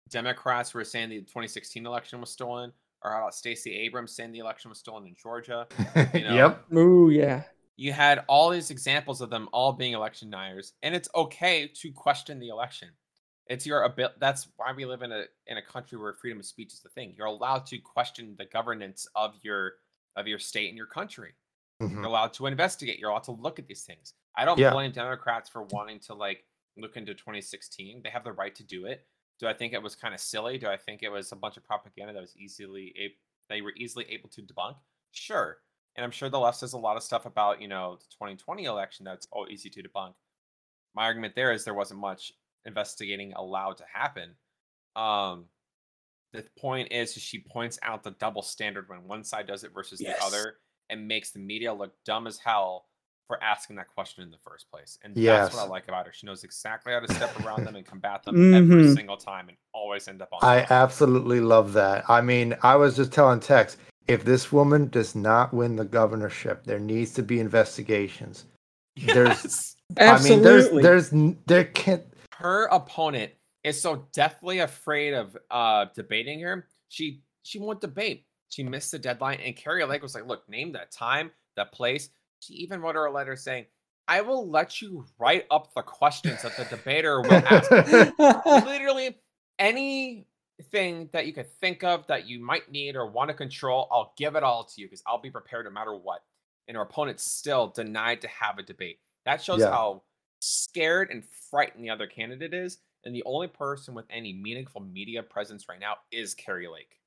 Democrats 0.08 0.74
were 0.74 0.84
saying 0.84 1.08
the 1.10 1.20
2016 1.22 1.86
election 1.86 2.20
was 2.20 2.30
stolen, 2.30 2.72
or 3.02 3.12
how 3.12 3.18
about 3.18 3.34
Stacey 3.34 3.74
Abrams 3.76 4.12
saying 4.12 4.32
the 4.32 4.40
election 4.40 4.68
was 4.68 4.78
stolen 4.78 5.06
in 5.06 5.14
Georgia. 5.14 5.66
You 6.12 6.24
know, 6.24 6.34
Yep. 6.34 6.72
Ooh, 6.76 7.10
yeah. 7.10 7.44
You 7.76 7.92
had 7.92 8.24
all 8.28 8.50
these 8.50 8.70
examples 8.70 9.20
of 9.20 9.30
them 9.30 9.48
all 9.52 9.72
being 9.72 9.92
election 9.94 10.30
deniers, 10.30 10.74
and 10.82 10.94
it's 10.94 11.08
okay 11.14 11.66
to 11.68 11.92
question 11.92 12.38
the 12.38 12.48
election. 12.48 12.88
It's 13.46 13.66
your 13.66 13.82
ability. 13.82 14.14
That's 14.20 14.48
why 14.56 14.72
we 14.72 14.84
live 14.84 15.02
in 15.02 15.10
a 15.12 15.24
in 15.46 15.56
a 15.58 15.62
country 15.62 15.98
where 15.98 16.12
freedom 16.14 16.38
of 16.40 16.46
speech 16.46 16.72
is 16.72 16.80
the 16.80 16.88
thing. 16.90 17.14
You're 17.16 17.26
allowed 17.26 17.66
to 17.66 17.78
question 17.78 18.36
the 18.38 18.46
governance 18.46 19.06
of 19.16 19.34
your 19.42 19.74
of 20.16 20.26
your 20.28 20.38
state 20.38 20.68
and 20.68 20.76
your 20.76 20.86
country. 20.86 21.34
Mhm. 21.80 21.92
You're 21.92 22.04
allowed 22.04 22.32
to 22.34 22.46
investigate. 22.46 22.98
You're 22.98 23.10
allowed 23.10 23.24
to 23.24 23.32
look 23.32 23.58
at 23.58 23.66
these 23.66 23.84
things. 23.84 24.14
I 24.36 24.44
don't 24.44 24.58
Yeah. 24.58 24.70
blame 24.72 24.92
Democrats 24.92 25.48
for 25.50 25.62
wanting 25.64 25.98
to 26.00 26.14
like 26.14 26.46
look 26.76 26.96
into 26.96 27.14
2016. 27.14 28.00
They 28.02 28.10
have 28.10 28.24
the 28.24 28.32
right 28.32 28.54
to 28.54 28.62
do 28.64 28.86
it. 28.86 29.06
Do 29.40 29.48
I 29.48 29.54
think 29.54 29.72
it 29.72 29.82
was 29.82 29.96
kind 29.96 30.14
of 30.14 30.20
silly? 30.20 30.56
Do 30.58 30.68
I 30.68 30.76
think 30.76 31.02
it 31.02 31.08
was 31.10 31.32
a 31.32 31.36
bunch 31.36 31.56
of 31.56 31.64
propaganda 31.64 32.12
that 32.12 32.20
was 32.20 32.36
easily 32.36 32.94
a- 32.96 33.18
they 33.48 33.60
were 33.60 33.72
easily 33.76 34.04
able 34.10 34.28
to 34.30 34.42
debunk? 34.42 34.78
Sure. 35.10 35.60
And 35.96 36.04
I'm 36.04 36.10
sure 36.10 36.28
the 36.28 36.38
left 36.38 36.58
says 36.58 36.72
a 36.72 36.78
lot 36.78 36.96
of 36.96 37.02
stuff 37.02 37.26
about, 37.26 37.60
you 37.60 37.68
know, 37.68 37.96
the 37.96 38.06
2020 38.12 38.64
election 38.64 39.04
that's 39.04 39.28
all 39.30 39.46
easy 39.50 39.68
to 39.70 39.82
debunk. 39.82 40.14
My 40.94 41.04
argument 41.04 41.34
there 41.34 41.52
is 41.52 41.64
there 41.64 41.74
wasn't 41.74 42.00
much 42.00 42.32
investigating 42.64 43.32
allowed 43.34 43.76
to 43.78 43.84
happen. 43.92 44.34
Um 44.96 45.46
the 46.32 46.44
point 46.58 46.90
is 46.92 47.12
she 47.12 47.38
points 47.40 47.78
out 47.82 48.02
the 48.02 48.12
double 48.12 48.40
standard 48.42 48.88
when 48.88 49.06
one 49.06 49.22
side 49.22 49.46
does 49.46 49.64
it 49.64 49.74
versus 49.74 50.00
Yes. 50.00 50.16
the 50.18 50.24
other 50.24 50.56
and 50.88 51.06
makes 51.06 51.30
the 51.30 51.38
media 51.38 51.72
look 51.72 51.92
dumb 52.04 52.26
as 52.26 52.38
hell 52.38 52.86
for 53.26 53.42
asking 53.44 53.76
that 53.76 53.88
question 53.88 54.22
in 54.22 54.30
the 54.30 54.38
first 54.38 54.70
place. 54.70 54.98
And 55.04 55.14
that's 55.14 55.52
what 55.54 55.60
I 55.60 55.66
like 55.66 55.88
about 55.88 56.06
her. 56.06 56.12
She 56.12 56.26
knows 56.26 56.42
exactly 56.42 56.92
how 56.94 57.00
to 57.00 57.08
step 57.08 57.36
around 57.44 57.64
them 57.64 57.76
and 57.76 57.84
combat 57.86 58.22
them 58.24 58.34
every 58.54 58.82
Mhm. 58.84 58.94
single 58.94 59.16
time 59.18 59.48
and 59.48 59.58
always 59.74 60.08
end 60.08 60.22
up 60.22 60.30
on 60.32 60.38
I 60.42 60.60
top. 60.62 60.70
absolutely 60.70 61.40
love 61.40 61.74
that. 61.74 62.08
I 62.08 62.20
mean, 62.22 62.56
I 62.62 62.76
was 62.76 62.96
just 62.96 63.12
telling 63.12 63.40
Tex, 63.40 63.76
if 64.08 64.24
this 64.24 64.50
woman 64.52 64.88
does 64.88 65.14
not 65.14 65.52
win 65.54 65.76
the 65.76 65.84
governorship, 65.84 66.64
there 66.64 66.80
needs 66.80 67.12
to 67.14 67.22
be 67.22 67.40
investigations. 67.40 68.44
there's- 68.96 69.42
Yes. 69.44 69.76
I 69.98 70.22
mean, 70.22 70.42
there's 70.42 70.64
Absolutely. 70.64 70.82
there's 70.82 71.10
there 71.46 71.64
can't 71.64 72.02
her 72.36 72.64
opponent 72.66 73.32
is 73.62 73.80
so 73.80 74.06
deathly 74.14 74.58
afraid 74.60 75.12
of 75.14 75.36
uh 75.50 75.86
debating 75.94 76.40
her. 76.40 76.66
She 76.88 77.22
she 77.42 77.58
won't 77.58 77.80
debate. 77.80 78.26
She 78.48 78.62
missed 78.62 78.90
the 78.90 78.98
deadline, 78.98 79.40
and 79.40 79.56
Kari 79.56 79.84
Lake 79.84 80.02
was 80.02 80.14
like, 80.14 80.26
"Look, 80.26 80.48
name 80.48 80.72
that 80.72 80.92
time, 80.92 81.30
that 81.56 81.72
place." 81.72 82.08
She 82.40 82.54
even 82.54 82.80
wrote 82.80 82.94
her 82.96 83.06
a 83.06 83.12
letter 83.12 83.36
saying, 83.36 83.66
"I 84.08 84.20
will 84.22 84.48
let 84.50 84.80
you 84.82 85.04
write 85.18 85.46
up 85.50 85.72
the 85.74 85.82
questions 85.82 86.42
that 86.42 86.56
the 86.56 86.64
debater 86.64 87.20
will 87.20 87.32
ask." 87.32 87.70
Literally 88.66 89.18
anything 90.58 91.08
that 91.12 91.26
you 91.26 91.32
could 91.32 91.50
think 91.60 91.82
of 91.84 92.06
that 92.06 92.26
you 92.26 92.40
might 92.40 92.70
need 92.70 92.96
or 92.96 93.06
want 93.06 93.28
to 93.28 93.34
control, 93.34 93.88
I'll 93.90 94.12
give 94.16 94.36
it 94.36 94.42
all 94.42 94.64
to 94.64 94.80
you 94.80 94.86
because 94.86 95.02
I'll 95.06 95.20
be 95.20 95.30
prepared 95.30 95.64
no 95.66 95.70
matter 95.70 95.94
what. 95.94 96.22
And 96.68 96.76
her 96.76 96.82
opponent 96.82 97.20
still 97.20 97.68
denied 97.68 98.20
to 98.22 98.28
have 98.28 98.58
a 98.58 98.62
debate. 98.62 99.00
That 99.24 99.42
shows 99.42 99.60
Yeah. 99.60 99.70
how 99.70 100.02
scared 100.40 101.10
and 101.10 101.24
frightened 101.50 101.84
the 101.84 101.90
other 101.90 102.06
candidate 102.06 102.54
is. 102.54 102.78
And 103.04 103.14
the 103.14 103.24
only 103.24 103.48
person 103.48 103.94
with 103.94 104.06
any 104.10 104.32
meaningful 104.32 104.80
media 104.80 105.22
presence 105.22 105.68
right 105.68 105.80
now 105.80 105.96
is 106.12 106.34
Kari 106.34 106.68
Lake. 106.68 107.00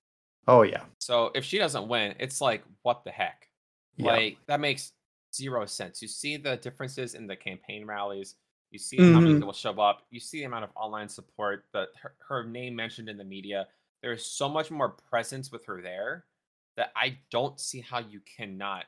Oh 0.48 0.62
yeah. 0.64 0.84
So 1.00 1.32
if 1.34 1.46
she 1.46 1.58
doesn't 1.58 1.88
win, 1.88 2.16
it's 2.20 2.42
like, 2.42 2.64
what 2.84 3.04
the 3.04 3.12
heck? 3.12 3.50
Yeah. 3.96 4.12
Like, 4.12 4.38
that 4.48 4.60
makes 4.60 4.92
zero 5.34 5.66
sense. 5.66 6.02
You 6.02 6.08
see 6.08 6.38
the 6.38 6.58
differences 6.58 7.16
in 7.16 7.28
the 7.28 7.36
campaign 7.36 7.86
rallies. 7.86 8.36
You 8.76 8.80
see 8.80 8.98
how 8.98 9.22
many 9.22 9.36
Mhm. 9.36 9.38
people 9.38 9.54
show 9.54 9.72
up. 9.80 10.06
You 10.10 10.20
see 10.20 10.40
the 10.40 10.44
amount 10.44 10.66
of 10.66 10.70
online 10.76 11.08
support, 11.08 11.66
that 11.72 11.88
her, 12.02 12.14
her 12.28 12.44
name 12.44 12.76
mentioned 12.76 13.08
in 13.08 13.16
the 13.18 13.24
media. 13.24 13.70
There's 14.02 14.26
so 14.26 14.50
much 14.50 14.70
more 14.70 14.90
presence 14.90 15.50
with 15.50 15.64
her 15.68 15.82
there 15.82 16.26
that 16.76 16.92
I 16.94 17.20
don't 17.32 17.58
see 17.58 17.80
how 17.80 18.00
you 18.00 18.20
cannot 18.20 18.84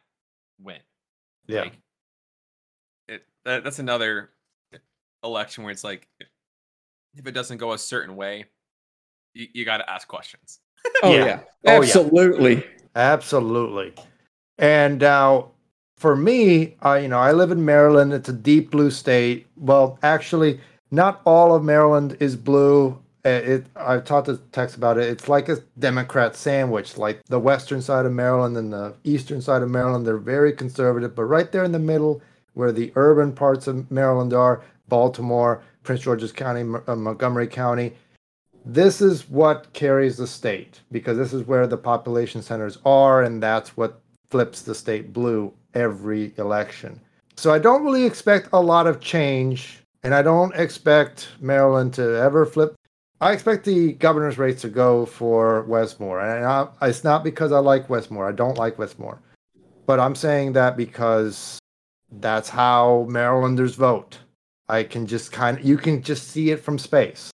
win. 0.60 0.82
yeah. 1.48 1.62
Like, 1.62 1.78
it, 3.08 3.26
that, 3.46 3.64
that's 3.64 3.80
another 3.80 4.32
election 5.24 5.64
where 5.64 5.72
it's 5.72 5.86
like, 5.86 6.10
if 7.16 7.26
it 7.26 7.32
doesn't 7.32 7.60
go 7.60 7.72
a 7.72 7.78
certain 7.78 8.18
way, 8.18 8.44
you, 9.34 9.48
you 9.54 9.64
got 9.64 9.78
to 9.78 9.90
ask 9.90 10.06
questions. 10.06 10.60
oh, 11.02 11.14
Yeah. 11.14 11.26
yeah. 11.26 11.40
Oh, 11.66 11.72
yeah. 11.72 11.78
Absolutely. 11.78 12.66
Absolutely. 12.94 13.94
And 14.58 15.00
now, 15.00 15.54
for 15.98 16.16
me, 16.16 16.76
I 16.82 17.00
you 17.00 17.08
know 17.08 17.20
I 17.20 17.32
live 17.32 17.52
in 17.52 17.66
Maryland. 17.66 18.14
It's 18.14 18.30
a 18.30 18.34
deep 18.34 18.72
blue 18.72 18.92
state. 18.92 19.48
Well, 19.58 20.00
actually, 20.04 20.60
not 20.92 21.22
all 21.26 21.54
of 21.56 21.64
Maryland 21.64 22.16
is 22.20 22.36
blue. 22.36 22.98
Uh, 23.26 23.30
It 23.30 23.66
I've 23.76 24.06
talked 24.06 24.28
to 24.28 24.38
Tex 24.52 24.76
about 24.76 24.98
it. 24.98 25.10
It's 25.10 25.28
like 25.28 25.50
a 25.50 25.58
Democrat 25.80 26.36
sandwich. 26.36 26.98
Like 26.98 27.24
the 27.26 27.40
western 27.40 27.82
side 27.82 28.06
of 28.06 28.14
Maryland 28.14 28.58
and 28.58 28.72
the 28.72 28.94
eastern 29.04 29.42
side 29.42 29.64
of 29.64 29.70
Maryland, 29.70 30.06
they're 30.06 30.18
very 30.18 30.54
conservative. 30.54 31.16
But 31.16 31.26
right 31.26 31.52
there 31.52 31.64
in 31.64 31.72
the 31.72 31.80
middle, 31.80 32.22
where 32.54 32.72
the 32.72 32.92
urban 32.96 33.34
parts 33.34 33.68
of 33.68 33.90
Maryland 33.92 34.34
are, 34.34 34.62
Baltimore, 34.88 35.62
Prince 35.84 36.02
George's 36.02 36.32
County, 36.32 36.62
uh, 36.88 36.96
Montgomery 36.96 37.48
County, 37.48 37.94
this 38.66 39.02
is 39.02 39.30
what 39.30 39.72
carries 39.74 40.18
the 40.18 40.28
state 40.28 40.82
because 40.92 41.18
this 41.18 41.34
is 41.34 41.44
where 41.48 41.68
the 41.68 41.78
population 41.78 42.42
centers 42.42 42.78
are 42.86 43.24
and 43.24 43.42
that's 43.42 43.78
what 43.78 44.02
flips 44.30 44.62
the 44.62 44.76
state 44.76 45.14
blue 45.14 45.54
every 45.78 46.34
election. 46.38 47.00
So 47.38 47.54
i 47.54 47.60
don't 47.60 47.84
really 47.86 48.06
expect 48.06 48.50
a 48.52 48.60
lot 48.60 48.88
of 48.88 49.00
change 49.00 49.80
and 50.04 50.14
i 50.16 50.22
don't 50.22 50.56
expect 50.56 51.30
maryland 51.40 51.94
to 51.94 52.18
ever 52.18 52.46
flip. 52.46 52.76
I 53.20 53.32
expect 53.32 53.66
the 53.66 53.94
governor's 53.94 54.38
race 54.38 54.62
to 54.62 54.70
go 54.70 55.06
for 55.06 55.64
Wes 55.64 56.00
Moore 56.00 56.20
and 56.22 56.46
I, 56.46 56.68
it's 56.82 57.04
not 57.04 57.24
because 57.24 57.52
i 57.52 57.60
like 57.60 57.90
Wes 57.90 58.12
Moore. 58.12 58.28
I 58.28 58.32
don't 58.32 58.58
like 58.58 58.80
Wes 58.80 58.98
Moore. 58.98 59.20
But 59.86 60.00
i'm 60.00 60.16
saying 60.16 60.54
that 60.54 60.76
because 60.78 61.60
that's 62.12 62.50
how 62.50 63.06
marylanders 63.10 63.76
vote. 63.76 64.18
I 64.70 64.84
can 64.84 65.06
just 65.08 65.32
kind 65.32 65.60
of 65.60 65.66
you 65.66 65.78
can 65.78 66.02
just 66.02 66.28
see 66.30 66.50
it 66.52 66.64
from 66.64 66.78
space. 66.80 67.32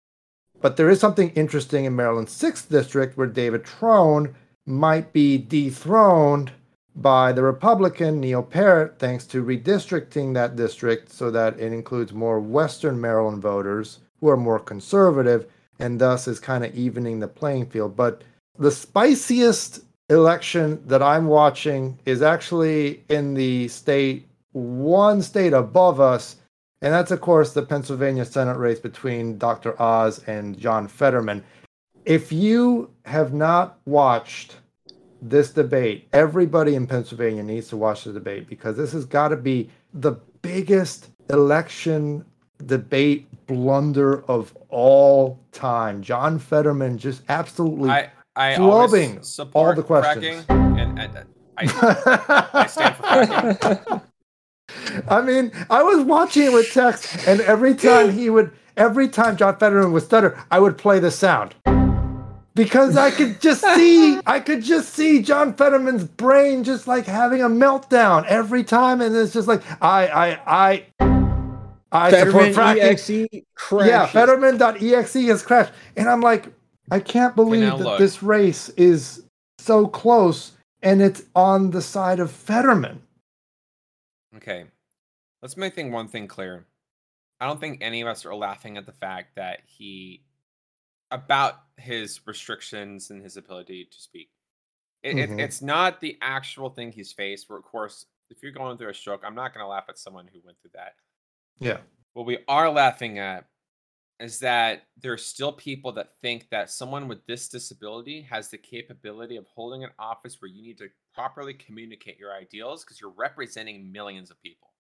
But 0.62 0.78
there 0.78 0.90
is 0.90 1.00
something 1.00 1.30
interesting 1.32 1.84
in 1.84 1.96
Maryland's 1.96 2.34
6th 2.42 2.70
district 2.70 3.18
where 3.18 3.28
David 3.28 3.66
Trone 3.66 4.34
might 4.66 5.12
be 5.12 5.38
dethroned 5.38 6.54
by 6.96 7.32
the 7.32 7.42
Republican 7.42 8.20
Neil 8.20 8.44
Parrott 8.44 9.00
thanks 9.00 9.26
to 9.28 9.44
redistricting 9.44 10.34
that 10.34 10.56
district 10.56 11.12
so 11.12 11.32
that 11.32 11.60
it 11.60 11.74
includes 11.74 12.14
more 12.14 12.40
Western 12.40 13.00
Maryland 13.00 13.42
voters 13.42 14.00
who 14.20 14.30
are 14.30 14.38
more 14.38 14.60
conservative 14.60 15.48
and 15.80 16.00
thus 16.00 16.28
is 16.28 16.40
kind 16.40 16.64
of 16.64 16.76
evening 16.76 17.20
the 17.20 17.28
playing 17.28 17.66
field. 17.66 17.96
But 17.96 18.24
the 18.58 18.72
spiciest 18.72 19.82
election 20.10 20.82
that 20.88 21.02
I'm 21.02 21.28
watching 21.28 21.98
is 22.06 22.22
actually 22.22 23.04
in 23.10 23.34
the 23.34 23.68
state, 23.68 24.28
one 24.52 25.22
state 25.22 25.54
above 25.54 26.00
us, 26.00 26.38
and 26.82 26.94
that's, 26.94 27.12
of 27.12 27.22
course, 27.22 27.54
the 27.54 27.64
Pennsylvania 27.64 28.26
Senate 28.26 28.58
race 28.58 28.80
between 28.80 29.38
Dr. 29.38 29.82
Oz 29.82 30.22
and 30.28 30.58
John 30.60 30.88
Fetterman. 30.88 31.44
If 32.06 32.32
you 32.32 32.90
have 33.06 33.34
not 33.34 33.80
watched 33.86 34.58
this 35.30 35.52
debate, 35.52 36.08
everybody 36.14 36.76
in 36.76 36.86
Pennsylvania 36.86 37.44
needs 37.44 37.70
to 37.70 37.78
watch 37.78 38.04
the 38.04 38.14
debate 38.14 38.48
because 38.48 38.76
this 38.76 38.92
has 38.92 39.06
got 39.06 39.30
to 39.30 39.38
be 39.38 39.70
the 39.94 40.14
biggest 40.42 41.10
election 41.30 42.26
debate 42.66 43.28
blunder 43.48 44.24
of 44.30 44.56
all 44.70 45.40
time. 45.52 46.02
John 46.02 46.40
Fetterman 46.40 46.98
just 46.98 47.24
absolutely. 47.30 47.90
I, 47.90 48.12
I 48.36 48.54
Flubbing 48.56 49.24
support 49.24 49.78
the 49.78 49.84
questions. 49.84 50.46
and, 50.50 51.00
and 51.00 51.26
I, 51.58 52.50
I 52.54 52.68
stand 52.68 52.96
for 52.96 53.04
fracking. 53.04 54.02
I 55.08 55.22
mean, 55.22 55.52
I 55.70 55.84
was 55.84 56.04
watching 56.04 56.44
it 56.44 56.54
with 56.54 56.72
Tex, 56.72 57.28
and 57.28 57.42
every 57.42 57.76
time 57.76 58.12
he 58.12 58.30
would, 58.30 58.52
every 58.76 59.08
time 59.08 59.38
John 59.38 59.58
Fetterman 59.58 59.92
would 59.92 60.04
stutter, 60.04 60.44
I 60.50 60.60
would 60.60 60.78
play 60.78 61.00
the 61.00 61.12
sound 61.12 61.54
because 62.56 62.98
I 62.98 63.12
could 63.12 63.42
just 63.42 63.62
see, 63.76 64.20
I 64.26 64.40
could 64.40 64.62
just 64.62 64.94
see 64.94 65.22
John 65.22 65.54
Fetterman's 65.54 66.04
brain 66.04 66.64
just 66.64 66.88
like 66.88 67.06
having 67.06 67.42
a 67.42 67.50
meltdown 67.50 68.26
every 68.26 68.64
time, 68.64 69.02
and 69.02 69.16
it's 69.16 69.34
just 69.34 69.48
like 69.48 69.62
I, 69.82 70.08
I, 70.08 70.40
I, 70.46 70.86
I 71.92 72.12
support 72.12 72.54
Fetterman 72.54 72.54
fracking. 72.54 73.30
EXE 73.32 73.44
crashes. 73.56 73.90
Yeah, 73.90 74.06
Fetterman.exe 74.08 75.14
has 75.14 75.44
crashed, 75.44 75.74
and 75.96 76.10
I'm 76.10 76.22
like, 76.22 76.48
I 76.92 77.00
can't 77.00 77.36
believe 77.36 77.62
now 77.62 77.78
that 77.78 77.84
look. 77.84 78.00
this 78.00 78.22
race 78.22 78.70
is 78.70 79.24
so 79.58 79.88
close, 79.88 80.52
and 80.82 81.02
it's 81.02 81.24
on 81.36 81.72
the 81.72 81.82
side 81.82 82.20
of 82.20 82.32
Fetterman. 82.32 83.02
Okay. 84.36 84.66
Let's 85.42 85.58
make 85.58 85.76
thing 85.76 85.92
one 85.92 86.08
thing 86.08 86.28
clear. 86.28 86.66
I 87.40 87.48
don't 87.48 87.60
think 87.60 87.80
any 87.82 88.02
of 88.02 88.08
us 88.08 88.26
are 88.26 88.34
laughing 88.34 88.78
at 88.78 88.86
the 88.86 88.94
fact 88.94 89.36
that 89.36 89.60
he 89.66 90.22
about 91.12 91.60
his 91.78 92.22
restrictions 92.26 93.10
and 93.10 93.22
his 93.24 93.38
ability 93.38 93.86
to 93.86 94.00
speak. 94.02 94.30
It, 95.02 95.16
Mhm. 95.16 95.40
it, 95.40 95.44
it's 95.44 95.62
not 95.62 96.00
the 96.00 96.18
actual 96.22 96.70
thing 96.70 96.92
he's 96.92 97.12
faced. 97.12 97.50
Where, 97.50 97.60
of 97.60 97.66
course, 97.66 98.06
if 98.30 98.42
you're 98.42 98.52
going 98.52 98.78
through 98.78 98.90
a 98.90 98.94
stroke, 98.94 99.24
I'm 99.26 99.36
not 99.36 99.54
going 99.54 99.64
to 99.64 99.68
laugh 99.68 99.86
at 99.90 99.98
someone 99.98 100.28
who 100.28 100.40
went 100.44 100.60
through 100.62 100.72
that. 100.76 100.96
Yeah. 101.60 101.82
What 102.14 102.26
we 102.26 102.40
are 102.48 102.70
laughing 102.72 103.20
at 103.20 103.50
is 104.20 104.40
that 104.40 104.88
there 104.96 105.12
are 105.12 105.18
still 105.18 105.52
people 105.52 105.92
that 105.92 106.16
think 106.22 106.48
that 106.50 106.70
someone 106.70 107.08
with 107.08 107.26
this 107.26 107.50
disability 107.50 108.22
has 108.22 108.50
the 108.50 108.58
capability 108.58 109.36
of 109.36 109.46
holding 109.48 109.84
an 109.84 109.90
office 110.00 110.40
where 110.40 110.50
you 110.50 110.62
need 110.62 110.78
to 110.78 110.90
properly 111.14 111.54
communicate 111.54 112.18
your 112.18 112.34
ideals 112.34 112.84
because 112.84 113.02
you're 113.02 113.10
representing 113.10 113.92
millions 113.92 114.32
of 114.32 114.42
people. 114.42 114.72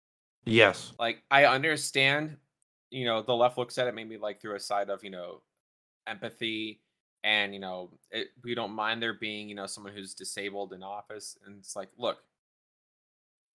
Yes. 0.45 0.93
Like 0.99 1.23
I 1.31 1.45
understand, 1.45 2.37
you 2.91 3.05
know, 3.05 3.21
the 3.21 3.35
left 3.35 3.57
looks 3.57 3.77
at 3.77 3.87
it 3.87 3.95
maybe 3.95 4.17
like 4.17 4.39
through 4.39 4.55
a 4.55 4.59
side 4.59 4.89
of, 4.89 5.03
you 5.03 5.09
know, 5.09 5.41
empathy 6.07 6.81
and, 7.23 7.53
you 7.53 7.59
know, 7.59 7.91
it, 8.11 8.29
we 8.43 8.55
don't 8.55 8.71
mind 8.73 9.01
there 9.01 9.13
being, 9.13 9.49
you 9.49 9.55
know, 9.55 9.65
someone 9.67 9.93
who's 9.93 10.13
disabled 10.13 10.73
in 10.73 10.83
office 10.83 11.37
and 11.45 11.59
it's 11.59 11.75
like, 11.75 11.89
look, 11.97 12.19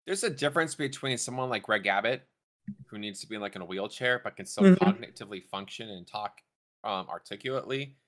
there's 0.06 0.24
a 0.24 0.30
difference 0.30 0.74
between 0.74 1.18
someone 1.18 1.50
like 1.50 1.64
Greg 1.64 1.86
Abbott 1.86 2.28
who 2.86 2.98
needs 2.98 3.20
to 3.20 3.28
be 3.28 3.38
like 3.38 3.56
in 3.56 3.62
a 3.62 3.66
wheelchair 3.66 4.20
but 4.22 4.36
can 4.36 4.46
still 4.46 4.66
Mhm. 4.66 4.76
cognitively 4.82 5.44
function 5.44 5.90
and 5.90 6.06
talk 6.06 6.42
um, 6.84 7.08
articulately, 7.08 7.98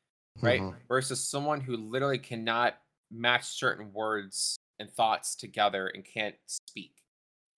right? 0.42 0.62
Mhm. 0.62 0.80
Versus 0.88 1.26
someone 1.26 1.60
who 1.60 1.76
literally 1.76 2.18
cannot 2.18 2.80
match 3.10 3.44
certain 3.44 3.92
words 3.92 4.56
and 4.78 4.90
thoughts 4.90 5.36
together 5.36 5.88
and 5.88 6.04
can't 6.04 6.36
speak 6.46 7.02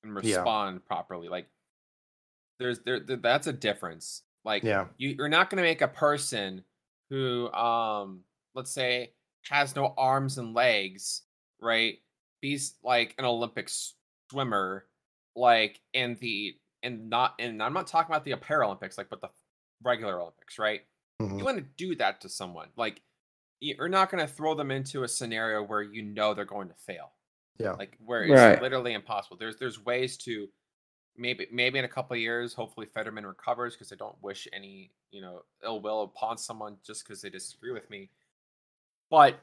and 0.04 0.14
Yeah. 0.20 0.52
respond 0.54 0.84
properly. 0.86 1.28
Like 1.28 1.48
there's 2.59 2.80
there, 2.80 3.00
there 3.00 3.16
that's 3.16 3.46
a 3.46 3.52
difference. 3.52 4.22
Like 4.44 4.62
Yeah. 4.62 4.88
you, 4.96 5.10
you're 5.10 5.28
not 5.28 5.50
gonna 5.50 5.62
make 5.62 5.80
a 5.80 5.88
person 5.88 6.64
who 7.12 7.52
um 7.52 8.24
let's 8.55 8.70
say 8.72 9.12
has 9.51 9.76
no 9.76 9.93
arms 9.98 10.39
and 10.39 10.55
legs, 10.55 11.22
right? 11.60 11.98
Be 12.40 12.55
s- 12.55 12.74
like 12.82 13.14
an 13.18 13.24
Olympic 13.26 13.68
swimmer, 14.30 14.86
like 15.36 15.80
in 15.93 16.16
the 16.20 16.56
and 16.82 17.10
not 17.10 17.34
and 17.39 17.62
I'm 17.62 17.74
not 17.74 17.86
talking 17.86 18.10
about 18.14 18.24
the 18.24 18.32
Paralympics, 18.32 18.97
like 18.98 19.10
but 19.10 19.20
the 19.20 19.28
regular 19.82 20.20
Olympics, 20.20 20.59
right? 20.59 20.82
Mhm. 21.20 21.39
You 21.39 21.44
want 21.44 21.59
to 21.59 21.64
do 21.76 21.94
that 21.97 22.20
to 22.22 22.28
someone, 22.28 22.70
like 22.76 23.02
you're 23.60 23.89
not 23.89 24.10
going 24.10 24.26
to 24.26 24.32
throw 24.32 24.55
them 24.55 24.70
into 24.70 25.05
a 25.05 25.09
scenario 25.09 25.62
where 25.62 25.82
you 25.82 26.02
know 26.02 26.34
they're 26.34 26.44
going 26.44 26.68
to 26.68 26.74
fail 26.74 27.12
Yeah. 27.59 27.72
like 27.72 27.97
where 28.05 28.24
it's 28.24 28.32
Right. 28.32 28.60
literally 28.60 28.94
impossible. 28.94 29.36
There's 29.36 29.56
there's 29.59 29.84
ways 29.84 30.16
to 30.18 30.48
maybe 31.16 31.47
maybe 31.52 31.78
in 31.78 31.84
a 31.84 31.89
couple 31.89 32.14
of 32.14 32.20
years, 32.20 32.55
hopefully 32.55 32.86
Fetterman 32.86 33.26
recovers 33.26 33.74
because 33.74 33.93
I 33.93 33.97
don't 33.97 34.20
wish 34.22 34.48
any 34.52 34.93
you 35.10 35.20
know 35.20 35.43
ill 35.64 35.80
will 35.80 36.02
upon 36.02 36.39
someone 36.39 36.76
just 36.84 37.05
because 37.05 37.22
they 37.22 37.30
disagree 37.30 37.72
with 37.72 37.89
me. 37.90 38.10
But 39.10 39.40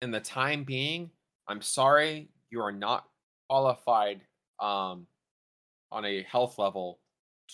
in 0.00 0.10
the 0.10 0.20
time 0.20 0.64
being, 0.64 1.10
I'm 1.46 1.62
sorry 1.62 2.28
you 2.50 2.60
are 2.60 2.72
not 2.72 3.08
qualified 3.48 4.22
um, 4.60 5.06
on 5.90 6.04
a 6.04 6.22
health 6.22 6.58
level 6.58 7.00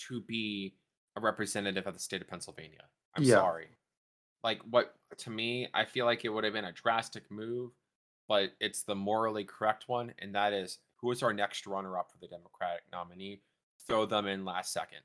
to 0.08 0.20
be 0.20 0.74
a 1.16 1.20
representative 1.20 1.86
of 1.86 1.94
the 1.94 2.00
state 2.00 2.22
of 2.22 2.28
Pennsylvania. 2.28 2.84
I'm 3.14 3.22
Yeah. 3.22 3.36
sorry. 3.36 3.68
Like 4.44 4.60
what 4.70 4.94
to 5.18 5.30
me, 5.30 5.68
I 5.74 5.84
feel 5.84 6.06
like 6.06 6.24
it 6.24 6.28
would 6.28 6.44
have 6.44 6.52
been 6.52 6.64
a 6.64 6.72
drastic 6.72 7.30
move 7.30 7.72
but 8.28 8.50
it's 8.60 8.82
the 8.82 8.94
morally 8.94 9.42
correct 9.42 9.88
one, 9.88 10.12
and 10.18 10.34
that 10.34 10.52
is 10.52 10.78
who 10.96 11.10
is 11.10 11.22
our 11.22 11.32
next 11.32 11.66
runner-up 11.66 12.12
for 12.12 12.18
the 12.18 12.28
Democratic 12.28 12.82
nominee? 12.92 13.40
Throw 13.88 14.04
them 14.04 14.26
in 14.26 14.44
last 14.44 14.72
second. 14.72 14.98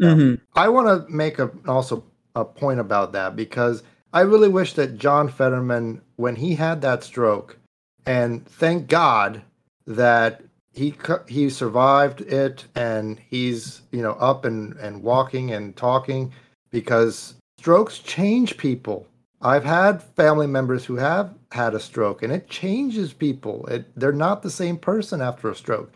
Mhm. 0.00 0.40
I 0.54 0.68
want 0.68 0.88
to 0.88 1.12
make 1.12 1.38
a 1.38 1.50
also 1.66 2.04
a 2.34 2.44
point 2.44 2.80
about 2.80 3.12
that 3.12 3.36
because 3.36 3.82
I 4.12 4.22
really 4.22 4.48
wish 4.48 4.72
that 4.74 4.98
John 4.98 5.28
Fetterman, 5.28 6.02
when 6.16 6.36
he 6.36 6.54
had 6.56 6.82
that 6.82 7.04
stroke, 7.04 7.56
and 8.04 8.44
thank 8.46 8.88
God 8.88 9.42
that 9.86 10.42
he 10.72 10.94
he 11.28 11.48
survived 11.48 12.20
it 12.22 12.66
and 12.74 13.20
he's 13.30 13.82
you 13.92 14.02
know 14.02 14.12
up 14.12 14.44
and 14.44 14.74
and 14.76 15.02
walking 15.02 15.52
and 15.52 15.76
talking 15.76 16.32
because 16.70 17.34
strokes 17.58 18.00
change 18.00 18.56
people. 18.56 19.06
I've 19.40 19.64
had 19.64 20.02
family 20.02 20.46
members 20.46 20.84
who 20.84 20.96
have 20.96 21.32
had 21.52 21.74
a 21.74 21.80
stroke 21.80 22.22
and 22.22 22.32
it 22.32 22.48
changes 22.48 23.12
people. 23.12 23.66
It, 23.66 23.84
they're 23.94 24.12
not 24.12 24.42
the 24.42 24.50
same 24.50 24.78
person 24.78 25.20
after 25.20 25.48
a 25.48 25.54
stroke. 25.54 25.92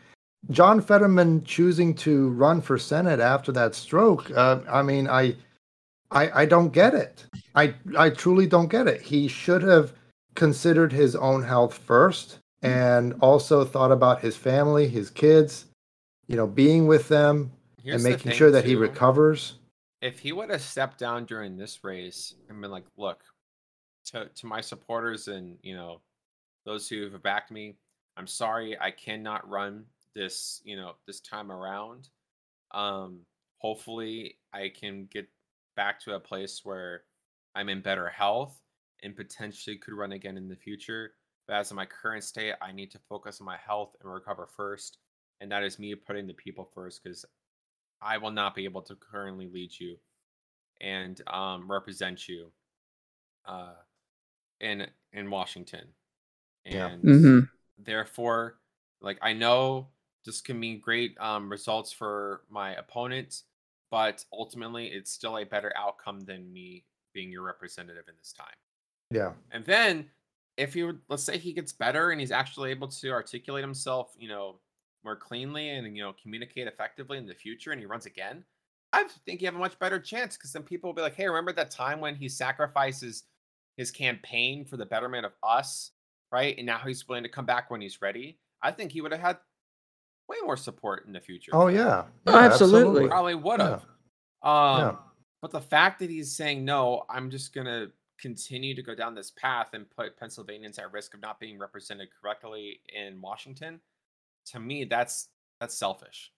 John 0.49 0.81
Fetterman 0.81 1.45
choosing 1.45 1.95
to 1.97 2.31
run 2.31 2.61
for 2.61 2.79
Senate 2.79 3.21
after 3.21 3.53
that 3.53 3.75
stroke, 3.75 4.31
uh, 4.31 4.61
I 4.69 4.83
mean, 4.83 5.09
I, 5.09 5.37
I, 6.11 6.43
I 6.43 6.47
don't 6.47 6.73
get 6.73 6.95
it. 6.95 7.27
I, 7.55 7.75
I 7.97 8.11
truly 8.11 8.47
don't 8.47 8.69
get 8.69 8.87
it. 8.87 9.03
He 9.03 9.29
should 9.29 9.63
have 9.63 9.93
considered 10.35 10.93
his 10.93 11.15
own 11.15 11.43
health 11.43 11.77
first 11.77 12.39
and 12.63 13.15
also 13.21 13.65
thought 13.65 13.93
about 13.93 14.21
his 14.21 14.37
family, 14.37 14.89
his 14.89 15.11
kids, 15.11 15.67
you 16.27 16.37
know, 16.37 16.47
being 16.47 16.87
with 16.87 17.09
them 17.09 17.53
Here's 17.83 17.97
and 17.97 18.05
making 18.05 18.31
thing, 18.31 18.39
sure 18.39 18.51
that 18.51 18.65
he 18.65 18.75
recovers. 18.75 19.55
If 20.03 20.19
he 20.19 20.33
would 20.33 20.51
have 20.51 20.63
stepped 20.63 20.99
down 20.99 21.25
during 21.25 21.57
this 21.57 21.83
race 21.85 22.35
and 22.49 22.61
been 22.61 22.71
like, 22.71 22.85
"Look, 22.97 23.23
to 24.07 24.27
to 24.27 24.47
my 24.47 24.61
supporters 24.61 25.29
and 25.29 25.59
you 25.63 25.75
know 25.75 26.01
those 26.65 26.89
who 26.89 27.03
have 27.03 27.23
backed 27.23 27.51
me, 27.51 27.77
I'm 28.17 28.27
sorry 28.27 28.79
I 28.79 28.91
cannot 28.91 29.49
run 29.49 29.85
this 30.15 30.61
you 30.65 30.77
know 30.77 30.95
this 31.07 31.21
time 31.21 31.51
around. 31.53 32.09
Um, 32.73 33.21
hopefully 33.59 34.39
I 34.53 34.71
can 34.71 35.09
get 35.11 35.29
back 35.77 36.01
to 36.03 36.15
a 36.15 36.21
place 36.21 36.61
where 36.65 37.05
I'm 37.55 37.69
in 37.69 37.81
better 37.83 38.09
health 38.09 38.59
and 39.03 39.17
potentially 39.17 39.77
could 39.79 39.95
run 39.95 40.13
again 40.13 40.37
in 40.37 40.49
the 40.49 40.57
future. 40.57 41.15
But 41.47 41.57
as 41.57 41.71
in 41.71 41.77
my 41.77 41.87
current 41.87 42.25
state, 42.25 42.55
I 42.63 42.73
need 42.73 42.91
to 42.93 43.01
focus 43.09 43.41
on 43.41 43.47
my 43.47 43.57
health 43.59 43.97
and 44.03 44.13
recover 44.13 44.49
first. 44.57 44.99
And 45.41 45.51
that 45.53 45.65
is 45.65 45.79
me 45.79 45.95
putting 45.95 46.27
the 46.27 46.35
people 46.35 46.71
first 46.75 47.03
because 47.03 47.25
I 48.03 48.19
will 48.19 48.31
not 48.31 48.55
be 48.55 48.65
able 48.65 48.83
to 48.83 48.97
currently 48.97 49.49
lead 49.49 49.73
you 49.79 49.97
and 50.81 51.21
um, 51.29 51.71
represent 51.71 52.29
you 52.29 52.53
uh, 53.47 53.75
in 54.61 54.87
in 55.13 55.31
Washington. 55.31 55.87
Yeah. 56.71 56.91
And 56.91 57.03
Mhm. 57.05 57.49
therefore, 57.79 58.61
like 59.01 59.19
I 59.23 59.33
know 59.33 59.89
this 60.25 60.41
can 60.41 60.59
mean 60.59 60.81
great 60.81 61.17
um, 61.21 61.51
results 61.51 61.93
for 61.93 62.43
my 62.51 62.75
opponent, 62.75 63.43
but 63.91 64.25
ultimately 64.33 64.87
it's 64.87 65.13
still 65.13 65.39
a 65.39 65.45
better 65.45 65.73
outcome 65.77 66.21
than 66.21 66.53
me 66.53 66.85
being 67.15 67.31
your 67.33 67.43
representative 67.43 68.05
in 68.09 68.15
this 68.19 68.33
time. 68.33 68.55
Yeah. 69.11 69.33
And 69.51 69.65
then 69.65 70.07
if 70.57 70.75
he 70.75 70.85
would 70.85 71.01
let's 71.09 71.23
say 71.23 71.39
he 71.39 71.53
gets 71.53 71.73
better 71.73 72.11
and 72.11 72.21
he's 72.21 72.31
actually 72.31 72.71
able 72.71 72.89
to 72.89 73.11
articulate 73.11 73.65
himself, 73.65 74.15
you 74.19 74.29
know, 74.29 74.61
more 75.03 75.17
cleanly 75.17 75.71
and 75.71 75.97
you 75.97 76.03
know 76.03 76.15
communicate 76.23 76.67
effectively 76.67 77.17
in 77.17 77.27
the 77.27 77.35
future 77.35 77.73
and 77.73 77.81
he 77.81 77.87
runs 77.87 78.07
again, 78.07 78.45
I 78.93 79.07
think 79.25 79.41
you 79.41 79.47
have 79.47 79.57
a 79.57 79.59
much 79.59 79.79
better 79.79 79.99
chance 79.99 80.37
because 80.37 80.53
then 80.53 80.63
people 80.63 80.89
will 80.89 80.95
be 80.95 81.03
like, 81.03 81.15
hey, 81.15 81.27
remember 81.27 81.53
that 81.53 81.71
time 81.71 82.01
when 82.01 82.15
he 82.15 82.29
sacrifices 82.29 83.25
his 83.77 83.91
campaign 83.91 84.65
for 84.65 84.77
the 84.77 84.87
betterment 84.87 85.25
of 85.25 85.33
us, 85.43 85.93
right? 86.33 86.57
And 86.59 86.67
now 86.67 86.79
he's 86.79 87.09
willing 87.09 87.23
to 87.23 87.29
come 87.29 87.47
back 87.47 87.71
when 87.71 87.81
he's 87.81 88.03
ready. 88.03 88.39
I 88.63 88.73
think 88.73 88.93
he 88.93 89.01
would 89.01 89.13
have 89.13 89.21
had 89.21 89.39
way 90.31 90.37
more 90.45 90.57
support 90.57 91.07
in 91.07 91.13
the 91.13 91.21
future. 91.21 91.51
Oh 91.55 91.67
yeah. 91.67 92.05
Oh, 92.27 92.33
Yeah, 92.39 92.47
absolutely. 92.47 93.09
Probably 93.09 93.35
would 93.35 93.61
Yeah. 93.61 93.69
have. 93.71 93.83
Um, 94.43 94.81
Yeah. 94.81 94.97
But 95.43 95.51
the 95.51 95.61
fact 95.61 95.99
that 96.01 96.11
he's 96.11 96.35
saying 96.37 96.65
no, 96.65 97.05
I'm 97.09 97.31
just 97.31 97.53
gonna 97.55 97.91
continue 98.21 98.75
to 98.75 98.83
go 98.83 98.95
down 98.95 99.15
this 99.15 99.31
path 99.31 99.73
and 99.73 99.89
put 99.91 100.17
Pennsylvanians 100.19 100.79
at 100.79 100.93
risk 100.93 101.15
of 101.15 101.21
not 101.21 101.41
being 101.41 101.59
represented 101.59 102.09
correctly 102.21 102.81
in 102.95 103.21
Washington. 103.21 103.81
To 104.47 104.61
me, 104.61 104.85
that's 104.85 105.29
that's 105.61 105.75
selfish. 105.75 106.33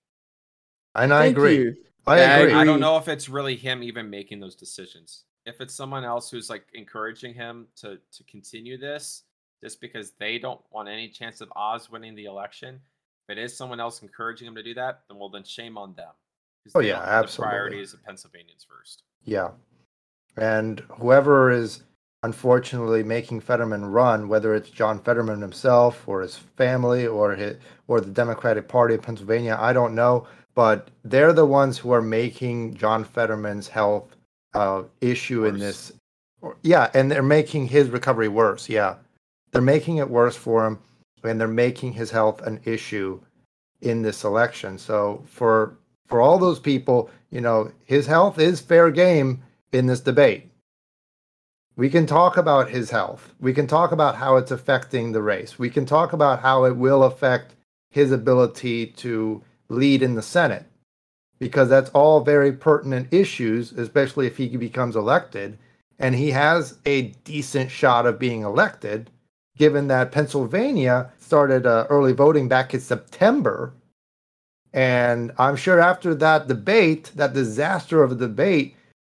And 0.95 1.13
I 1.13 1.25
Thank 1.25 1.37
agree. 1.37 1.57
you. 1.57 1.77
I 2.07 2.19
Yeah, 2.19 2.35
I 2.35 2.39
agree. 2.39 2.55
I 2.55 2.65
don't 2.65 2.81
know 2.81 2.97
if 2.97 3.09
it's 3.09 3.29
really 3.29 3.57
him 3.57 3.83
even 3.83 4.09
making 4.11 4.41
those 4.41 4.57
decisions. 4.57 5.25
If 5.47 5.61
it's 5.61 5.75
someone 5.75 6.05
else 6.05 6.31
who's 6.31 6.49
like 6.51 6.67
encouraging 6.75 7.35
him 7.35 7.67
to 7.77 7.99
to 8.13 8.25
continue 8.25 8.79
this, 8.79 9.25
just 9.63 9.81
because 9.81 10.13
they 10.13 10.39
don't 10.39 10.61
want 10.71 10.89
any 10.89 11.09
chance 11.09 11.41
of 11.41 11.53
Oz 11.57 11.91
winning 11.91 12.15
the 12.15 12.25
election, 12.27 12.81
if 13.29 13.37
it 13.37 13.41
is 13.41 13.57
someone 13.57 13.81
else 13.81 14.03
encouraging 14.03 14.49
him 14.49 14.55
to 14.57 14.63
do 14.63 14.75
that, 14.75 15.03
then 15.09 15.19
well, 15.19 15.29
then 15.29 15.45
shame 15.45 15.79
on 15.79 15.95
them. 15.95 16.11
Oh, 16.75 16.81
yeah, 16.81 17.01
absolutely. 17.01 17.51
The 17.51 17.57
priorities 17.57 17.93
of 17.95 18.03
Pennsylvanians 18.05 18.67
first. 18.69 19.03
Yeah. 19.25 19.51
And 20.37 20.81
whoever 20.99 21.51
is 21.51 21.83
unfortunately 22.23 23.03
making 23.03 23.41
Fetterman 23.41 23.85
run, 23.85 24.29
whether 24.29 24.55
it's 24.55 24.71
John 24.71 25.01
Fetterman 25.01 25.41
himself 25.41 26.07
or 26.07 26.21
his 26.23 26.37
family 26.37 27.07
or 27.07 27.35
his, 27.35 27.57
or 27.89 28.01
the 28.01 28.11
Democratic 28.13 28.69
Party 28.69 28.95
of 28.95 29.03
Pennsylvania, 29.03 29.57
I 29.61 29.73
don't 29.73 29.95
know, 29.95 30.27
but 30.55 30.89
they're 31.05 31.33
the 31.33 31.47
ones 31.47 31.79
who 31.79 31.91
are 31.93 32.03
making 32.03 32.75
John 32.75 33.03
Fetterman's 33.05 33.67
health 33.69 34.15
uh, 34.55 34.85
issue 35.01 35.45
in 35.47 35.59
this. 35.59 35.93
or- 36.43 36.57
Yeah, 36.63 36.91
and 36.95 37.11
they're 37.11 37.23
making 37.25 37.67
his 37.67 37.91
recovery 37.91 38.29
worse. 38.29 38.69
Yeah. 38.69 38.97
They're 39.51 39.61
making 39.63 39.97
it 39.97 40.09
worse 40.09 40.37
for 40.37 40.65
him. 40.67 40.79
And 41.23 41.41
they're 41.41 41.49
making 41.49 41.93
his 41.93 42.11
health 42.11 42.43
an 42.43 42.61
issue 42.65 43.21
in 43.81 44.03
this 44.03 44.25
election. 44.25 44.79
So 44.79 45.23
for 45.27 45.77
for 46.07 46.21
all 46.21 46.39
those 46.39 46.59
people, 46.59 47.11
you 47.31 47.41
know, 47.41 47.73
his 47.85 48.07
health 48.07 48.39
is 48.39 48.61
fair 48.61 48.91
game 48.91 49.43
in 49.73 49.87
this 49.87 50.01
debate. 50.01 50.51
We 51.75 51.89
can 51.89 52.07
talk 52.07 52.37
about 52.37 52.69
his 52.69 52.91
health. 52.91 53.35
We 53.41 53.55
can 53.55 53.67
talk 53.67 53.93
about 53.93 54.17
how 54.17 54.37
it's 54.37 54.51
affecting 54.51 55.13
the 55.13 55.23
race. 55.23 55.59
We 55.59 55.71
can 55.71 55.87
talk 55.87 56.13
about 56.13 56.41
how 56.41 56.65
it 56.65 56.77
will 56.77 57.03
affect 57.03 57.55
his 57.91 58.13
ability 58.13 58.87
to 58.89 59.43
lead 59.69 60.03
in 60.03 60.15
the 60.15 60.23
Senate 60.23 60.67
because 61.39 61.69
that's 61.69 61.91
all 61.91 62.21
very 62.21 62.53
pertinent 62.53 63.13
issues, 63.13 63.73
especially 63.73 64.27
if 64.27 64.37
he 64.37 64.57
becomes 64.57 64.97
elected. 64.97 65.59
And 65.99 66.15
he 66.15 66.31
has 66.31 66.79
a 66.85 67.03
decent 67.25 67.71
shot 67.71 68.07
of 68.07 68.19
being 68.19 68.43
elected, 68.43 69.11
given 69.57 69.89
that 69.89 70.13
Pennsylvania 70.13 71.11
started 71.19 71.67
uh, 71.67 71.87
early 71.91 72.13
voting 72.13 72.49
back 72.49 72.75
in 72.75 72.81
September. 72.81 73.73
And 74.73 75.33
I'm 75.39 75.57
sure 75.57 75.81
after 75.81 76.15
that 76.15 76.49
debate, 76.49 77.11
that 77.15 77.35
disaster 77.35 78.03
of 78.03 78.13
a 78.13 78.17
debate, 78.17 78.77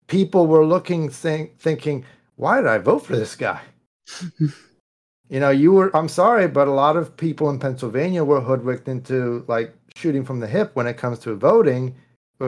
people 0.07 0.47
were 0.47 0.65
looking, 0.65 1.11
think, 1.11 1.59
thinking, 1.59 2.05
why 2.37 2.57
did 2.57 2.67
I 2.67 2.79
vote 2.79 3.01
for 3.01 3.15
this 3.15 3.37
guy? 3.37 3.61
you 4.41 5.41
know, 5.41 5.51
you 5.51 5.73
were, 5.73 5.95
I'm 5.95 6.09
sorry, 6.09 6.49
but 6.49 6.69
a 6.69 6.73
lot 6.73 6.97
of 6.97 7.17
people 7.17 7.51
in 7.51 7.59
Pennsylvania 7.59 8.25
were 8.25 8.41
hoodwinked 8.41 8.89
into 8.89 9.45
like 9.49 9.75
shooting 9.95 10.25
from 10.25 10.41
the 10.41 10.47
hip 10.47 10.71
when 10.75 10.87
it 10.87 10.97
comes 10.97 11.19
to 11.21 11.35
voting 11.35 11.95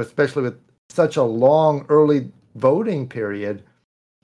especially 0.00 0.42
with 0.42 0.58
such 0.88 1.16
a 1.16 1.22
long 1.22 1.86
early 1.88 2.30
voting 2.56 3.08
period. 3.08 3.62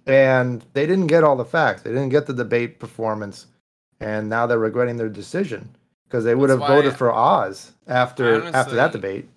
And 0.06 0.64
they 0.72 0.86
didn't 0.86 1.08
get 1.08 1.24
all 1.24 1.36
the 1.36 1.44
facts. 1.44 1.82
They 1.82 1.90
didn't 1.90 2.08
get 2.08 2.26
the 2.26 2.32
debate 2.32 2.80
performance. 2.80 3.46
And 4.00 4.28
now 4.28 4.46
they're 4.46 4.58
regretting 4.58 4.96
their 4.96 5.08
decision 5.08 5.76
because 6.04 6.24
they 6.24 6.34
would 6.34 6.50
That's 6.50 6.60
have 6.60 6.68
voted 6.68 6.96
for 6.96 7.12
Oz 7.12 7.72
after 7.86 8.34
honestly, 8.36 8.54
after 8.54 8.74
that 8.76 8.92
debate. 8.92 9.28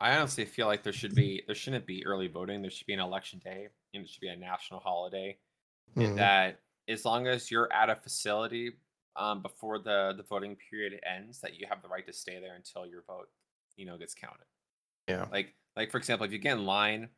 I 0.00 0.16
honestly 0.16 0.44
feel 0.44 0.66
like 0.66 0.82
there 0.82 0.92
should 0.92 1.14
be 1.14 1.42
there 1.46 1.54
shouldn't 1.54 1.86
be 1.86 2.04
early 2.06 2.28
voting. 2.28 2.62
There 2.62 2.70
should 2.70 2.86
be 2.86 2.94
an 2.94 3.00
election 3.00 3.40
day 3.42 3.68
and 3.94 4.04
it 4.04 4.08
should 4.08 4.20
be 4.20 4.28
a 4.28 4.36
national 4.36 4.80
holiday. 4.80 5.38
Mm-hmm. 5.96 6.16
That 6.16 6.60
as 6.88 7.04
long 7.04 7.26
as 7.26 7.50
you're 7.50 7.72
at 7.72 7.90
a 7.90 7.96
facility 7.96 8.72
um, 9.16 9.42
before 9.42 9.78
the 9.78 10.14
the 10.16 10.22
voting 10.22 10.56
period 10.70 11.00
ends, 11.04 11.40
that 11.40 11.58
you 11.58 11.66
have 11.68 11.82
the 11.82 11.88
right 11.88 12.06
to 12.06 12.12
stay 12.12 12.38
there 12.40 12.54
until 12.54 12.86
your 12.86 13.02
vote, 13.06 13.28
you 13.76 13.86
know, 13.86 13.98
gets 13.98 14.14
counted. 14.14 14.46
Yeah. 15.08 15.26
Like 15.32 15.54
like 15.76 15.90
for 15.90 15.98
example, 15.98 16.26
if 16.26 16.32
you 16.32 16.38
get 16.38 16.56
in 16.56 16.66
line 16.66 17.08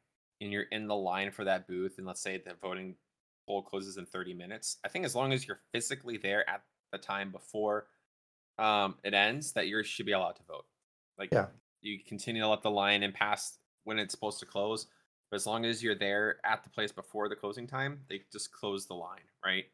and 0.41 0.53
you're 0.53 0.63
in 0.63 0.87
the 0.87 0.97
line 0.97 1.31
for 1.31 1.45
that 1.45 1.67
booth, 1.67 1.99
and 1.99 2.07
let's 2.07 2.23
say 2.23 2.39
the 2.39 2.55
voting 2.63 2.95
poll 3.47 3.63
closes 3.63 3.97
in 3.97 4.07
30 4.07 4.35
minutes, 4.35 4.79
I 4.85 4.89
think 4.89 5.05
as 5.05 5.15
long 5.15 5.33
as 5.33 5.47
you're 5.47 5.61
physically 5.73 6.17
there 6.17 6.49
at 6.49 6.63
the 6.93 6.99
time 6.99 7.31
before 7.31 7.87
um, 8.59 8.97
it 9.05 9.15
ends, 9.15 9.53
that 9.53 9.67
you 9.67 9.83
should 9.83 10.07
be 10.07 10.13
allowed 10.13 10.37
to 10.37 10.43
vote. 10.45 10.67
Like 11.19 11.31
yeah. 11.33 11.47
you 11.83 11.99
continue 12.07 12.43
to 12.43 12.49
let 12.49 12.63
the 12.63 12.71
line 12.71 13.03
and 13.03 13.15
pass 13.15 13.59
when 13.85 13.99
it's 13.99 14.13
supposed 14.13 14.41
to 14.41 14.47
close, 14.47 14.87
but 15.31 15.37
as 15.37 15.47
long 15.47 15.65
as 15.65 15.83
you're 15.83 15.95
there 15.95 16.37
at 16.45 16.63
the 16.63 16.71
place 16.71 16.93
before 16.93 17.29
the 17.29 17.37
closing 17.37 17.67
time, 17.67 18.01
they 18.09 18.23
just 18.33 18.53
close 18.53 18.87
the 18.87 18.95
line, 18.95 19.21
right? 19.45 19.65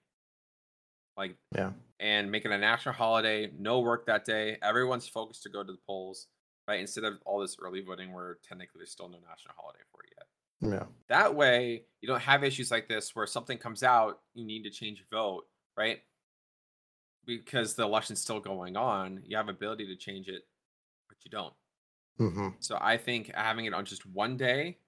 Like 1.16 1.36
yeah, 1.54 1.70
and 1.98 2.30
make 2.30 2.44
it 2.44 2.50
a 2.50 2.58
national 2.58 2.94
holiday. 2.94 3.50
No 3.58 3.80
work 3.80 4.06
that 4.06 4.26
day. 4.26 4.58
Everyone's 4.62 5.08
focused 5.08 5.44
to 5.44 5.48
go 5.48 5.62
to 5.62 5.72
the 5.72 5.78
polls 5.86 6.26
right? 6.68 6.80
Instead 6.80 7.04
of 7.04 7.14
all 7.24 7.40
this 7.40 7.56
early 7.60 7.80
voting 7.80 8.12
where 8.12 8.38
technically 8.46 8.78
there's 8.78 8.90
still 8.90 9.08
no 9.08 9.18
national 9.18 9.54
holiday 9.56 9.80
for 9.92 10.02
it 10.02 10.12
yet. 10.16 10.72
Yeah. 10.72 10.86
That 11.08 11.34
way, 11.34 11.82
you 12.00 12.08
don't 12.08 12.20
have 12.20 12.42
issues 12.42 12.70
like 12.70 12.88
this 12.88 13.14
where 13.14 13.26
something 13.26 13.58
comes 13.58 13.82
out, 13.82 14.20
you 14.34 14.44
need 14.44 14.64
to 14.64 14.70
change 14.70 14.98
your 14.98 15.20
vote, 15.20 15.44
right? 15.76 16.00
Because 17.26 17.74
the 17.74 17.82
election's 17.82 18.20
still 18.20 18.40
going 18.40 18.76
on, 18.76 19.22
you 19.24 19.36
have 19.36 19.48
ability 19.48 19.86
to 19.86 19.96
change 19.96 20.28
it, 20.28 20.42
but 21.08 21.18
you 21.24 21.30
don't. 21.30 21.54
Mm-hmm. 22.20 22.48
So 22.60 22.78
I 22.80 22.96
think 22.96 23.32
having 23.34 23.64
it 23.64 23.74
on 23.74 23.84
just 23.84 24.06
one 24.06 24.36
day, 24.36 24.78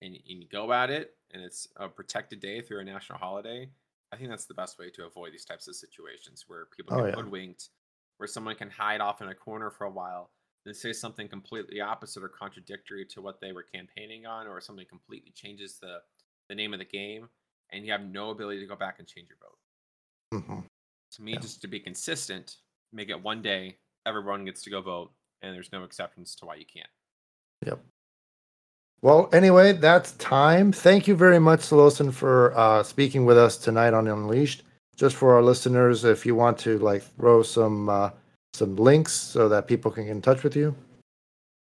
and, 0.00 0.14
and 0.14 0.42
you 0.42 0.46
go 0.50 0.72
at 0.72 0.90
it, 0.90 1.14
and 1.32 1.42
it's 1.42 1.68
a 1.76 1.88
protected 1.88 2.40
day 2.40 2.60
through 2.60 2.80
a 2.80 2.84
national 2.84 3.18
holiday. 3.18 3.68
I 4.12 4.16
think 4.16 4.30
that's 4.30 4.46
the 4.46 4.54
best 4.54 4.78
way 4.78 4.90
to 4.90 5.04
avoid 5.04 5.32
these 5.32 5.44
types 5.44 5.66
of 5.66 5.74
situations 5.74 6.44
where 6.46 6.66
people 6.76 6.94
oh, 6.94 7.02
get 7.02 7.10
yeah. 7.10 7.14
hoodwinked, 7.16 7.70
where 8.18 8.28
someone 8.28 8.54
can 8.54 8.70
hide 8.70 9.00
off 9.00 9.20
in 9.20 9.28
a 9.28 9.34
corner 9.34 9.70
for 9.70 9.84
a 9.84 9.90
while 9.90 10.30
then 10.64 10.74
say 10.74 10.92
something 10.92 11.28
completely 11.28 11.80
opposite 11.80 12.22
or 12.22 12.28
contradictory 12.28 13.04
to 13.04 13.20
what 13.20 13.40
they 13.40 13.52
were 13.52 13.64
campaigning 13.74 14.26
on, 14.26 14.46
or 14.46 14.60
something 14.60 14.86
completely 14.88 15.32
changes 15.34 15.78
the 15.80 15.98
the 16.48 16.54
name 16.54 16.72
of 16.72 16.78
the 16.78 16.84
game, 16.84 17.28
and 17.70 17.84
you 17.84 17.92
have 17.92 18.02
no 18.02 18.30
ability 18.30 18.60
to 18.60 18.66
go 18.66 18.76
back 18.76 18.96
and 18.98 19.08
change 19.08 19.28
your 19.28 19.38
vote. 19.40 20.40
Mm-hmm. 20.40 20.66
To 21.16 21.22
me, 21.22 21.32
yeah. 21.32 21.38
just 21.38 21.60
to 21.62 21.68
be 21.68 21.80
consistent, 21.80 22.56
make 22.92 23.10
it 23.10 23.22
one 23.22 23.42
day, 23.42 23.78
everyone 24.06 24.44
gets 24.44 24.62
to 24.62 24.70
go 24.70 24.80
vote, 24.80 25.12
and 25.42 25.54
there's 25.54 25.72
no 25.72 25.84
exceptions 25.84 26.34
to 26.36 26.46
why 26.46 26.56
you 26.56 26.64
can't. 26.66 26.88
Yep. 27.66 27.80
Well, 29.02 29.28
anyway, 29.32 29.72
that's 29.72 30.12
time. 30.12 30.72
Thank 30.72 31.06
you 31.06 31.14
very 31.14 31.38
much, 31.38 31.60
Salohcin, 31.60 32.12
for 32.12 32.56
uh, 32.56 32.82
speaking 32.82 33.26
with 33.26 33.36
us 33.36 33.56
tonight 33.56 33.92
on 33.92 34.08
Unleashed. 34.08 34.62
Just 34.96 35.16
for 35.16 35.34
our 35.34 35.42
listeners, 35.42 36.04
if 36.04 36.24
you 36.24 36.34
want 36.34 36.56
to 36.58 36.78
like 36.78 37.02
throw 37.02 37.42
some 37.42 37.88
uh, 37.88 38.10
some 38.54 38.76
links 38.76 39.12
so 39.12 39.48
that 39.48 39.66
people 39.66 39.90
can 39.90 40.04
get 40.04 40.12
in 40.12 40.22
touch 40.22 40.42
with 40.42 40.56
you? 40.56 40.74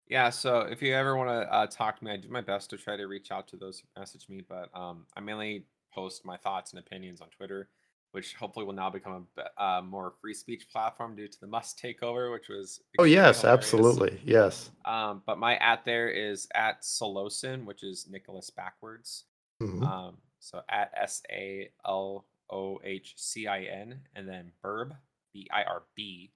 Yeah, 0.10 0.30
so 0.30 0.62
if 0.62 0.82
you 0.82 0.94
ever 0.94 1.18
want 1.18 1.30
to 1.30 1.54
uh, 1.54 1.68
talk 1.68 2.00
to 2.00 2.06
me, 2.06 2.12
I 2.12 2.18
do 2.18 2.30
my 2.30 2.42
best 2.42 2.70
to 2.70 2.78
try 2.78 2.96
to 2.96 3.08
reach 3.08 3.30
out 3.30 3.48
to 3.50 3.58
those 3.58 3.80
who 3.80 4.00
message 4.00 4.28
me, 4.30 4.42
but 4.48 4.70
um, 4.74 5.06
I 5.16 5.20
mainly 5.20 5.66
post 5.94 6.26
my 6.26 6.38
thoughts 6.38 6.72
and 6.72 6.80
opinions 6.80 7.20
on 7.20 7.28
Twitter, 7.30 7.70
which 8.12 8.36
hopefully 8.36 8.66
will 8.66 8.74
now 8.74 8.90
become 8.90 9.28
a 9.38 9.64
uh, 9.64 9.82
more 9.82 10.14
free 10.22 10.34
speech 10.34 10.68
platform 10.72 11.16
due 11.16 11.28
to 11.28 11.40
the 11.40 11.48
Musk 11.48 11.80
takeover, 11.80 12.32
which 12.32 12.50
was. 12.50 12.82
Oh, 13.00 13.04
yes, 13.04 13.42
hilarious. 13.42 13.64
absolutely. 13.64 14.22
Yes. 14.24 14.72
Um, 14.86 15.22
but 15.26 15.38
my 15.38 15.56
at 15.58 15.86
there 15.86 16.10
is 16.10 16.48
at 16.56 16.82
Salohcin, 16.82 17.66
which 17.66 17.84
is 17.84 18.08
Nicholas 18.10 18.50
backwards. 18.50 19.26
Mm-hmm. 19.62 19.84
Um, 19.84 20.18
so 20.40 20.62
at 20.70 20.92
S 20.96 21.22
A 21.32 21.70
L 21.86 22.26
O 22.50 22.80
H 22.84 23.14
C 23.18 23.48
I 23.48 23.64
N, 23.64 24.00
and 24.16 24.28
then 24.28 24.52
Birb, 24.64 24.96
B 25.34 25.48
I 25.52 25.64
R 25.64 25.84
B 25.96 26.32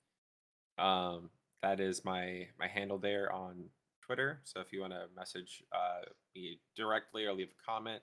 um, 0.82 1.30
that 1.62 1.80
is 1.80 2.04
my 2.04 2.48
my 2.60 2.68
handle 2.68 2.98
there 2.98 3.32
on 3.32 3.66
Twitter. 4.06 4.42
So 4.44 4.60
if 4.60 4.74
you 4.74 4.82
want 4.82 4.94
to 4.94 5.06
message 5.16 5.64
uh, 5.74 6.06
me 6.36 6.60
directly 6.76 7.26
or 7.26 7.34
leave 7.34 7.50
a 7.50 7.72
comment, 7.72 8.02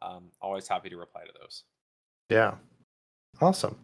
um, 0.00 0.30
always 0.40 0.68
happy 0.68 0.88
to 0.88 0.96
reply 0.96 1.22
to 1.24 1.32
those. 1.40 1.64
Yeah, 2.30 2.54
awesome. 3.40 3.76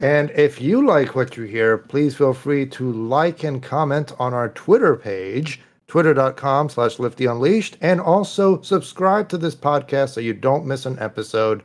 And 0.00 0.30
if 0.30 0.60
you 0.60 0.86
like 0.86 1.16
what 1.16 1.36
you 1.36 1.44
hear, 1.44 1.76
please 1.76 2.14
feel 2.14 2.32
free 2.32 2.66
to 2.66 2.92
like 2.92 3.42
and 3.42 3.62
comment 3.62 4.12
on 4.18 4.32
our 4.32 4.48
Twitter 4.50 4.94
page, 4.94 5.60
twitter.com 5.88 6.68
slash 6.68 6.98
lifty 6.98 7.26
unleashed, 7.26 7.76
and 7.80 8.00
also 8.00 8.62
subscribe 8.62 9.28
to 9.30 9.38
this 9.38 9.56
podcast 9.56 10.10
so 10.10 10.20
you 10.20 10.34
don't 10.34 10.66
miss 10.66 10.86
an 10.86 10.98
episode 11.00 11.64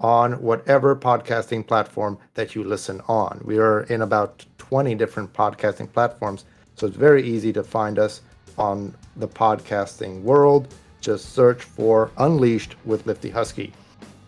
on 0.00 0.34
whatever 0.42 0.94
podcasting 0.94 1.66
platform 1.66 2.18
that 2.34 2.54
you 2.54 2.64
listen 2.64 3.00
on. 3.08 3.40
We 3.44 3.58
are 3.58 3.84
in 3.84 4.02
about 4.02 4.44
20 4.58 4.94
different 4.96 5.32
podcasting 5.32 5.90
platforms, 5.90 6.44
so 6.74 6.86
it's 6.86 6.96
very 6.96 7.22
easy 7.22 7.52
to 7.54 7.64
find 7.64 7.98
us 7.98 8.20
on 8.58 8.94
the 9.16 9.28
podcasting 9.28 10.20
world. 10.22 10.68
Just 11.00 11.32
search 11.32 11.62
for 11.62 12.10
Unleashed 12.18 12.76
with 12.84 13.06
Lifty 13.06 13.30
Husky. 13.30 13.72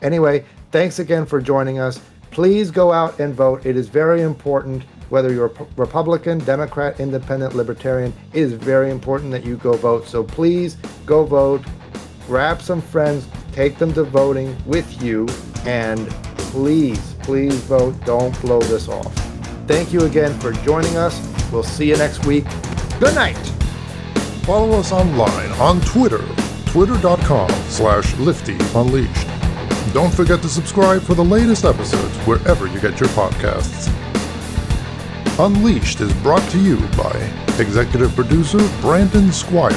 Anyway, 0.03 0.45
thanks 0.73 0.99
again 0.99 1.27
for 1.27 1.41
joining 1.41 1.79
us. 1.79 2.01
Please 2.37 2.71
go 2.71 2.93
out 2.93 3.19
and 3.19 3.33
vote. 3.35 3.65
It 3.65 3.79
is 3.79 3.89
very 3.89 4.21
important 4.21 4.83
whether 5.09 5.33
you're 5.33 5.51
Republican, 5.79 6.37
Democrat, 6.41 7.01
Independent, 7.01 7.55
Libertarian. 7.55 8.13
It 8.35 8.41
is 8.41 8.53
very 8.53 8.91
important 8.91 9.31
that 9.31 9.43
you 9.43 9.57
go 9.57 9.73
vote. 9.73 10.07
So 10.07 10.23
please 10.23 10.77
go 11.07 11.25
vote. 11.25 11.65
Grab 12.27 12.61
some 12.61 12.83
friends, 12.83 13.27
take 13.53 13.79
them 13.79 13.91
to 13.95 14.05
voting 14.05 14.55
with 14.67 15.03
you, 15.03 15.27
and 15.65 16.11
please, 16.37 17.15
please 17.23 17.55
vote. 17.61 17.95
Don't 18.05 18.39
blow 18.43 18.61
this 18.61 18.87
off. 18.87 19.15
Thank 19.67 19.95
you 19.95 20.03
again 20.03 20.39
for 20.39 20.53
joining 20.53 20.99
us. 20.99 21.19
We'll 21.51 21.63
see 21.63 21.89
you 21.89 21.97
next 21.97 22.27
week. 22.27 22.45
Good 23.01 23.15
night. 23.15 23.39
Follow 24.45 24.79
us 24.79 24.93
online 24.93 25.53
on 25.53 25.81
Twitter, 25.81 26.23
twitter.com 26.67 27.49
slash 27.71 28.15
lifty 28.19 28.59
unleashed. 28.75 29.36
Don't 29.93 30.13
forget 30.13 30.43
to 30.43 30.49
subscribe 30.49 31.03
for 31.03 31.15
the 31.15 31.25
latest 31.25 31.65
episodes 31.65 32.17
wherever 32.27 32.67
you 32.67 32.81
get 32.81 33.01
your 33.01 33.09
podcasts. 33.11 33.93
Unleashed 35.39 36.01
is 36.01 36.13
brought 36.23 36.49
to 36.51 36.59
you 36.59 36.77
by 36.97 37.13
executive 37.59 38.15
producer 38.15 38.61
Brandon 38.81 39.33
Squire, 39.33 39.73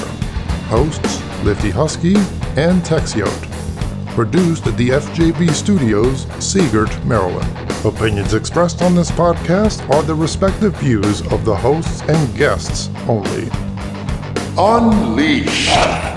hosts 0.68 1.22
Lifty 1.44 1.70
Husky 1.70 2.16
and 2.58 2.82
Texiote 2.84 3.50
produced 4.20 4.68
at 4.68 4.76
the 4.76 4.90
FJB 4.90 5.50
Studios, 5.52 6.26
Seagirt, 6.44 7.06
Maryland. 7.06 7.50
Opinions 7.86 8.34
expressed 8.34 8.82
on 8.82 8.94
this 8.94 9.10
podcast 9.10 9.90
are 9.90 10.04
the 10.04 10.14
respective 10.14 10.76
views 10.76 11.22
of 11.32 11.46
the 11.46 11.56
hosts 11.56 12.02
and 12.02 12.36
guests 12.36 12.90
only. 13.08 13.48
Unleash! 14.58 16.09